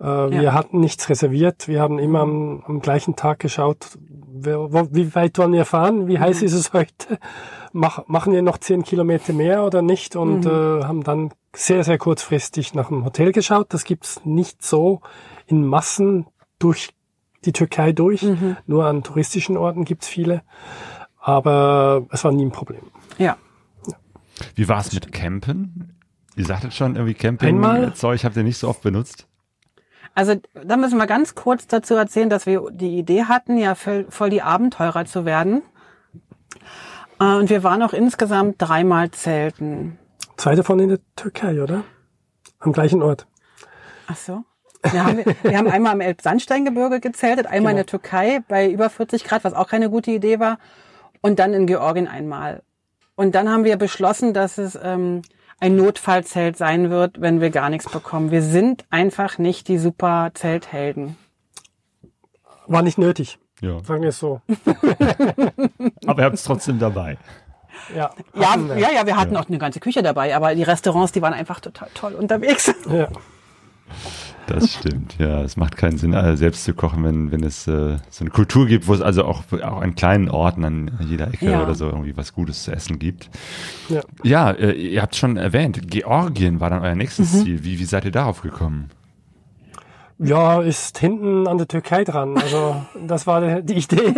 Äh, 0.00 0.04
Wir 0.04 0.42
Ja. 0.42 0.52
hatten 0.52 0.80
nichts 0.80 1.08
reserviert. 1.08 1.66
Wir 1.68 1.80
haben 1.80 1.98
immer 1.98 2.20
am, 2.20 2.62
am 2.66 2.80
gleichen 2.80 3.16
Tag 3.16 3.40
geschaut, 3.40 3.98
wer, 4.00 4.72
wo, 4.72 4.88
wie 4.92 5.12
weit 5.14 5.38
wollen 5.38 5.52
wir 5.52 5.64
fahren, 5.64 6.06
wie 6.06 6.18
heiß 6.20 6.42
ist 6.42 6.52
es 6.54 6.72
heute, 6.72 7.18
Mach, 7.72 8.06
machen 8.08 8.32
wir 8.32 8.40
noch 8.42 8.58
zehn 8.58 8.82
Kilometer 8.82 9.32
mehr 9.34 9.62
oder 9.64 9.82
nicht 9.82 10.16
und 10.16 10.46
äh, 10.46 10.48
haben 10.84 11.02
dann 11.04 11.32
sehr, 11.54 11.84
sehr 11.84 11.98
kurzfristig 11.98 12.74
nach 12.74 12.90
einem 12.90 13.04
Hotel 13.04 13.30
geschaut. 13.32 13.66
Das 13.74 13.84
gibt's 13.84 14.20
nicht 14.24 14.62
so 14.64 15.00
in 15.46 15.66
Massen 15.66 16.26
durch 16.58 16.90
die 17.44 17.52
Türkei 17.52 17.92
durch. 17.92 18.26
Nur 18.66 18.86
an 18.86 19.02
touristischen 19.02 19.56
Orten 19.56 19.84
gibt's 19.84 20.08
viele. 20.08 20.42
Aber 21.20 22.06
es 22.10 22.24
war 22.24 22.32
nie 22.32 22.44
ein 22.44 22.52
Problem. 22.52 22.82
Ja. 23.18 23.36
Wie 24.54 24.68
war 24.68 24.80
es 24.80 24.92
mit 24.92 25.12
Campen? 25.12 25.94
Ihr 26.36 26.44
sagtet 26.44 26.72
schon, 26.72 26.94
irgendwie 26.94 27.14
Camping, 27.14 27.48
Einmal. 27.56 27.84
äh, 27.88 27.94
Zeug 27.94 28.24
habt 28.24 28.36
ihr 28.36 28.44
nicht 28.44 28.58
so 28.58 28.68
oft 28.68 28.82
benutzt. 28.82 29.26
Also 30.14 30.34
da 30.64 30.76
müssen 30.76 30.96
wir 30.98 31.06
ganz 31.06 31.34
kurz 31.34 31.66
dazu 31.66 31.94
erzählen, 31.94 32.30
dass 32.30 32.46
wir 32.46 32.70
die 32.70 32.98
Idee 32.98 33.24
hatten, 33.24 33.56
ja 33.58 33.74
voll, 33.74 34.06
voll 34.08 34.30
die 34.30 34.42
Abenteurer 34.42 35.04
zu 35.04 35.24
werden. 35.24 35.62
Äh, 37.20 37.24
Und 37.34 37.50
wir 37.50 37.62
waren 37.64 37.82
auch 37.82 37.92
insgesamt 37.92 38.56
dreimal 38.58 39.10
zelten. 39.10 39.98
Zwei 40.36 40.54
davon 40.54 40.78
in 40.78 40.88
der 40.90 41.00
Türkei, 41.16 41.60
oder? 41.62 41.82
Am 42.60 42.72
gleichen 42.72 43.02
Ort. 43.02 43.26
Ach 44.06 44.16
so. 44.16 44.44
Wir 44.92 45.04
haben, 45.04 45.24
wir 45.42 45.58
haben 45.58 45.68
einmal 45.68 45.94
im 45.94 46.00
Elbsandsteingebirge 46.00 47.00
gezeltet, 47.00 47.46
einmal 47.46 47.72
in 47.72 47.76
der 47.76 47.86
Türkei 47.86 48.40
bei 48.48 48.68
über 48.70 48.88
40 48.90 49.24
Grad, 49.24 49.44
was 49.44 49.52
auch 49.54 49.68
keine 49.68 49.90
gute 49.90 50.10
Idee 50.10 50.38
war, 50.38 50.58
und 51.20 51.38
dann 51.38 51.52
in 51.52 51.66
Georgien 51.66 52.06
einmal. 52.08 52.62
Und 53.16 53.34
dann 53.34 53.48
haben 53.50 53.64
wir 53.64 53.76
beschlossen, 53.76 54.32
dass 54.32 54.58
es 54.58 54.78
ähm, 54.80 55.22
ein 55.58 55.74
Notfallzelt 55.74 56.56
sein 56.56 56.90
wird, 56.90 57.20
wenn 57.20 57.40
wir 57.40 57.50
gar 57.50 57.68
nichts 57.70 57.90
bekommen. 57.90 58.30
Wir 58.30 58.42
sind 58.42 58.84
einfach 58.90 59.38
nicht 59.38 59.66
die 59.66 59.78
super 59.78 60.30
Zelthelden. 60.34 61.16
War 62.68 62.82
nicht 62.82 62.98
nötig, 62.98 63.38
Ja. 63.60 63.82
sagen 63.82 64.02
wir 64.02 64.10
es 64.10 64.18
so. 64.20 64.40
Aber 66.06 66.22
ihr 66.22 66.24
habt 66.26 66.36
es 66.36 66.44
trotzdem 66.44 66.78
dabei. 66.78 67.18
Ja, 67.96 68.10
Ja, 68.34 68.56
ja, 68.76 68.90
ja, 68.92 69.06
wir 69.06 69.16
hatten 69.16 69.36
auch 69.36 69.48
eine 69.48 69.58
ganze 69.58 69.80
Küche 69.80 70.02
dabei, 70.02 70.34
aber 70.34 70.54
die 70.54 70.62
Restaurants, 70.64 71.12
die 71.12 71.22
waren 71.22 71.32
einfach 71.32 71.60
total 71.60 71.88
toll 71.94 72.14
unterwegs. 72.14 72.72
ja. 72.90 73.08
Das 74.48 74.74
stimmt, 74.74 75.16
ja. 75.18 75.42
Es 75.42 75.56
macht 75.56 75.76
keinen 75.76 75.98
Sinn, 75.98 76.12
äh, 76.14 76.36
selbst 76.36 76.64
zu 76.64 76.74
kochen, 76.74 77.04
wenn, 77.04 77.30
wenn 77.32 77.44
es 77.44 77.66
äh, 77.68 77.96
so 78.10 78.22
eine 78.24 78.30
Kultur 78.30 78.66
gibt, 78.66 78.86
wo 78.88 78.94
es 78.94 79.00
also 79.02 79.24
auch, 79.24 79.42
auch 79.52 79.80
an 79.82 79.94
kleinen 79.94 80.28
Orten 80.28 80.64
an 80.64 80.90
jeder 81.06 81.28
Ecke 81.28 81.50
Ja. 81.50 81.62
oder 81.62 81.74
so 81.74 81.86
irgendwie 81.86 82.16
was 82.16 82.32
Gutes 82.34 82.62
zu 82.64 82.72
essen 82.72 82.98
gibt. 82.98 83.28
Ja. 83.88 84.00
Ja, 84.22 84.50
äh, 84.52 84.72
ihr 84.72 85.02
habt 85.02 85.16
schon 85.16 85.36
erwähnt, 85.36 85.90
Georgien 85.90 86.60
war 86.60 86.70
dann 86.70 86.82
euer 86.82 86.94
nächstes 86.94 87.32
Mhm. 87.34 87.44
Ziel. 87.44 87.64
Wie, 87.64 87.78
wie 87.78 87.84
seid 87.84 88.04
ihr 88.04 88.10
darauf 88.12 88.40
gekommen? 88.42 88.88
Ja, 90.20 90.60
ist 90.62 90.98
hinten 90.98 91.46
an 91.46 91.58
der 91.58 91.68
Türkei 91.68 92.02
dran. 92.02 92.36
Also 92.38 92.74
das 93.06 93.28
war 93.28 93.40
die- 93.40 93.64
die 93.64 93.74
Idee. 93.84 94.14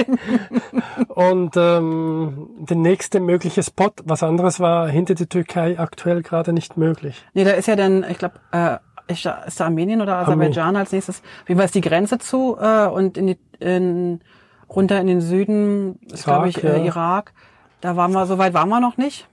Und 1.09 1.57
ähm, 1.59 2.49
der 2.61 2.77
nächste 2.79 3.21
mögliche 3.21 3.63
Spot, 3.63 3.91
was 4.05 4.23
anderes 4.23 4.61
war 4.61 4.89
hinter 4.89 5.15
der 5.15 5.29
Türkei 5.29 5.79
aktuell 5.79 6.23
gerade 6.23 6.55
nicht 6.55 6.79
möglich. 6.79 7.23
Nee, 7.35 7.45
da 7.45 7.51
ist 7.51 7.69
ja 7.69 7.77
dann, 7.77 8.05
ich 8.09 8.17
glaube, 8.17 8.37
äh, 8.53 8.77
ist 9.11 9.25
da 9.25 9.43
ist 9.43 9.61
da 9.61 9.67
Armenien 9.67 10.01
oder 10.01 10.17
Aserbaidschan 10.17 10.77
als 10.77 10.93
nächstes. 10.93 11.23
Jeden 11.47 11.59
Fall 11.59 11.67
ist 11.67 11.75
die 11.75 11.81
Grenze 11.81 12.19
zu 12.19 12.57
äh, 12.61 12.87
und 12.87 13.17
in 13.17 13.27
die, 13.29 13.39
in, 13.59 14.21
runter 14.69 15.01
in 15.01 15.07
den 15.07 15.21
Süden 15.21 15.99
ist, 16.13 16.25
glaube 16.25 16.49
ich, 16.49 16.63
Irak, 16.63 16.77
äh. 16.77 16.87
Irak. 16.87 17.33
Da 17.81 17.97
waren 17.97 18.13
wir, 18.13 18.27
so 18.27 18.39
weit 18.39 18.55
waren 18.55 18.69
wir 18.69 18.81
noch 18.81 18.97
nicht. 18.97 19.27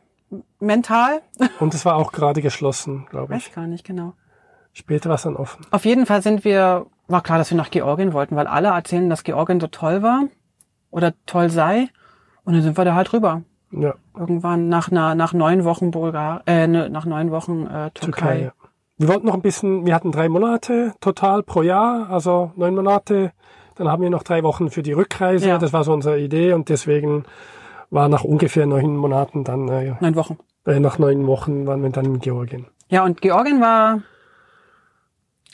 Mental? 0.59 1.21
Und 1.59 1.73
es 1.73 1.85
war 1.85 1.95
auch 1.95 2.11
gerade 2.11 2.41
geschlossen, 2.41 3.05
glaube 3.09 3.35
ich. 3.35 3.47
Weiß 3.47 3.55
gar 3.55 3.67
nicht 3.67 3.85
genau. 3.85 4.13
Später 4.73 5.09
war 5.09 5.15
es 5.15 5.23
dann 5.23 5.35
offen. 5.35 5.65
Auf 5.71 5.85
jeden 5.85 6.05
Fall 6.05 6.21
sind 6.21 6.43
wir, 6.43 6.85
war 7.07 7.21
klar, 7.21 7.37
dass 7.37 7.49
wir 7.49 7.57
nach 7.57 7.71
Georgien 7.71 8.13
wollten, 8.13 8.35
weil 8.35 8.47
alle 8.47 8.69
erzählen, 8.69 9.09
dass 9.09 9.23
Georgien 9.23 9.59
so 9.59 9.67
toll 9.67 10.01
war 10.03 10.23
oder 10.91 11.13
toll 11.25 11.49
sei. 11.49 11.87
Und 12.43 12.53
dann 12.53 12.61
sind 12.61 12.77
wir 12.77 12.85
da 12.85 12.95
halt 12.95 13.11
rüber. 13.11 13.41
Ja, 13.71 13.95
Irgendwann 14.17 14.69
nach, 14.69 14.89
einer, 14.89 15.13
nach 15.15 15.33
neun 15.33 15.65
Wochen 15.65 15.91
Bulgar, 15.91 16.41
äh, 16.45 16.67
ne, 16.67 16.89
nach 16.89 17.05
neun 17.05 17.31
Wochen 17.31 17.65
äh, 17.65 17.91
Türkei. 17.91 17.91
Türkei. 17.91 18.41
Ja. 18.43 18.51
Wir 18.97 19.07
wollten 19.09 19.27
noch 19.27 19.35
ein 19.35 19.41
bisschen, 19.41 19.85
wir 19.85 19.93
hatten 19.93 20.11
drei 20.11 20.27
Monate 20.27 20.93
total 21.01 21.43
pro 21.43 21.61
Jahr, 21.61 22.09
also 22.09 22.51
neun 22.55 22.73
Monate. 22.75 23.31
Dann 23.75 23.89
haben 23.89 24.01
wir 24.01 24.09
noch 24.09 24.23
drei 24.23 24.41
Wochen 24.43 24.71
für 24.71 24.81
die 24.81 24.93
Rückreise. 24.93 25.47
Ja. 25.49 25.57
Das 25.59 25.71
war 25.71 25.83
so 25.83 25.93
unsere 25.93 26.19
Idee 26.19 26.53
und 26.53 26.69
deswegen 26.69 27.25
war 27.91 28.09
nach 28.09 28.23
ungefähr 28.23 28.65
neun 28.65 28.97
Monaten 28.97 29.43
dann, 29.43 29.67
äh, 29.69 29.93
Neun 29.99 30.15
Wochen. 30.15 30.37
äh, 30.65 30.79
nach 30.79 30.97
neun 30.97 31.27
Wochen 31.27 31.67
waren 31.67 31.83
wir 31.83 31.89
dann 31.91 32.05
in 32.05 32.19
Georgien. 32.19 32.65
Ja, 32.89 33.03
und 33.05 33.21
Georgien 33.21 33.61
war, 33.61 34.01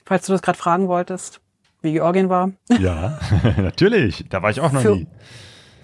falls 0.06 0.26
du 0.26 0.32
das 0.32 0.42
gerade 0.42 0.58
fragen 0.58 0.88
wolltest, 0.88 1.42
wie 1.82 1.92
Georgien 1.92 2.30
war. 2.30 2.52
Ja, 2.80 3.20
natürlich. 3.58 4.26
Da 4.30 4.42
war 4.42 4.52
ich 4.52 4.62
auch 4.62 4.72
noch 4.72 4.82
Für- 4.82 4.96
nie. 4.96 5.08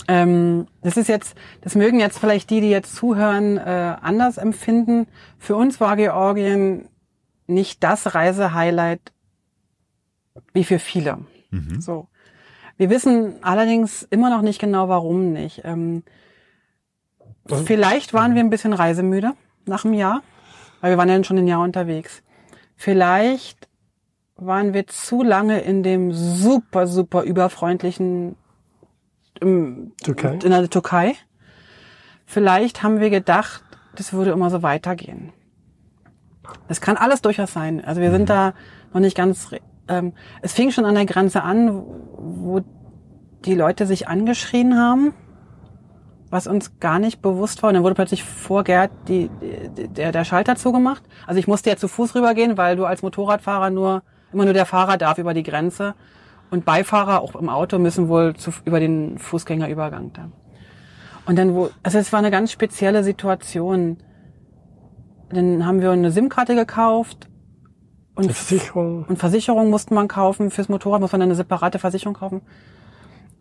Ähm, 0.07 0.65
das 0.81 0.97
ist 0.97 1.07
jetzt, 1.07 1.35
das 1.61 1.75
mögen 1.75 1.99
jetzt 1.99 2.17
vielleicht 2.17 2.49
die, 2.49 2.61
die 2.61 2.69
jetzt 2.71 2.95
zuhören, 2.95 3.57
äh, 3.57 3.95
anders 4.01 4.37
empfinden. 4.39 5.05
Für 5.37 5.55
uns 5.55 5.79
war 5.81 5.97
Georgien 5.97 6.87
nicht 7.49 7.83
das 7.83 8.15
Reisehighlight 8.15 9.11
wie 10.53 10.63
für 10.63 10.79
viele. 10.79 11.19
Mhm. 11.51 11.81
So. 11.81 12.07
Wir 12.77 12.89
wissen 12.89 13.43
allerdings 13.43 14.03
immer 14.03 14.29
noch 14.29 14.41
nicht 14.41 14.59
genau, 14.59 14.87
warum 14.87 15.33
nicht. 15.33 15.61
Ähm, 15.65 16.03
vielleicht 17.47 18.13
waren 18.13 18.35
wir 18.35 18.41
ein 18.41 18.49
bisschen 18.49 18.73
reisemüde 18.73 19.33
nach 19.65 19.83
einem 19.83 19.95
Jahr, 19.95 20.21
weil 20.81 20.91
wir 20.91 20.97
waren 20.97 21.09
ja 21.09 21.23
schon 21.23 21.37
ein 21.37 21.47
Jahr 21.47 21.61
unterwegs. 21.61 22.23
Vielleicht 22.75 23.67
waren 24.37 24.73
wir 24.73 24.87
zu 24.87 25.23
lange 25.23 25.59
in 25.59 25.83
dem 25.83 26.13
super, 26.13 26.87
super 26.87 27.23
überfreundlichen 27.23 28.37
im, 29.41 29.91
Türkei? 30.01 30.33
in 30.33 30.51
der 30.51 30.69
Türkei. 30.69 31.15
Vielleicht 32.25 32.83
haben 32.83 32.99
wir 32.99 33.09
gedacht, 33.09 33.63
das 33.95 34.13
würde 34.13 34.31
immer 34.31 34.49
so 34.49 34.63
weitergehen. 34.63 35.33
Das 36.67 36.81
kann 36.81 36.97
alles 36.97 37.21
durchaus 37.21 37.53
sein. 37.53 37.83
Also 37.83 38.01
wir 38.01 38.11
sind 38.11 38.29
da 38.29 38.53
noch 38.93 39.01
nicht 39.01 39.15
ganz. 39.15 39.49
Ähm, 39.87 40.13
es 40.41 40.53
fing 40.53 40.71
schon 40.71 40.85
an 40.85 40.95
der 40.95 41.05
Grenze 41.05 41.43
an, 41.43 41.83
wo 42.17 42.61
die 43.45 43.55
Leute 43.55 43.85
sich 43.85 44.07
angeschrien 44.07 44.77
haben, 44.77 45.13
was 46.29 46.45
uns 46.47 46.79
gar 46.79 46.99
nicht 46.99 47.21
bewusst 47.21 47.63
war. 47.63 47.69
Und 47.69 47.75
dann 47.75 47.83
wurde 47.83 47.95
plötzlich 47.95 48.23
vor 48.23 48.63
Gerd 48.63 48.91
die, 49.07 49.29
die, 49.77 49.87
der, 49.87 50.11
der 50.11 50.25
Schalter 50.25 50.55
zugemacht. 50.55 51.03
Also 51.25 51.39
ich 51.39 51.47
musste 51.47 51.69
ja 51.69 51.77
zu 51.77 51.87
Fuß 51.87 52.15
rübergehen, 52.15 52.57
weil 52.57 52.75
du 52.75 52.85
als 52.85 53.01
Motorradfahrer 53.01 53.69
nur 53.69 54.03
immer 54.31 54.45
nur 54.45 54.53
der 54.53 54.65
Fahrer 54.65 54.97
darf 54.97 55.17
über 55.17 55.33
die 55.33 55.43
Grenze. 55.43 55.95
und 56.51 56.65
Beifahrer 56.65 57.21
auch 57.21 57.35
im 57.35 57.49
Auto 57.49 57.77
müssen 57.77 58.07
wohl 58.09 58.35
zu, 58.35 58.51
über 58.65 58.79
den 58.79 59.17
Fußgängerübergang 59.17 60.13
da. 60.13 60.29
Und 61.25 61.37
dann 61.37 61.53
wo, 61.53 61.69
also 61.83 61.99
es 61.99 62.11
war 62.11 62.19
eine 62.19 62.31
ganz 62.31 62.51
spezielle 62.51 63.03
Situation. 63.03 63.97
Dann 65.31 65.65
haben 65.65 65.81
wir 65.81 65.91
eine 65.91 66.11
SIM-Karte 66.11 66.55
gekauft 66.55 67.27
und 68.15 68.31
Versicherung. 68.31 69.05
und 69.07 69.17
Versicherung 69.17 69.69
musste 69.69 69.93
man 69.93 70.07
kaufen. 70.07 70.51
Fürs 70.51 70.69
Motorrad 70.69 71.01
muss 71.01 71.11
man 71.11 71.21
eine 71.21 71.35
separate 71.35 71.79
Versicherung 71.79 72.15
kaufen. 72.15 72.41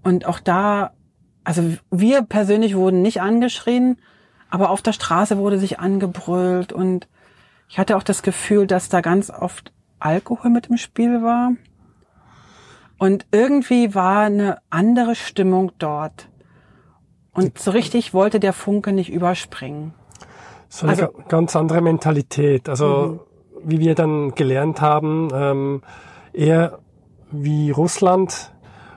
Und 0.02 0.26
auch 0.26 0.38
da, 0.38 0.92
also 1.44 1.62
wir 1.90 2.22
persönlich 2.22 2.76
wurden 2.76 3.02
nicht 3.02 3.20
angeschrien, 3.20 3.98
aber 4.50 4.70
auf 4.70 4.82
der 4.82 4.92
Straße 4.92 5.38
wurde 5.38 5.58
sich 5.58 5.80
angebrüllt 5.80 6.72
und 6.72 7.08
ich 7.68 7.78
hatte 7.78 7.96
auch 7.96 8.02
das 8.02 8.22
Gefühl, 8.22 8.66
dass 8.66 8.88
da 8.88 9.00
ganz 9.00 9.30
oft 9.30 9.72
Alkohol 9.98 10.50
mit 10.50 10.68
im 10.68 10.76
Spiel 10.76 11.22
war. 11.22 11.52
Und 12.98 13.26
irgendwie 13.30 13.94
war 13.94 14.22
eine 14.22 14.58
andere 14.70 15.14
Stimmung 15.14 15.72
dort. 15.78 16.28
Und 17.32 17.58
so 17.58 17.70
richtig 17.70 18.14
wollte 18.14 18.40
der 18.40 18.52
Funke 18.52 18.92
nicht 18.92 19.10
überspringen. 19.10 19.94
So 20.68 20.86
eine 20.86 20.92
Also- 20.92 21.08
ga- 21.12 21.22
ganz 21.28 21.56
andere 21.56 21.80
Mentalität. 21.80 22.68
Also 22.68 23.20
wie 23.64 23.80
wir 23.80 23.94
dann 23.94 24.34
gelernt 24.34 24.80
haben, 24.80 25.28
ähm, 25.34 25.82
eher 26.32 26.78
wie 27.30 27.70
Russland 27.70 28.52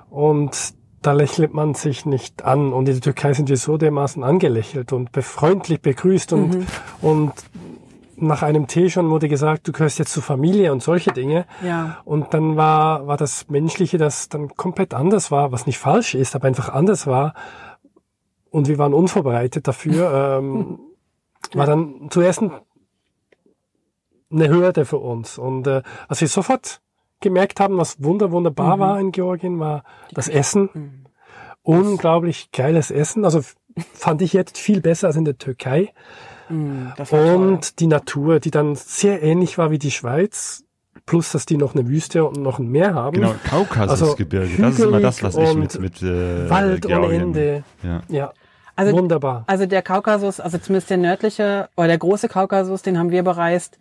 und 0.09 0.73
da 1.01 1.13
lächelt 1.13 1.53
man 1.53 1.73
sich 1.73 2.05
nicht 2.05 2.45
an. 2.45 2.71
Und 2.73 2.87
in 2.87 2.93
der 2.95 3.01
Türkei 3.01 3.33
sind 3.33 3.49
wir 3.49 3.57
so 3.57 3.77
dermaßen 3.77 4.23
angelächelt 4.23 4.93
und 4.93 5.11
befreundlich 5.11 5.81
begrüßt 5.81 6.31
und, 6.33 6.67
und 7.01 7.33
nach 8.17 8.43
einem 8.43 8.67
Tee 8.67 8.91
schon 8.91 9.09
wurde 9.09 9.27
gesagt, 9.27 9.67
du 9.67 9.71
gehörst 9.71 9.97
jetzt 9.97 10.13
zur 10.13 10.21
Familie 10.21 10.71
und 10.71 10.83
solche 10.83 11.11
Dinge. 11.11 11.45
Ja. 11.65 11.97
Und 12.05 12.35
dann 12.35 12.55
war, 12.55 13.07
war 13.07 13.17
das 13.17 13.49
Menschliche, 13.49 13.97
das 13.97 14.29
dann 14.29 14.49
komplett 14.55 14.93
anders 14.93 15.31
war, 15.31 15.51
was 15.51 15.65
nicht 15.65 15.79
falsch 15.79 16.13
ist, 16.13 16.35
aber 16.35 16.47
einfach 16.47 16.69
anders 16.69 17.07
war. 17.07 17.33
Und 18.51 18.67
wir 18.67 18.77
waren 18.77 18.93
unvorbereitet 18.93 19.67
dafür. 19.67 20.37
ähm, 20.39 20.79
war 21.53 21.65
dann 21.65 22.07
zuerst 22.09 22.41
ein, 22.41 22.51
eine 24.31 24.49
Hürde 24.49 24.85
für 24.85 24.97
uns. 24.97 25.37
Und 25.37 25.67
äh, 25.67 25.81
als 26.07 26.21
wir 26.21 26.27
sofort 26.27 26.81
gemerkt 27.19 27.59
haben, 27.59 27.77
was 27.77 28.01
wunder 28.03 28.31
wunderbar 28.31 28.79
war 28.79 28.99
in 28.99 29.11
Georgien, 29.11 29.59
war 29.59 29.83
das 30.13 30.27
Essen. 30.27 31.05
Unglaublich 31.63 32.51
geiles 32.51 32.89
Essen. 32.91 33.25
Also 33.25 33.41
fand 33.93 34.21
ich 34.21 34.33
jetzt 34.33 34.57
viel 34.57 34.81
besser 34.81 35.07
als 35.07 35.15
in 35.15 35.25
der 35.25 35.37
Türkei. 35.37 35.93
Mm, 36.49 36.87
Das 36.97 37.11
war 37.11 37.19
toll. 37.23 37.35
Und 37.35 37.79
die 37.79 37.87
Natur, 37.87 38.39
die 38.39 38.51
dann 38.51 38.75
sehr 38.75 39.21
ähnlich 39.21 39.57
war 39.57 39.69
wie 39.71 39.77
die 39.77 39.91
Schweiz, 39.91 40.63
plus 41.05 41.31
dass 41.31 41.45
die 41.45 41.57
noch 41.57 41.75
eine 41.75 41.87
Wüste 41.87 42.25
und 42.25 42.37
noch 42.37 42.57
ein 42.59 42.67
Meer 42.67 42.95
haben. 42.95 43.13
Genau, 43.15 43.35
Kaukasusgebirge. 43.47 44.57
das 44.61 44.79
ist 44.79 44.85
immer 44.85 44.99
das, 44.99 45.21
was 45.21 45.37
ich 45.37 45.53
mit, 45.55 45.79
mit 45.79 46.01
äh, 46.01 46.49
Wald 46.49 46.85
ohne 46.87 46.95
Georgien. 46.95 47.21
Ende. 47.21 47.63
Ja. 47.83 48.01
Ja, 48.09 48.33
Also- 48.87 48.97
wunderbar. 48.97 49.43
Also 49.47 49.65
der 49.65 49.81
Kaukasus, 49.81 50.39
also 50.39 50.57
zumindest 50.57 50.89
der 50.89 50.97
nördliche 50.97 51.69
oder 51.77 51.87
der 51.87 51.97
große 51.97 52.27
Kaukasus, 52.29 52.81
den 52.81 52.97
haben 52.97 53.11
wir 53.11 53.23
bereist. 53.23 53.77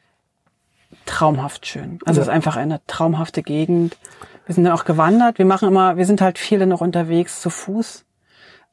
Traumhaft 1.07 1.67
schön. 1.67 1.99
Also 2.05 2.21
es 2.21 2.27
ist 2.27 2.33
einfach 2.33 2.57
eine 2.57 2.81
traumhafte 2.87 3.43
Gegend. 3.43 3.97
Wir 4.47 4.55
sind 4.55 4.65
dann 4.65 4.73
auch 4.73 4.85
gewandert. 4.85 5.39
Wir 5.39 5.47
machen 5.47 5.69
immer, 5.69 5.97
wir 5.97 6.07
sind 6.07 6.21
halt 6.21 6.39
viele 6.39 6.67
noch 6.67 6.81
unterwegs 6.81 7.41
zu 7.41 7.51
Fuß. 7.51 8.05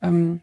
Ähm, 0.02 0.42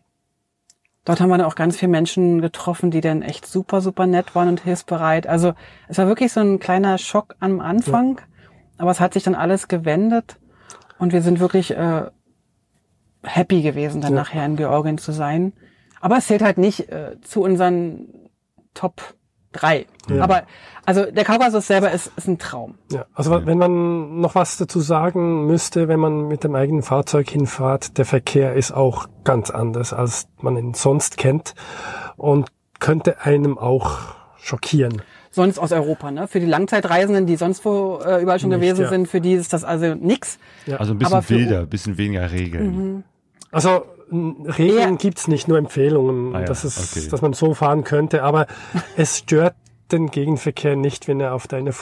dort 1.04 1.20
haben 1.20 1.28
wir 1.30 1.38
dann 1.38 1.46
auch 1.46 1.56
ganz 1.56 1.76
viele 1.76 1.90
Menschen 1.90 2.40
getroffen, 2.40 2.90
die 2.92 3.00
dann 3.00 3.22
echt 3.22 3.44
super, 3.46 3.80
super 3.80 4.06
nett 4.06 4.34
waren 4.36 4.48
und 4.48 4.60
hilfsbereit. 4.60 5.26
Also 5.26 5.54
es 5.88 5.98
war 5.98 6.06
wirklich 6.06 6.32
so 6.32 6.40
ein 6.40 6.60
kleiner 6.60 6.98
Schock 6.98 7.34
am 7.40 7.60
Anfang, 7.60 8.20
aber 8.78 8.92
es 8.92 9.00
hat 9.00 9.14
sich 9.14 9.24
dann 9.24 9.34
alles 9.34 9.66
gewendet 9.66 10.36
und 10.98 11.12
wir 11.12 11.22
sind 11.22 11.40
wirklich 11.40 11.72
äh, 11.76 12.02
happy 13.24 13.62
gewesen, 13.62 14.00
dann 14.00 14.12
Ja. 14.12 14.20
nachher 14.20 14.46
in 14.46 14.56
Georgien 14.56 14.98
zu 14.98 15.10
sein. 15.12 15.52
Aber 16.04 16.18
es 16.18 16.26
zählt 16.26 16.42
halt 16.42 16.58
nicht 16.58 16.90
äh, 16.90 17.16
zu 17.22 17.40
unseren 17.42 18.28
Top 18.74 19.00
drei. 19.52 19.86
Aber 20.20 20.42
also 20.84 21.10
der 21.10 21.24
Kaukasus 21.24 21.66
selber 21.66 21.90
ist, 21.92 22.10
ist 22.16 22.28
ein 22.28 22.38
Traum. 22.38 22.74
Ja, 22.92 23.06
also 23.14 23.46
wenn 23.46 23.56
man 23.56 24.20
noch 24.20 24.34
was 24.34 24.58
dazu 24.58 24.80
sagen 24.80 25.46
müsste, 25.46 25.88
wenn 25.88 25.98
man 26.00 26.28
mit 26.28 26.44
dem 26.44 26.54
eigenen 26.56 26.82
Fahrzeug 26.82 27.30
hinfahrt, 27.30 27.96
der 27.96 28.04
Verkehr 28.04 28.52
ist 28.52 28.72
auch 28.72 29.06
ganz 29.24 29.48
anders, 29.48 29.94
als 29.94 30.28
man 30.42 30.58
ihn 30.58 30.74
sonst 30.74 31.16
kennt 31.16 31.54
und 32.16 32.48
könnte 32.80 33.22
einem 33.22 33.56
auch 33.56 33.98
schockieren. 34.36 35.00
Sonst 35.30 35.58
aus 35.58 35.72
Europa, 35.72 36.10
ne? 36.10 36.28
Für 36.28 36.38
die 36.40 36.46
Langzeitreisenden, 36.46 37.24
die 37.26 37.36
sonst 37.36 37.64
wo 37.64 37.98
äh, 38.04 38.20
überall 38.20 38.38
schon 38.38 38.50
Nicht, 38.50 38.60
gewesen 38.60 38.82
ja. 38.82 38.88
sind, 38.90 39.08
für 39.08 39.22
die 39.22 39.32
ist 39.32 39.54
das 39.54 39.64
also 39.64 39.94
nix. 39.94 40.38
Also 40.78 40.92
ein 40.92 40.98
bisschen 40.98 41.28
wilder, 41.30 41.60
ein 41.60 41.68
bisschen 41.68 41.96
weniger 41.96 42.30
Regeln. 42.30 43.04
Also 43.50 43.70
n- 43.70 43.82
Regeln 44.10 44.78
Ja. 44.92 44.96
gibt's 44.96 45.28
nicht, 45.28 45.48
nur 45.48 45.58
Empfehlungen, 45.58 46.34
Ah 46.34 46.40
ja, 46.40 46.46
dass, 46.46 46.64
es, 46.64 46.96
okay. 46.96 47.08
dass 47.08 47.22
man 47.22 47.32
so 47.32 47.54
fahren 47.54 47.84
könnte, 47.84 48.22
aber 48.22 48.46
es 48.96 49.18
stört 49.18 49.54
den 49.92 50.10
Gegenverkehr 50.10 50.76
nicht, 50.76 51.08
wenn 51.08 51.20
er 51.20 51.34
auf 51.34 51.46
deine 51.46 51.72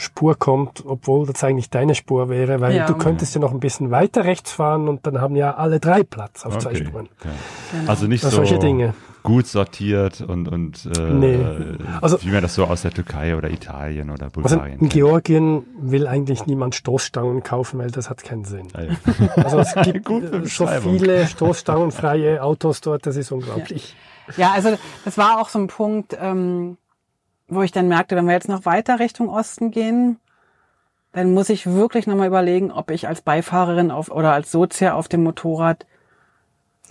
Spur 0.00 0.34
kommt, 0.38 0.82
obwohl 0.86 1.26
das 1.26 1.44
eigentlich 1.44 1.68
deine 1.70 1.94
Spur 1.94 2.28
wäre, 2.28 2.60
weil 2.60 2.74
Ja. 2.74 2.86
du 2.86 2.94
könntest 2.94 3.34
ja 3.34 3.40
noch 3.40 3.52
ein 3.52 3.60
bisschen 3.60 3.90
weiter 3.90 4.24
rechts 4.24 4.50
fahren 4.52 4.88
und 4.88 5.06
dann 5.06 5.20
haben 5.20 5.36
ja 5.36 5.54
alle 5.54 5.78
drei 5.78 6.02
Platz 6.02 6.44
auf 6.46 6.58
zwei 6.58 6.70
Okay. 6.70 6.86
Spuren. 6.86 7.08
okay. 7.20 7.28
Also 7.86 8.06
nicht 8.06 8.24
Ja, 8.24 8.30
so 8.30 8.36
solche 8.36 8.58
Dinge. 8.58 8.94
gut 9.22 9.46
sortiert 9.46 10.22
und, 10.22 10.48
und 10.48 10.86
äh, 10.96 11.10
Nee. 11.10 11.38
Also- 12.00 12.16
wie 12.22 12.30
man 12.30 12.40
das 12.42 12.54
so 12.54 12.64
aus 12.64 12.80
der 12.82 12.90
Türkei 12.92 13.36
oder 13.36 13.50
Italien 13.50 14.08
oder 14.10 14.24
Also 14.24 14.40
Bulgarien 14.40 14.72
in 14.74 14.78
kennt. 14.80 14.92
Georgien 14.94 15.66
will 15.78 16.06
eigentlich 16.06 16.46
niemand 16.46 16.74
Stoßstangen 16.74 17.42
kaufen, 17.42 17.78
weil 17.78 17.90
das 17.90 18.08
hat 18.08 18.24
keinen 18.24 18.44
Sinn. 18.44 18.68
Ah, 18.72 18.80
ja. 18.82 18.92
Also 19.44 19.58
es 19.58 19.74
gibt 19.84 20.06
Gute 20.06 20.46
so 20.46 20.66
viele 20.66 21.26
stoßstangenfreie 21.26 22.42
Autos 22.42 22.80
dort, 22.80 23.06
das 23.06 23.16
ist 23.16 23.30
unglaublich. 23.32 23.94
Ja, 24.36 24.52
also 24.52 24.78
das 25.04 25.18
war 25.18 25.40
auch 25.40 25.48
so 25.50 25.58
ein 25.58 25.66
Punkt, 25.66 26.16
ähm, 26.20 26.76
wo 27.50 27.62
ich 27.62 27.72
dann 27.72 27.88
merkte, 27.88 28.16
wenn 28.16 28.26
wir 28.26 28.32
jetzt 28.32 28.48
noch 28.48 28.64
weiter 28.64 28.98
Richtung 28.98 29.28
Osten 29.28 29.70
gehen, 29.70 30.18
dann 31.12 31.34
muss 31.34 31.50
ich 31.50 31.66
wirklich 31.66 32.06
nochmal 32.06 32.28
überlegen, 32.28 32.70
ob 32.70 32.90
ich 32.90 33.08
als 33.08 33.22
Beifahrerin 33.22 33.90
auf, 33.90 34.10
oder 34.10 34.32
als 34.32 34.52
Sozia 34.52 34.94
auf 34.94 35.08
dem 35.08 35.24
Motorrad 35.24 35.86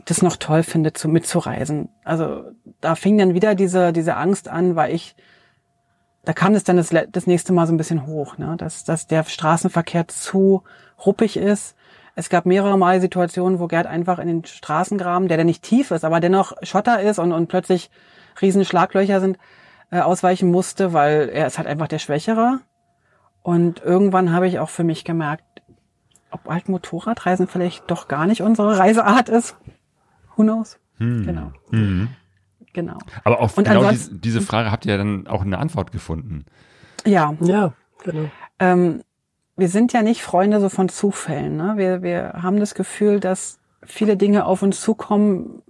das 0.05 0.21
noch 0.21 0.35
toll 0.35 0.63
finde, 0.63 0.93
zu, 0.93 1.07
mitzureisen. 1.07 1.89
Also 2.03 2.43
da 2.81 2.95
fing 2.95 3.17
dann 3.17 3.33
wieder 3.33 3.55
diese, 3.55 3.93
diese 3.93 4.15
Angst 4.15 4.47
an, 4.47 4.75
weil 4.75 4.93
ich, 4.93 5.15
da 6.25 6.33
kam 6.33 6.53
es 6.53 6.63
dann 6.63 6.77
das, 6.77 6.93
das 7.11 7.27
nächste 7.27 7.53
Mal 7.53 7.67
so 7.67 7.73
ein 7.73 7.77
bisschen 7.77 8.05
hoch, 8.05 8.37
ne? 8.37 8.55
dass, 8.57 8.83
dass 8.83 9.07
der 9.07 9.23
Straßenverkehr 9.23 10.07
zu 10.07 10.63
ruppig 11.05 11.37
ist. 11.37 11.75
Es 12.15 12.29
gab 12.29 12.45
mehrere 12.45 12.77
Mal 12.77 12.99
Situationen, 12.99 13.59
wo 13.59 13.67
Gerd 13.67 13.87
einfach 13.87 14.19
in 14.19 14.27
den 14.27 14.45
Straßengraben, 14.45 15.27
der 15.27 15.37
dann 15.37 15.47
nicht 15.47 15.63
tief 15.63 15.91
ist, 15.91 16.03
aber 16.03 16.19
dennoch 16.19 16.53
Schotter 16.63 17.01
ist 17.01 17.19
und, 17.19 17.31
und 17.31 17.47
plötzlich 17.47 17.89
riesen 18.41 18.65
Schlaglöcher 18.65 19.21
sind, 19.21 19.37
äh, 19.91 19.99
ausweichen 19.99 20.49
musste, 20.51 20.93
weil 20.93 21.29
er 21.29 21.47
ist 21.47 21.57
halt 21.57 21.67
einfach 21.67 21.87
der 21.87 21.99
Schwächere. 21.99 22.59
Und 23.41 23.81
irgendwann 23.81 24.31
habe 24.33 24.47
ich 24.47 24.59
auch 24.59 24.69
für 24.69 24.83
mich 24.83 25.03
gemerkt, 25.05 25.43
ob 26.31 26.47
halt 26.47 26.69
Motorradreisen 26.69 27.47
vielleicht 27.47 27.89
doch 27.89 28.07
gar 28.07 28.27
nicht 28.27 28.41
unsere 28.41 28.77
Reiseart 28.77 29.29
ist. 29.29 29.55
Who 30.35 30.43
knows? 30.43 30.77
Genau. 30.99 31.51
Mhm. 31.71 32.09
Genau. 32.73 32.97
Aber 33.23 33.39
auf 33.39 33.57
Und 33.57 33.67
genau 33.67 33.89
diese, 33.89 34.13
diese 34.13 34.41
Frage 34.41 34.71
habt 34.71 34.85
ihr 34.85 34.97
dann 34.97 35.27
auch 35.27 35.41
eine 35.41 35.57
Antwort 35.57 35.91
gefunden. 35.91 36.45
Ja, 37.05 37.33
Ja, 37.39 37.73
genau. 38.03 38.29
ähm, 38.59 39.03
wir 39.55 39.69
sind 39.69 39.93
ja 39.93 40.01
nicht 40.01 40.21
Freunde 40.21 40.59
so 40.59 40.69
von 40.69 40.89
Zufällen. 40.89 41.57
Ne? 41.57 41.73
Wir, 41.77 42.01
wir 42.03 42.33
haben 42.41 42.59
das 42.59 42.75
Gefühl, 42.75 43.19
dass 43.19 43.59
viele 43.83 44.17
Dinge 44.17 44.45
auf 44.45 44.61
uns 44.61 44.81
zukommen 44.81 45.61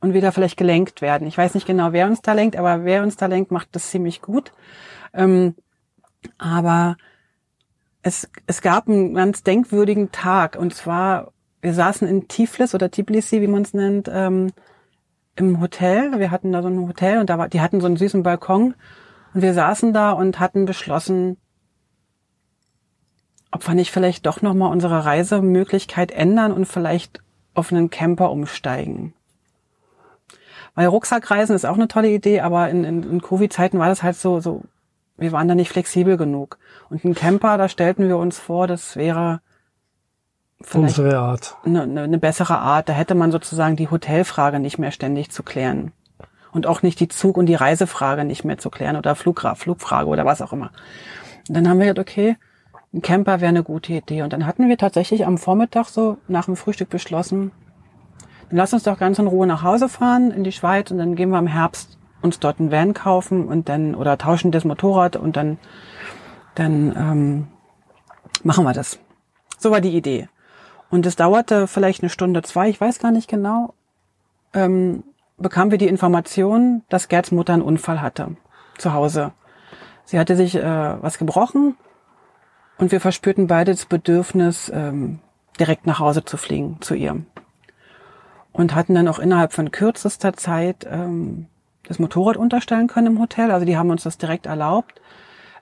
und 0.00 0.14
wir 0.14 0.20
da 0.20 0.32
vielleicht 0.32 0.56
gelenkt 0.56 1.02
werden. 1.02 1.26
Ich 1.28 1.36
weiß 1.36 1.54
nicht 1.54 1.66
genau, 1.66 1.92
wer 1.92 2.06
uns 2.06 2.22
da 2.22 2.32
lenkt, 2.32 2.56
aber 2.56 2.84
wer 2.84 3.02
uns 3.02 3.16
da 3.16 3.26
lenkt, 3.26 3.50
macht 3.50 3.68
das 3.72 3.90
ziemlich 3.90 4.22
gut. 4.22 4.52
Ähm, 5.12 5.54
aber 6.38 6.96
es, 8.02 8.28
es 8.46 8.62
gab 8.62 8.88
einen 8.88 9.14
ganz 9.14 9.42
denkwürdigen 9.42 10.10
Tag 10.10 10.56
und 10.56 10.74
zwar, 10.74 11.32
wir 11.60 11.74
saßen 11.74 12.08
in 12.08 12.28
Tiflis 12.28 12.74
oder 12.74 12.90
Tbilisi, 12.90 13.40
wie 13.42 13.46
man 13.46 13.62
es 13.62 13.74
nennt, 13.74 14.10
ähm, 14.12 14.52
im 15.36 15.60
Hotel. 15.60 16.18
Wir 16.18 16.30
hatten 16.30 16.52
da 16.52 16.62
so 16.62 16.68
ein 16.68 16.88
Hotel 16.88 17.18
und 17.18 17.28
da 17.28 17.38
war, 17.38 17.48
die 17.48 17.60
hatten 17.60 17.80
so 17.80 17.86
einen 17.86 17.96
süßen 17.96 18.22
Balkon 18.22 18.74
und 19.34 19.42
wir 19.42 19.54
saßen 19.54 19.92
da 19.92 20.12
und 20.12 20.40
hatten 20.40 20.64
beschlossen, 20.64 21.36
ob 23.50 23.66
wir 23.66 23.74
nicht 23.74 23.90
vielleicht 23.90 24.26
doch 24.26 24.42
nochmal 24.42 24.70
unsere 24.70 25.04
Reisemöglichkeit 25.04 26.12
ändern 26.12 26.52
und 26.52 26.66
vielleicht 26.66 27.20
auf 27.52 27.72
einen 27.72 27.90
Camper 27.90 28.30
umsteigen. 28.30 29.12
Weil 30.74 30.86
Rucksackreisen 30.86 31.54
ist 31.54 31.66
auch 31.66 31.74
eine 31.74 31.88
tolle 31.88 32.10
Idee, 32.10 32.40
aber 32.40 32.68
in, 32.68 32.84
in, 32.84 33.02
in 33.02 33.22
Covid-Zeiten 33.22 33.78
war 33.78 33.88
das 33.88 34.02
halt 34.02 34.16
so, 34.16 34.40
so, 34.40 34.62
wir 35.16 35.32
waren 35.32 35.48
da 35.48 35.54
nicht 35.54 35.70
flexibel 35.70 36.16
genug. 36.16 36.58
Und 36.88 37.04
ein 37.04 37.14
Camper, 37.14 37.58
da 37.58 37.68
stellten 37.68 38.08
wir 38.08 38.16
uns 38.16 38.38
vor, 38.38 38.66
das 38.66 38.96
wäre 38.96 39.40
Unsere 40.74 41.18
Art. 41.18 41.56
eine, 41.64 41.82
eine, 41.82 42.02
eine 42.02 42.18
bessere 42.18 42.58
Art. 42.58 42.88
Da 42.88 42.92
hätte 42.92 43.14
man 43.14 43.32
sozusagen 43.32 43.76
die 43.76 43.90
Hotelfrage 43.90 44.60
nicht 44.60 44.78
mehr 44.78 44.90
ständig 44.92 45.30
zu 45.30 45.42
klären. 45.42 45.92
Und 46.52 46.66
auch 46.66 46.82
nicht 46.82 47.00
die 47.00 47.08
Zug- 47.08 47.36
und 47.36 47.46
die 47.46 47.54
Reisefrage 47.54 48.24
nicht 48.24 48.44
mehr 48.44 48.58
zu 48.58 48.70
klären 48.70 48.96
oder 48.96 49.14
Flugra 49.14 49.54
Flugfrage 49.54 50.08
oder 50.08 50.24
was 50.24 50.42
auch 50.42 50.52
immer. 50.52 50.70
Und 51.48 51.56
dann 51.56 51.68
haben 51.68 51.78
wir 51.78 51.86
gedacht, 51.86 52.08
okay, 52.08 52.36
ein 52.92 53.02
Camper 53.02 53.40
wäre 53.40 53.50
eine 53.50 53.62
gute 53.62 53.92
Idee. 53.92 54.22
Und 54.22 54.32
dann 54.32 54.46
hatten 54.46 54.68
wir 54.68 54.76
tatsächlich 54.76 55.26
am 55.26 55.38
Vormittag 55.38 55.88
so 55.88 56.18
nach 56.28 56.46
dem 56.46 56.56
Frühstück 56.56 56.90
beschlossen, 56.90 57.52
dann 58.50 58.56
lass 58.56 58.72
uns 58.72 58.82
doch 58.82 58.98
ganz 58.98 59.18
in 59.18 59.28
Ruhe 59.28 59.46
nach 59.46 59.62
Hause 59.62 59.88
fahren 59.88 60.32
in 60.32 60.44
die 60.44 60.52
Schweiz 60.52 60.90
und 60.90 60.98
dann 60.98 61.14
gehen 61.14 61.30
wir 61.30 61.38
im 61.38 61.46
Herbst 61.46 61.98
uns 62.20 62.40
dort 62.40 62.60
einen 62.60 62.70
Van 62.70 62.94
kaufen 62.94 63.46
und 63.46 63.68
dann 63.68 63.94
oder 63.94 64.18
tauschen 64.18 64.50
das 64.50 64.64
Motorrad 64.64 65.16
und 65.16 65.36
dann 65.36 65.58
dann 66.56 66.94
ähm, 66.96 67.48
machen 68.42 68.64
wir 68.64 68.72
das. 68.72 68.98
So 69.58 69.70
war 69.70 69.80
die 69.80 69.96
Idee. 69.96 70.28
Und 70.90 71.06
es 71.06 71.14
dauerte 71.14 71.68
vielleicht 71.68 72.02
eine 72.02 72.10
Stunde, 72.10 72.42
zwei, 72.42 72.68
ich 72.68 72.80
weiß 72.80 72.98
gar 72.98 73.12
nicht 73.12 73.28
genau, 73.28 73.74
ähm, 74.52 75.04
bekamen 75.38 75.70
wir 75.70 75.78
die 75.78 75.86
Information, 75.86 76.82
dass 76.88 77.08
Gerds 77.08 77.30
Mutter 77.30 77.52
einen 77.52 77.62
Unfall 77.62 78.02
hatte 78.02 78.36
zu 78.76 78.92
Hause. 78.92 79.32
Sie 80.04 80.18
hatte 80.18 80.34
sich 80.34 80.56
äh, 80.56 81.02
was 81.02 81.18
gebrochen 81.18 81.76
und 82.78 82.90
wir 82.90 83.00
verspürten 83.00 83.46
beide 83.46 83.70
das 83.70 83.86
Bedürfnis, 83.86 84.70
ähm, 84.74 85.20
direkt 85.60 85.86
nach 85.86 86.00
Hause 86.00 86.24
zu 86.24 86.36
fliegen 86.36 86.78
zu 86.80 86.94
ihr. 86.94 87.24
Und 88.52 88.74
hatten 88.74 88.94
dann 88.94 89.08
auch 89.08 89.18
innerhalb 89.18 89.52
von 89.52 89.70
kürzester 89.70 90.32
Zeit 90.32 90.86
ähm, 90.90 91.46
das 91.84 91.98
Motorrad 91.98 92.36
unterstellen 92.36 92.88
können 92.88 93.08
im 93.08 93.20
Hotel. 93.20 93.50
Also 93.50 93.64
die 93.64 93.76
haben 93.76 93.90
uns 93.90 94.02
das 94.02 94.18
direkt 94.18 94.46
erlaubt. 94.46 95.00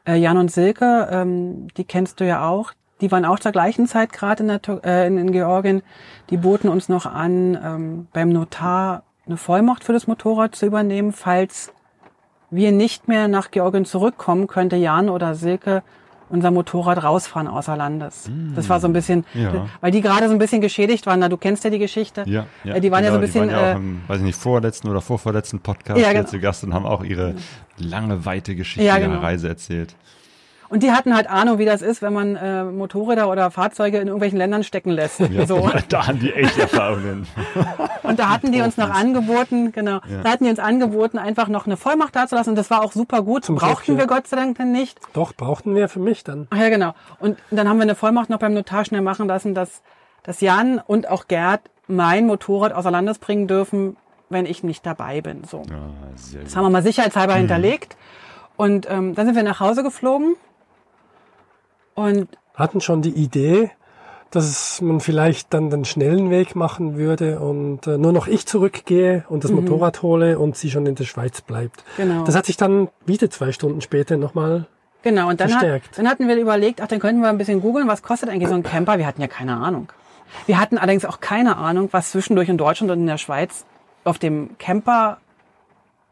Äh, 0.07 0.16
Jan 0.16 0.39
und 0.39 0.51
Silke, 0.51 1.09
ähm, 1.11 1.68
die 1.76 1.84
kennst 1.84 2.20
du 2.20 2.26
ja 2.26 2.49
auch, 2.49 2.72
die 3.01 3.12
waren 3.12 3.24
auch 3.24 3.39
zur 3.39 3.53
gleichen 3.53 3.86
Zeit 3.86 4.12
gerade 4.12 4.43
in, 4.43 4.51
äh, 4.82 5.07
in, 5.07 5.18
in 5.18 5.32
Georgien. 5.32 5.82
Die 6.30 6.36
boten 6.36 6.68
uns 6.68 6.89
noch 6.89 7.07
an, 7.07 7.59
ähm, 7.62 8.09
beim 8.12 8.30
Notar 8.30 9.05
eine 9.26 9.36
Vollmacht 9.36 9.84
für 9.84 9.93
das 9.93 10.07
Motorrad 10.07 10.55
zu 10.55 10.66
übernehmen. 10.66 11.12
Falls 11.12 11.72
wir 12.51 12.72
nicht 12.72 13.09
mehr 13.09 13.28
nach 13.28 13.51
Georgien 13.51 13.84
zurückkommen, 13.84 14.47
könnte 14.47 14.76
Jan 14.76 15.11
oder 15.11 15.34
Silke 15.34 15.82
unser 16.31 16.51
Motorrad 16.51 17.03
rausfahren 17.03 17.49
außer 17.49 17.76
Landes. 17.76 18.31
Das 18.55 18.68
war 18.68 18.81
so 18.81 18.87
ein 18.89 18.93
bisschen, 18.93 19.24
Ja. 19.35 19.66
weil 19.81 19.91
die 19.91 20.01
gerade 20.01 20.26
so 20.29 20.33
ein 20.33 20.39
bisschen 20.39 20.61
geschädigt 20.61 21.07
waren. 21.07 21.20
Na, 21.20 21.29
du 21.29 21.37
kennst 21.37 21.64
ja 21.64 21.70
die 21.70 21.79
Geschichte. 21.79 22.24
Ja, 22.26 22.47
ja, 22.64 22.79
die 22.81 22.91
waren 22.91 23.05
ja 23.05 23.11
so 23.11 23.16
ein 23.16 23.20
bisschen, 23.20 23.49
Die 23.49 23.55
waren 23.55 23.61
ja 23.64 23.70
auch 23.72 23.74
äh, 23.76 23.79
im, 23.79 24.01
weiß 24.09 24.18
ich 24.18 24.24
nicht, 24.24 24.39
vorletzten 24.39 24.89
oder 24.89 25.01
vorvorletzten 25.01 25.61
Podcast 25.61 25.99
Ja, 26.01 26.07
hier 26.09 26.14
genau. 26.18 26.29
zu 26.29 26.39
Gast 26.41 26.64
und 26.64 26.74
haben 26.74 26.87
auch 26.87 27.03
ihre 27.05 27.35
lange, 27.79 28.24
weite 28.24 28.55
Geschichte 28.55 28.85
Ja, 28.87 28.99
ihrer 28.99 29.09
genau. 29.09 29.20
Reise 29.20 29.49
erzählt. 29.49 29.95
Und 30.70 30.82
die 30.82 30.92
hatten 30.92 31.14
halt 31.16 31.28
Ahnung, 31.30 31.58
wie 31.58 31.64
das 31.64 31.80
ist, 31.80 32.02
wenn 32.02 32.12
man 32.12 32.36
äh, 32.36 32.64
Motorräder 32.64 33.30
oder 33.30 33.50
Fahrzeuge 33.50 33.98
in 33.98 34.06
irgendwelchen 34.08 34.36
Ländern 34.38 34.62
stecken 34.64 34.90
lässt. 34.90 35.20
Ja, 35.20 35.46
So. 35.46 35.70
Da 35.88 36.06
haben 36.06 36.18
die 36.20 36.32
echt 36.32 36.58
Erfahrungen. 36.58 37.26
Und 38.02 38.18
da 38.18 38.28
hatten 38.28 38.52
die 38.52 38.60
uns 38.60 38.76
noch 38.76 38.90
angeboten, 38.90 39.72
genau, 39.72 40.00
da 40.22 40.30
hatten 40.30 40.44
die 40.44 40.50
uns 40.50 40.58
angeboten, 40.58 41.16
einfach 41.18 41.48
noch 41.48 41.66
eine 41.66 41.76
Vollmacht 41.78 42.14
dazulassen. 42.14 42.50
Und 42.50 42.56
das 42.56 42.70
war 42.70 42.82
auch 42.82 42.92
super 42.92 43.22
gut. 43.22 43.44
Zum 43.46 43.56
Brauchten 43.56 43.96
Glück, 43.96 43.98
ja. 43.98 44.04
wir 44.04 44.06
Gott 44.16 44.26
sei 44.26 44.36
Dank 44.36 44.58
dann 44.58 44.72
nicht. 44.72 44.98
Doch, 45.14 45.32
brauchten 45.34 45.74
wir 45.74 45.88
für 45.88 46.00
mich 46.00 46.22
dann. 46.24 46.46
Ach 46.50 46.58
ja, 46.58 46.68
genau. 46.68 46.94
Und 47.18 47.38
dann 47.50 47.68
haben 47.68 47.78
wir 47.78 47.82
eine 47.84 47.94
Vollmacht 47.94 48.28
noch 48.28 48.38
beim 48.38 48.52
Notar 48.54 48.84
schnell 48.84 49.00
machen 49.00 49.26
lassen, 49.26 49.54
dass, 49.54 49.82
dass 50.22 50.40
Jan 50.40 50.80
und 50.86 51.08
auch 51.08 51.28
Gerd 51.28 51.62
mein 51.86 52.26
Motorrad 52.26 52.72
außer 52.74 52.90
Landes 52.90 53.18
bringen 53.18 53.46
dürfen, 53.48 53.96
wenn 54.28 54.44
ich 54.44 54.62
nicht 54.62 54.84
dabei 54.84 55.22
bin. 55.22 55.44
So. 55.44 55.62
Ja, 55.70 55.76
sehr 56.14 56.42
Das 56.42 56.50
gut. 56.50 56.56
haben 56.56 56.64
wir 56.66 56.70
mal 56.70 56.82
sicherheitshalber 56.82 57.34
hinterlegt. 57.34 57.96
Und 58.56 58.86
ähm, 58.90 59.14
dann 59.14 59.24
sind 59.26 59.34
wir 59.36 59.42
nach 59.42 59.60
Hause 59.60 59.82
geflogen. 59.82 60.34
Und 61.99 62.28
Hatten 62.55 62.80
schon 62.80 63.03
die 63.03 63.11
Idee, 63.11 63.70
dass 64.30 64.80
man 64.80 65.01
vielleicht 65.01 65.55
dann 65.55 65.70
den 65.70 65.84
schnellen 65.84 66.30
Weg 66.30 66.55
machen 66.55 66.96
würde 66.96 67.40
und 67.40 67.86
äh, 67.86 67.99
nur 67.99 68.12
noch 68.12 68.26
ich 68.26 68.46
zurückgehe 68.46 69.24
und 69.28 69.44
das 69.44 69.51
Motorrad 69.51 70.03
hole 70.03 70.38
und 70.38 70.57
sie 70.57 70.70
schon 70.70 70.86
in 70.86 70.94
der 70.94 71.05
Schweiz 71.05 71.40
bleibt. 71.40 71.82
Mhm. 71.96 72.03
Genau. 72.03 72.24
Das 72.24 72.34
hat 72.34 72.46
sich 72.46 72.57
dann 72.57 72.88
wieder 73.07 73.30
zwei 73.30 73.53
Stunden 73.53 73.80
später 73.80 74.16
nochmal 74.16 74.66
Genau, 75.03 75.28
und 75.28 75.40
dann, 75.40 75.49
hat, 75.49 75.61
Verstärkt. 75.61 75.96
dann 75.96 76.09
hatten 76.09 76.26
wir 76.26 76.36
überlegt, 76.36 76.80
ach, 76.80 76.88
dann 76.88 76.99
könnten 76.99 77.20
wir 77.20 77.28
ein 77.28 77.38
bisschen 77.38 77.61
googeln, 77.61 77.86
was 77.86 78.03
kostet 78.03 78.28
eigentlich 78.28 78.49
so 78.49 78.55
ein 78.55 78.64
Camper? 78.64 78.99
Wir 78.99 79.07
hatten 79.07 79.20
ja 79.20 79.28
keine 79.28 79.57
Ahnung. 79.57 79.88
Wir 80.46 80.61
hatten 80.61 80.76
allerdings 80.76 81.05
auch 81.05 81.20
keine 81.20 81.57
Ahnung, 81.57 81.88
was 81.92 82.11
zwischendurch 82.11 82.49
in 82.49 82.59
Deutschland 82.59 82.90
und 82.90 83.01
in 83.01 83.07
der 83.07 83.18
Schweiz 83.18 83.64
auf 84.05 84.18
dem 84.18 84.59
Camper 84.59 85.18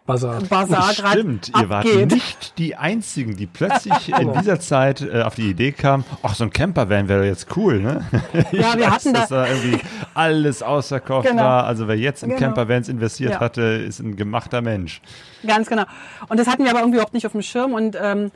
Bazar. 0.07 0.41
Bazar 0.43 0.95
gerade 0.95 1.19
Stimmt, 1.19 1.49
ihr 1.49 1.69
wart 1.69 1.85
abgeht. 1.87 2.13
nicht 2.13 2.59
die 2.59 2.77
Einzigen, 2.77 3.37
die 3.37 3.47
plötzlich 3.47 4.09
in 4.21 4.33
dieser 4.35 4.61
Zeit 4.61 5.01
äh, 5.03 5.23
auf 5.23 5.35
die 5.35 5.51
Idee 5.51 5.73
kamen, 5.73 6.05
ach, 6.23 6.35
so 6.37 6.45
ein 6.45 6.51
Campervan 6.53 7.09
wäre 7.09 7.27
jetzt 7.27 7.57
cool, 7.57 7.81
ne? 7.81 8.05
Ja, 8.33 8.41
Ich 8.43 8.53
wir 8.53 8.65
weiß, 8.87 8.87
hatten 8.91 9.13
da- 9.15 9.21
dass 9.21 9.29
da 9.31 9.47
irgendwie 9.49 9.81
alles 10.15 10.63
ausverkauft 10.63 11.29
Genau. 11.29 11.43
war. 11.43 11.65
Also 11.65 11.89
wer 11.89 11.97
jetzt 11.97 12.23
in 12.23 12.29
Genau. 12.31 12.41
Campervans 12.41 12.89
investiert 12.89 13.33
Ja. 13.33 13.41
hatte, 13.41 13.63
ist 13.63 13.99
ein 13.99 14.15
gemachter 14.17 14.63
Mensch. 14.63 15.01
Ganz 15.47 15.69
genau. 15.69 15.85
Und 16.29 16.39
das 16.39 16.47
hatten 16.47 16.63
wir 16.65 16.71
aber 16.71 16.81
irgendwie 16.81 16.97
überhaupt 16.99 17.15
nicht 17.15 17.27
auf 17.27 17.33
dem 17.33 17.43
Schirm 17.43 17.73
und 17.75 17.97
ähm, 18.01 18.31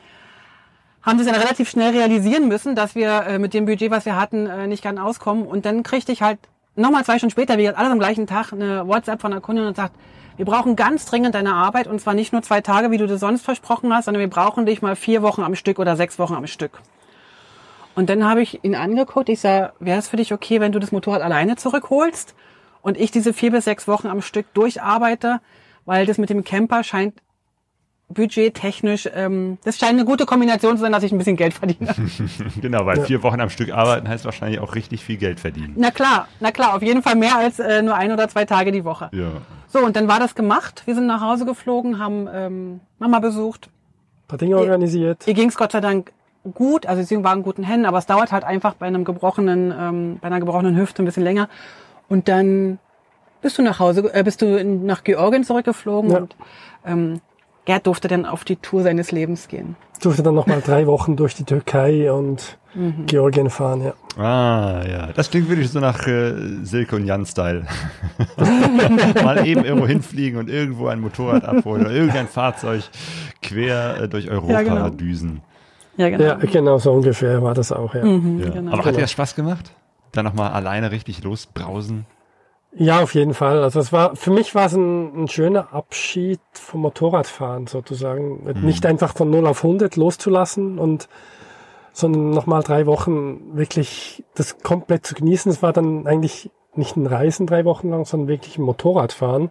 haben 1.02 1.18
das 1.18 1.26
dann 1.26 1.36
relativ 1.36 1.70
schnell 1.70 1.96
realisieren 1.96 2.48
müssen, 2.48 2.74
dass 2.74 2.94
wir 2.94 3.22
äh, 3.26 3.38
mit 3.38 3.54
dem 3.54 3.64
Budget, 3.64 3.90
was 3.90 4.04
wir 4.04 4.16
hatten, 4.20 4.46
äh, 4.46 4.66
nicht 4.66 4.82
ganz 4.82 4.98
auskommen. 5.00 5.46
Und 5.46 5.64
dann 5.64 5.82
kriegte 5.82 6.12
ich 6.12 6.20
halt 6.20 6.38
nochmal 6.76 7.04
zwei 7.04 7.18
Stunden 7.18 7.32
später, 7.32 7.58
wie 7.58 7.62
gesagt, 7.62 7.78
alles 7.78 7.92
am 7.92 7.98
gleichen 7.98 8.26
Tag, 8.26 8.52
eine 8.52 8.86
WhatsApp 8.86 9.20
von 9.20 9.32
einer 9.32 9.40
Kundin 9.40 9.66
und 9.66 9.76
sagt, 9.76 9.94
wir 10.36 10.46
brauchen 10.46 10.76
ganz 10.76 11.04
dringend 11.04 11.34
deine 11.34 11.54
Arbeit 11.54 11.86
und 11.86 12.00
zwar 12.00 12.14
nicht 12.14 12.32
nur 12.32 12.42
zwei 12.42 12.60
Tage, 12.60 12.90
wie 12.90 12.96
du 12.96 13.06
das 13.06 13.20
sonst 13.20 13.44
versprochen 13.44 13.92
hast, 13.92 14.06
sondern 14.06 14.20
wir 14.20 14.30
brauchen 14.30 14.64
dich 14.66 14.80
mal 14.80 14.96
vier 14.96 15.22
Wochen 15.22 15.42
am 15.42 15.54
Stück 15.54 15.78
oder 15.78 15.96
sechs 15.96 16.18
Wochen 16.18 16.34
am 16.34 16.46
Stück. 16.46 16.80
Und 17.94 18.08
dann 18.08 18.24
habe 18.24 18.40
ich 18.40 18.64
ihn 18.64 18.74
angeguckt. 18.74 19.28
Ich 19.28 19.40
sage, 19.40 19.72
wäre 19.80 19.98
es 19.98 20.08
für 20.08 20.16
dich 20.16 20.32
okay, 20.32 20.60
wenn 20.60 20.72
du 20.72 20.78
das 20.78 20.92
Motorrad 20.92 21.20
alleine 21.22 21.56
zurückholst 21.56 22.34
und 22.82 22.98
ich 22.98 23.10
diese 23.10 23.32
vier 23.32 23.50
bis 23.50 23.64
sechs 23.64 23.86
Wochen 23.88 24.06
am 24.06 24.22
Stück 24.22 24.52
durcharbeite, 24.54 25.40
weil 25.84 26.06
das 26.06 26.16
mit 26.16 26.30
dem 26.30 26.44
Camper 26.44 26.84
scheint 26.84 27.14
budgettechnisch, 28.12 29.08
ähm, 29.14 29.58
das 29.64 29.78
scheint 29.78 29.92
eine 29.92 30.04
gute 30.04 30.26
Kombination 30.26 30.76
zu 30.76 30.82
sein, 30.82 30.92
dass 30.92 31.02
ich 31.02 31.12
ein 31.12 31.18
bisschen 31.18 31.36
Geld 31.36 31.54
verdiene. 31.54 31.94
Genau, 32.60 32.84
weil 32.86 33.02
vier 33.04 33.22
Wochen 33.22 33.40
am 33.40 33.50
Stück 33.50 33.72
arbeiten 33.72 34.08
heißt 34.08 34.24
wahrscheinlich 34.24 34.60
auch 34.60 34.74
richtig 34.74 35.04
viel 35.04 35.16
Geld 35.16 35.40
verdienen. 35.40 35.74
na 35.76 35.90
klar, 35.90 36.28
na 36.40 36.50
klar, 36.50 36.74
auf 36.74 36.82
jeden 36.82 37.02
Fall 37.02 37.14
mehr 37.16 37.36
als 37.36 37.58
äh, 37.58 37.82
nur 37.82 37.94
ein 37.94 38.12
oder 38.12 38.28
zwei 38.28 38.44
Tage 38.44 38.72
die 38.72 38.84
Woche. 38.84 39.08
Ja. 39.12 39.30
So, 39.68 39.78
und 39.80 39.94
dann 39.96 40.08
war 40.08 40.18
das 40.18 40.34
gemacht. 40.34 40.82
Wir 40.86 40.94
sind 40.94 41.06
nach 41.06 41.20
Hause 41.20 41.44
geflogen, 41.46 41.98
haben 41.98 42.28
ähm, 42.32 42.80
Mama 42.98 43.20
besucht. 43.20 43.68
Ein 43.68 44.28
paar 44.28 44.38
Dinge 44.38 44.56
organisiert. 44.58 45.26
Ihr 45.26 45.34
ging 45.34 45.48
es 45.48 45.56
Gott 45.56 45.72
sei 45.72 45.80
Dank 45.80 46.12
gut, 46.54 46.86
also 46.86 47.02
sie 47.02 47.22
war 47.22 47.34
in 47.34 47.42
guten 47.42 47.62
Händen, 47.62 47.86
aber 47.86 47.98
es 47.98 48.06
dauert 48.06 48.32
halt 48.32 48.44
einfach 48.44 48.74
bei 48.74 48.86
einem 48.86 49.04
gebrochenen, 49.04 49.72
ähm, 49.78 50.18
bei 50.20 50.26
einer 50.28 50.40
gebrochenen 50.40 50.76
Hüfte 50.76 51.02
ein 51.02 51.04
bisschen 51.04 51.22
länger. 51.22 51.48
Und 52.08 52.28
dann 52.28 52.78
bist 53.42 53.58
du 53.58 53.62
nach 53.62 53.78
Hause, 53.78 54.12
äh, 54.12 54.22
bist 54.22 54.42
du 54.42 54.62
nach 54.64 55.04
Georgien 55.04 55.44
zurückgeflogen 55.44 56.10
Ja. 56.10 56.16
und 56.18 56.36
ähm, 56.84 57.20
Gerd 57.70 57.86
durfte 57.86 58.08
dann 58.08 58.26
auf 58.26 58.42
die 58.42 58.56
Tour 58.56 58.82
seines 58.82 59.12
Lebens 59.12 59.46
gehen. 59.46 59.76
Durfte 60.02 60.24
dann 60.24 60.34
nochmal 60.34 60.60
drei 60.60 60.88
Wochen 60.88 61.14
durch 61.14 61.36
die 61.36 61.44
Türkei 61.44 62.10
und 62.10 62.58
Mhm. 62.74 63.06
Georgien 63.06 63.48
fahren, 63.50 63.82
ja. 63.84 63.94
Ah, 64.20 64.82
ja. 64.88 65.08
Das 65.14 65.30
klingt 65.30 65.48
wirklich 65.48 65.70
so 65.70 65.78
nach 65.80 66.04
äh, 66.06 66.34
Silke 66.64 66.96
und 66.96 67.04
Jan-Style. 67.06 67.64
Mal 69.24 69.46
eben 69.46 69.64
irgendwo 69.64 69.86
hinfliegen 69.86 70.38
und 70.38 70.48
irgendwo 70.50 70.86
ein 70.88 71.00
Motorrad 71.00 71.44
abholen 71.44 71.82
oder 71.82 71.92
irgendein 71.92 72.26
Fahrzeug 72.28 72.82
quer 73.42 74.02
äh, 74.02 74.08
durch 74.08 74.28
Europa 74.30 74.52
Ja, 74.52 74.62
genau. 74.62 74.88
düsen. 74.90 75.40
Ja, 75.96 76.08
genau. 76.10 76.24
Ja, 76.24 76.34
genau 76.36 76.78
so 76.78 76.92
ungefähr 76.92 77.40
war 77.42 77.54
das 77.54 77.70
auch, 77.72 77.94
ja. 77.94 78.04
Mhm, 78.04 78.40
Ja. 78.40 78.50
genau. 78.50 78.72
Aber 78.72 78.84
hat 78.84 78.96
dir 78.96 79.00
das 79.02 79.10
Spaß 79.12 79.34
gemacht? 79.36 79.72
Dann 80.12 80.24
nochmal 80.24 80.50
alleine 80.52 80.90
richtig 80.90 81.22
losbrausen? 81.22 82.04
Ja, 82.72 83.00
auf 83.02 83.14
jeden 83.14 83.34
Fall. 83.34 83.62
Also 83.62 83.80
es 83.80 83.92
war, 83.92 84.14
für 84.14 84.30
mich 84.30 84.54
war 84.54 84.66
es 84.66 84.74
ein, 84.74 85.24
ein 85.24 85.28
schöner 85.28 85.72
Abschied 85.72 86.40
vom 86.52 86.82
Motorradfahren 86.82 87.66
sozusagen. 87.66 88.44
Nicht 88.62 88.86
einfach 88.86 89.14
von 89.16 89.28
0 89.30 89.46
auf 89.46 89.64
100 89.64 89.96
loszulassen 89.96 90.78
und, 90.78 91.08
sondern 91.92 92.30
nochmal 92.30 92.62
drei 92.62 92.86
Wochen 92.86 93.56
wirklich 93.56 94.24
das 94.34 94.58
komplett 94.58 95.04
zu 95.04 95.14
genießen. 95.14 95.50
Es 95.50 95.62
war 95.62 95.72
dann 95.72 96.06
eigentlich 96.06 96.50
nicht 96.76 96.96
ein 96.96 97.06
Reisen 97.06 97.48
drei 97.48 97.64
Wochen 97.64 97.90
lang, 97.90 98.04
sondern 98.04 98.28
wirklich 98.28 98.56
ein 98.56 98.62
Motorradfahren. 98.62 99.50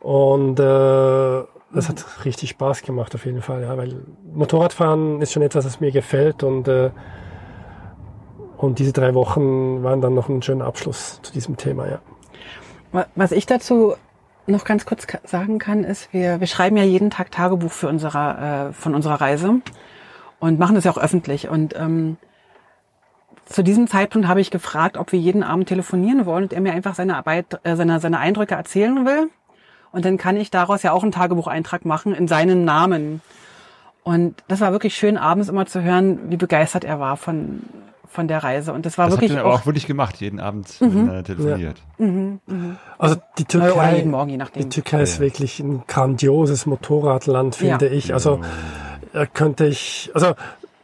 Und, 0.00 0.58
äh, 0.58 1.44
das 1.74 1.88
hat 1.88 2.04
richtig 2.24 2.50
Spaß 2.50 2.82
gemacht 2.82 3.14
auf 3.14 3.24
jeden 3.24 3.40
Fall, 3.40 3.62
ja, 3.62 3.76
weil 3.78 4.04
Motorradfahren 4.34 5.22
ist 5.22 5.32
schon 5.32 5.42
etwas, 5.42 5.64
das 5.64 5.80
mir 5.80 5.90
gefällt 5.90 6.42
und, 6.42 6.68
äh, 6.68 6.90
und 8.58 8.78
diese 8.78 8.92
drei 8.92 9.14
Wochen 9.14 9.82
waren 9.82 10.00
dann 10.00 10.14
noch 10.14 10.28
ein 10.28 10.42
schöner 10.42 10.66
Abschluss 10.66 11.20
zu 11.22 11.32
diesem 11.32 11.56
Thema, 11.56 11.88
ja. 11.88 12.00
Wa- 12.92 13.06
Was 13.14 13.32
ich 13.32 13.46
dazu 13.46 13.94
noch 14.46 14.64
ganz 14.64 14.84
kurz 14.86 15.06
sagen 15.24 15.58
kann, 15.58 15.84
ist, 15.84 16.12
wir, 16.12 16.40
wir 16.40 16.46
schreiben 16.46 16.76
ja 16.76 16.82
jeden 16.84 17.10
Tag 17.10 17.30
Tagebuch 17.30 17.70
für 17.72 17.88
unsere, 17.88 18.70
äh, 18.70 18.72
von 18.72 18.94
unserer 18.94 19.20
Reise 19.20 19.60
und 20.40 20.58
machen 20.58 20.74
das 20.74 20.84
ja 20.84 20.90
auch 20.90 20.98
öffentlich. 20.98 21.48
Und 21.48 21.74
ähm, 21.76 22.16
zu 23.46 23.62
diesem 23.62 23.86
Zeitpunkt 23.86 24.28
habe 24.28 24.40
ich 24.40 24.50
gefragt, 24.50 24.96
ob 24.96 25.12
wir 25.12 25.18
jeden 25.18 25.42
Abend 25.42 25.68
telefonieren 25.68 26.26
wollen 26.26 26.44
und 26.44 26.52
er 26.52 26.60
mir 26.60 26.72
einfach 26.72 26.94
seine 26.94 27.16
Arbeit, 27.16 27.60
äh, 27.64 27.76
seine, 27.76 28.00
seine 28.00 28.18
Eindrücke 28.18 28.54
erzählen 28.54 29.04
will. 29.06 29.30
Und 29.92 30.04
dann 30.04 30.16
kann 30.16 30.36
ich 30.36 30.50
daraus 30.50 30.82
ja 30.82 30.92
auch 30.92 31.02
einen 31.02 31.12
Tagebucheintrag 31.12 31.84
machen 31.84 32.14
in 32.14 32.26
seinen 32.26 32.64
Namen. 32.64 33.20
Und 34.04 34.42
das 34.48 34.60
war 34.60 34.72
wirklich 34.72 34.96
schön, 34.96 35.16
abends 35.18 35.48
immer 35.48 35.66
zu 35.66 35.82
hören, 35.82 36.30
wie 36.30 36.36
begeistert 36.36 36.82
er 36.82 36.98
war 36.98 37.16
von, 37.16 37.62
von 38.12 38.28
der 38.28 38.44
Reise. 38.44 38.72
Und 38.72 38.84
das 38.86 38.98
war 38.98 39.06
Das 39.06 39.14
habt 39.14 39.22
wirklich 39.22 39.36
ihr 39.36 39.40
aber 39.44 39.54
auch, 39.54 39.60
auch 39.62 39.66
wirklich 39.66 39.86
gemacht, 39.86 40.16
jeden 40.20 40.38
Abend 40.38 40.80
Mhm. 40.80 40.86
miteinander 40.88 41.24
telefoniert. 41.24 41.82
Also 42.98 43.16
die 43.38 43.42
äh, 43.42 43.56
oder 43.56 43.66
Türkei, 43.66 43.96
jeden 43.96 44.10
Morgen, 44.10 44.30
je 44.30 44.36
nachdem. 44.36 44.62
die 44.64 44.68
Türkei 44.68 45.02
ist 45.02 45.18
wirklich 45.20 45.58
ein 45.60 45.82
grandioses 45.88 46.66
Motorradland, 46.66 47.54
finde 47.56 47.86
Ja. 47.86 47.92
ich. 47.92 48.12
Also 48.14 48.40
äh, 49.14 49.26
könnte 49.32 49.66
ich, 49.66 50.10
also 50.14 50.34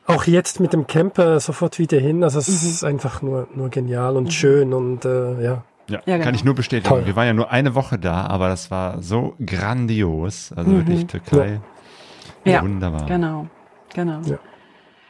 auch 0.07 0.25
jetzt 0.25 0.59
mit 0.59 0.73
dem 0.73 0.87
Camper 0.87 1.39
sofort 1.41 1.79
wieder 1.79 1.99
hin. 1.99 2.25
Also 2.25 2.39
es 2.39 2.49
ist 2.49 2.83
einfach 2.83 3.21
nur, 3.21 3.47
nur 3.55 3.69
genial 3.69 4.17
und 4.17 4.33
schön 4.33 4.73
und 4.73 5.05
äh, 5.05 5.43
ja. 5.43 5.63
Ja, 5.91 6.01
Ja, 6.05 6.17
kann 6.17 6.21
genau. 6.21 6.31
ich 6.35 6.45
nur 6.45 6.55
bestätigen. 6.55 6.89
Toll. 6.89 7.07
Wir 7.07 7.17
waren 7.17 7.27
ja 7.27 7.33
nur 7.35 7.51
eine 7.51 7.75
Woche 7.75 7.99
da, 7.99 8.27
aber 8.27 8.49
das 8.49 8.71
war 8.71 9.03
so 9.03 9.35
grandios. 9.45 10.53
Also 10.57 10.71
wirklich 10.71 11.07
Türkei. 11.07 11.61
Ja, 12.45 12.63
Wunderbar. 12.63 13.07
Genau, 13.07 13.47
genau. 13.95 14.21
Ja. 14.25 14.39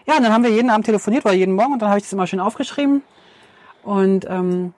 Ja. 0.08 0.16
und 0.16 0.22
dann 0.24 0.32
haben 0.32 0.42
wir 0.42 0.50
jeden 0.50 0.70
Abend 0.70 0.86
telefoniert 0.86 1.24
oder 1.24 1.34
jeden 1.34 1.54
Morgen 1.54 1.74
und 1.74 1.82
dann 1.82 1.88
habe 1.90 1.98
ich 1.98 2.04
das 2.04 2.12
immer 2.12 2.26
schön 2.26 2.40
aufgeschrieben. 2.40 3.02
Und 3.82 4.26
ähm, 4.28 4.74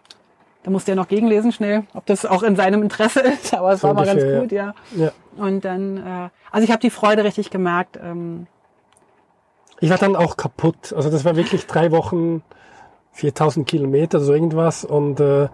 da 0.63 0.71
musste 0.71 0.93
er 0.93 0.97
noch 0.97 1.09
gegenlesen 1.09 1.53
schnell, 1.53 1.85
ob 1.95 2.05
das 2.07 2.27
auch 2.27 2.43
in 2.43 2.55
seinem 2.57 2.83
Interesse 2.83 3.21
ist, 3.21 3.55
aber 3.59 3.73
es 3.73 3.81
So 3.81 3.89
war 3.89 3.95
mal 3.95 4.05
ganz 4.05 4.21
ungefähr, 4.23 4.41
gut, 4.41 4.53
ja. 4.53 4.75
ja. 4.97 5.13
Und 5.37 5.65
dann, 5.65 5.97
äh, 5.97 6.29
also 6.51 6.65
ich 6.65 6.71
habe 6.71 6.81
die 6.81 6.91
Freude 6.91 7.25
richtig 7.25 7.51
gemerkt. 7.51 7.99
Ähm, 8.03 8.47
Ich 9.81 9.89
war 9.91 9.99
dann 9.99 10.17
auch 10.17 10.37
kaputt. 10.37 10.93
Also 10.95 11.11
das 11.11 11.25
war 11.25 11.37
wirklich 11.37 11.67
drei 11.67 11.91
Wochen, 11.93 12.43
4000 13.13 13.67
Kilometer, 13.67 14.21
so 14.21 14.35
irgendwas. 14.35 14.85
Und 14.85 15.19
äh, 15.21 15.49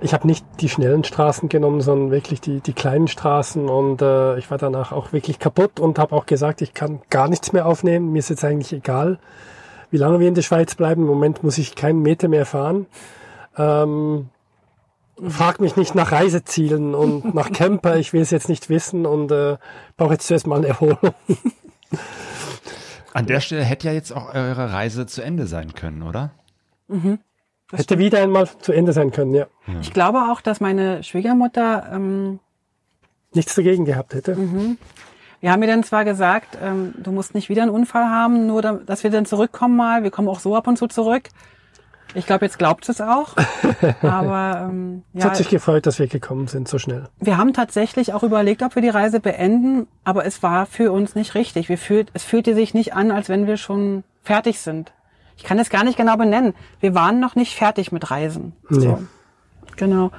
ich 0.00 0.12
habe 0.12 0.26
nicht 0.26 0.44
die 0.60 0.68
schnellen 0.68 1.04
Straßen 1.04 1.48
genommen, 1.48 1.80
sondern 1.80 2.10
wirklich 2.10 2.40
die, 2.40 2.60
die 2.60 2.72
kleinen 2.72 3.08
Straßen. 3.08 3.68
Und 3.68 4.02
äh, 4.02 4.38
ich 4.38 4.50
war 4.50 4.58
danach 4.58 4.92
auch 4.92 5.12
wirklich 5.12 5.38
kaputt 5.38 5.80
und 5.80 5.98
habe 5.98 6.14
auch 6.14 6.26
gesagt, 6.26 6.62
ich 6.62 6.74
kann 6.74 7.00
gar 7.10 7.28
nichts 7.28 7.52
mehr 7.52 7.66
aufnehmen. 7.66 8.12
Mir 8.12 8.18
ist 8.18 8.30
jetzt 8.30 8.44
eigentlich 8.44 8.72
egal, 8.72 9.18
wie 9.90 9.96
lange 9.96 10.20
wir 10.20 10.28
in 10.28 10.34
der 10.34 10.42
Schweiz 10.42 10.74
bleiben. 10.74 11.02
Im 11.02 11.08
Moment 11.08 11.42
muss 11.42 11.58
ich 11.58 11.74
keinen 11.74 12.02
Meter 12.02 12.28
mehr 12.28 12.46
fahren. 12.46 12.86
Ähm, 13.56 14.28
frag 15.26 15.60
mich 15.60 15.76
nicht 15.76 15.94
nach 15.94 16.12
Reisezielen 16.12 16.94
und 16.94 17.34
nach 17.34 17.50
Camper. 17.52 17.96
Ich 17.96 18.12
will 18.12 18.22
es 18.22 18.30
jetzt 18.30 18.48
nicht 18.48 18.68
wissen 18.68 19.06
und 19.06 19.32
äh, 19.32 19.56
brauche 19.96 20.12
jetzt 20.12 20.26
zuerst 20.26 20.46
mal 20.46 20.56
eine 20.56 20.68
Erholung. 20.68 20.98
An 23.14 23.26
der 23.26 23.40
Stelle 23.40 23.64
hätte 23.64 23.86
ja 23.88 23.94
jetzt 23.94 24.12
auch 24.12 24.34
eure 24.34 24.72
Reise 24.72 25.06
zu 25.06 25.22
Ende 25.22 25.46
sein 25.46 25.72
können, 25.72 26.02
oder? 26.02 26.32
Hätte 27.72 27.98
wieder 27.98 28.20
einmal 28.22 28.48
zu 28.60 28.72
Ende 28.72 28.92
sein 28.92 29.10
können, 29.10 29.34
ja. 29.34 29.46
Ich 29.80 29.92
glaube 29.92 30.18
auch, 30.30 30.40
dass 30.40 30.60
meine 30.60 31.02
Schwiegermutter, 31.02 31.90
ähm, 31.92 32.38
Nichts 33.34 33.54
dagegen 33.54 33.84
gehabt 33.84 34.14
hätte. 34.14 34.36
wir 35.40 35.50
haben 35.52 35.60
mir 35.60 35.66
dann 35.66 35.82
zwar 35.82 36.04
gesagt, 36.04 36.56
ähm, 36.62 36.94
du 36.96 37.12
musst 37.12 37.34
nicht 37.34 37.48
wieder 37.48 37.62
einen 37.62 37.70
Unfall 37.72 38.04
haben, 38.08 38.46
nur 38.46 38.62
da, 38.62 38.74
dass 38.74 39.02
wir 39.02 39.10
dann 39.10 39.26
zurückkommen 39.26 39.76
mal. 39.76 40.04
Wir 40.04 40.10
kommen 40.10 40.28
auch 40.28 40.40
so 40.40 40.56
ab 40.56 40.66
und 40.68 40.78
zu 40.78 40.86
zurück. 40.86 41.28
Ich 42.14 42.24
glaube, 42.24 42.46
jetzt 42.46 42.58
glaubt 42.58 42.88
es 42.88 43.00
auch. 43.00 43.34
Aber 44.00 44.68
ähm, 44.70 45.02
Es 45.12 45.24
ja, 45.24 45.30
hat 45.30 45.36
sich 45.36 45.48
gefreut, 45.50 45.84
dass 45.86 45.98
wir 45.98 46.06
gekommen 46.06 46.46
sind 46.46 46.68
so 46.68 46.78
schnell. 46.78 47.08
wir 47.20 47.36
haben 47.36 47.52
tatsächlich 47.52 48.14
auch 48.14 48.22
überlegt, 48.22 48.62
ob 48.62 48.74
wir 48.74 48.80
die 48.80 48.88
Reise 48.88 49.20
beenden, 49.20 49.86
aber 50.04 50.24
es 50.24 50.42
war 50.42 50.66
für 50.66 50.92
uns 50.92 51.14
nicht 51.14 51.34
richtig. 51.34 51.68
Wir 51.68 51.78
fühlt, 51.78 52.08
es 52.14 52.22
fühlte 52.22 52.54
sich 52.54 52.72
nicht 52.72 52.94
an, 52.94 53.10
als 53.10 53.28
wenn 53.28 53.46
wir 53.46 53.56
schon 53.56 54.04
fertig 54.22 54.60
sind. 54.60 54.92
Ich 55.36 55.44
kann 55.44 55.58
es 55.58 55.70
gar 55.70 55.84
nicht 55.84 55.96
genau 55.96 56.16
benennen. 56.16 56.54
Wir 56.80 56.94
waren 56.94 57.20
noch 57.20 57.34
nicht 57.34 57.54
fertig 57.54 57.92
mit 57.92 58.10
Reisen. 58.10 58.54
Nee. 58.68 58.96
Genau. 59.76 60.10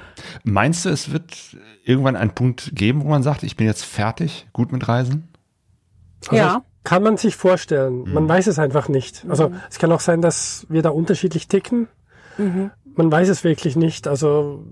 Meinst 0.44 0.84
du, 0.84 0.88
es 0.90 1.12
wird 1.12 1.56
irgendwann 1.84 2.16
einen 2.16 2.30
Punkt 2.30 2.70
geben, 2.74 3.02
wo 3.02 3.08
man 3.08 3.22
sagt, 3.22 3.42
ich 3.42 3.56
bin 3.56 3.66
jetzt 3.66 3.84
fertig, 3.84 4.46
gut 4.52 4.70
mit 4.70 4.86
Reisen? 4.86 5.28
Also 6.28 6.36
Ja. 6.36 6.62
Kann 6.84 7.02
man 7.02 7.18
sich 7.18 7.36
vorstellen. 7.36 8.10
Man 8.14 8.26
weiß 8.28 8.46
es 8.46 8.58
einfach 8.58 8.88
nicht. 8.88 9.26
Also 9.28 9.52
es 9.68 9.78
kann 9.78 9.92
auch 9.92 10.00
sein, 10.00 10.22
dass 10.22 10.64
wir 10.70 10.80
da 10.80 10.88
unterschiedlich 10.88 11.46
ticken. 11.48 11.88
Man 12.38 13.12
weiß 13.12 13.28
es 13.28 13.44
wirklich 13.44 13.76
nicht. 13.76 14.08
Also 14.08 14.64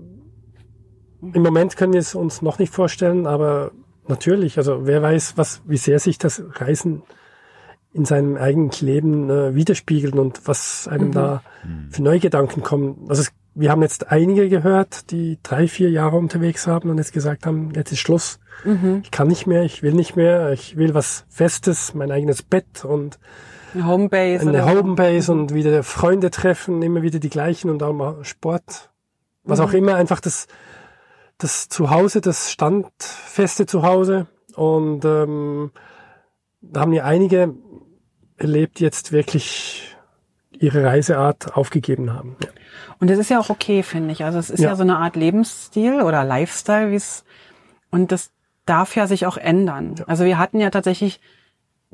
im 1.21 1.43
Moment 1.43 1.77
können 1.77 1.93
wir 1.93 1.99
es 1.99 2.15
uns 2.15 2.41
noch 2.41 2.57
nicht 2.57 2.73
vorstellen, 2.73 3.27
aber 3.27 3.71
natürlich, 4.07 4.57
also 4.57 4.87
wer 4.87 5.01
weiß, 5.01 5.37
was, 5.37 5.61
wie 5.65 5.77
sehr 5.77 5.99
sich 5.99 6.17
das 6.17 6.41
Reisen 6.53 7.03
in 7.97 8.05
seinem 8.05 8.37
eigenen 8.37 8.71
Leben 8.79 9.29
äh, 9.29 9.55
widerspiegelt 9.55 10.15
und 10.15 10.41
was 10.47 10.87
einem 10.87 11.11
da 11.11 11.41
für 11.89 12.03
neue 12.03 12.19
Gedanken 12.19 12.61
kommen. 12.63 13.05
Also 13.09 13.23
es, 13.23 13.31
wir 13.55 13.71
haben 13.71 13.81
jetzt 13.81 14.11
einige 14.11 14.47
gehört, 14.49 15.09
die 15.11 15.39
drei, 15.41 15.67
vier 15.67 15.89
Jahre 15.89 16.15
unterwegs 16.17 16.67
haben 16.67 16.89
und 16.89 16.97
jetzt 16.99 17.11
gesagt 17.11 17.45
haben, 17.45 17.71
jetzt 17.75 17.91
ist 17.91 17.99
Schluss. 17.99 18.39
Ich 19.03 19.11
kann 19.11 19.27
nicht 19.27 19.45
mehr, 19.47 19.63
ich 19.63 19.83
will 19.83 19.93
nicht 19.93 20.15
mehr, 20.15 20.51
ich 20.51 20.77
will 20.77 20.93
was 20.93 21.25
Festes, 21.29 21.93
mein 21.93 22.11
eigenes 22.11 22.41
Bett 22.41 22.85
und 22.85 23.19
Eine 23.73 23.85
Homebase. 23.85 24.47
eine. 24.47 24.65
Homebase 24.65 25.31
und 25.31 25.53
wieder 25.53 25.83
Freunde 25.83 26.31
treffen, 26.31 26.81
immer 26.81 27.01
wieder 27.01 27.19
die 27.19 27.29
gleichen 27.29 27.69
und 27.69 27.83
auch 27.83 27.93
mal 27.93 28.23
Sport. 28.23 28.89
Was 29.43 29.59
auch 29.59 29.73
immer, 29.73 29.95
einfach 29.95 30.19
das, 30.19 30.47
das 31.37 31.67
Zuhause, 31.69 32.21
das 32.21 32.51
standfeste 32.51 33.65
Zuhause. 33.65 34.27
Und 34.55 35.05
ähm, 35.05 35.71
da 36.61 36.81
haben 36.81 36.93
ja 36.93 37.03
einige 37.05 37.53
erlebt, 38.37 38.79
jetzt 38.79 39.11
wirklich 39.11 39.95
ihre 40.51 40.83
Reiseart 40.83 41.55
aufgegeben 41.55 42.13
haben. 42.13 42.35
Ja. 42.43 42.49
Und 42.99 43.09
das 43.09 43.19
ist 43.19 43.29
ja 43.29 43.39
auch 43.39 43.49
okay, 43.49 43.83
finde 43.83 44.11
ich. 44.11 44.23
Also 44.23 44.39
es 44.39 44.49
ist 44.49 44.59
ja. 44.59 44.69
Ja. 44.69 44.75
so 44.75 44.83
eine 44.83 44.97
Art 44.97 45.15
Lebensstil 45.15 46.01
oder 46.01 46.23
Lifestyle, 46.23 46.91
wie 46.91 46.95
es 46.95 47.23
und 47.89 48.11
das 48.11 48.31
darf 48.65 48.95
ja 48.95 49.07
sich 49.07 49.25
auch 49.25 49.37
ändern. 49.37 49.95
Also 50.07 50.25
wir 50.25 50.37
hatten 50.37 50.59
ja 50.59 50.69
tatsächlich 50.69 51.21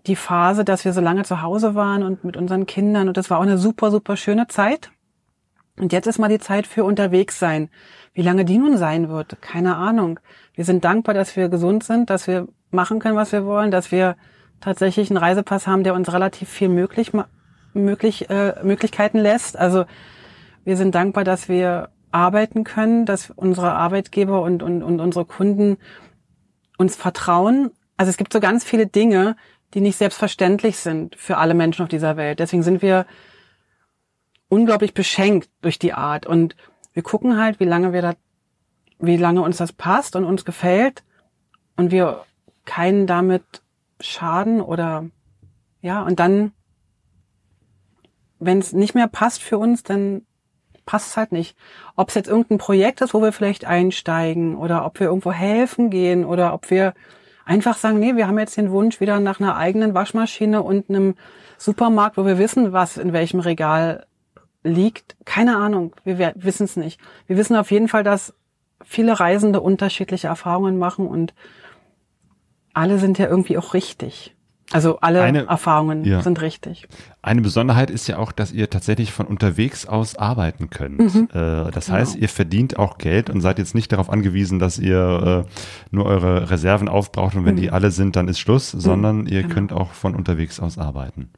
die 0.08 0.16
Phase, 0.16 0.66
dass 0.66 0.86
wir 0.86 0.94
so 0.94 1.02
lange 1.02 1.24
zu 1.24 1.42
Hause 1.42 1.76
waren 1.76 2.04
und 2.04 2.24
mit 2.24 2.36
unseren 2.36 2.66
Kindern 2.66 3.08
und 3.08 3.18
das 3.18 3.30
war 3.30 3.38
auch 3.38 3.44
eine 3.44 3.58
super 3.58 3.92
super 3.92 4.18
schöne 4.18 4.48
Zeit. 4.48 4.92
Und 5.78 5.92
jetzt 5.92 6.08
ist 6.08 6.20
mal 6.20 6.30
die 6.30 6.40
Zeit 6.40 6.68
für 6.68 6.84
unterwegs 6.84 7.40
sein. 7.40 7.70
Wie 8.14 8.22
lange 8.22 8.46
die 8.46 8.60
nun 8.60 8.78
sein 8.78 9.10
wird, 9.10 9.42
keine 9.42 9.76
Ahnung. 9.76 10.20
Wir 10.54 10.66
sind 10.66 10.86
dankbar, 10.86 11.16
dass 11.16 11.36
wir 11.36 11.50
gesund 11.50 11.84
sind, 11.84 12.10
dass 12.10 12.28
wir 12.28 12.48
machen 12.70 13.00
können, 13.00 13.16
was 13.16 13.32
wir 13.32 13.46
wollen, 13.46 13.72
dass 13.72 13.92
wir 13.92 14.16
tatsächlich 14.64 15.10
einen 15.10 15.18
Reisepass 15.18 15.68
haben, 15.68 15.84
der 15.84 15.94
uns 15.94 16.12
relativ 16.14 16.50
viel 16.50 16.70
möglich, 16.70 17.12
möglich, 17.74 18.30
äh, 18.30 18.56
Möglichkeiten 18.64 19.18
lässt. 19.18 19.58
Also 19.58 19.86
wir 20.64 20.78
sind 20.78 20.96
dankbar, 20.96 21.26
dass 21.26 21.50
wir 21.50 21.90
arbeiten 22.12 22.64
können, 22.64 23.06
dass 23.06 23.30
unsere 23.32 23.74
Arbeitgeber 23.74 24.42
und, 24.42 24.64
und, 24.64 24.82
und 24.82 25.02
unsere 25.02 25.26
Kunden 25.26 25.78
uns 26.78 26.96
vertrauen. 26.96 27.72
Also 27.98 28.10
es 28.10 28.18
gibt 28.18 28.32
so 28.32 28.40
ganz 28.40 28.64
viele 28.64 28.88
Dinge, 28.88 29.36
die 29.74 29.82
nicht 29.82 29.98
selbstverständlich 29.98 30.78
sind 30.78 31.16
für 31.18 31.38
alle 31.38 31.56
Menschen 31.56 31.84
auf 31.84 31.90
dieser 31.90 32.16
Welt. 32.16 32.40
Deswegen 32.40 32.64
sind 32.64 32.82
wir 32.82 33.06
unglaublich 34.48 34.94
beschenkt 34.94 35.50
durch 35.62 35.78
die 35.78 35.94
Art. 35.94 36.26
Und 36.26 36.56
wir 36.94 37.04
gucken 37.04 37.38
halt, 37.38 37.60
wie 37.60 37.66
lange 37.66 37.92
wir 37.92 38.02
da, 38.02 38.14
wie 39.00 39.18
lange 39.18 39.42
uns 39.42 39.58
das 39.58 39.74
passt 39.74 40.16
und 40.16 40.24
uns 40.24 40.46
gefällt 40.46 41.04
und 41.76 41.92
wir 41.92 42.24
keinen 42.64 43.08
damit 43.08 43.63
schaden 44.04 44.62
oder 44.62 45.06
ja, 45.82 46.02
und 46.04 46.20
dann, 46.20 46.54
wenn 48.40 48.60
es 48.60 48.74
nicht 48.74 48.96
mehr 48.96 49.08
passt 49.08 49.42
für 49.42 49.58
uns, 49.58 49.84
dann 49.84 50.22
passt 50.86 51.10
es 51.10 51.18
halt 51.18 51.32
nicht. 51.32 51.58
Ob 51.96 52.10
es 52.10 52.16
jetzt 52.16 52.30
irgendein 52.30 52.58
Projekt 52.58 53.02
ist, 53.02 53.14
wo 53.14 53.22
wir 53.22 53.32
vielleicht 53.32 53.66
einsteigen 53.66 54.56
oder 54.56 54.86
ob 54.86 55.00
wir 55.00 55.08
irgendwo 55.08 55.32
helfen 55.32 55.90
gehen 55.90 56.26
oder 56.26 56.54
ob 56.54 56.70
wir 56.70 56.94
einfach 57.46 57.78
sagen, 57.78 58.00
nee, 58.00 58.16
wir 58.16 58.28
haben 58.28 58.40
jetzt 58.40 58.58
den 58.58 58.72
Wunsch 58.72 59.00
wieder 59.00 59.20
nach 59.20 59.40
einer 59.40 59.58
eigenen 59.58 59.94
Waschmaschine 59.94 60.62
und 60.62 60.90
einem 60.90 61.16
Supermarkt, 61.58 62.18
wo 62.18 62.26
wir 62.26 62.38
wissen, 62.38 62.74
was 62.74 62.98
in 62.98 63.14
welchem 63.14 63.40
Regal 63.40 64.06
liegt. 64.64 65.16
Keine 65.26 65.58
Ahnung, 65.58 65.94
wir 66.04 66.34
wissen 66.36 66.64
es 66.64 66.76
nicht. 66.78 67.00
Wir 67.28 67.38
wissen 67.38 67.56
auf 67.56 67.72
jeden 67.72 67.88
Fall, 67.88 68.04
dass 68.04 68.34
viele 68.84 69.20
Reisende 69.20 69.62
unterschiedliche 69.62 70.28
Erfahrungen 70.28 70.78
machen 70.78 71.08
und 71.08 71.34
alle 72.74 73.00
sind 73.00 73.18
ja 73.18 73.28
irgendwie 73.28 73.58
auch 73.58 73.74
richtig. 73.74 74.36
Also 74.72 75.00
alle 75.02 75.22
Eine- 75.22 75.46
Erfahrungen 75.46 76.04
ja. 76.04 76.24
sind 76.24 76.42
richtig. 76.42 76.88
Eine 77.22 77.42
Besonderheit 77.42 77.92
ist 77.92 78.08
ja 78.08 78.18
auch, 78.18 78.32
dass 78.32 78.52
ihr 78.52 78.70
tatsächlich 78.72 79.12
von 79.12 79.28
unterwegs 79.28 79.86
aus 79.86 80.16
arbeiten 80.16 80.70
könnt. 80.72 81.00
Mhm. 81.00 81.28
Äh, 81.32 81.70
das 81.72 81.88
Genau. 81.88 81.98
heißt, 82.00 82.16
ihr 82.16 82.30
verdient 82.30 82.80
auch 82.80 82.98
Geld 82.98 83.30
und 83.30 83.42
seid 83.42 83.60
jetzt 83.60 83.76
nicht 83.76 83.92
darauf 83.92 84.10
angewiesen, 84.10 84.58
dass 84.58 84.80
ihr 84.80 85.46
äh, 85.48 85.50
nur 85.92 86.06
eure 86.06 86.50
Reserven 86.50 86.90
aufbraucht 86.90 87.36
und 87.36 87.46
wenn 87.46 87.56
Mhm. 87.56 87.60
die 87.62 87.72
alle 87.72 87.92
sind, 87.92 88.16
dann 88.16 88.28
ist 88.28 88.40
Schluss, 88.40 88.72
sondern 88.72 89.28
ihr 89.28 89.44
Genau. 89.44 89.54
könnt 89.54 89.74
auch 89.74 89.92
von 89.92 90.16
unterwegs 90.16 90.60
aus 90.60 90.78
arbeiten. 90.80 91.30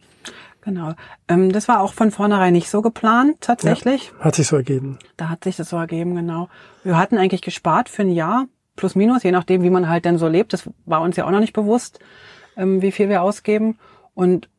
Genau. 0.62 0.94
Ähm, 1.28 1.52
das 1.52 1.68
war 1.68 1.82
auch 1.82 1.94
von 1.94 2.12
vornherein 2.12 2.54
nicht 2.54 2.70
so 2.70 2.82
geplant, 2.82 3.36
tatsächlich. 3.42 4.14
Hat 4.20 4.36
sich 4.36 4.48
so 4.48 4.56
ergeben. 4.56 4.98
Da 5.18 5.30
hat 5.30 5.44
sich 5.44 5.58
das 5.58 5.70
so 5.70 5.78
ergeben, 5.78 6.16
genau. 6.16 6.48
Wir 6.84 6.98
hatten 6.98 7.18
eigentlich 7.18 7.42
gespart 7.42 7.90
für 7.90 8.04
ein 8.04 8.10
Jahr, 8.10 8.46
plus 8.76 8.96
minus, 8.96 9.24
je 9.24 9.32
nachdem, 9.32 9.64
wie 9.64 9.70
man 9.70 9.90
halt 9.90 10.06
denn 10.06 10.18
so 10.18 10.28
lebt. 10.28 10.54
Das 10.54 10.70
war 10.86 11.02
uns 11.02 11.16
ja 11.16 11.26
auch 11.26 11.32
noch 11.32 11.40
nicht 11.40 11.54
bewusst, 11.54 12.00
ähm, 12.58 12.82
wie 12.82 12.92
viel 12.92 13.10
wir 13.10 13.22
ausgeben. 13.22 13.78
Und 14.14 14.50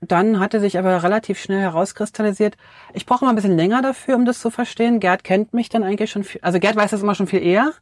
dann 0.00 0.38
hatte 0.40 0.60
sich 0.60 0.78
aber 0.78 1.02
relativ 1.02 1.40
schnell 1.40 1.60
herauskristallisiert, 1.60 2.56
ich 2.94 3.06
brauche 3.06 3.24
mal 3.24 3.30
ein 3.30 3.36
bisschen 3.36 3.56
länger 3.56 3.82
dafür, 3.82 4.16
um 4.16 4.24
das 4.24 4.40
zu 4.40 4.50
verstehen. 4.50 5.00
Gerd 5.00 5.24
kennt 5.24 5.52
mich 5.52 5.68
dann 5.68 5.82
eigentlich 5.82 6.10
schon 6.10 6.24
viel, 6.24 6.40
also 6.42 6.58
Gerd 6.58 6.76
weiß 6.76 6.90
das 6.90 7.02
immer 7.02 7.14
schon 7.14 7.26
viel 7.26 7.42
eher, 7.42 7.72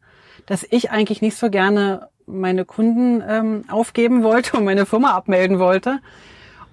dass 0.47 0.67
ich 0.69 0.91
eigentlich 0.91 1.23
nicht 1.23 1.37
so 1.37 1.51
gerne 1.51 2.09
meine 2.27 2.65
Kunden 2.65 3.23
ähm, 3.27 3.65
aufgeben 3.69 4.23
wollte 4.23 4.57
und 4.57 4.65
meine 4.65 4.87
Firma 4.87 5.13
abmelden 5.13 5.59
wollte. 5.59 6.01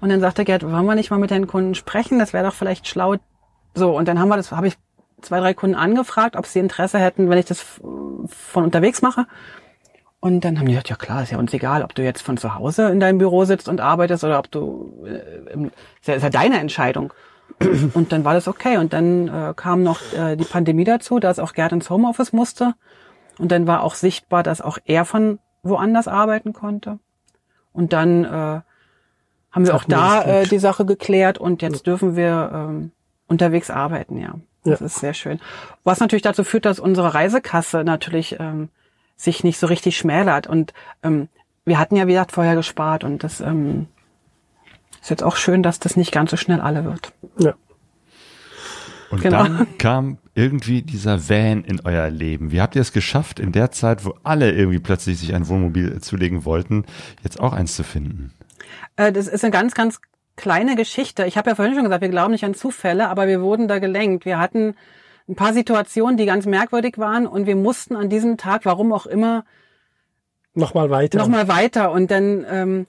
Und 0.02 0.10
dann 0.10 0.20
sagte 0.20 0.44
Gerd, 0.44 0.64
wollen 0.64 0.86
wir 0.86 0.96
nicht 0.96 1.12
mal 1.12 1.20
mit 1.20 1.32
den 1.32 1.48
Kunden 1.48 1.76
sprechen? 1.76 2.20
Das 2.20 2.34
wäre 2.34 2.46
doch 2.46 2.56
vielleicht 2.56 2.88
schlau. 2.88 3.16
So, 3.76 3.96
und 3.96 4.08
dann 4.08 4.20
haben 4.20 4.30
wir 4.30 4.38
das, 4.38 4.52
habe 4.52 4.68
ich 4.68 4.76
zwei, 5.24 5.40
drei 5.40 5.54
Kunden 5.54 5.76
angefragt, 5.76 6.36
ob 6.36 6.46
sie 6.46 6.60
Interesse 6.60 7.00
hätten, 7.00 7.30
wenn 7.30 7.38
ich 7.38 7.46
das 7.46 7.60
f- 7.62 7.82
von 8.28 8.64
unterwegs 8.64 9.02
mache. 9.02 9.26
Und 10.20 10.46
dann 10.46 10.58
haben 10.58 10.68
die 10.68 10.72
gesagt, 10.74 10.90
ja 10.90 10.96
klar, 10.96 11.24
ist 11.24 11.32
ja 11.32 11.38
uns 11.38 11.54
egal, 11.54 11.84
ob 11.84 11.96
du 11.96 12.02
jetzt 12.04 12.22
von 12.22 12.38
zu 12.38 12.56
Hause 12.56 12.90
in 12.90 13.00
deinem 13.00 13.18
Büro 13.18 13.44
sitzt 13.44 13.68
und 13.68 13.82
arbeitest 13.82 14.24
oder 14.24 14.40
ob 14.40 14.50
du, 14.50 15.06
äh, 15.06 15.66
ist, 16.00 16.08
ja, 16.08 16.14
ist 16.16 16.24
ja 16.24 16.30
deine 16.30 16.60
Entscheidung. 16.60 17.12
Und 17.94 18.12
dann 18.14 18.24
war 18.24 18.34
das 18.34 18.48
okay. 18.48 18.78
Und 18.78 18.94
dann 18.94 19.28
äh, 19.28 19.54
kam 19.56 19.84
noch 19.84 20.00
äh, 20.14 20.38
die 20.38 20.46
Pandemie 20.46 20.86
dazu, 20.86 21.20
dass 21.20 21.40
auch 21.40 21.54
Gerd 21.54 21.74
ins 21.74 21.90
Homeoffice 21.90 22.32
musste. 22.32 22.74
Und 23.38 23.52
dann 23.52 23.68
war 23.68 23.84
auch 23.84 23.96
sichtbar, 23.96 24.44
dass 24.44 24.62
auch 24.62 24.78
er 24.86 25.04
von 25.04 25.40
woanders 25.62 26.08
arbeiten 26.08 26.54
konnte. 26.54 27.00
Und 27.74 27.92
dann 27.92 28.24
äh, 28.24 28.28
haben 29.52 29.66
wir 29.68 29.76
auch 29.76 29.84
da 29.84 30.24
äh, 30.24 30.48
die 30.48 30.58
Sache 30.60 30.86
geklärt 30.86 31.38
und 31.38 31.62
jetzt 31.62 31.86
dürfen 31.86 32.16
wir 32.16 32.52
ähm, 32.54 32.92
unterwegs 33.28 33.70
arbeiten, 33.70 34.18
ja. 34.18 34.36
Das 34.64 34.80
Ja. 34.80 34.86
ist 34.86 34.96
sehr 35.00 35.14
schön. 35.14 35.40
Was 35.84 36.00
natürlich 36.00 36.22
dazu 36.22 36.44
führt, 36.44 36.66
dass 36.66 36.80
unsere 36.80 37.14
Reisekasse 37.14 37.84
natürlich 37.84 38.38
ähm, 38.40 38.70
sich 39.16 39.44
nicht 39.44 39.60
so 39.60 39.68
richtig 39.68 39.98
schmälert. 39.98 40.48
Und 40.48 40.74
ähm, 41.04 41.28
wir 41.66 41.80
hatten 41.80 41.96
ja, 41.96 42.08
wie 42.08 42.14
gesagt, 42.14 42.32
vorher 42.32 42.56
gespart 42.56 43.04
und 43.04 43.24
das 43.24 43.42
ähm, 43.42 43.88
ist 45.02 45.10
jetzt 45.10 45.24
auch 45.24 45.36
schön, 45.36 45.64
dass 45.64 45.80
das 45.80 45.96
nicht 45.98 46.12
ganz 46.12 46.32
so 46.32 46.38
schnell 46.38 46.62
alle 46.62 46.86
wird. 46.86 47.14
Ja. 47.40 47.54
Und 49.12 49.22
Genau. 49.22 49.44
dann 49.44 49.68
kam 49.78 50.18
irgendwie 50.34 50.82
dieser 50.82 51.30
Van 51.30 51.64
in 51.64 51.82
euer 51.86 52.10
Leben. 52.10 52.52
Wie 52.52 52.60
habt 52.62 52.76
ihr 52.76 52.82
es 52.82 52.92
geschafft, 52.94 53.40
in 53.40 53.52
der 53.52 53.70
Zeit, 53.70 54.06
wo 54.06 54.16
alle 54.24 54.52
irgendwie 54.52 54.80
plötzlich 54.80 55.20
sich 55.20 55.36
ein 55.36 55.48
Wohnmobil 55.48 56.00
zulegen 56.02 56.46
wollten, 56.46 56.86
jetzt 57.24 57.40
auch 57.40 57.54
eins 57.54 57.76
zu 57.76 57.84
finden? 57.84 58.34
Äh, 58.96 59.12
das 59.12 59.28
ist 59.28 59.44
eine 59.44 59.52
ganz, 59.52 59.76
ganz 59.76 60.00
kleine 60.36 60.76
Geschichte. 60.76 61.26
Ich 61.26 61.38
habe 61.38 61.50
ja 61.52 61.56
vorhin 61.56 61.76
schon 61.76 61.84
gesagt, 61.84 62.02
wir 62.02 62.10
glauben 62.10 62.32
nicht 62.32 62.44
an 62.46 62.54
Zufälle, 62.56 63.10
aber 63.10 63.28
wir 63.28 63.42
wurden 63.42 63.68
da 63.68 63.80
gelenkt. 63.80 64.26
Wir 64.26 64.40
hatten 64.40 64.76
ein 65.28 65.36
paar 65.36 65.54
Situationen, 65.54 66.18
die 66.18 66.26
ganz 66.26 66.46
merkwürdig 66.46 66.98
waren 66.98 67.28
und 67.28 67.46
wir 67.46 67.56
mussten 67.56 67.96
an 67.96 68.10
diesem 68.10 68.38
Tag, 68.38 68.66
warum 68.66 68.92
auch 68.92 69.06
immer, 69.06 69.46
Nochmal 70.56 70.90
weiter. 70.90 71.18
nochmal 71.18 71.48
weiter 71.48 71.92
und 71.92 72.12
dann 72.12 72.46
ähm, 72.50 72.88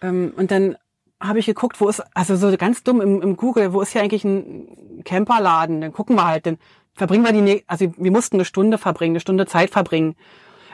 ähm, 0.00 0.32
und 0.36 0.50
dann 0.50 0.76
habe 1.20 1.38
ich 1.38 1.46
geguckt, 1.46 1.80
wo 1.80 1.88
ist 1.88 2.02
also 2.14 2.36
so 2.36 2.56
ganz 2.56 2.82
dumm 2.82 3.00
im, 3.00 3.22
im 3.22 3.36
Google, 3.36 3.72
wo 3.72 3.80
ist 3.80 3.92
hier 3.92 4.02
eigentlich 4.02 4.24
ein 4.24 5.02
Camperladen? 5.04 5.80
Dann 5.80 5.92
gucken 5.92 6.16
wir 6.16 6.26
halt, 6.26 6.46
dann 6.46 6.58
verbringen 6.94 7.24
wir 7.24 7.32
die, 7.32 7.64
also 7.66 7.92
wir 7.96 8.10
mussten 8.10 8.36
eine 8.36 8.44
Stunde 8.44 8.78
verbringen, 8.78 9.12
eine 9.12 9.20
Stunde 9.20 9.46
Zeit 9.46 9.70
verbringen. 9.70 10.16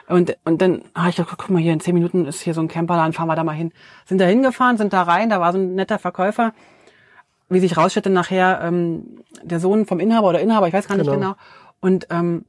Und, 0.08 0.36
und 0.44 0.62
dann 0.62 0.82
habe 0.94 1.10
ich 1.10 1.16
gedacht, 1.16 1.36
guck 1.38 1.50
mal 1.50 1.60
hier, 1.60 1.72
in 1.72 1.80
zehn 1.80 1.94
Minuten 1.94 2.24
ist 2.24 2.40
hier 2.40 2.54
so 2.54 2.60
ein 2.62 2.68
Camperladen, 2.68 3.12
fahren 3.12 3.28
wir 3.28 3.36
da 3.36 3.44
mal 3.44 3.52
hin. 3.52 3.72
Sind 4.06 4.18
da 4.20 4.24
hingefahren, 4.24 4.78
sind 4.78 4.92
da 4.92 5.02
rein, 5.02 5.28
da 5.28 5.40
war 5.40 5.52
so 5.52 5.58
ein 5.58 5.74
netter 5.74 5.98
Verkäufer. 5.98 6.54
Wie 7.50 7.60
sich 7.60 7.76
rausstellte 7.76 8.10
nachher, 8.10 8.60
ähm, 8.62 9.22
der 9.42 9.60
Sohn 9.60 9.86
vom 9.86 10.00
Inhaber 10.00 10.28
oder 10.30 10.40
Inhaber, 10.40 10.66
ich 10.68 10.74
weiß 10.74 10.88
gar 10.88 10.96
nicht 10.96 11.06
Genau. 11.06 11.16
genau. 11.18 11.34
Und 11.80 12.06
ähm, 12.10 12.44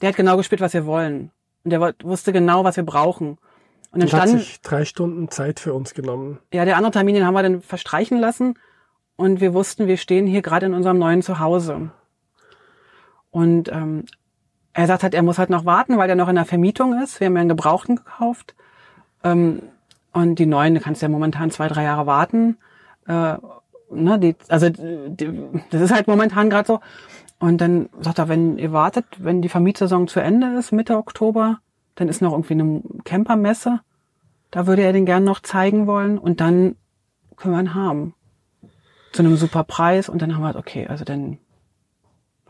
der 0.00 0.10
hat 0.10 0.16
genau 0.16 0.36
gespielt, 0.36 0.60
was 0.60 0.72
wir 0.74 0.86
wollen. 0.86 1.30
Und 1.64 1.70
der 1.70 1.94
wusste 2.02 2.32
genau, 2.32 2.64
was 2.64 2.76
wir 2.76 2.84
brauchen. 2.84 3.30
Und 3.30 3.38
dann 3.92 4.02
Und 4.02 4.12
hat 4.12 4.20
standen, 4.28 4.38
sich 4.38 4.60
drei 4.60 4.84
Stunden 4.84 5.28
Zeit 5.30 5.60
für 5.60 5.74
uns 5.74 5.94
genommen. 5.94 6.38
ja, 6.52 6.64
der 6.64 6.76
andere 6.76 6.92
Termin, 6.92 7.14
den 7.14 7.26
haben 7.26 7.34
wir 7.34 7.42
dann 7.42 7.60
verstreichen 7.62 8.18
lassen. 8.18 8.54
Und 9.16 9.40
wir 9.40 9.52
wussten, 9.52 9.86
wir 9.86 9.96
stehen 9.98 10.26
hier 10.26 10.40
gerade 10.42 10.66
in 10.66 10.74
unserem 10.74 10.98
neuen 10.98 11.22
Zuhause. 11.22 11.90
Und 13.30 13.70
ähm, 13.70 14.04
er 14.80 14.86
sagt 14.86 15.02
halt, 15.02 15.14
er 15.14 15.22
muss 15.22 15.38
halt 15.38 15.50
noch 15.50 15.64
warten, 15.64 15.98
weil 15.98 16.06
der 16.06 16.16
noch 16.16 16.28
in 16.28 16.36
der 16.36 16.44
Vermietung 16.44 17.00
ist. 17.02 17.20
Wir 17.20 17.26
haben 17.26 17.34
ja 17.34 17.40
einen 17.40 17.48
Gebrauchten 17.48 17.96
gekauft. 17.96 18.54
Ähm, 19.22 19.62
und 20.12 20.38
die 20.38 20.46
neuen, 20.46 20.80
kannst 20.80 21.02
ja 21.02 21.08
momentan 21.08 21.50
zwei, 21.50 21.68
drei 21.68 21.84
Jahre 21.84 22.06
warten. 22.06 22.56
Äh, 23.06 23.34
ne, 23.90 24.18
die, 24.18 24.36
also 24.48 24.68
die, 24.70 25.32
das 25.70 25.82
ist 25.82 25.94
halt 25.94 26.08
momentan 26.08 26.50
gerade 26.50 26.66
so. 26.66 26.80
Und 27.38 27.60
dann 27.60 27.88
sagt 28.00 28.18
er, 28.18 28.28
wenn 28.28 28.58
ihr 28.58 28.72
wartet, 28.72 29.04
wenn 29.18 29.42
die 29.42 29.48
Vermietsaison 29.48 30.08
zu 30.08 30.20
Ende 30.20 30.58
ist, 30.58 30.72
Mitte 30.72 30.96
Oktober, 30.96 31.58
dann 31.94 32.08
ist 32.08 32.22
noch 32.22 32.32
irgendwie 32.32 32.54
eine 32.54 32.82
Campermesse. 33.04 33.80
Da 34.50 34.66
würde 34.66 34.82
er 34.82 34.92
den 34.92 35.06
gern 35.06 35.24
noch 35.24 35.40
zeigen 35.40 35.86
wollen 35.86 36.18
und 36.18 36.40
dann 36.40 36.76
können 37.36 37.54
wir 37.54 37.60
ihn 37.60 37.74
haben. 37.74 38.14
Zu 39.12 39.22
einem 39.22 39.36
super 39.36 39.64
Preis 39.64 40.08
und 40.08 40.22
dann 40.22 40.34
haben 40.34 40.42
wir 40.42 40.48
halt, 40.48 40.56
okay, 40.56 40.86
also 40.86 41.04
dann 41.04 41.38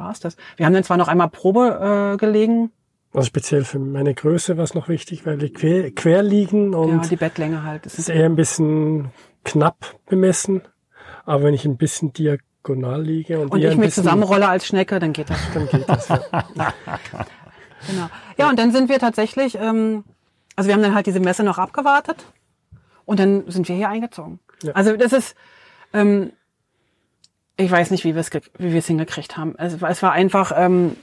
war's 0.01 0.19
das. 0.19 0.37
Wir 0.57 0.67
haben 0.67 0.73
dann 0.73 0.83
zwar 0.83 0.97
noch 0.97 1.07
einmal 1.07 1.29
Probe 1.29 2.15
äh, 2.15 2.17
gelegen, 2.17 2.73
Also 3.13 3.27
speziell 3.27 3.65
für 3.65 3.79
meine 3.79 4.15
Größe 4.15 4.57
war 4.57 4.65
es 4.65 4.75
noch 4.75 4.89
wichtig, 4.89 5.27
weil 5.27 5.41
wir 5.41 5.53
quer, 5.53 5.91
quer 5.93 6.23
liegen 6.23 6.73
ja, 6.73 6.79
und 6.79 7.11
die 7.11 7.17
Bettlänge 7.17 7.63
halt. 7.63 7.87
Das 7.87 7.99
ist 7.99 8.09
eher 8.09 8.27
ein 8.27 8.37
bisschen 8.37 9.11
knapp 9.45 9.95
bemessen. 10.07 10.63
Aber 11.25 11.45
wenn 11.45 11.55
ich 11.55 11.65
ein 11.65 11.77
bisschen 11.77 12.13
diagonal 12.13 13.03
liege 13.03 13.39
und, 13.39 13.53
und 13.53 13.61
ich 13.61 13.77
bisschen, 13.77 13.91
zusammenrolle 14.05 14.49
als 14.49 14.67
Schnecke, 14.67 14.99
dann 14.99 15.13
geht 15.13 15.31
das. 15.31 15.39
dann 15.55 15.69
geht 15.69 15.89
das. 15.89 16.09
Ja. 16.09 16.75
Genau. 17.89 18.11
Ja, 18.37 18.51
und 18.51 18.59
dann 18.59 18.73
sind 18.73 18.91
wir 18.91 18.99
tatsächlich, 18.99 19.57
ähm, 19.59 20.05
also 20.57 20.69
wir 20.69 20.75
haben 20.75 20.83
dann 20.83 20.95
halt 20.95 21.07
diese 21.07 21.21
Messe 21.21 21.43
noch 21.43 21.57
abgewartet 21.57 22.27
und 23.07 23.19
dann 23.19 23.51
sind 23.51 23.69
wir 23.69 23.77
hier 23.77 23.89
eingezogen. 23.89 24.39
Ja. 24.63 24.73
Also 24.73 24.97
das 24.97 25.13
ist, 25.13 25.35
ähm, 25.93 26.33
ich 27.61 27.71
weiß 27.71 27.91
nicht, 27.91 28.05
wie 28.05 28.15
wir 28.15 28.21
es 28.21 28.31
ge- 28.31 28.43
wie 28.59 28.73
wir 28.73 28.79
es 28.79 28.87
hingekriegt 28.87 29.37
haben. 29.37 29.55
Es, 29.59 29.81
war- 29.81 29.91
es 29.91 30.03
war 30.03 30.13
einfach, 30.13 30.53
ähm, 30.57 30.97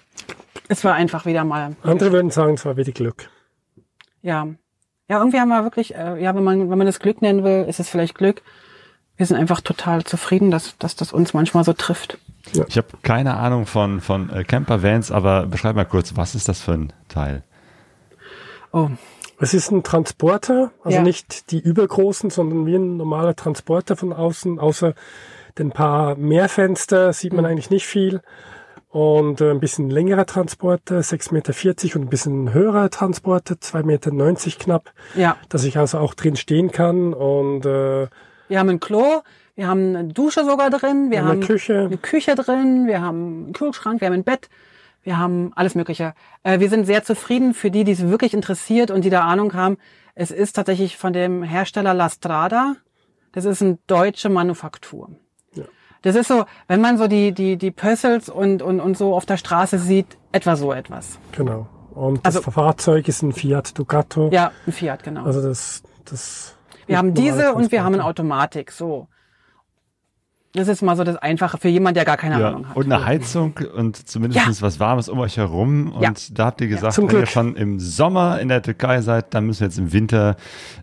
es 0.68 0.84
war 0.84 0.94
einfach 0.94 1.26
wieder 1.26 1.44
mal. 1.44 1.76
Andere 1.84 2.12
würden 2.12 2.32
sagen, 2.32 2.56
es 2.56 2.66
war 2.66 2.78
wieder 2.78 2.92
Glück. 2.92 3.30
Ja. 4.22 4.48
Ja, 5.10 5.20
irgendwie 5.20 5.40
haben 5.40 5.48
wir 5.50 5.64
wirklich, 5.64 5.96
äh, 5.96 6.22
ja, 6.22 6.36
wenn 6.36 6.44
man, 6.44 6.70
wenn 6.70 6.78
man 6.78 6.88
das 6.88 7.00
Glück 7.00 7.22
nennen 7.22 7.44
will, 7.44 7.66
ist 7.70 7.80
es 7.80 7.88
vielleicht 7.90 8.16
Glück. 8.16 8.42
Wir 9.16 9.26
sind 9.26 9.38
einfach 9.38 9.62
total 9.62 10.04
zufrieden, 10.04 10.52
dass, 10.52 10.78
dass 10.78 10.96
das 10.96 11.14
uns 11.14 11.34
manchmal 11.34 11.64
so 11.64 11.74
trifft. 11.74 12.18
Ich 12.68 12.78
habe 12.78 12.88
keine 13.04 13.36
Ahnung 13.38 13.66
von, 13.66 14.00
von 14.02 14.30
äh, 14.30 14.44
Camper-Vans, 14.44 15.12
aber 15.12 15.46
beschreib 15.48 15.76
mal 15.76 15.86
kurz, 15.86 16.16
was 16.18 16.36
ist 16.36 16.48
das 16.50 16.62
für 16.62 16.74
ein 16.74 16.94
Teil? 17.08 17.44
Oh, 18.72 18.90
Es 19.40 19.54
ist 19.54 19.72
ein 19.72 19.84
Transporter, 19.84 20.72
also 20.84 20.98
Ja. 20.98 21.04
nicht 21.04 21.52
die 21.52 21.60
übergroßen, 21.60 22.30
sondern 22.30 22.66
wie 22.66 22.76
ein 22.76 22.98
normaler 22.98 23.36
Transporter 23.36 23.96
von 23.96 24.12
außen, 24.14 24.60
außer 24.60 24.94
den 25.60 25.72
paar 25.72 26.16
Mehrfenster 26.16 27.14
sieht 27.14 27.32
Mhm. 27.34 27.38
man 27.38 27.46
eigentlich 27.46 27.70
nicht 27.70 27.86
viel. 27.88 28.22
Und 28.90 29.42
äh, 29.42 29.52
ein 29.52 29.60
bisschen 29.60 29.90
längerer 29.90 30.26
Transporter, 30.26 31.00
6,40 31.00 31.34
Meter 31.34 31.96
und 32.00 32.06
ein 32.06 32.10
bisschen 32.10 32.54
höherer 32.54 32.90
Transporter, 32.90 33.56
2,90 33.56 33.86
Meter 33.86 34.12
knapp, 34.58 34.94
ja. 35.16 35.36
dass 35.50 35.66
ich 35.66 35.78
also 35.78 35.98
auch 36.00 36.14
drin 36.14 36.36
stehen 36.38 36.72
kann. 36.72 37.14
Und 37.14 37.66
äh, 37.66 38.08
Wir 38.48 38.60
haben 38.60 38.70
ein 38.70 38.80
Klo, 38.80 39.22
wir 39.56 39.68
haben 39.68 39.96
eine 39.96 40.14
Dusche 40.14 40.46
sogar 40.46 40.70
drin, 40.70 41.12
wir 41.12 41.20
Eine 41.20 41.28
haben 41.28 41.40
Küche. 41.42 41.80
eine 41.80 41.98
Küche 41.98 42.36
drin, 42.36 42.88
wir 42.88 43.02
haben 43.02 43.44
einen 43.46 43.54
Kühlschrank, 43.54 44.00
wir 44.02 44.08
haben 44.08 44.14
ein 44.14 44.24
Bett, 44.24 44.50
wir 45.04 45.18
haben 45.18 45.52
alles 45.56 45.76
Mögliche. 45.76 46.14
Äh, 46.44 46.60
wir 46.60 46.70
sind 46.70 46.86
sehr 46.86 47.04
zufrieden 47.04 47.54
für 47.54 47.70
die, 47.70 47.84
die 47.84 47.92
es 47.92 48.08
wirklich 48.08 48.34
interessiert 48.34 48.90
und 48.90 49.04
die 49.04 49.10
da 49.10 49.22
Ahnung 49.26 49.54
haben. 49.54 49.78
Es 50.16 50.32
ist 50.32 50.54
tatsächlich 50.54 50.96
von 50.98 51.12
dem 51.12 51.44
Hersteller 51.44 51.94
La 51.94 52.10
Strada. 52.10 52.76
Das 53.34 53.46
ist 53.46 53.62
eine 53.62 53.78
deutsche 53.88 54.30
Manufaktur. 54.30 55.10
Ja. 56.04 56.12
Das 56.12 56.16
ist 56.16 56.28
so, 56.28 56.46
wenn 56.68 56.82
man 56.82 56.98
so 56.98 57.08
die, 57.08 57.32
die, 57.34 57.58
die 57.58 57.72
Pössels 57.72 58.30
und, 58.30 58.62
und, 58.62 58.80
und 58.80 58.98
so 58.98 59.16
auf 59.16 59.26
der 59.26 59.38
Straße 59.38 59.78
sieht, 59.80 60.18
etwa 60.32 60.56
so 60.56 60.72
etwas. 60.74 61.20
genau. 61.32 61.68
Und 61.94 62.24
Also- 62.26 62.42
das 62.42 62.54
Fahrzeug 62.54 63.08
ist 63.08 63.24
ein 63.24 63.34
Fiat 63.34 63.78
Ducato. 63.78 64.30
Ja, 64.32 64.52
ein 64.68 64.72
Fiat, 64.74 65.04
genau. 65.04 65.24
Also 65.26 65.42
das, 65.42 65.82
das. 66.06 66.56
Wir 66.86 66.98
haben 66.98 67.14
diese 67.16 67.54
und 67.54 67.72
wir 67.72 67.84
haben 67.84 67.96
eine. 67.96 68.04
Automatik, 68.06 68.72
so. 68.72 69.08
Das 70.54 70.68
ist 70.70 70.82
mal 70.82 70.96
so 70.96 71.04
das 71.04 71.18
Einfache 71.18 71.58
für 71.58 71.68
jemand, 71.68 71.98
der 71.98 72.06
gar 72.06 72.18
keine 72.18 72.40
Ja, 72.40 72.48
Ahnung 72.50 72.70
hat. 72.70 72.76
und 72.78 72.92
eine 72.92 73.04
Heizung 73.06 73.54
und 73.76 74.08
zumindest 74.08 74.62
was 74.62 74.80
Warmes 74.80 75.10
um 75.10 75.20
euch 75.20 75.38
herum. 75.38 75.92
Und 75.92 76.02
Ja. 76.02 76.12
da 76.32 76.46
habt 76.46 76.62
ihr 76.62 76.68
gesagt, 76.68 76.98
wenn 76.98 77.04
ihr 77.06 77.10
Glück. 77.10 77.28
schon 77.28 77.56
im 77.56 77.80
Sommer 77.80 78.40
in 78.40 78.48
der 78.48 78.62
Türkei 78.64 79.02
seid, 79.02 79.34
dann 79.34 79.46
müssen 79.46 79.60
wir 79.62 79.68
jetzt 79.68 79.78
im 79.78 79.92
Winter 79.92 80.36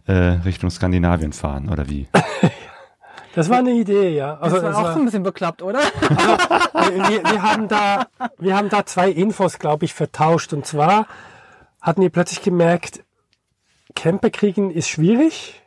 äh, 0.06 0.12
Richtung 0.12 0.70
Skandinavien 0.70 1.32
fahren, 1.32 1.68
oder 1.70 1.88
wie? 1.88 2.06
Das 3.34 3.48
war 3.50 3.58
eine 3.58 3.72
Idee, 3.72 4.10
ja. 4.16 4.36
Also 4.38 4.56
das 4.60 4.64
war 4.64 4.76
auch 4.78 4.84
war- 4.84 4.92
so 4.94 4.98
ein 5.00 5.04
bisschen 5.06 5.22
bekloppt, 5.22 5.62
oder? 5.62 5.80
wir, 5.80 7.22
wir, 7.24 7.42
haben 7.42 7.68
da, 7.68 8.06
wir 8.38 8.56
haben 8.56 8.68
da 8.68 8.86
zwei 8.86 9.10
Infos, 9.10 9.58
glaube 9.58 9.84
ich, 9.84 9.94
vertauscht. 9.94 10.52
Und 10.52 10.66
zwar 10.66 11.06
hatten 11.80 12.00
wir 12.02 12.10
plötzlich 12.10 12.42
gemerkt, 12.42 13.02
Camper 13.96 14.30
kriegen 14.30 14.70
ist 14.70 14.88
schwierig. 14.88 15.60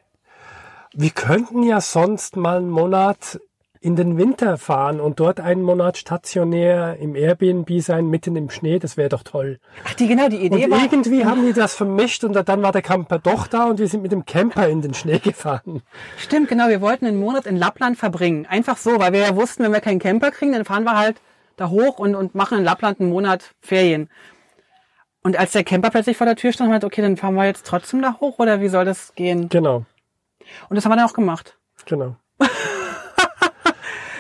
Wir 0.94 1.12
könnten 1.12 1.64
ja 1.64 1.82
sonst 1.82 2.36
mal 2.38 2.58
einen 2.58 2.70
Monat 2.70 3.40
in 3.88 3.96
den 3.96 4.18
Winter 4.18 4.58
fahren 4.58 5.00
und 5.00 5.22
dort 5.22 5.40
einen 5.40 5.64
Monat 5.64 5.96
stationär 5.98 6.98
im 7.00 7.16
Airbnb 7.16 7.80
sein, 7.82 8.08
mitten 8.10 8.36
im 8.36 8.50
Schnee. 8.50 8.80
Das 8.80 8.98
wäre 8.98 9.08
doch 9.08 9.24
toll. 9.24 9.60
Ach, 9.86 9.94
die, 9.94 10.10
genau, 10.10 10.28
die 10.28 10.46
Idee 10.46 10.66
Und 10.66 10.72
war, 10.72 10.84
irgendwie 10.84 11.24
haben 11.24 11.46
die 11.46 11.54
das 11.54 11.74
vermischt 11.74 12.26
und 12.26 12.34
dann 12.34 12.62
war 12.62 12.74
der 12.74 12.82
Camper 12.82 13.18
doch 13.18 13.48
da 13.48 13.64
und 13.64 13.80
wir 13.80 13.88
sind 13.88 14.02
mit 14.02 14.12
dem 14.12 14.26
Camper 14.26 14.68
in 14.68 14.82
den 14.82 14.94
Schnee 14.94 15.20
gefahren. 15.20 15.84
stimmt, 16.18 16.50
genau, 16.50 16.68
wir 16.68 16.82
wollten 16.82 17.06
einen 17.06 17.18
Monat 17.18 17.46
in 17.46 17.56
Lappland 17.56 17.98
verbringen. 17.98 18.46
Einfach 18.46 18.76
so, 18.76 19.00
weil 19.00 19.14
wir 19.14 19.22
ja 19.22 19.36
wussten, 19.38 19.64
wenn 19.64 19.72
wir 19.72 19.80
keinen 19.80 20.00
Camper 20.00 20.32
kriegen, 20.32 20.52
dann 20.52 20.66
fahren 20.66 20.84
wir 20.84 20.98
halt 20.98 21.22
da 21.56 21.70
hoch 21.70 21.98
und, 21.98 22.14
und 22.14 22.36
machen 22.36 22.58
in 22.58 22.66
Lappland 22.66 23.00
einen 23.00 23.10
Monat 23.10 23.56
Ferien. 23.62 24.10
Und 25.24 25.40
als 25.40 25.54
der 25.54 25.64
Camper 25.64 25.92
plötzlich 25.92 26.18
vor 26.18 26.28
der 26.28 26.36
Tür 26.36 26.52
stand, 26.52 26.70
gedacht, 26.72 26.84
okay, 26.84 27.02
dann 27.02 27.16
fahren 27.16 27.36
wir 27.36 27.46
jetzt 27.46 27.66
trotzdem 27.66 28.02
da 28.02 28.18
hoch 28.20 28.38
oder 28.40 28.60
wie 28.60 28.68
soll 28.68 28.84
das 28.84 29.16
gehen? 29.16 29.48
Genau, 29.48 29.86
Und 30.68 30.76
das 30.76 30.84
haben 30.84 30.92
wir 30.92 30.98
dann 30.98 31.06
auch 31.06 31.14
gemacht. 31.14 31.58
genau. 31.86 32.18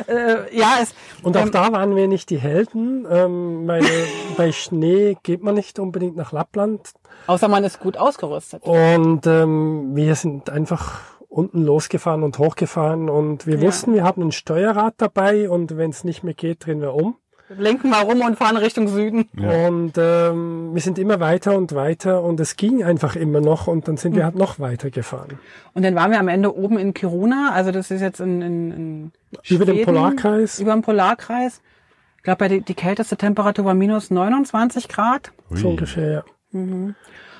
äh, 0.07 0.57
ja, 0.57 0.75
es, 0.81 0.93
Und 1.23 1.35
auch 1.37 1.41
ähm, 1.43 1.51
da 1.51 1.71
waren 1.71 1.95
wir 1.95 2.07
nicht 2.07 2.29
die 2.29 2.37
Helden. 2.39 3.05
Ähm, 3.09 3.67
weil 3.67 3.83
bei 4.37 4.51
Schnee 4.51 5.17
geht 5.23 5.43
man 5.43 5.55
nicht 5.55 5.79
unbedingt 5.79 6.15
nach 6.15 6.31
Lappland. 6.31 6.91
außer 7.27 7.47
man 7.47 7.63
ist 7.63 7.79
gut 7.79 7.97
ausgerüstet. 7.97 8.63
Und 8.63 9.25
ähm, 9.27 9.95
wir 9.95 10.15
sind 10.15 10.49
einfach 10.49 11.01
unten 11.29 11.61
losgefahren 11.63 12.23
und 12.23 12.39
hochgefahren 12.39 13.09
und 13.09 13.45
wir 13.45 13.57
Ja. 13.57 13.61
wussten, 13.67 13.93
wir 13.93 14.03
haben 14.03 14.21
ein 14.23 14.31
Steuerrad 14.31 14.95
dabei 14.97 15.49
und 15.49 15.77
wenn 15.77 15.89
es 15.91 16.03
nicht 16.03 16.23
mehr 16.23 16.33
geht, 16.33 16.65
drehen 16.65 16.81
wir 16.81 16.93
um. 16.93 17.15
Lenken 17.49 17.89
mal 17.89 18.01
rum 18.01 18.21
und 18.21 18.37
fahren 18.37 18.57
Richtung 18.57 18.87
Süden. 18.87 19.29
Ja. 19.37 19.67
Und 19.67 19.93
ähm, 19.97 20.73
wir 20.73 20.81
sind 20.81 20.99
immer 20.99 21.19
weiter 21.19 21.55
und 21.55 21.73
weiter 21.73 22.21
und 22.23 22.39
es 22.39 22.57
ging 22.57 22.83
einfach 22.83 23.15
immer 23.15 23.39
noch 23.39 23.67
und 23.67 23.87
dann 23.87 23.97
sind 23.97 24.15
wir 24.15 24.25
halt 24.25 24.35
noch 24.35 24.59
weiter 24.59 24.89
gefahren. 24.89 25.39
Und 25.73 25.83
dann 25.83 25.95
waren 25.95 26.11
wir 26.11 26.19
am 26.19 26.27
Ende 26.27 26.55
oben 26.55 26.77
in 26.77 26.93
Kiruna, 26.93 27.51
also 27.53 27.71
das 27.71 27.89
ist 27.89 28.01
jetzt 28.01 28.19
in, 28.19 28.41
in, 28.41 28.71
in 28.71 29.11
Über 29.47 29.65
den 29.65 29.75
Schweden, 29.75 29.85
Polarkreis. 29.85 30.59
Über 30.59 30.73
dem 30.73 30.81
Polarkreis. 30.81 31.61
Ich 32.17 32.23
glaube, 32.23 32.49
die, 32.49 32.61
die 32.61 32.73
kälteste 32.73 33.15
Temperatur 33.15 33.63
war 33.63 33.73
minus 33.73 34.11
29 34.11 34.89
Grad. 34.89 35.31
So 35.49 35.69
ungefähr, 35.69 36.25
ja. 36.51 36.63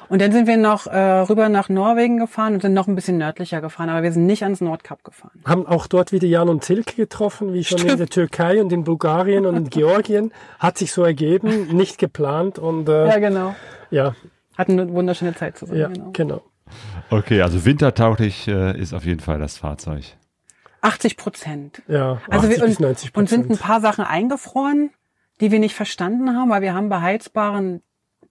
Und 0.10 0.22
dann 0.22 0.32
sind 0.32 0.48
wir 0.48 0.58
noch 0.58 0.88
äh, 0.88 0.98
rüber 1.22 1.50
nach 1.50 1.70
Norwegen 1.70 2.18
gefahren 2.18 2.54
und 2.54 2.62
sind 2.62 2.74
noch 2.74 2.88
ein 2.88 2.96
bisschen 2.96 3.18
nördlicher 3.18 3.60
gefahren, 3.62 3.90
aber 3.90 4.04
wir 4.04 4.12
sind 4.12 4.26
nicht 4.26 4.44
ans 4.44 4.62
Nordkap 4.62 5.04
gefahren. 5.04 5.42
Haben 5.46 5.68
auch 5.68 5.88
dort 5.88 6.12
wieder 6.12 6.28
Jan 6.28 6.48
und 6.50 6.64
Tilke 6.64 6.96
getroffen, 6.96 7.54
wie 7.54 7.64
schon 7.64 7.80
in 7.86 7.98
der 7.98 8.08
Türkei 8.08 8.62
und 8.62 8.72
in 8.72 8.84
Bulgarien 8.84 9.46
und 9.46 9.56
in 9.56 9.70
Georgien. 9.70 10.32
Hat 10.60 10.78
sich 10.78 10.92
so 10.94 11.04
ergeben, 11.04 11.68
nicht 11.76 11.98
geplant 11.98 12.58
und 12.60 12.88
äh, 12.88 13.08
Ja, 13.08 13.20
genau. 13.20 13.56
ja, 13.92 14.16
Hatten 14.58 14.80
eine 14.80 14.92
wunderschöne 14.94 15.36
Zeit 15.36 15.58
zusammen. 15.58 15.80
ja, 15.80 15.88
genau. 15.90 16.10
genau. 16.14 16.42
Okay, 17.10 17.42
also 17.42 17.64
wintertauglich 17.66 18.48
äh, 18.48 18.78
ist 18.80 18.94
auf 18.94 19.06
jeden 19.06 19.20
Fall 19.22 19.40
das 19.40 19.58
Fahrzeug. 19.58 20.04
80 20.82 21.18
Prozent. 21.18 21.82
Ja, 21.88 22.22
Also 22.30 22.48
80 22.48 22.50
wir, 22.62 22.66
bis 22.68 22.78
und, 22.78 22.80
90 22.82 23.16
und 23.16 23.30
sind 23.30 23.40
ein 23.42 23.48
Prozent. 23.48 23.62
paar 23.66 23.82
Sachen 23.82 24.04
eingefroren, 24.06 24.90
die 25.42 25.52
wir 25.52 25.60
nicht 25.60 25.76
verstanden 25.76 26.36
haben, 26.36 26.50
weil 26.50 26.62
wir 26.62 26.74
haben 26.74 26.90
beheizbaren 26.90 27.82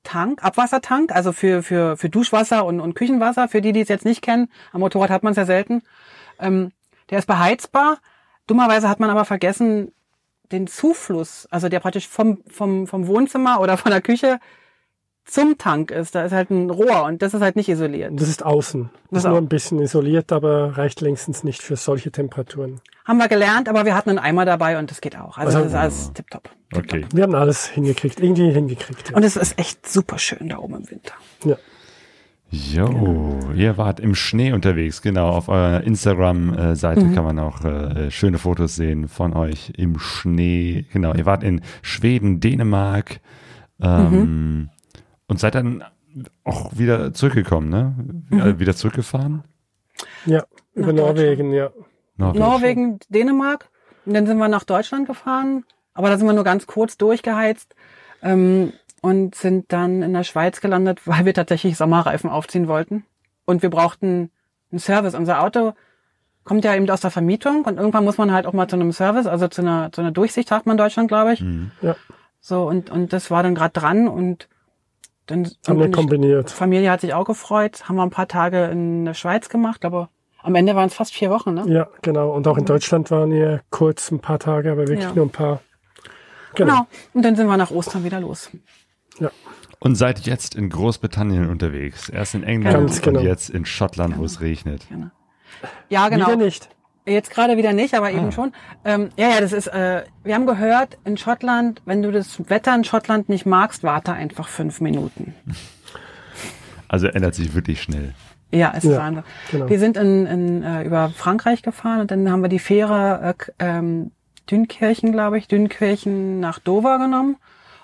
Tank, 0.06 0.42
Abwassertank, 0.44 1.12
also 1.12 1.32
für, 1.32 1.62
für, 1.62 1.96
für 1.96 2.08
Duschwasser 2.08 2.64
und, 2.64 2.80
und 2.80 2.94
Küchenwasser, 2.94 3.48
für 3.48 3.60
die, 3.60 3.72
die 3.72 3.80
es 3.80 3.88
jetzt 3.88 4.04
nicht 4.04 4.22
kennen. 4.22 4.48
Am 4.72 4.80
Motorrad 4.80 5.10
hat 5.10 5.22
man 5.22 5.32
es 5.32 5.36
ja 5.36 5.44
selten. 5.44 5.82
Ähm, 6.38 6.72
der 7.10 7.18
ist 7.18 7.26
beheizbar. 7.26 7.98
Dummerweise 8.46 8.88
hat 8.88 9.00
man 9.00 9.10
aber 9.10 9.24
vergessen, 9.24 9.92
den 10.52 10.68
Zufluss, 10.68 11.46
also 11.50 11.68
der 11.68 11.80
praktisch 11.80 12.06
vom, 12.06 12.38
vom, 12.46 12.86
vom 12.86 13.08
Wohnzimmer 13.08 13.60
oder 13.60 13.76
von 13.76 13.90
der 13.90 14.00
Küche 14.00 14.38
zum 15.26 15.58
Tank 15.58 15.90
ist. 15.90 16.14
Da 16.14 16.24
ist 16.24 16.32
halt 16.32 16.50
ein 16.50 16.70
Rohr 16.70 17.04
und 17.04 17.20
das 17.20 17.34
ist 17.34 17.42
halt 17.42 17.56
nicht 17.56 17.68
isoliert. 17.68 18.12
Das 18.18 18.28
ist 18.28 18.44
außen. 18.44 18.90
Das 19.10 19.24
ist 19.24 19.28
nur 19.28 19.38
ein 19.38 19.48
bisschen 19.48 19.78
isoliert, 19.80 20.32
aber 20.32 20.76
reicht 20.78 21.00
längstens 21.00 21.44
nicht 21.44 21.62
für 21.62 21.76
solche 21.76 22.10
Temperaturen. 22.10 22.80
Haben 23.04 23.18
wir 23.18 23.28
gelernt, 23.28 23.68
aber 23.68 23.84
wir 23.84 23.94
hatten 23.94 24.10
einen 24.10 24.18
Eimer 24.18 24.44
dabei 24.44 24.78
und 24.78 24.90
das 24.90 25.00
geht 25.00 25.16
auch. 25.18 25.36
Also 25.38 25.58
Also- 25.58 25.58
das 25.58 25.66
ist 25.68 25.74
alles 25.74 26.12
tipptopp. 26.14 26.50
Okay. 26.74 27.04
Wir 27.12 27.22
haben 27.24 27.34
alles 27.34 27.66
hingekriegt, 27.66 28.18
irgendwie 28.20 28.50
hingekriegt. 28.50 29.10
Ja. 29.10 29.16
Und 29.16 29.22
es 29.24 29.36
ist 29.36 29.58
echt 29.58 29.88
super 29.88 30.18
schön 30.18 30.48
da 30.48 30.58
oben 30.58 30.76
im 30.76 30.90
Winter. 30.90 31.12
ja. 31.44 31.56
Jo, 32.48 33.40
ihr 33.56 33.76
wart 33.76 33.98
im 33.98 34.14
Schnee 34.14 34.52
unterwegs, 34.52 35.02
genau. 35.02 35.30
Auf 35.30 35.48
eurer 35.48 35.82
Instagram-Seite 35.82 37.04
Mhm. 37.04 37.14
kann 37.14 37.24
man 37.24 37.38
auch 37.40 37.64
äh, 37.64 38.08
schöne 38.12 38.38
Fotos 38.38 38.76
sehen 38.76 39.08
von 39.08 39.34
euch 39.34 39.72
im 39.76 39.98
Schnee. 39.98 40.86
Genau, 40.92 41.12
ihr 41.12 41.26
wart 41.26 41.42
in 41.42 41.60
Schweden, 41.82 42.38
Dänemark 42.38 43.18
ähm, 43.82 44.10
Mhm. 44.10 44.70
Und 45.28 45.40
seid 45.40 45.54
dann 45.54 45.84
auch 46.44 46.76
wieder 46.76 47.12
zurückgekommen, 47.12 47.68
ne? 47.68 47.94
Mhm. 48.30 48.40
Äh, 48.40 48.58
Wieder 48.58 48.74
zurückgefahren? 48.74 49.44
ja, 50.24 50.44
über 50.74 50.92
Nach 50.92 51.04
Norwegen, 51.04 51.52
ja. 51.52 51.70
Norwegen. 52.16 52.38
Norwegen, 52.44 52.98
Dänemark. 53.08 53.68
Und 54.06 54.14
dann 54.14 54.26
sind 54.26 54.38
wir 54.38 54.48
nach 54.48 54.64
Deutschland 54.64 55.06
gefahren. 55.06 55.64
Aber 55.94 56.08
da 56.08 56.16
sind 56.16 56.26
wir 56.26 56.32
nur 56.32 56.44
ganz 56.44 56.66
kurz 56.66 56.96
durchgeheizt. 56.96 57.74
Ähm, 58.22 58.72
und 59.02 59.34
sind 59.34 59.72
dann 59.72 60.02
in 60.02 60.14
der 60.14 60.24
Schweiz 60.24 60.60
gelandet, 60.60 61.06
weil 61.06 61.24
wir 61.26 61.34
tatsächlich 61.34 61.76
Sommerreifen 61.76 62.30
aufziehen 62.30 62.66
wollten. 62.66 63.04
Und 63.44 63.62
wir 63.62 63.70
brauchten 63.70 64.30
einen 64.72 64.78
Service. 64.80 65.14
Unser 65.14 65.42
Auto 65.42 65.74
kommt 66.44 66.64
ja 66.64 66.74
eben 66.74 66.88
aus 66.90 67.02
der 67.02 67.10
Vermietung 67.10 67.64
und 67.64 67.76
irgendwann 67.76 68.04
muss 68.04 68.18
man 68.18 68.32
halt 68.32 68.46
auch 68.46 68.52
mal 68.52 68.68
zu 68.68 68.76
einem 68.76 68.92
Service, 68.92 69.26
also 69.26 69.48
zu 69.48 69.62
einer, 69.62 69.92
zu 69.92 70.00
einer 70.00 70.12
Durchsicht 70.12 70.48
sagt 70.48 70.66
man 70.66 70.74
in 70.74 70.78
Deutschland, 70.78 71.08
glaube 71.08 71.34
ich. 71.34 71.40
Mhm. 71.40 71.72
Ja, 71.82 71.96
So, 72.40 72.66
und, 72.66 72.90
und 72.90 73.12
das 73.12 73.30
war 73.30 73.42
dann 73.42 73.54
gerade 73.54 73.72
dran 73.78 74.08
und 74.08 74.48
dann 75.26 75.50
haben 75.66 75.78
wir 75.80 75.90
kombiniert. 75.90 76.50
Familie 76.50 76.90
hat 76.90 77.00
sich 77.00 77.14
auch 77.14 77.24
gefreut, 77.24 77.88
haben 77.88 77.96
wir 77.96 78.02
ein 78.02 78.10
paar 78.10 78.28
Tage 78.28 78.64
in 78.66 79.04
der 79.04 79.14
Schweiz 79.14 79.48
gemacht, 79.48 79.84
aber 79.84 80.08
am 80.42 80.54
Ende 80.54 80.76
waren 80.76 80.86
es 80.88 80.94
fast 80.94 81.12
vier 81.12 81.30
Wochen, 81.30 81.54
ne? 81.54 81.64
Ja, 81.66 81.88
genau. 82.02 82.30
Und 82.32 82.46
auch 82.46 82.56
in 82.56 82.64
Deutschland 82.64 83.10
waren 83.10 83.30
wir 83.32 83.62
kurz 83.70 84.10
ein 84.12 84.20
paar 84.20 84.38
Tage, 84.38 84.70
aber 84.70 84.86
wirklich 84.86 85.02
Ja. 85.08 85.12
nur 85.12 85.26
ein 85.26 85.30
paar. 85.30 85.60
Genau. 86.54 86.72
Genau. 86.72 86.86
Und 87.14 87.22
dann 87.24 87.36
sind 87.36 87.48
wir 87.48 87.56
nach 87.56 87.70
Ostern 87.70 88.04
wieder 88.04 88.20
los. 88.20 88.50
Ja. 89.18 89.30
Und 89.78 89.96
seid 89.96 90.20
jetzt 90.20 90.54
in 90.54 90.70
Großbritannien 90.70 91.50
unterwegs. 91.50 92.08
Erst 92.08 92.34
in 92.34 92.44
England 92.44 92.76
Ganz 92.76 93.02
genau. 93.02 93.20
und 93.20 93.26
jetzt 93.26 93.50
in 93.50 93.66
Schottland, 93.66 94.16
wo 94.18 94.24
es 94.24 94.40
regnet. 94.40 94.86
Genau. 94.88 95.08
Ja, 95.88 96.08
genau. 96.08 96.26
Wieder 96.28 96.36
nicht. 96.36 96.68
Jetzt 97.06 97.30
gerade 97.30 97.56
wieder 97.56 97.72
nicht, 97.72 97.94
aber 97.94 98.06
Ah. 98.06 98.10
eben 98.10 98.32
schon. 98.32 98.52
Ähm, 98.84 99.10
ja, 99.16 99.30
ja, 99.30 99.40
das 99.40 99.52
ist, 99.52 99.68
äh, 99.68 100.02
wir 100.24 100.34
haben 100.34 100.46
gehört, 100.46 100.98
in 101.04 101.16
Schottland, 101.16 101.80
wenn 101.84 102.02
du 102.02 102.10
das 102.10 102.48
Wetter 102.50 102.74
in 102.74 102.82
Schottland 102.84 103.28
nicht 103.28 103.46
magst, 103.46 103.84
warte 103.84 104.12
einfach 104.12 104.48
fünf 104.48 104.80
Minuten. 104.80 105.34
Also 106.88 107.08
ändert 107.08 107.34
sich 107.34 107.52
wirklich 107.52 107.82
schnell. 107.82 108.14
Ja, 108.52 108.70
ist 108.70 108.84
Ja, 108.84 109.10
genau. 109.50 109.68
Wir 109.68 109.78
sind 109.80 109.96
in, 109.96 110.24
in, 110.26 110.62
äh, 110.62 110.84
über 110.84 111.08
Frankreich 111.10 111.62
gefahren 111.62 112.00
und 112.00 112.12
dann 112.12 112.30
haben 112.30 112.42
wir 112.42 112.48
die 112.48 112.60
Fähre 112.60 113.34
äh, 113.34 113.52
ähm, 113.58 114.12
Dünkirchen, 114.48 115.10
glaube 115.10 115.36
ich, 115.38 115.48
Dünkirchen 115.48 116.38
nach 116.38 116.60
Dover 116.60 116.98
genommen 116.98 117.38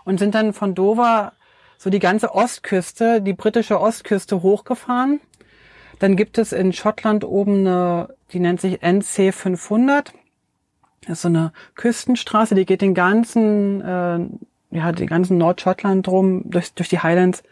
und 0.05 0.19
sind 0.21 0.37
dann 0.37 0.53
von 0.53 0.77
Dover 0.77 1.33
so 1.79 1.91
die 1.91 1.99
ganze 1.99 2.33
Ostküste, 2.33 3.21
die 3.21 3.33
britische 3.33 3.81
Ostküste 3.81 4.41
hochgefahren. 4.43 5.21
Dann 6.03 6.17
gibt 6.17 6.37
es 6.37 6.53
in 6.53 6.73
Schottland 6.73 7.23
oben 7.23 7.65
eine, 7.65 8.09
die 8.33 8.41
nennt 8.41 8.61
sich 8.61 8.83
NC 8.83 9.33
500. 9.33 10.13
Das 11.03 11.11
ist 11.11 11.23
so 11.23 11.29
eine 11.29 11.53
Küstenstraße, 11.77 12.57
die 12.57 12.67
geht 12.67 12.81
den 12.81 12.93
ganzen, 12.93 13.81
äh, 13.81 14.19
ja, 14.77 14.91
den 14.91 15.07
ganzen 15.07 15.39
Nordschottland 15.39 16.05
drum, 16.05 16.43
durch, 16.51 16.75
durch 16.75 16.89
die 16.89 16.99
Highlands. 16.99 17.45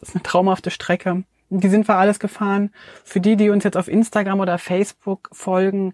Das 0.00 0.08
ist 0.08 0.14
eine 0.14 0.22
traumhafte 0.22 0.70
Strecke. 0.70 1.24
Die 1.50 1.68
sind 1.68 1.86
wir 1.86 1.96
alles 1.96 2.18
gefahren. 2.18 2.70
Für 3.04 3.20
die, 3.20 3.36
die 3.36 3.50
uns 3.50 3.64
jetzt 3.64 3.76
auf 3.76 3.88
Instagram 3.88 4.40
oder 4.40 4.56
Facebook 4.56 5.28
folgen, 5.32 5.92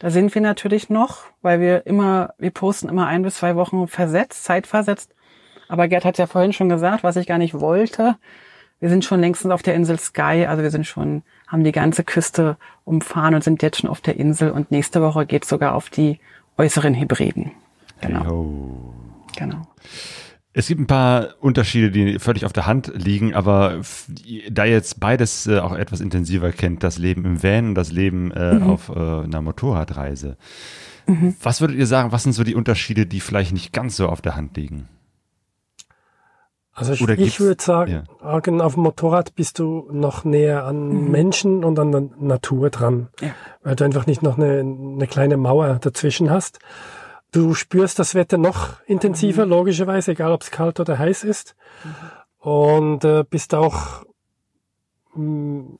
da 0.00 0.10
sind 0.10 0.34
wir 0.34 0.42
natürlich 0.42 0.90
noch, 0.90 1.22
weil 1.40 1.60
wir 1.62 1.86
immer, 1.86 2.34
wir 2.36 2.50
posten 2.50 2.90
immer 2.90 3.06
ein 3.06 3.22
bis 3.22 3.36
zwei 3.36 3.56
Wochen 3.56 3.88
versetzt, 3.88 4.44
zeitversetzt. 4.44 5.14
Aber 5.66 5.88
Gerd 5.88 6.04
hat 6.04 6.18
ja 6.18 6.26
vorhin 6.26 6.52
schon 6.52 6.68
gesagt, 6.68 7.04
was 7.04 7.16
ich 7.16 7.26
gar 7.26 7.38
nicht 7.38 7.58
wollte. 7.58 8.16
Wir 8.80 8.88
sind 8.88 9.04
schon 9.04 9.20
längstens 9.20 9.50
auf 9.50 9.62
der 9.62 9.74
Insel 9.74 9.98
Sky, 9.98 10.46
also 10.48 10.62
wir 10.62 10.70
sind 10.70 10.86
schon, 10.86 11.22
haben 11.48 11.64
die 11.64 11.72
ganze 11.72 12.04
Küste 12.04 12.56
umfahren 12.84 13.34
und 13.34 13.42
sind 13.42 13.62
jetzt 13.62 13.80
schon 13.80 13.90
auf 13.90 14.00
der 14.00 14.16
Insel 14.16 14.50
und 14.52 14.70
nächste 14.70 15.02
Woche 15.02 15.26
geht's 15.26 15.48
sogar 15.48 15.74
auf 15.74 15.90
die 15.90 16.20
äußeren 16.56 16.94
Hebriden. 16.94 17.50
Genau, 18.00 18.22
Heyo. 18.24 18.94
genau. 19.36 19.62
Es 20.52 20.66
gibt 20.68 20.80
ein 20.80 20.86
paar 20.86 21.34
Unterschiede, 21.40 21.90
die 21.90 22.18
völlig 22.18 22.44
auf 22.44 22.52
der 22.52 22.66
Hand 22.66 22.90
liegen, 22.94 23.34
aber 23.34 23.80
da 24.50 24.64
ihr 24.64 24.72
jetzt 24.72 24.98
beides 24.98 25.46
äh, 25.46 25.58
auch 25.58 25.72
etwas 25.74 26.00
intensiver 26.00 26.50
kennt, 26.52 26.82
das 26.82 26.98
Leben 26.98 27.24
im 27.24 27.42
Van 27.42 27.68
und 27.70 27.74
das 27.74 27.92
Leben 27.92 28.30
äh, 28.32 28.54
Mhm. 28.54 28.62
auf 28.70 28.88
äh, 28.88 28.92
einer 28.98 29.42
Motorradreise, 29.42 30.36
was 31.42 31.60
würdet 31.62 31.78
ihr 31.78 31.86
sagen, 31.86 32.12
was 32.12 32.24
sind 32.24 32.32
so 32.32 32.44
die 32.44 32.54
Unterschiede, 32.54 33.06
die 33.06 33.20
vielleicht 33.20 33.52
nicht 33.52 33.72
ganz 33.72 33.96
so 33.96 34.08
auf 34.08 34.20
der 34.20 34.36
Hand 34.36 34.56
liegen? 34.56 34.88
Also 36.78 36.92
ich, 36.92 37.00
ich 37.08 37.40
würde 37.40 37.62
sagen, 37.62 38.04
Argen, 38.20 38.60
auf 38.60 38.74
dem 38.74 38.84
Motorrad 38.84 39.34
bist 39.34 39.58
du 39.58 39.88
noch 39.90 40.24
näher 40.24 40.64
an 40.64 41.10
Menschen 41.10 41.64
und 41.64 41.78
an 41.78 41.90
der 41.92 42.02
Natur 42.20 42.70
dran, 42.70 43.08
Ja. 43.20 43.30
weil 43.62 43.74
du 43.76 43.84
einfach 43.84 44.06
nicht 44.06 44.22
noch 44.22 44.38
eine, 44.38 44.60
eine 44.60 45.06
kleine 45.08 45.36
Mauer 45.36 45.78
dazwischen 45.80 46.30
hast. 46.30 46.60
Du 47.32 47.52
spürst 47.54 47.98
das 47.98 48.14
Wetter 48.14 48.38
noch 48.38 48.80
intensiver, 48.86 49.44
logischerweise, 49.44 50.12
egal 50.12 50.32
ob 50.32 50.42
es 50.42 50.50
kalt 50.50 50.78
oder 50.80 50.98
heiß 50.98 51.24
ist. 51.24 51.56
Und 52.38 53.04
äh, 53.04 53.24
bist 53.28 53.54
auch 53.54 54.04
mh, 55.14 55.78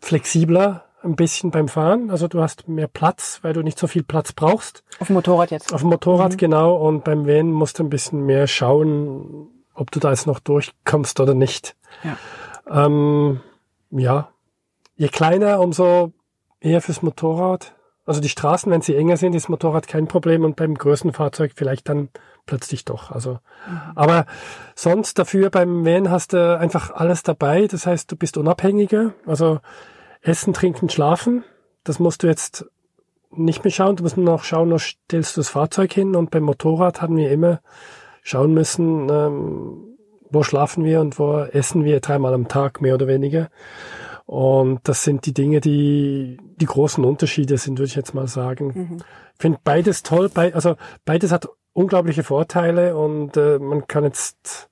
flexibler 0.00 0.84
ein 1.02 1.16
bisschen 1.16 1.50
beim 1.50 1.68
Fahren. 1.68 2.10
Also 2.10 2.28
du 2.28 2.40
hast 2.40 2.66
mehr 2.68 2.86
Platz, 2.88 3.40
weil 3.42 3.52
du 3.52 3.62
nicht 3.62 3.78
so 3.78 3.86
viel 3.86 4.02
Platz 4.04 4.32
brauchst. 4.32 4.84
Auf 5.00 5.08
dem 5.08 5.14
Motorrad 5.14 5.50
jetzt. 5.50 5.74
Auf 5.74 5.80
dem 5.82 5.90
Motorrad 5.90 6.38
genau 6.38 6.76
und 6.76 7.04
beim 7.04 7.26
Van 7.26 7.50
musst 7.50 7.78
du 7.78 7.82
ein 7.84 7.90
bisschen 7.90 8.24
mehr 8.24 8.46
schauen, 8.46 9.48
ob 9.74 9.90
du 9.90 10.00
da 10.00 10.10
jetzt 10.10 10.26
noch 10.26 10.40
durchkommst 10.40 11.20
oder 11.20 11.34
nicht. 11.34 11.76
Ja. 12.02 12.16
Ähm, 12.86 13.40
ja, 13.90 14.28
je 14.96 15.08
kleiner, 15.08 15.60
umso 15.60 16.12
eher 16.60 16.80
fürs 16.80 17.02
Motorrad. 17.02 17.74
Also 18.06 18.20
die 18.20 18.28
Straßen, 18.28 18.70
wenn 18.70 18.82
sie 18.82 18.96
enger 18.96 19.16
sind, 19.16 19.34
ist 19.34 19.48
Motorrad 19.48 19.88
kein 19.88 20.08
Problem 20.08 20.44
und 20.44 20.56
beim 20.56 20.74
größten 20.74 21.12
Fahrzeug 21.12 21.52
vielleicht 21.54 21.88
dann 21.88 22.10
plötzlich 22.46 22.84
doch. 22.84 23.10
Also, 23.10 23.38
aber 23.94 24.26
sonst 24.74 25.18
dafür 25.18 25.48
beim 25.48 25.86
Van 25.86 26.10
hast 26.10 26.34
du 26.34 26.58
einfach 26.58 26.90
alles 26.90 27.22
dabei. 27.22 27.66
Das 27.66 27.86
heißt, 27.86 28.12
du 28.12 28.16
bist 28.16 28.36
unabhängiger. 28.36 29.14
Also 29.26 29.60
Essen, 30.20 30.52
Trinken, 30.52 30.90
Schlafen. 30.90 31.44
Das 31.82 31.98
musst 31.98 32.22
du 32.22 32.26
jetzt 32.26 32.66
nicht 33.30 33.64
mehr 33.64 33.70
schauen. 33.70 33.96
Du 33.96 34.02
musst 34.02 34.18
nur 34.18 34.26
noch 34.26 34.44
schauen, 34.44 34.70
wo 34.70 34.78
stellst 34.78 35.36
du 35.36 35.40
das 35.40 35.48
Fahrzeug 35.48 35.92
hin. 35.92 36.14
Und 36.14 36.30
beim 36.30 36.42
Motorrad 36.42 37.00
haben 37.00 37.16
wir 37.16 37.30
immer 37.30 37.60
schauen 38.24 38.52
müssen, 38.52 39.08
ähm, 39.10 39.96
wo 40.30 40.42
schlafen 40.42 40.84
wir 40.84 41.00
und 41.00 41.18
wo 41.20 41.38
essen 41.38 41.84
wir 41.84 42.00
dreimal 42.00 42.34
am 42.34 42.48
Tag, 42.48 42.80
mehr 42.80 42.94
oder 42.94 43.06
weniger. 43.06 43.50
Und 44.26 44.80
das 44.84 45.04
sind 45.04 45.26
die 45.26 45.34
Dinge, 45.34 45.60
die 45.60 46.38
die 46.56 46.66
großen 46.66 47.04
Unterschiede 47.04 47.58
sind, 47.58 47.78
würde 47.78 47.88
ich 47.88 47.94
jetzt 47.94 48.14
mal 48.14 48.26
sagen. 48.26 48.72
Mhm. 48.74 48.96
Ich 49.34 49.40
finde 49.40 49.58
beides 49.62 50.02
toll. 50.02 50.30
Be 50.30 50.52
also 50.54 50.76
beides 51.04 51.30
hat 51.30 51.46
unglaubliche 51.74 52.24
Vorteile 52.24 52.96
und 52.96 53.36
äh, 53.36 53.58
man 53.58 53.86
kann 53.86 54.04
jetzt 54.04 54.70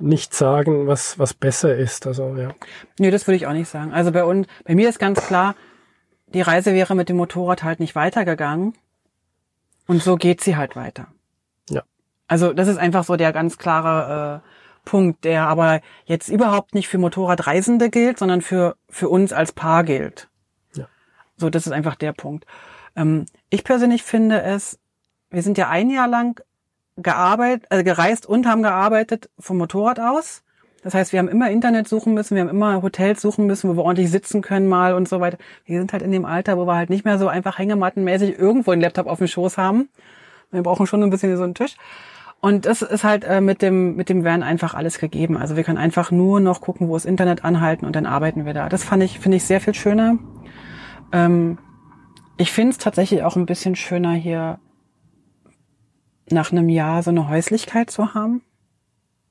nicht 0.00 0.32
sagen, 0.32 0.86
was, 0.86 1.18
was 1.18 1.34
besser 1.34 1.74
ist. 1.76 2.06
Also, 2.06 2.36
ja. 2.36 2.50
Nö, 2.98 3.10
das 3.10 3.26
würde 3.26 3.36
ich 3.36 3.46
auch 3.46 3.52
nicht 3.52 3.68
sagen. 3.68 3.92
Also 3.92 4.12
bei 4.12 4.24
uns, 4.24 4.46
bei 4.64 4.74
mir 4.74 4.88
ist 4.88 4.98
ganz 4.98 5.20
klar, 5.20 5.56
die 6.28 6.40
Reise 6.40 6.72
wäre 6.72 6.94
mit 6.94 7.08
dem 7.08 7.16
Motorrad 7.16 7.64
halt 7.64 7.80
nicht 7.80 7.94
weitergegangen. 7.94 8.74
Und 9.86 10.02
so 10.02 10.16
geht 10.16 10.40
sie 10.40 10.56
halt 10.56 10.76
weiter. 10.76 11.08
Also 12.26 12.52
das 12.52 12.68
ist 12.68 12.78
einfach 12.78 13.04
so 13.04 13.16
der 13.16 13.32
ganz 13.32 13.58
klare 13.58 14.42
äh, 14.42 14.48
Punkt, 14.84 15.24
der 15.24 15.46
aber 15.46 15.80
jetzt 16.04 16.28
überhaupt 16.28 16.74
nicht 16.74 16.88
für 16.88 16.98
Motorradreisende 16.98 17.90
gilt, 17.90 18.18
sondern 18.18 18.42
für, 18.42 18.76
für 18.88 19.08
uns 19.08 19.32
als 19.32 19.52
Paar 19.52 19.84
gilt. 19.84 20.28
Ja. 20.74 20.86
So, 21.36 21.50
das 21.50 21.66
ist 21.66 21.72
einfach 21.72 21.94
der 21.94 22.12
Punkt. 22.12 22.46
Ähm, 22.96 23.26
ich 23.50 23.64
persönlich 23.64 24.02
finde 24.02 24.42
es, 24.42 24.78
wir 25.30 25.42
sind 25.42 25.58
ja 25.58 25.68
ein 25.68 25.90
Jahr 25.90 26.08
lang 26.08 26.40
gearbeitet, 26.96 27.66
äh, 27.70 27.82
gereist 27.82 28.26
und 28.26 28.46
haben 28.46 28.62
gearbeitet 28.62 29.30
vom 29.38 29.58
Motorrad 29.58 29.98
aus. 30.00 30.42
Das 30.82 30.92
heißt, 30.92 31.12
wir 31.12 31.18
haben 31.18 31.28
immer 31.28 31.50
Internet 31.50 31.88
suchen 31.88 32.12
müssen, 32.12 32.34
wir 32.34 32.42
haben 32.42 32.50
immer 32.50 32.82
Hotels 32.82 33.22
suchen 33.22 33.46
müssen, 33.46 33.70
wo 33.70 33.74
wir 33.74 33.84
ordentlich 33.84 34.10
sitzen 34.10 34.42
können 34.42 34.68
mal 34.68 34.92
und 34.92 35.08
so 35.08 35.18
weiter. 35.18 35.38
Wir 35.64 35.78
sind 35.78 35.94
halt 35.94 36.02
in 36.02 36.12
dem 36.12 36.26
Alter, 36.26 36.58
wo 36.58 36.66
wir 36.66 36.76
halt 36.76 36.90
nicht 36.90 37.06
mehr 37.06 37.18
so 37.18 37.26
einfach 37.26 37.58
hängemattenmäßig 37.58 38.38
irgendwo 38.38 38.70
einen 38.70 38.82
Laptop 38.82 39.06
auf 39.06 39.18
dem 39.18 39.26
Schoß 39.26 39.56
haben. 39.56 39.88
Wir 40.50 40.62
brauchen 40.62 40.86
schon 40.86 41.02
ein 41.02 41.08
bisschen 41.08 41.36
so 41.38 41.42
einen 41.42 41.54
Tisch. 41.54 41.76
Und 42.44 42.66
das 42.66 42.82
ist 42.82 43.04
halt 43.04 43.24
äh, 43.24 43.40
mit 43.40 43.62
dem 43.62 43.96
mit 43.96 44.10
dem 44.10 44.22
Van 44.22 44.42
einfach 44.42 44.74
alles 44.74 44.98
gegeben. 44.98 45.38
Also 45.38 45.56
wir 45.56 45.64
können 45.64 45.78
einfach 45.78 46.10
nur 46.10 46.40
noch 46.40 46.60
gucken, 46.60 46.88
wo 46.90 46.92
das 46.92 47.06
Internet 47.06 47.42
anhalten 47.42 47.86
und 47.86 47.96
dann 47.96 48.04
arbeiten 48.04 48.44
wir 48.44 48.52
da. 48.52 48.68
Das 48.68 48.84
fand 48.84 49.02
ich 49.02 49.18
finde 49.18 49.38
ich 49.38 49.44
sehr 49.44 49.62
viel 49.62 49.72
schöner. 49.72 50.18
Ähm, 51.10 51.56
ich 52.36 52.52
finde 52.52 52.72
es 52.72 52.76
tatsächlich 52.76 53.22
auch 53.22 53.36
ein 53.36 53.46
bisschen 53.46 53.76
schöner 53.76 54.12
hier 54.12 54.58
nach 56.30 56.52
einem 56.52 56.68
Jahr 56.68 57.02
so 57.02 57.08
eine 57.08 57.30
Häuslichkeit 57.30 57.90
zu 57.90 58.12
haben. 58.12 58.42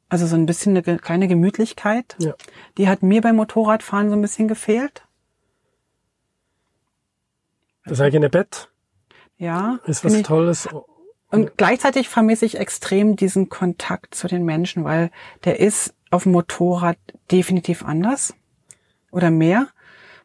Also 0.10 0.26
so 0.26 0.36
ein 0.36 0.48
bisschen 0.48 0.76
eine 0.76 0.98
kleine 0.98 1.28
Gemütlichkeit. 1.28 2.16
Ja. 2.18 2.34
Die 2.80 2.90
hat 2.90 3.04
mir 3.04 3.22
beim 3.22 3.36
Motorradfahren 3.36 4.10
so 4.10 4.16
ein 4.16 4.22
bisschen 4.22 4.48
gefehlt. 4.48 5.04
Das 7.86 8.02
eigene 8.02 8.32
Bett 8.32 8.72
Ja. 9.38 9.78
ist 9.86 10.04
was 10.04 10.16
ich, 10.16 10.26
Tolles. 10.26 10.68
Und 11.34 11.58
gleichzeitig 11.58 12.10
vermisse 12.10 12.46
ich 12.46 12.58
extrem 12.60 13.16
diesen 13.16 13.50
Kontakt 13.50 14.14
zu 14.14 14.28
den 14.28 14.46
Menschen, 14.46 14.84
weil 14.84 15.10
der 15.46 15.60
ist 15.60 15.94
auf 16.12 16.24
dem 16.24 16.32
Motorrad 16.32 16.98
definitiv 17.32 17.84
anders 17.84 18.36
oder 19.12 19.32
mehr. 19.32 19.68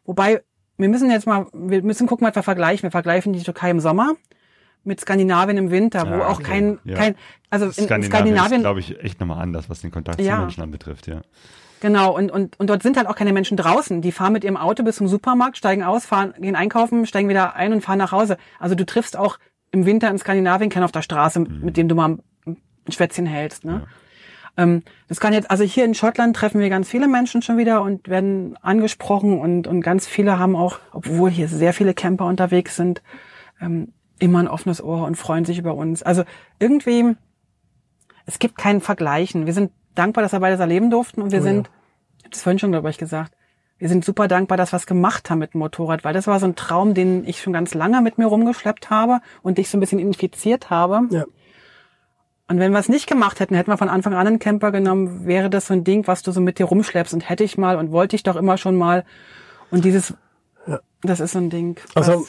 Wobei, 0.05 0.43
wir 0.77 0.87
müssen 0.87 1.09
jetzt 1.09 1.25
mal, 1.25 1.47
wir 1.51 1.81
müssen 1.81 2.07
gucken, 2.07 2.27
was 2.27 2.35
wir 2.35 2.43
vergleichen. 2.43 2.83
Wir 2.83 2.91
vergleichen 2.91 3.33
die 3.33 3.41
Türkei 3.43 3.71
im 3.71 3.79
Sommer 3.79 4.13
mit 4.83 5.01
Skandinavien 5.01 5.57
im 5.57 5.71
Winter, 5.71 6.05
wo 6.07 6.19
Ja, 6.19 6.27
auch 6.27 6.39
okay. 6.39 6.43
kein, 6.43 6.79
Ja. 6.83 6.95
kein, 6.95 7.15
also 7.49 7.65
in 7.65 7.71
Skandinavien, 7.71 8.03
Skandinavien, 8.11 8.61
ist, 8.61 8.63
glaube 8.63 8.79
ich, 8.79 9.03
echt 9.03 9.19
nochmal 9.19 9.41
anders, 9.41 9.69
was 9.69 9.81
den 9.81 9.91
Kontakt 9.91 10.21
Ja. 10.21 10.35
zu 10.35 10.41
Menschen 10.41 10.63
anbetrifft, 10.63 11.07
ja. 11.07 11.21
genau, 11.81 12.15
und, 12.15 12.31
und, 12.31 12.59
und 12.59 12.69
dort 12.69 12.81
sind 12.83 12.97
halt 12.97 13.07
auch 13.07 13.15
keine 13.15 13.33
Menschen 13.33 13.57
draußen. 13.57 14.01
Die 14.01 14.11
fahren 14.11 14.31
mit 14.33 14.43
ihrem 14.43 14.57
Auto 14.57 14.83
bis 14.83 14.95
zum 14.97 15.07
Supermarkt, 15.07 15.57
steigen 15.57 15.83
aus, 15.83 16.05
fahren, 16.05 16.33
gehen 16.39 16.55
einkaufen, 16.55 17.05
steigen 17.05 17.27
wieder 17.29 17.55
ein 17.55 17.73
und 17.73 17.81
fahren 17.81 17.97
nach 17.97 18.11
Hause. 18.11 18.37
Also 18.57 18.75
du 18.75 18.85
triffst 18.85 19.17
auch 19.17 19.37
im 19.71 19.85
Winter 19.85 20.09
in 20.09 20.17
Skandinavien 20.17 20.69
keinen 20.69 20.83
auf 20.83 20.91
der 20.91 21.01
Straße, 21.01 21.39
mit 21.39 21.77
dem 21.77 21.87
du 21.87 21.95
mal 21.95 22.17
ein 22.45 22.57
Schwätzchen 22.89 23.25
hältst, 23.25 23.65
ne? 23.65 23.87
Ähm, 24.57 24.83
das 25.07 25.19
kann 25.19 25.31
jetzt, 25.33 25.49
also 25.49 25.63
hier 25.63 25.85
in 25.85 25.93
Schottland 25.93 26.35
treffen 26.35 26.59
wir 26.59 26.69
ganz 26.69 26.89
viele 26.89 27.07
Menschen 27.07 27.41
schon 27.41 27.57
wieder 27.57 27.81
und 27.81 28.09
werden 28.09 28.57
angesprochen 28.61 29.39
und, 29.39 29.67
und 29.67 29.81
ganz 29.81 30.07
viele 30.07 30.37
haben 30.39 30.55
auch, 30.55 30.79
obwohl 30.91 31.29
hier 31.29 31.47
sehr 31.47 31.73
viele 31.73 31.93
Camper 31.93 32.25
unterwegs 32.25 32.75
sind, 32.75 33.01
ähm, 33.61 33.93
immer 34.19 34.39
ein 34.39 34.47
offenes 34.47 34.83
Ohr 34.83 35.05
und 35.05 35.15
freuen 35.15 35.45
sich 35.45 35.59
über 35.59 35.75
uns. 35.75 36.03
Also 36.03 36.23
irgendwie, 36.59 37.15
es 38.25 38.39
gibt 38.39 38.57
keinen 38.57 38.81
Vergleichen. 38.81 39.45
Wir 39.45 39.53
sind 39.53 39.71
dankbar, 39.95 40.23
dass 40.23 40.33
wir 40.33 40.39
beides 40.39 40.59
erleben 40.59 40.89
durften 40.89 41.21
und 41.21 41.31
wir 41.31 41.39
Oh 41.41 41.45
ja. 41.45 41.51
sind, 41.53 41.69
ich 42.17 42.23
habe 42.25 42.31
das 42.31 42.41
vorhin 42.41 42.59
schon, 42.59 42.71
glaube 42.71 42.89
ich, 42.89 42.97
gesagt, 42.97 43.33
wir 43.79 43.89
sind 43.89 44.05
super 44.05 44.27
dankbar, 44.27 44.57
dass 44.57 44.73
wir 44.73 44.77
es 44.77 44.85
gemacht 44.85 45.29
haben 45.29 45.39
mit 45.39 45.53
dem 45.53 45.59
Motorrad, 45.59 46.03
weil 46.03 46.13
das 46.13 46.27
war 46.27 46.39
so 46.39 46.45
ein 46.45 46.55
Traum, 46.55 46.93
den 46.93 47.25
ich 47.25 47.41
schon 47.41 47.53
ganz 47.53 47.73
lange 47.73 48.01
mit 48.01 48.17
mir 48.17 48.25
rumgeschleppt 48.27 48.89
habe 48.89 49.21
und 49.41 49.57
dich 49.57 49.69
so 49.69 49.77
ein 49.77 49.79
bisschen 49.79 49.99
infiziert 49.99 50.69
habe. 50.69 51.01
Ja. 51.09 51.25
Und 52.49 52.59
wenn 52.59 52.71
wir 52.71 52.79
es 52.79 52.89
nicht 52.89 53.07
gemacht 53.07 53.39
hätten, 53.39 53.55
hätten 53.55 53.71
wir 53.71 53.77
von 53.77 53.89
Anfang 53.89 54.13
an 54.15 54.27
einen 54.27 54.39
Camper 54.39 54.71
genommen, 54.71 55.25
wäre 55.25 55.49
das 55.49 55.67
so 55.67 55.73
ein 55.73 55.83
Ding, 55.83 56.07
was 56.07 56.23
du 56.23 56.31
so 56.31 56.41
mit 56.41 56.59
dir 56.59 56.65
rumschleppst 56.65 57.13
und 57.13 57.29
hätte 57.29 57.43
ich 57.43 57.57
mal 57.57 57.77
und 57.77 57.91
wollte 57.91 58.15
ich 58.15 58.23
doch 58.23 58.35
immer 58.35 58.57
schon 58.57 58.75
mal. 58.75 59.05
Und 59.71 59.85
dieses, 59.85 60.13
Ja. 60.67 60.79
das 61.03 61.19
ist 61.19 61.31
so 61.33 61.39
ein 61.39 61.49
Ding. 61.49 61.79
Also 61.95 62.25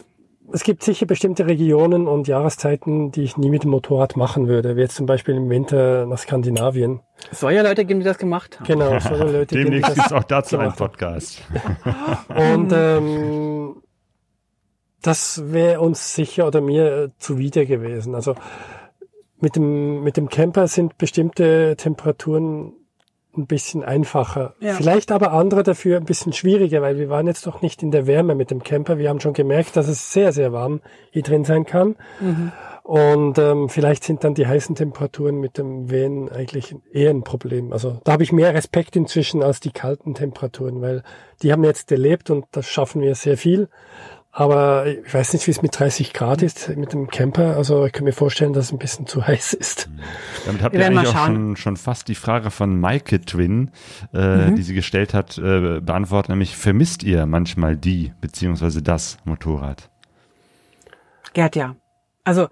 es 0.52 0.62
gibt 0.62 0.82
sicher 0.82 1.06
bestimmte 1.06 1.46
Regionen 1.46 2.06
und 2.08 2.28
Jahreszeiten, 2.28 3.10
die 3.12 3.22
ich 3.22 3.36
nie 3.36 3.50
mit 3.50 3.64
dem 3.64 3.70
Motorrad 3.70 4.16
machen 4.16 4.48
würde. 4.48 4.76
Wie 4.76 4.80
jetzt 4.80 4.96
zum 4.96 5.06
Beispiel 5.06 5.36
im 5.36 5.48
Winter 5.48 6.06
nach 6.06 6.18
Skandinavien. 6.18 7.00
es 7.30 7.40
soll 7.40 7.52
ja 7.52 7.62
Leute 7.62 7.84
geben, 7.84 8.00
die 8.00 8.06
das 8.06 8.18
gemacht 8.18 8.58
haben. 8.58 8.66
Genau, 8.66 8.98
so 8.98 9.14
eine 9.14 9.32
Leute, 9.32 9.54
die 9.54 9.64
Demnächst 9.64 9.94
gibt 9.94 10.06
es 10.06 10.12
auch 10.12 10.24
dazu 10.24 10.58
einen. 10.58 10.72
Podcast. 10.72 11.42
Und 12.28 12.72
ähm, 12.72 13.82
das 15.02 15.52
wäre 15.52 15.80
uns 15.80 16.14
sicher 16.14 16.46
oder 16.46 16.60
mir 16.60 17.12
zuwider 17.18 17.64
gewesen. 17.66 18.14
Also 18.14 18.34
mit 19.40 19.56
dem, 19.56 20.02
mit 20.02 20.16
dem 20.16 20.28
Camper 20.28 20.68
sind 20.68 20.98
bestimmte 20.98 21.76
Temperaturen 21.76 22.74
ein 23.36 23.46
bisschen 23.46 23.84
einfacher. 23.84 24.54
Ja. 24.60 24.74
Vielleicht 24.74 25.12
aber 25.12 25.32
andere 25.32 25.62
dafür 25.62 25.96
ein 25.96 26.04
bisschen 26.04 26.32
schwieriger, 26.32 26.82
weil 26.82 26.98
wir 26.98 27.08
waren 27.08 27.26
jetzt 27.26 27.46
doch 27.46 27.62
nicht 27.62 27.82
in 27.82 27.90
der 27.90 28.06
Wärme 28.06 28.34
mit 28.34 28.50
dem 28.50 28.62
Camper. 28.62 28.98
Wir 28.98 29.08
haben 29.08 29.20
schon 29.20 29.32
gemerkt, 29.34 29.76
dass 29.76 29.88
es 29.88 30.12
sehr, 30.12 30.32
sehr 30.32 30.52
warm 30.52 30.80
hier 31.10 31.22
drin 31.22 31.44
sein 31.44 31.64
kann. 31.64 31.96
Und 32.82 33.38
ähm, 33.38 33.68
vielleicht 33.68 34.02
sind 34.02 34.24
dann 34.24 34.34
die 34.34 34.48
heißen 34.48 34.74
Temperaturen 34.74 35.38
mit 35.38 35.58
dem 35.58 35.90
Van 35.92 36.28
eigentlich 36.28 36.74
eher 36.92 37.10
ein 37.10 37.22
Problem. 37.22 37.72
Also 37.72 38.00
da 38.02 38.12
habe 38.12 38.24
ich 38.24 38.32
mehr 38.32 38.52
Respekt 38.52 38.96
inzwischen 38.96 39.44
als 39.44 39.60
die 39.60 39.70
kalten 39.70 40.14
Temperaturen, 40.14 40.80
weil 40.80 41.04
die 41.42 41.52
haben 41.52 41.62
wir 41.62 41.68
jetzt 41.68 41.92
erlebt 41.92 42.30
und 42.30 42.46
das 42.50 42.66
schaffen 42.66 43.00
wir 43.00 43.14
sehr 43.14 43.36
viel. 43.36 43.68
Aber 44.32 44.86
ich 44.86 45.12
weiß 45.12 45.32
nicht, 45.32 45.46
wie 45.48 45.50
es 45.50 45.60
mit 45.60 45.76
30 45.78 46.12
Grad 46.12 46.42
ist 46.42 46.68
mit 46.76 46.92
dem 46.92 47.08
Camper. 47.08 47.56
Also 47.56 47.84
ich 47.84 47.92
kann 47.92 48.04
mir 48.04 48.12
vorstellen, 48.12 48.52
dass 48.52 48.66
es 48.66 48.72
ein 48.72 48.78
bisschen 48.78 49.06
zu 49.06 49.26
heiß 49.26 49.54
ist. 49.54 49.90
Damit 50.46 50.62
habt 50.62 50.74
ihr 50.76 50.86
eigentlich 50.86 51.08
auch 51.08 51.26
schon, 51.26 51.56
schon 51.56 51.76
fast 51.76 52.06
die 52.06 52.14
Frage 52.14 52.52
von 52.52 52.78
Maike 52.78 53.20
Twin, 53.22 53.72
äh, 54.12 54.52
die 54.52 54.62
sie 54.62 54.74
gestellt 54.74 55.14
hat, 55.14 55.36
äh, 55.36 55.80
beantwortet, 55.80 56.30
nämlich 56.30 56.56
vermisst 56.56 57.02
ihr 57.02 57.26
manchmal 57.26 57.76
die 57.76 58.12
beziehungsweise 58.20 58.82
das 58.82 59.18
Motorrad? 59.24 59.90
Gerd, 61.32 61.56
ja. 61.56 61.74
Also, 62.22 62.48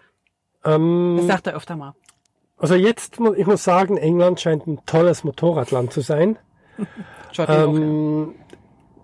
Ähm, 0.65 1.15
das 1.19 1.27
sagt 1.29 1.47
er 1.47 1.55
öfter 1.55 1.77
mal. 1.77 1.95
also 2.57 2.75
jetzt, 2.75 3.19
ich 3.37 3.47
muss 3.47 3.63
sagen, 3.63 3.97
England 3.97 4.41
scheint 4.41 4.67
ein 4.67 4.81
tolles 4.85 5.23
Motorradland 5.23 5.93
zu 5.93 6.01
sein. 6.01 6.39
Schottland 7.33 7.69
auch, 7.69 7.75
ja. 7.75 7.81
ähm, 7.81 8.35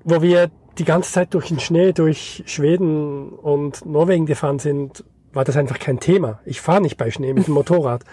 wo 0.02 0.22
wir 0.22 0.50
die 0.78 0.84
ganze 0.84 1.12
Zeit 1.12 1.34
durch 1.34 1.48
den 1.48 1.60
Schnee, 1.60 1.92
durch 1.92 2.42
Schweden 2.46 3.30
und 3.30 3.84
Norwegen 3.86 4.26
gefahren 4.26 4.58
sind, 4.58 5.04
war 5.32 5.44
das 5.44 5.56
einfach 5.56 5.78
kein 5.78 6.00
Thema. 6.00 6.40
Ich 6.44 6.60
fahre 6.60 6.80
nicht 6.80 6.96
bei 6.96 7.10
Schnee 7.10 7.32
mit 7.32 7.46
dem 7.46 7.54
Motorrad. 7.54 8.04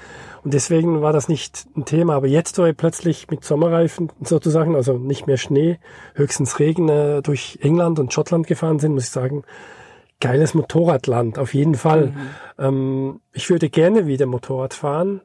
Und 0.44 0.54
deswegen 0.54 1.02
war 1.02 1.14
das 1.14 1.30
nicht 1.30 1.68
ein 1.76 1.86
Thema. 1.86 2.16
Aber 2.16 2.28
jetzt, 2.28 2.58
wo 2.58 2.66
wir 2.66 2.74
plötzlich 2.74 3.30
mit 3.30 3.44
Sommerreifen 3.44 4.12
sozusagen, 4.22 4.76
also 4.76 4.98
nicht 4.98 5.28
mehr 5.28 5.38
Schnee, 5.38 5.80
höchstens 6.16 6.60
Regen 6.60 6.90
äh, 6.90 7.22
durch 7.22 7.60
England 7.62 8.00
und 8.00 8.12
Schottland 8.12 8.48
gefahren 8.48 8.80
sind, 8.80 8.94
muss 8.94 9.06
ich 9.06 9.12
sagen, 9.12 9.44
geiles 10.20 10.54
Motorradland, 10.54 11.38
auf 11.38 11.54
jeden 11.54 11.76
Fall. 11.76 12.14
Ähm, 12.58 13.22
ich 13.34 13.50
würde 13.50 13.70
gerne 13.70 14.08
wieder 14.08 14.26
Motorrad 14.26 14.74
fahren, 14.74 15.22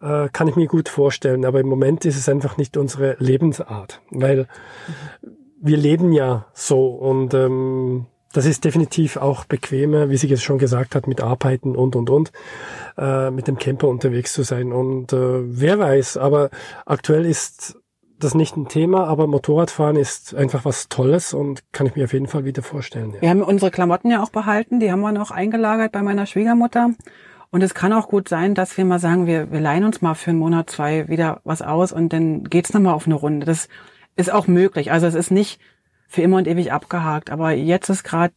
äh, 0.00 0.28
kann 0.32 0.48
ich 0.48 0.56
mir 0.56 0.66
gut 0.66 0.88
vorstellen. 0.88 1.44
Aber 1.44 1.60
im 1.60 1.68
Moment 1.68 2.04
ist 2.04 2.16
es 2.16 2.28
einfach 2.28 2.56
nicht 2.56 2.76
unsere 2.76 3.16
Lebensart, 3.18 4.00
weil 4.10 4.46
wir 5.62 5.76
leben 5.76 6.12
ja 6.12 6.46
so 6.52 6.88
und 6.88 7.32
ähm, 7.34 8.06
das 8.32 8.46
ist 8.46 8.64
definitiv 8.64 9.16
auch 9.16 9.44
bequemer, 9.44 10.10
wie 10.10 10.16
sie 10.16 10.26
jetzt 10.26 10.42
schon 10.42 10.58
gesagt 10.58 10.94
hat, 10.94 11.06
mit 11.06 11.20
Arbeiten 11.20 11.76
und 11.76 11.96
und 11.96 12.10
und 12.10 12.32
äh, 12.98 13.30
mit 13.30 13.46
dem 13.46 13.58
Camper 13.58 13.88
unterwegs 13.88 14.32
zu 14.32 14.42
sein. 14.42 14.72
Und 14.72 15.12
äh, 15.12 15.42
wer 15.44 15.78
weiß, 15.78 16.16
aber 16.16 16.50
aktuell 16.86 17.26
ist 17.26 17.76
das 18.18 18.34
nicht 18.34 18.56
ein 18.56 18.68
Thema, 18.68 19.06
aber 19.06 19.26
Motorradfahren 19.26 19.96
ist 19.96 20.34
einfach 20.34 20.64
was 20.64 20.88
Tolles 20.88 21.34
und 21.34 21.62
kann 21.72 21.86
ich 21.86 21.96
mir 21.96 22.04
auf 22.04 22.12
jeden 22.12 22.28
Fall 22.28 22.44
wieder 22.44 22.62
vorstellen. 22.62 23.12
Ja. 23.14 23.22
Wir 23.22 23.30
haben 23.30 23.42
unsere 23.42 23.70
Klamotten 23.70 24.10
ja 24.10 24.22
auch 24.22 24.30
behalten, 24.30 24.80
die 24.80 24.90
haben 24.90 25.00
wir 25.00 25.12
noch 25.12 25.30
eingelagert 25.30 25.92
bei 25.92 26.02
meiner 26.02 26.26
Schwiegermutter. 26.26 26.90
Und 27.50 27.62
es 27.62 27.74
kann 27.74 27.92
auch 27.92 28.08
gut 28.08 28.28
sein, 28.28 28.54
dass 28.54 28.78
wir 28.78 28.84
mal 28.86 28.98
sagen, 28.98 29.26
wir, 29.26 29.52
wir 29.52 29.60
leihen 29.60 29.84
uns 29.84 30.00
mal 30.00 30.14
für 30.14 30.30
einen 30.30 30.38
Monat, 30.38 30.70
zwei 30.70 31.08
wieder 31.08 31.40
was 31.44 31.60
aus 31.60 31.92
und 31.92 32.12
dann 32.12 32.44
geht's 32.44 32.72
nochmal 32.72 32.94
auf 32.94 33.06
eine 33.06 33.14
Runde. 33.14 33.44
Das 33.44 33.68
ist 34.16 34.32
auch 34.32 34.46
möglich. 34.46 34.92
Also 34.92 35.06
es 35.06 35.14
ist 35.14 35.30
nicht 35.30 35.60
für 36.08 36.22
immer 36.22 36.36
und 36.38 36.46
ewig 36.48 36.72
abgehakt, 36.72 37.30
aber 37.30 37.52
jetzt 37.52 37.88
ist 37.88 38.04
gerade 38.04 38.34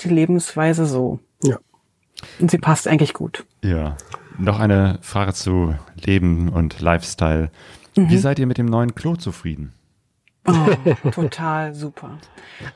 die 0.00 0.08
Lebensweise 0.08 0.86
so. 0.86 1.20
ja. 1.42 1.58
Und 2.40 2.50
sie 2.50 2.58
passt 2.58 2.88
eigentlich 2.88 3.14
gut. 3.14 3.44
Ja. 3.62 3.96
Noch 4.38 4.58
eine 4.58 4.98
Frage 5.02 5.32
zu 5.34 5.74
Leben 5.94 6.48
und 6.48 6.80
Lifestyle. 6.80 7.50
Mhm. 7.96 8.10
Wie 8.10 8.18
seid 8.18 8.38
ihr 8.40 8.46
mit 8.46 8.58
dem 8.58 8.66
neuen 8.66 8.94
Klo 8.96 9.14
zufrieden? 9.16 9.72
Oh, 10.46 10.52
total 11.12 11.74
super. 11.74 12.18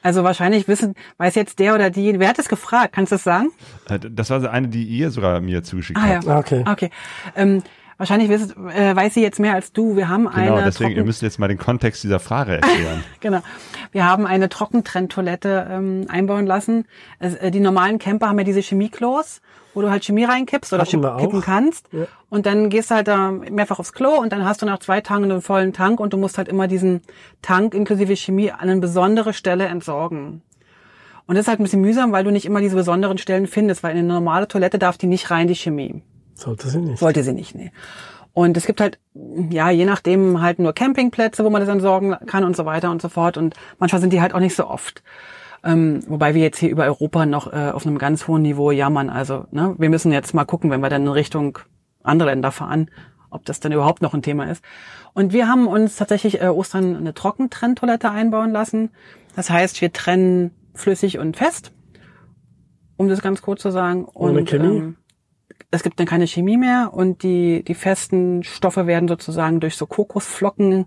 Also 0.02 0.22
wahrscheinlich 0.22 0.68
wissen, 0.68 0.94
weiß 1.16 1.34
jetzt 1.36 1.58
der 1.58 1.74
oder 1.74 1.90
die, 1.90 2.18
wer 2.20 2.28
hat 2.28 2.38
es 2.38 2.48
gefragt? 2.48 2.92
Kannst 2.92 3.10
du 3.12 3.16
es 3.16 3.24
sagen? 3.24 3.48
Äh, 3.88 3.98
Das 3.98 4.30
war 4.30 4.40
so 4.40 4.48
eine, 4.48 4.68
die 4.68 4.84
ihr 4.84 5.10
sogar 5.10 5.40
mir 5.40 5.62
zugeschickt 5.62 5.98
Ah 5.98 6.06
ja. 6.08 6.14
habt. 6.16 6.28
Ah, 6.28 6.38
okay. 6.38 6.64
Okay. 6.68 6.90
Ähm, 7.34 7.62
wahrscheinlich 7.98 8.28
wisst, 8.28 8.56
äh, 8.56 8.94
weiß 8.96 9.14
sie 9.14 9.22
jetzt 9.22 9.38
mehr 9.40 9.54
als 9.54 9.72
du. 9.72 9.96
Wir 9.96 10.08
haben 10.08 10.28
Genau, 10.30 10.54
eine 10.56 10.64
deswegen, 10.64 10.92
ihr 10.92 11.04
müsst 11.04 11.22
jetzt 11.22 11.38
mal 11.38 11.48
den 11.48 11.58
Kontext 11.58 12.02
dieser 12.04 12.20
Frage 12.20 12.54
erklären. 12.54 13.04
genau. 13.20 13.40
Wir 13.92 14.06
haben 14.06 14.26
eine 14.26 14.48
Trockentrenntoilette 14.48 15.66
ähm, 15.70 16.06
einbauen 16.08 16.46
lassen. 16.46 16.86
Es, 17.18 17.34
äh, 17.34 17.50
die 17.50 17.60
normalen 17.60 17.98
Camper 17.98 18.28
haben 18.28 18.38
ja 18.38 18.44
diese 18.44 18.60
Chemieklos, 18.60 19.40
wo 19.74 19.82
du 19.82 19.90
halt 19.90 20.04
Chemie 20.04 20.24
reinkippst 20.24 20.72
oder 20.72 20.82
Hatten 20.82 21.02
kippen 21.18 21.38
auch. 21.40 21.44
kannst. 21.44 21.88
Ja. 21.92 22.06
Und 22.28 22.46
dann 22.46 22.68
gehst 22.70 22.90
du 22.90 22.94
halt 22.94 23.08
da 23.08 23.30
mehrfach 23.30 23.78
aufs 23.78 23.92
Klo 23.92 24.18
und 24.18 24.32
dann 24.32 24.44
hast 24.44 24.62
du 24.62 24.66
nach 24.66 24.78
zwei 24.78 25.00
Tagen 25.00 25.24
einen 25.24 25.42
vollen 25.42 25.72
Tank 25.72 26.00
und 26.00 26.12
du 26.12 26.16
musst 26.16 26.38
halt 26.38 26.48
immer 26.48 26.68
diesen 26.68 27.02
Tank 27.42 27.74
inklusive 27.74 28.16
Chemie 28.16 28.50
an 28.50 28.60
eine 28.68 28.80
besondere 28.80 29.32
Stelle 29.34 29.66
entsorgen. 29.66 30.42
Und 31.26 31.36
das 31.36 31.44
ist 31.44 31.48
halt 31.48 31.60
ein 31.60 31.62
bisschen 31.62 31.80
mühsam, 31.82 32.12
weil 32.12 32.24
du 32.24 32.30
nicht 32.30 32.44
immer 32.46 32.60
diese 32.60 32.74
besonderen 32.76 33.16
Stellen 33.16 33.46
findest, 33.46 33.82
weil 33.82 33.92
in 33.92 33.98
eine 34.00 34.08
normale 34.14 34.48
Toilette 34.48 34.78
darf 34.78 34.98
die 34.98 35.06
nicht 35.06 35.30
rein, 35.30 35.46
die 35.46 35.54
Chemie. 35.54 36.02
Sollte 36.34 36.68
sie 36.68 36.78
nicht. 36.78 37.02
Wollte 37.02 37.22
sie 37.22 37.32
nicht, 37.32 37.54
nee. 37.54 37.72
Und 38.34 38.56
es 38.56 38.66
gibt 38.66 38.80
halt, 38.80 38.98
ja, 39.50 39.70
je 39.70 39.84
nachdem 39.84 40.40
halt 40.40 40.58
nur 40.58 40.72
Campingplätze, 40.72 41.44
wo 41.44 41.50
man 41.50 41.60
das 41.60 41.68
entsorgen 41.68 42.16
kann 42.26 42.44
und 42.44 42.56
so 42.56 42.64
weiter 42.64 42.90
und 42.90 43.02
so 43.02 43.08
fort. 43.08 43.36
Und 43.36 43.54
manchmal 43.78 44.00
sind 44.00 44.12
die 44.12 44.22
halt 44.22 44.34
auch 44.34 44.40
nicht 44.40 44.56
so 44.56 44.66
oft. 44.66 45.02
Ähm, 45.64 46.02
wobei 46.08 46.34
wir 46.34 46.42
jetzt 46.42 46.58
hier 46.58 46.70
über 46.70 46.84
Europa 46.84 47.26
noch 47.26 47.52
äh, 47.52 47.70
auf 47.70 47.86
einem 47.86 47.98
ganz 47.98 48.26
hohen 48.26 48.42
Niveau 48.42 48.70
jammern. 48.70 49.10
Also, 49.10 49.44
ne, 49.50 49.74
wir 49.78 49.90
müssen 49.90 50.12
jetzt 50.12 50.34
mal 50.34 50.44
gucken, 50.44 50.70
wenn 50.70 50.80
wir 50.80 50.88
dann 50.88 51.02
in 51.02 51.08
Richtung 51.08 51.58
andere 52.02 52.30
Länder 52.30 52.50
fahren, 52.50 52.90
ob 53.30 53.44
das 53.44 53.60
dann 53.60 53.72
überhaupt 53.72 54.02
noch 54.02 54.14
ein 54.14 54.22
Thema 54.22 54.50
ist. 54.50 54.64
Und 55.14 55.32
wir 55.32 55.46
haben 55.46 55.66
uns 55.66 55.96
tatsächlich 55.96 56.40
äh, 56.40 56.48
Ostern 56.48 56.96
eine 56.96 57.14
Trockentrenntoilette 57.14 58.10
einbauen 58.10 58.50
lassen. 58.50 58.90
Das 59.36 59.50
heißt, 59.50 59.80
wir 59.80 59.92
trennen 59.92 60.50
flüssig 60.74 61.18
und 61.18 61.36
fest, 61.36 61.70
um 62.96 63.08
das 63.08 63.20
ganz 63.20 63.42
kurz 63.42 63.62
zu 63.62 63.70
sagen. 63.70 64.06
Ohne 64.14 64.40
und, 64.40 64.48
Chemie? 64.48 64.78
Ähm, 64.78 64.96
es 65.70 65.82
gibt 65.82 65.98
dann 65.98 66.06
keine 66.06 66.26
Chemie 66.26 66.56
mehr 66.56 66.90
und 66.92 67.22
die, 67.22 67.62
die 67.64 67.74
festen 67.74 68.42
Stoffe 68.42 68.86
werden 68.86 69.08
sozusagen 69.08 69.60
durch 69.60 69.76
so 69.76 69.86
Kokosflocken 69.86 70.86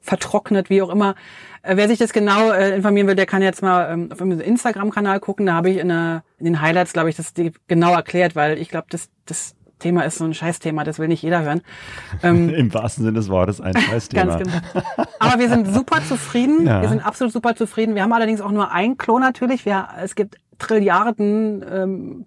vertrocknet, 0.00 0.70
wie 0.70 0.82
auch 0.82 0.90
immer. 0.90 1.14
Äh, 1.62 1.76
wer 1.76 1.88
sich 1.88 1.98
das 1.98 2.12
genau 2.12 2.50
äh, 2.50 2.76
informieren 2.76 3.08
will, 3.08 3.16
der 3.16 3.26
kann 3.26 3.42
jetzt 3.42 3.62
mal 3.62 3.92
ähm, 3.92 4.08
auf 4.12 4.20
unserem 4.20 4.40
Instagram-Kanal 4.40 5.20
gucken. 5.20 5.46
Da 5.46 5.54
habe 5.54 5.70
ich 5.70 5.78
in, 5.78 5.88
der, 5.88 6.22
in 6.38 6.44
den 6.44 6.60
Highlights, 6.60 6.92
glaube 6.92 7.10
ich, 7.10 7.16
das 7.16 7.34
die 7.34 7.52
genau 7.66 7.92
erklärt, 7.92 8.36
weil 8.36 8.58
ich 8.58 8.68
glaube, 8.68 8.86
das, 8.90 9.10
das 9.26 9.56
Thema 9.78 10.02
ist 10.02 10.16
so 10.18 10.24
ein 10.24 10.32
Scheißthema, 10.32 10.84
das 10.84 10.98
will 10.98 11.08
nicht 11.08 11.22
jeder 11.22 11.42
hören. 11.42 11.60
Ähm, 12.22 12.48
Im 12.54 12.72
wahrsten 12.72 13.04
Sinne 13.04 13.18
des 13.18 13.28
Wortes 13.28 13.60
ein 13.60 13.76
Scheißthema. 13.76 14.38
Ganz 14.38 14.42
genau. 14.42 15.06
Aber 15.18 15.38
wir 15.38 15.48
sind 15.48 15.66
super 15.66 16.02
zufrieden. 16.02 16.66
Ja. 16.66 16.80
Wir 16.80 16.88
sind 16.88 17.04
absolut 17.04 17.32
super 17.32 17.54
zufrieden. 17.56 17.94
Wir 17.94 18.02
haben 18.02 18.12
allerdings 18.12 18.40
auch 18.40 18.52
nur 18.52 18.70
ein 18.70 18.96
Klo 18.96 19.18
natürlich. 19.18 19.66
Wir, 19.66 19.88
es 20.00 20.14
gibt 20.14 20.36
Trilliarden 20.58 21.64
ähm, 21.70 22.26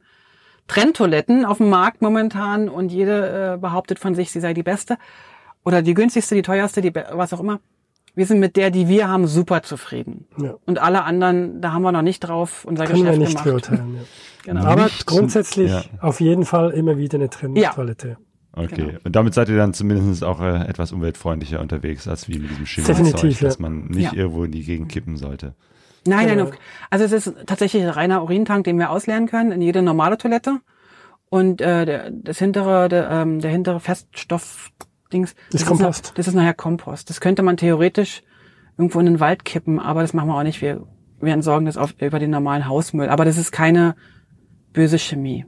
Trenntoiletten 0.69 1.43
auf 1.43 1.57
dem 1.57 1.69
Markt 1.69 2.01
momentan 2.01 2.69
und 2.69 2.91
jede 2.93 3.53
äh, 3.55 3.57
behauptet 3.57 3.99
von 3.99 4.15
sich, 4.15 4.31
sie 4.31 4.39
sei 4.39 4.53
die 4.53 4.63
beste 4.63 4.97
oder 5.65 5.81
die 5.81 5.93
günstigste, 5.93 6.35
die 6.35 6.41
teuerste, 6.43 6.79
die 6.81 6.93
was 6.95 7.33
auch 7.33 7.41
immer. 7.41 7.59
Wir 8.15 8.25
sind 8.25 8.39
mit 8.39 8.55
der, 8.55 8.71
die 8.71 8.87
wir 8.87 9.07
haben, 9.07 9.27
super 9.27 9.61
zufrieden. 9.61 10.25
Ja. 10.37 10.55
Und 10.65 10.79
alle 10.79 11.03
anderen, 11.03 11.61
da 11.61 11.73
haben 11.73 11.83
wir 11.83 11.91
noch 11.91 12.01
nicht 12.01 12.21
drauf 12.21 12.65
unser 12.65 12.85
Können 12.85 13.03
wir 13.05 13.11
Geschäft 13.11 13.19
nicht 13.19 13.43
gemacht. 13.43 13.45
beurteilen. 13.69 13.95
Ja. 13.95 14.01
Genau. 14.45 14.63
Aber 14.63 14.83
Nicht- 14.85 15.05
grundsätzlich 15.05 15.69
ja. 15.69 15.83
auf 15.99 16.21
jeden 16.21 16.45
Fall 16.45 16.71
immer 16.71 16.97
wieder 16.97 17.15
eine 17.17 17.29
Trenntoilette. 17.29 18.15
Okay. 18.53 18.73
Genau. 18.73 18.99
Und 19.03 19.15
damit 19.15 19.33
seid 19.33 19.49
ihr 19.49 19.57
dann 19.57 19.73
zumindest 19.73 20.23
auch 20.23 20.39
äh, 20.41 20.65
etwas 20.65 20.93
umweltfreundlicher 20.93 21.59
unterwegs, 21.59 22.07
als 22.07 22.29
wie 22.29 22.39
mit 22.39 22.49
diesem 22.49 22.85
Definitiv, 22.85 23.41
ja. 23.41 23.47
dass 23.47 23.59
man 23.59 23.87
nicht 23.89 24.13
Ja. 24.13 24.17
irgendwo 24.17 24.45
in 24.45 24.51
die 24.53 24.63
Gegend 24.63 24.89
kippen 24.89 25.17
sollte. 25.17 25.55
Nein, 26.05 26.27
nein, 26.27 26.37
Genau. 26.37 26.47
okay. 26.49 26.57
also 26.89 27.05
es 27.05 27.11
ist 27.11 27.33
tatsächlich 27.45 27.83
ein 27.83 27.89
reiner 27.89 28.23
Urintank, 28.23 28.63
den 28.63 28.77
wir 28.79 28.89
ausleeren 28.89 29.27
können 29.27 29.51
in 29.51 29.61
jede 29.61 29.81
normale 29.81 30.17
Toilette. 30.17 30.59
Und 31.29 31.61
äh, 31.61 31.85
der, 31.85 32.09
das 32.11 32.39
hintere, 32.39 32.89
der, 32.89 33.09
ähm, 33.11 33.39
der 33.39 33.51
hintere 33.51 33.79
Feststoffdings, 33.79 35.35
das 35.51 35.65
Kompost. 35.65 36.05
Ist, 36.07 36.17
das 36.17 36.27
ist 36.27 36.33
nachher 36.33 36.53
Kompost. 36.55 37.09
Das 37.09 37.21
könnte 37.21 37.43
man 37.43 37.57
theoretisch 37.57 38.23
irgendwo 38.77 38.99
in 38.99 39.05
den 39.05 39.19
Wald 39.19 39.45
kippen, 39.45 39.79
aber 39.79 40.01
das 40.01 40.13
machen 40.13 40.27
wir 40.29 40.35
auch 40.35 40.43
nicht. 40.43 40.61
Wir, 40.61 40.87
wir 41.21 41.33
entsorgen 41.33 41.65
das 41.65 41.77
auf, 41.77 41.93
über 42.01 42.17
den 42.19 42.31
normalen 42.31 42.67
Hausmüll. 42.67 43.09
Aber 43.09 43.25
das 43.25 43.37
ist 43.37 43.51
keine 43.51 43.95
böse 44.73 44.97
Chemie. 44.97 45.45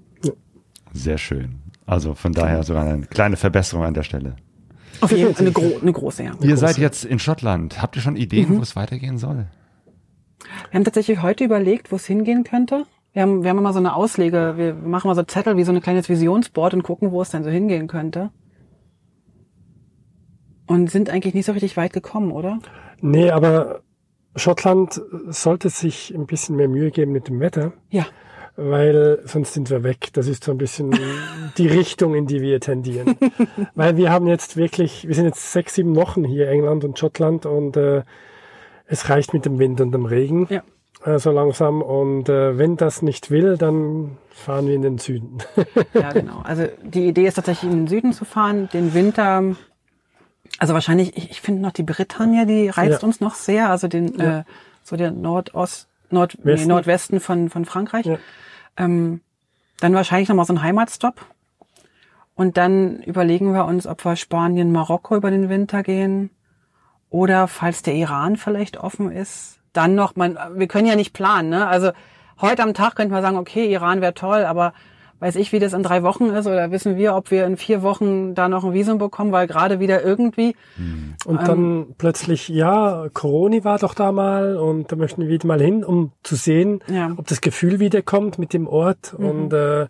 Sehr 0.94 1.18
schön. 1.18 1.62
Also 1.86 2.14
von 2.14 2.34
daher 2.34 2.64
sogar 2.64 2.86
eine 2.86 3.06
kleine 3.08 3.38
Verbesserung 3.38 3.86
an 3.86 3.94
der 3.94 4.04
Stelle. 4.04 4.36
Auf 5.00 5.12
jeden 5.12 5.34
Fall 5.34 5.46
eine, 5.46 5.52
gro 5.54 5.80
eine 5.82 5.94
große, 5.94 6.24
ja. 6.24 6.34
Ihr 6.42 6.58
seid 6.58 6.78
jetzt 6.78 7.06
in 7.06 7.18
Schottland. 7.18 7.82
Habt 7.82 7.96
ihr 7.96 8.02
schon 8.02 8.16
Ideen, 8.18 8.50
Mhm. 8.50 8.58
wo 8.58 8.62
es 8.62 8.76
weitergehen 8.76 9.18
soll? 9.18 9.48
Wir 10.70 10.78
haben 10.78 10.84
tatsächlich 10.86 11.22
heute 11.22 11.44
überlegt, 11.44 11.92
wo 11.92 11.96
es 11.98 12.06
hingehen 12.06 12.44
könnte. 12.44 12.86
Wir 13.14 13.24
haben, 13.24 13.44
wir 13.44 13.50
haben 13.50 13.58
immer 13.58 13.74
so 13.74 13.80
eine 13.80 13.96
Auslege, 13.96 14.54
wir 14.58 14.74
machen 14.74 15.08
mal 15.08 15.16
so 15.16 15.24
Zettel 15.24 15.58
wie 15.58 15.64
so 15.64 15.72
ein 15.72 15.82
kleines 15.82 16.08
Visionsboard 16.08 16.74
und 16.74 16.84
gucken, 16.84 17.12
wo 17.12 17.22
es 17.22 17.30
denn 17.30 17.44
so 17.44 17.50
hingehen 17.50 17.88
könnte. 17.88 18.32
Und 20.68 20.90
sind 20.90 21.10
eigentlich 21.10 21.34
nicht 21.34 21.46
so 21.46 21.52
richtig 21.52 21.76
weit 21.76 21.92
gekommen, 21.94 22.32
oder? 22.32 22.60
Nee, 23.02 23.30
aber 23.32 23.82
Schottland 24.36 25.02
sollte 25.28 25.70
sich 25.70 26.14
ein 26.16 26.26
bisschen 26.28 26.56
mehr 26.56 26.70
Mühe 26.70 26.92
geben 26.92 27.12
mit 27.12 27.28
dem 27.28 27.42
Wetter, 27.42 27.74
Ja. 27.90 28.06
weil 28.56 29.20
sonst 29.26 29.54
sind 29.54 29.70
wir 29.70 29.84
weg. 29.84 30.10
Das 30.14 30.28
ist 30.28 30.46
so 30.46 30.52
ein 30.52 30.58
bisschen 30.58 30.98
die 31.58 31.68
Richtung, 31.68 32.16
in 32.16 32.28
die 32.28 32.42
wir 32.42 32.62
tendieren. 32.62 33.18
weil 33.76 33.98
wir 33.98 34.12
haben 34.12 34.28
jetzt 34.28 34.56
wirklich, 34.56 35.06
wir 35.08 35.16
sind 35.16 35.26
jetzt 35.26 35.52
sechs, 35.52 35.76
sieben 35.76 35.98
Wochen 35.98 36.24
hier, 36.24 36.48
England 36.50 36.86
und 36.86 36.98
Schottland, 36.98 37.46
und 37.46 37.76
äh, 37.76 38.04
es 38.92 39.10
reicht 39.10 39.34
mit 39.34 39.46
dem 39.46 39.58
Wind 39.58 39.82
und 39.82 39.92
dem 39.92 40.06
Regen. 40.06 40.48
Ja. 40.50 40.62
äh, 41.06 41.18
So 41.18 41.32
langsam. 41.32 41.82
Und 41.82 42.30
äh, 42.30 42.58
wenn 42.58 42.78
das 42.78 43.02
nicht 43.02 43.32
will, 43.32 43.58
dann 43.58 44.18
fahren 44.30 44.68
wir 44.68 44.76
in 44.76 44.82
den 44.84 44.98
Süden. 45.00 45.40
Ja, 45.94 46.12
genau. 46.12 46.42
Also 46.44 46.68
die 46.84 47.08
Idee 47.08 47.26
ist 47.28 47.36
tatsächlich 47.36 47.72
in 47.72 47.78
den 47.80 47.88
Süden 47.88 48.14
zu 48.14 48.26
fahren, 48.26 48.70
den 48.74 48.94
Winter. 48.94 49.56
Also 50.60 50.74
wahrscheinlich, 50.74 51.16
ich, 51.18 51.32
ich 51.32 51.42
finde 51.42 51.62
noch 51.62 51.72
die 51.72 51.84
Britannia, 51.84 52.46
die 52.46 52.70
reizt 52.70 53.02
Ja. 53.02 53.08
uns 53.08 53.20
noch 53.22 53.36
sehr. 53.36 53.70
Also 53.70 53.88
den 53.88 54.18
Ja. 54.20 54.40
äh, 54.40 54.44
so 54.84 54.96
der 54.96 55.12
Nordost, 55.12 55.88
Nord, 56.10 56.38
nee, 56.40 56.54
Westen. 56.54 56.68
Nordwesten 56.70 57.20
von 57.20 57.50
von 57.50 57.66
Frankreich. 57.66 58.06
Ja. 58.06 58.18
Ähm, 58.78 59.22
dann 59.80 59.94
wahrscheinlich 59.94 60.28
noch 60.30 60.36
mal 60.36 60.46
so 60.46 60.54
ein 60.54 60.62
Heimatstopp. 60.62 61.26
Und 62.36 62.58
dann 62.58 63.02
überlegen 63.04 63.54
wir 63.54 63.66
uns, 63.66 63.86
ob 63.88 64.04
wir 64.06 64.16
Spanien, 64.16 64.72
Marokko 64.72 65.16
über 65.16 65.30
den 65.32 65.50
Winter 65.50 65.84
gehen 65.84 66.30
oder 67.12 67.48
falls 67.48 67.84
der 67.84 67.94
Iran 67.94 68.36
vielleicht 68.38 68.78
offen 68.78 69.12
ist, 69.12 69.60
dann 69.74 69.94
noch 69.94 70.16
man 70.16 70.38
wir 70.56 70.68
können 70.68 70.88
ja 70.88 70.96
nicht 70.96 71.14
planen, 71.14 71.50
ne? 71.50 71.68
Also 71.68 71.92
heute 72.42 72.64
am 72.64 72.74
Tag 72.74 72.96
könnte 72.96 73.14
man 73.14 73.22
sagen, 73.22 73.38
okay, 73.38 73.72
Iran 73.72 74.02
wäre 74.02 74.16
toll, 74.16 74.46
aber 74.46 74.74
weiß 75.20 75.36
ich, 75.36 75.52
wie 75.52 75.60
das 75.60 75.74
in 75.74 75.84
drei 75.84 76.02
Wochen 76.02 76.32
ist 76.32 76.48
oder 76.48 76.72
wissen 76.72 76.98
wir, 76.98 77.16
ob 77.16 77.30
wir 77.30 77.46
in 77.46 77.56
vier 77.56 77.84
Wochen 77.84 78.34
da 78.34 78.50
noch 78.50 78.64
ein 78.64 78.74
Visum 78.74 78.98
bekommen, 78.98 79.32
weil 79.32 79.46
gerade 79.46 79.80
wieder 79.80 80.04
irgendwie 80.04 80.56
Und 81.28 81.40
Ähm. 81.42 81.46
dann 81.46 81.86
plötzlich, 82.00 82.50
ja, 82.50 83.06
Corona 83.14 83.64
war 83.64 83.78
doch 83.78 83.94
da 83.94 84.12
mal 84.12 84.58
und 84.58 84.92
da 84.92 84.96
möchten 84.96 85.22
wir 85.22 85.30
wieder 85.30 85.46
mal 85.48 85.62
hin, 85.62 85.84
um 85.84 86.12
zu 86.24 86.36
sehen, 86.36 86.80
Ja. 86.88 87.10
Mhm. 87.10 87.20
ob 87.20 87.28
das 87.28 87.42
Gefühl 87.42 87.80
wiederkommt 87.80 88.40
mit 88.40 88.52
dem 88.54 88.66
Ort. 88.68 89.14
Und 89.14 89.54
äh, 89.54 89.86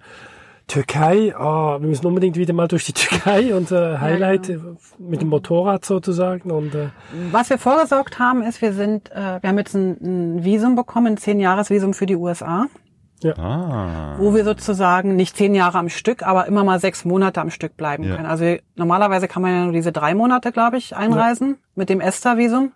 Türkei, 0.68 1.34
ah, 1.36 1.80
wir 1.82 1.88
müssen 1.88 2.06
unbedingt 2.06 2.38
wieder 2.38 2.54
mal 2.54 2.68
durch 2.68 2.86
die 2.86 2.94
Türkei, 2.94 3.54
unser 3.54 4.00
Highlight 4.00 4.48
genau. 4.48 4.72
äh, 4.72 4.76
mit 5.00 5.22
dem 5.22 5.28
Motorrad 5.30 5.84
sozusagen. 5.84 6.50
Und 6.52 6.74
äh, 6.76 6.90
Was 7.32 7.50
wir 7.50 7.58
vorgesorgt 7.58 8.20
haben, 8.20 8.42
ist, 8.42 8.62
wir 8.62 8.74
sind, 8.74 9.12
äh, 9.12 9.40
wir 9.42 9.50
haben 9.50 9.58
jetzt 9.58 9.74
ein, 9.76 9.98
ein 10.38 10.44
Visum 10.46 10.76
bekommen, 10.76 11.08
ein 11.14 11.18
zehn 11.18 11.40
Jahres 11.40 11.70
Visum 11.70 11.94
für 11.94 12.06
die 12.06 12.16
USA, 12.16 12.68
Ah. 13.38 14.16
wo 14.18 14.34
wir 14.34 14.44
sozusagen 14.44 15.16
nicht 15.16 15.38
zehn 15.38 15.54
Jahre 15.54 15.78
am 15.78 15.90
Stück, 15.90 16.24
aber 16.24 16.48
immer 16.48 16.64
mal 16.64 16.80
sechs 16.80 17.06
Monate 17.06 17.40
am 17.40 17.52
Stück 17.52 17.78
bleiben 17.78 18.04
Ja. 18.04 18.16
können. 18.16 18.26
Also 18.26 18.56
normalerweise 18.76 19.28
kann 19.28 19.44
man 19.44 19.54
ja 19.54 19.64
nur 19.66 19.74
diese 19.74 19.92
drei 19.92 20.16
Monate, 20.16 20.52
glaube 20.52 20.78
ich, 20.78 20.96
einreisen 20.96 21.58
mit 21.76 21.90
dem 21.90 22.02
ESTA-Visum. 22.02 22.72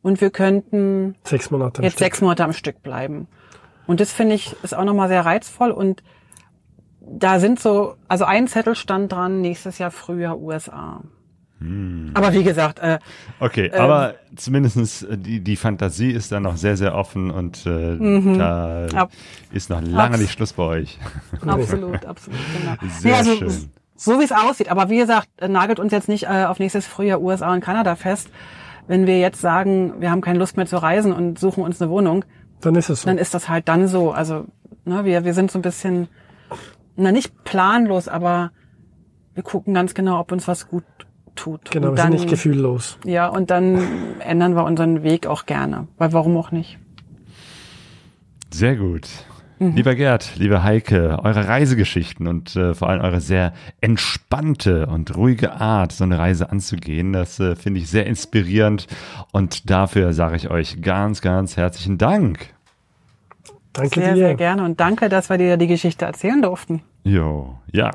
Und 0.00 0.20
wir 0.20 0.30
könnten 0.30 1.16
sechs 1.24 1.50
Monate. 1.50 1.82
jetzt 1.82 1.94
Stück. 1.94 2.04
sechs 2.04 2.20
Monate 2.20 2.44
am 2.44 2.52
Stück 2.52 2.82
bleiben. 2.82 3.26
Und 3.86 3.98
das 4.00 4.12
finde 4.12 4.34
ich 4.36 4.54
ist 4.62 4.76
auch 4.76 4.84
nochmal 4.84 5.08
sehr 5.08 5.24
reizvoll 5.26 5.70
und 5.72 6.02
da 7.06 7.38
sind 7.40 7.60
so, 7.60 7.96
also 8.08 8.24
ein 8.24 8.46
Zettel 8.48 8.74
stand 8.74 9.12
dran, 9.12 9.40
nächstes 9.40 9.78
Jahr 9.78 9.90
Frühjahr 9.90 10.38
USA. 10.38 11.02
Hm. 11.60 12.10
Aber 12.14 12.32
wie 12.32 12.42
gesagt, 12.42 12.80
äh, 12.80 12.98
Okay, 13.38 13.70
Ähm. 13.72 13.80
aber 13.80 14.14
zumindestens 14.36 15.02
äh, 15.02 15.16
die, 15.16 15.40
die 15.40 15.56
Fantasie 15.56 16.10
ist 16.10 16.32
da 16.32 16.40
noch 16.40 16.56
sehr, 16.56 16.76
sehr 16.76 16.94
offen 16.94 17.30
und 17.30 17.64
äh, 17.64 18.36
da 18.36 18.86
Ab- 18.94 19.10
ist 19.52 19.70
noch 19.70 19.80
lange 19.80 20.14
Abs- 20.14 20.20
nicht 20.20 20.32
Schluss 20.32 20.52
bei 20.52 20.62
euch. 20.64 20.98
absolut, 21.46 22.04
absolut, 22.04 22.38
genau. 22.58 22.92
Sehr 22.98 23.16
also, 23.16 23.36
schön. 23.36 23.70
So 23.96 24.18
wie 24.18 24.24
es 24.24 24.32
aussieht. 24.32 24.68
Aber 24.70 24.90
wie 24.90 24.98
gesagt, 24.98 25.28
äh, 25.38 25.46
nagelt 25.48 25.78
uns 25.78 25.92
jetzt 25.92 26.08
nicht 26.08 26.24
äh, 26.24 26.44
auf 26.46 26.58
nächstes 26.58 26.86
Frühjahr 26.86 27.20
USA 27.20 27.52
und 27.52 27.60
Kanada 27.60 27.94
fest. 27.94 28.28
Wenn 28.88 29.06
wir 29.06 29.18
jetzt 29.20 29.40
sagen, 29.40 29.94
wir 30.00 30.10
haben 30.10 30.20
keine 30.20 30.38
Lust 30.40 30.56
mehr 30.56 30.66
zu 30.66 30.76
reisen 30.76 31.12
und 31.12 31.38
suchen 31.38 31.62
uns 31.62 31.80
eine 31.80 31.90
Wohnung, 31.90 32.24
Dann 32.60 32.74
ist 32.74 32.90
es 32.90 33.02
so. 33.02 33.06
dann 33.08 33.16
ist 33.18 33.32
das 33.32 33.48
halt 33.48 33.68
dann 33.68 33.86
so. 33.86 34.10
Also 34.10 34.46
ne, 34.84 35.04
wir, 35.04 35.24
wir 35.24 35.32
sind 35.34 35.50
so 35.52 35.58
ein 35.60 35.62
bisschen 35.62 36.08
na 36.96 37.12
nicht 37.12 37.44
planlos, 37.44 38.08
aber 38.08 38.52
wir 39.34 39.42
gucken 39.42 39.74
ganz 39.74 39.94
genau, 39.94 40.20
ob 40.20 40.32
uns 40.32 40.46
was 40.46 40.68
gut 40.68 40.84
tut. 41.34 41.70
Genau, 41.70 41.90
und 41.90 41.96
wir 41.96 42.02
sind 42.02 42.12
nicht 42.12 42.28
gefühllos. 42.28 42.98
Ja, 43.04 43.28
und 43.28 43.50
dann 43.50 43.82
ändern 44.20 44.54
wir 44.54 44.64
unseren 44.64 45.02
Weg 45.02 45.26
auch 45.26 45.46
gerne. 45.46 45.88
Weil 45.98 46.12
warum 46.12 46.36
auch 46.36 46.52
nicht? 46.52 46.78
Sehr 48.52 48.76
gut. 48.76 49.08
Lieber 49.60 49.94
Gerd, 49.94 50.32
liebe 50.36 50.62
Heike, 50.62 51.20
eure 51.22 51.48
Reisegeschichten 51.48 52.26
und 52.26 52.54
äh, 52.56 52.74
vor 52.74 52.88
allem 52.88 53.02
eure 53.02 53.20
sehr 53.20 53.52
entspannte 53.80 54.86
und 54.86 55.16
ruhige 55.16 55.52
Art, 55.52 55.92
so 55.92 56.04
eine 56.04 56.18
Reise 56.18 56.50
anzugehen, 56.50 57.12
das 57.12 57.38
äh, 57.38 57.54
finde 57.54 57.80
ich 57.80 57.88
sehr 57.88 58.04
inspirierend 58.06 58.88
und 59.32 59.70
dafür 59.70 60.12
sage 60.12 60.36
ich 60.36 60.50
euch 60.50 60.82
ganz, 60.82 61.20
ganz 61.20 61.56
herzlichen 61.56 61.98
Dank. 61.98 62.52
Danke 63.74 64.00
Sehr, 64.00 64.14
dir. 64.14 64.20
sehr 64.20 64.34
gerne. 64.36 64.64
Und 64.64 64.80
danke, 64.80 65.08
dass 65.08 65.28
wir 65.28 65.36
dir 65.36 65.56
die 65.56 65.66
Geschichte 65.66 66.04
erzählen 66.06 66.40
durften. 66.40 66.82
Jo, 67.04 67.58
ja. 67.70 67.90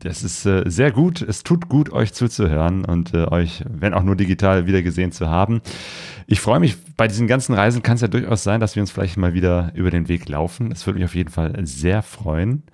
Das 0.00 0.24
ist 0.24 0.44
äh, 0.46 0.64
sehr 0.66 0.90
gut. 0.90 1.22
Es 1.22 1.44
tut 1.44 1.68
gut, 1.68 1.92
euch 1.92 2.12
zuzuhören 2.12 2.84
und 2.84 3.14
äh, 3.14 3.26
euch, 3.30 3.62
wenn 3.68 3.94
auch 3.94 4.02
nur 4.02 4.16
digital, 4.16 4.66
wieder 4.66 4.82
gesehen 4.82 5.12
zu 5.12 5.28
haben. 5.28 5.60
Ich 6.26 6.40
freue 6.40 6.58
mich, 6.58 6.76
bei 6.96 7.06
diesen 7.06 7.28
ganzen 7.28 7.54
Reisen 7.54 7.82
kann 7.82 7.94
es 7.94 8.00
ja 8.00 8.08
durchaus 8.08 8.42
sein, 8.42 8.58
dass 8.58 8.74
wir 8.74 8.82
uns 8.82 8.90
vielleicht 8.90 9.16
mal 9.16 9.32
wieder 9.32 9.70
über 9.74 9.92
den 9.92 10.08
Weg 10.08 10.28
laufen. 10.28 10.70
Das 10.70 10.86
würde 10.86 10.98
mich 10.98 11.04
auf 11.04 11.14
jeden 11.14 11.30
Fall 11.30 11.54
sehr 11.66 12.02
freuen. 12.02 12.64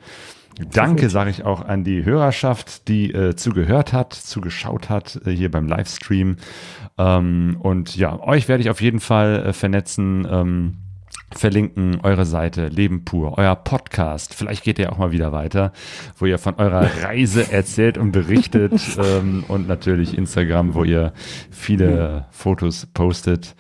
Danke 0.73 1.11
sage 1.11 1.31
ich 1.31 1.45
auch 1.45 1.61
an 1.61 1.85
die 1.85 2.05
Hörerschaft, 2.05 2.89
die 2.89 3.13
äh, 3.13 3.37
zugehört 3.37 3.93
hat, 3.93 4.15
zugeschaut 4.15 4.89
hat 4.89 5.21
äh, 5.27 5.31
hier 5.31 5.51
beim 5.51 5.69
Livestream. 5.69 6.37
Ähm, 6.97 7.59
und 7.61 7.95
ja, 7.95 8.19
euch 8.21 8.49
werde 8.49 8.63
ich 8.63 8.71
auf 8.71 8.81
jeden 8.81 9.01
Fall 9.01 9.49
äh, 9.49 9.53
vernetzen. 9.53 10.27
Ähm, 10.29 10.79
verlinken 11.35 12.01
eure 12.03 12.25
Seite 12.25 12.69
Leben 12.69 13.05
pur, 13.05 13.37
euer 13.39 13.57
Podcast. 13.57 14.35
Vielleicht 14.35 14.65
geht 14.65 14.79
ihr 14.79 14.93
auch 14.93 14.99
mal 14.99 15.13
wieder 15.13 15.33
weiter, 15.33 15.73
wo 16.17 16.27
ihr 16.27 16.39
von 16.39 16.55
eurer 16.57 16.89
Reise 17.03 17.53
erzählt 17.53 17.99
und 17.99 18.13
berichtet 18.13 18.73
ähm, 18.99 19.45
und 19.49 19.69
natürlich 19.69 20.17
Instagram, 20.17 20.75
wo 20.75 20.85
ihr 20.85 21.13
viele 21.51 22.27
Fotos 22.31 22.87
postet. 22.87 23.55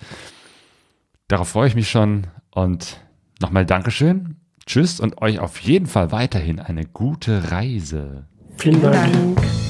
Darauf 1.28 1.48
freue 1.48 1.68
ich 1.68 1.74
mich 1.74 1.90
schon 1.90 2.26
und 2.50 3.00
nochmal 3.40 3.66
Dankeschön. 3.66 4.36
Tschüss 4.66 5.00
und 5.00 5.22
euch 5.22 5.38
auf 5.38 5.60
jeden 5.60 5.86
Fall 5.86 6.12
weiterhin 6.12 6.60
eine 6.60 6.84
gute 6.84 7.50
Reise. 7.50 8.26
Vielen 8.56 8.82
Dank. 8.82 9.67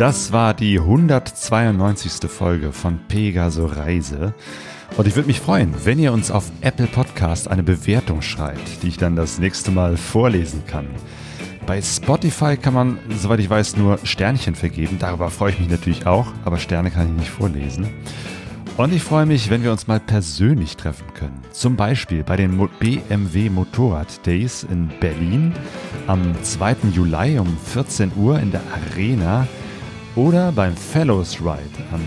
Das 0.00 0.32
war 0.32 0.54
die 0.54 0.78
192. 0.78 2.30
Folge 2.30 2.72
von 2.72 3.00
Pegaso 3.06 3.66
Reise. 3.66 4.32
Und 4.96 5.06
ich 5.06 5.14
würde 5.14 5.26
mich 5.26 5.40
freuen, 5.40 5.74
wenn 5.84 5.98
ihr 5.98 6.14
uns 6.14 6.30
auf 6.30 6.50
Apple 6.62 6.86
Podcast 6.86 7.48
eine 7.48 7.62
Bewertung 7.62 8.22
schreibt, 8.22 8.82
die 8.82 8.88
ich 8.88 8.96
dann 8.96 9.14
das 9.14 9.38
nächste 9.38 9.70
Mal 9.70 9.98
vorlesen 9.98 10.64
kann. 10.66 10.86
Bei 11.66 11.82
Spotify 11.82 12.56
kann 12.56 12.72
man, 12.72 12.98
soweit 13.10 13.40
ich 13.40 13.50
weiß, 13.50 13.76
nur 13.76 13.98
Sternchen 14.02 14.54
vergeben. 14.54 14.96
Darüber 14.98 15.28
freue 15.28 15.50
ich 15.52 15.58
mich 15.58 15.68
natürlich 15.68 16.06
auch, 16.06 16.28
aber 16.46 16.56
Sterne 16.56 16.90
kann 16.90 17.08
ich 17.08 17.20
nicht 17.20 17.30
vorlesen. 17.30 17.90
Und 18.78 18.94
ich 18.94 19.02
freue 19.02 19.26
mich, 19.26 19.50
wenn 19.50 19.62
wir 19.62 19.70
uns 19.70 19.86
mal 19.86 20.00
persönlich 20.00 20.78
treffen 20.78 21.12
können. 21.12 21.42
Zum 21.52 21.76
Beispiel 21.76 22.24
bei 22.24 22.36
den 22.36 22.56
BMW 22.78 23.50
Motorrad 23.50 24.24
Days 24.24 24.62
in 24.62 24.88
Berlin 24.98 25.52
am 26.06 26.42
2. 26.42 26.76
Juli 26.94 27.38
um 27.38 27.54
14 27.66 28.12
Uhr 28.16 28.40
in 28.40 28.50
der 28.50 28.62
Arena 28.72 29.46
oder 30.16 30.52
beim 30.52 30.76
Fellows 30.76 31.40
Ride 31.40 31.84
am 31.92 32.00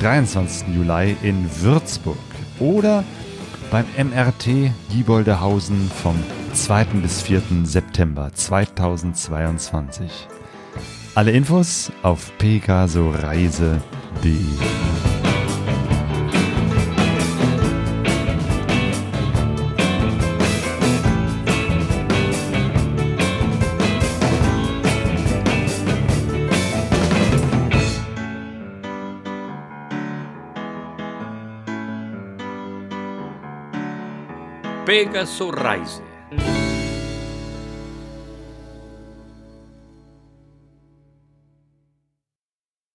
23. 0.00 0.68
Juli 0.74 1.16
in 1.22 1.48
Würzburg 1.60 2.16
oder 2.58 3.04
beim 3.70 3.84
MRT 3.96 4.72
Gieboldehausen 4.90 5.90
vom 6.02 6.16
2. 6.52 6.84
bis 7.02 7.22
4. 7.22 7.42
September 7.64 8.30
2022. 8.32 10.28
Alle 11.14 11.32
Infos 11.32 11.90
auf 12.02 12.32
pegasoreise.de. 12.38 13.80
Pegaso 34.90 35.52
Reise. 35.52 36.09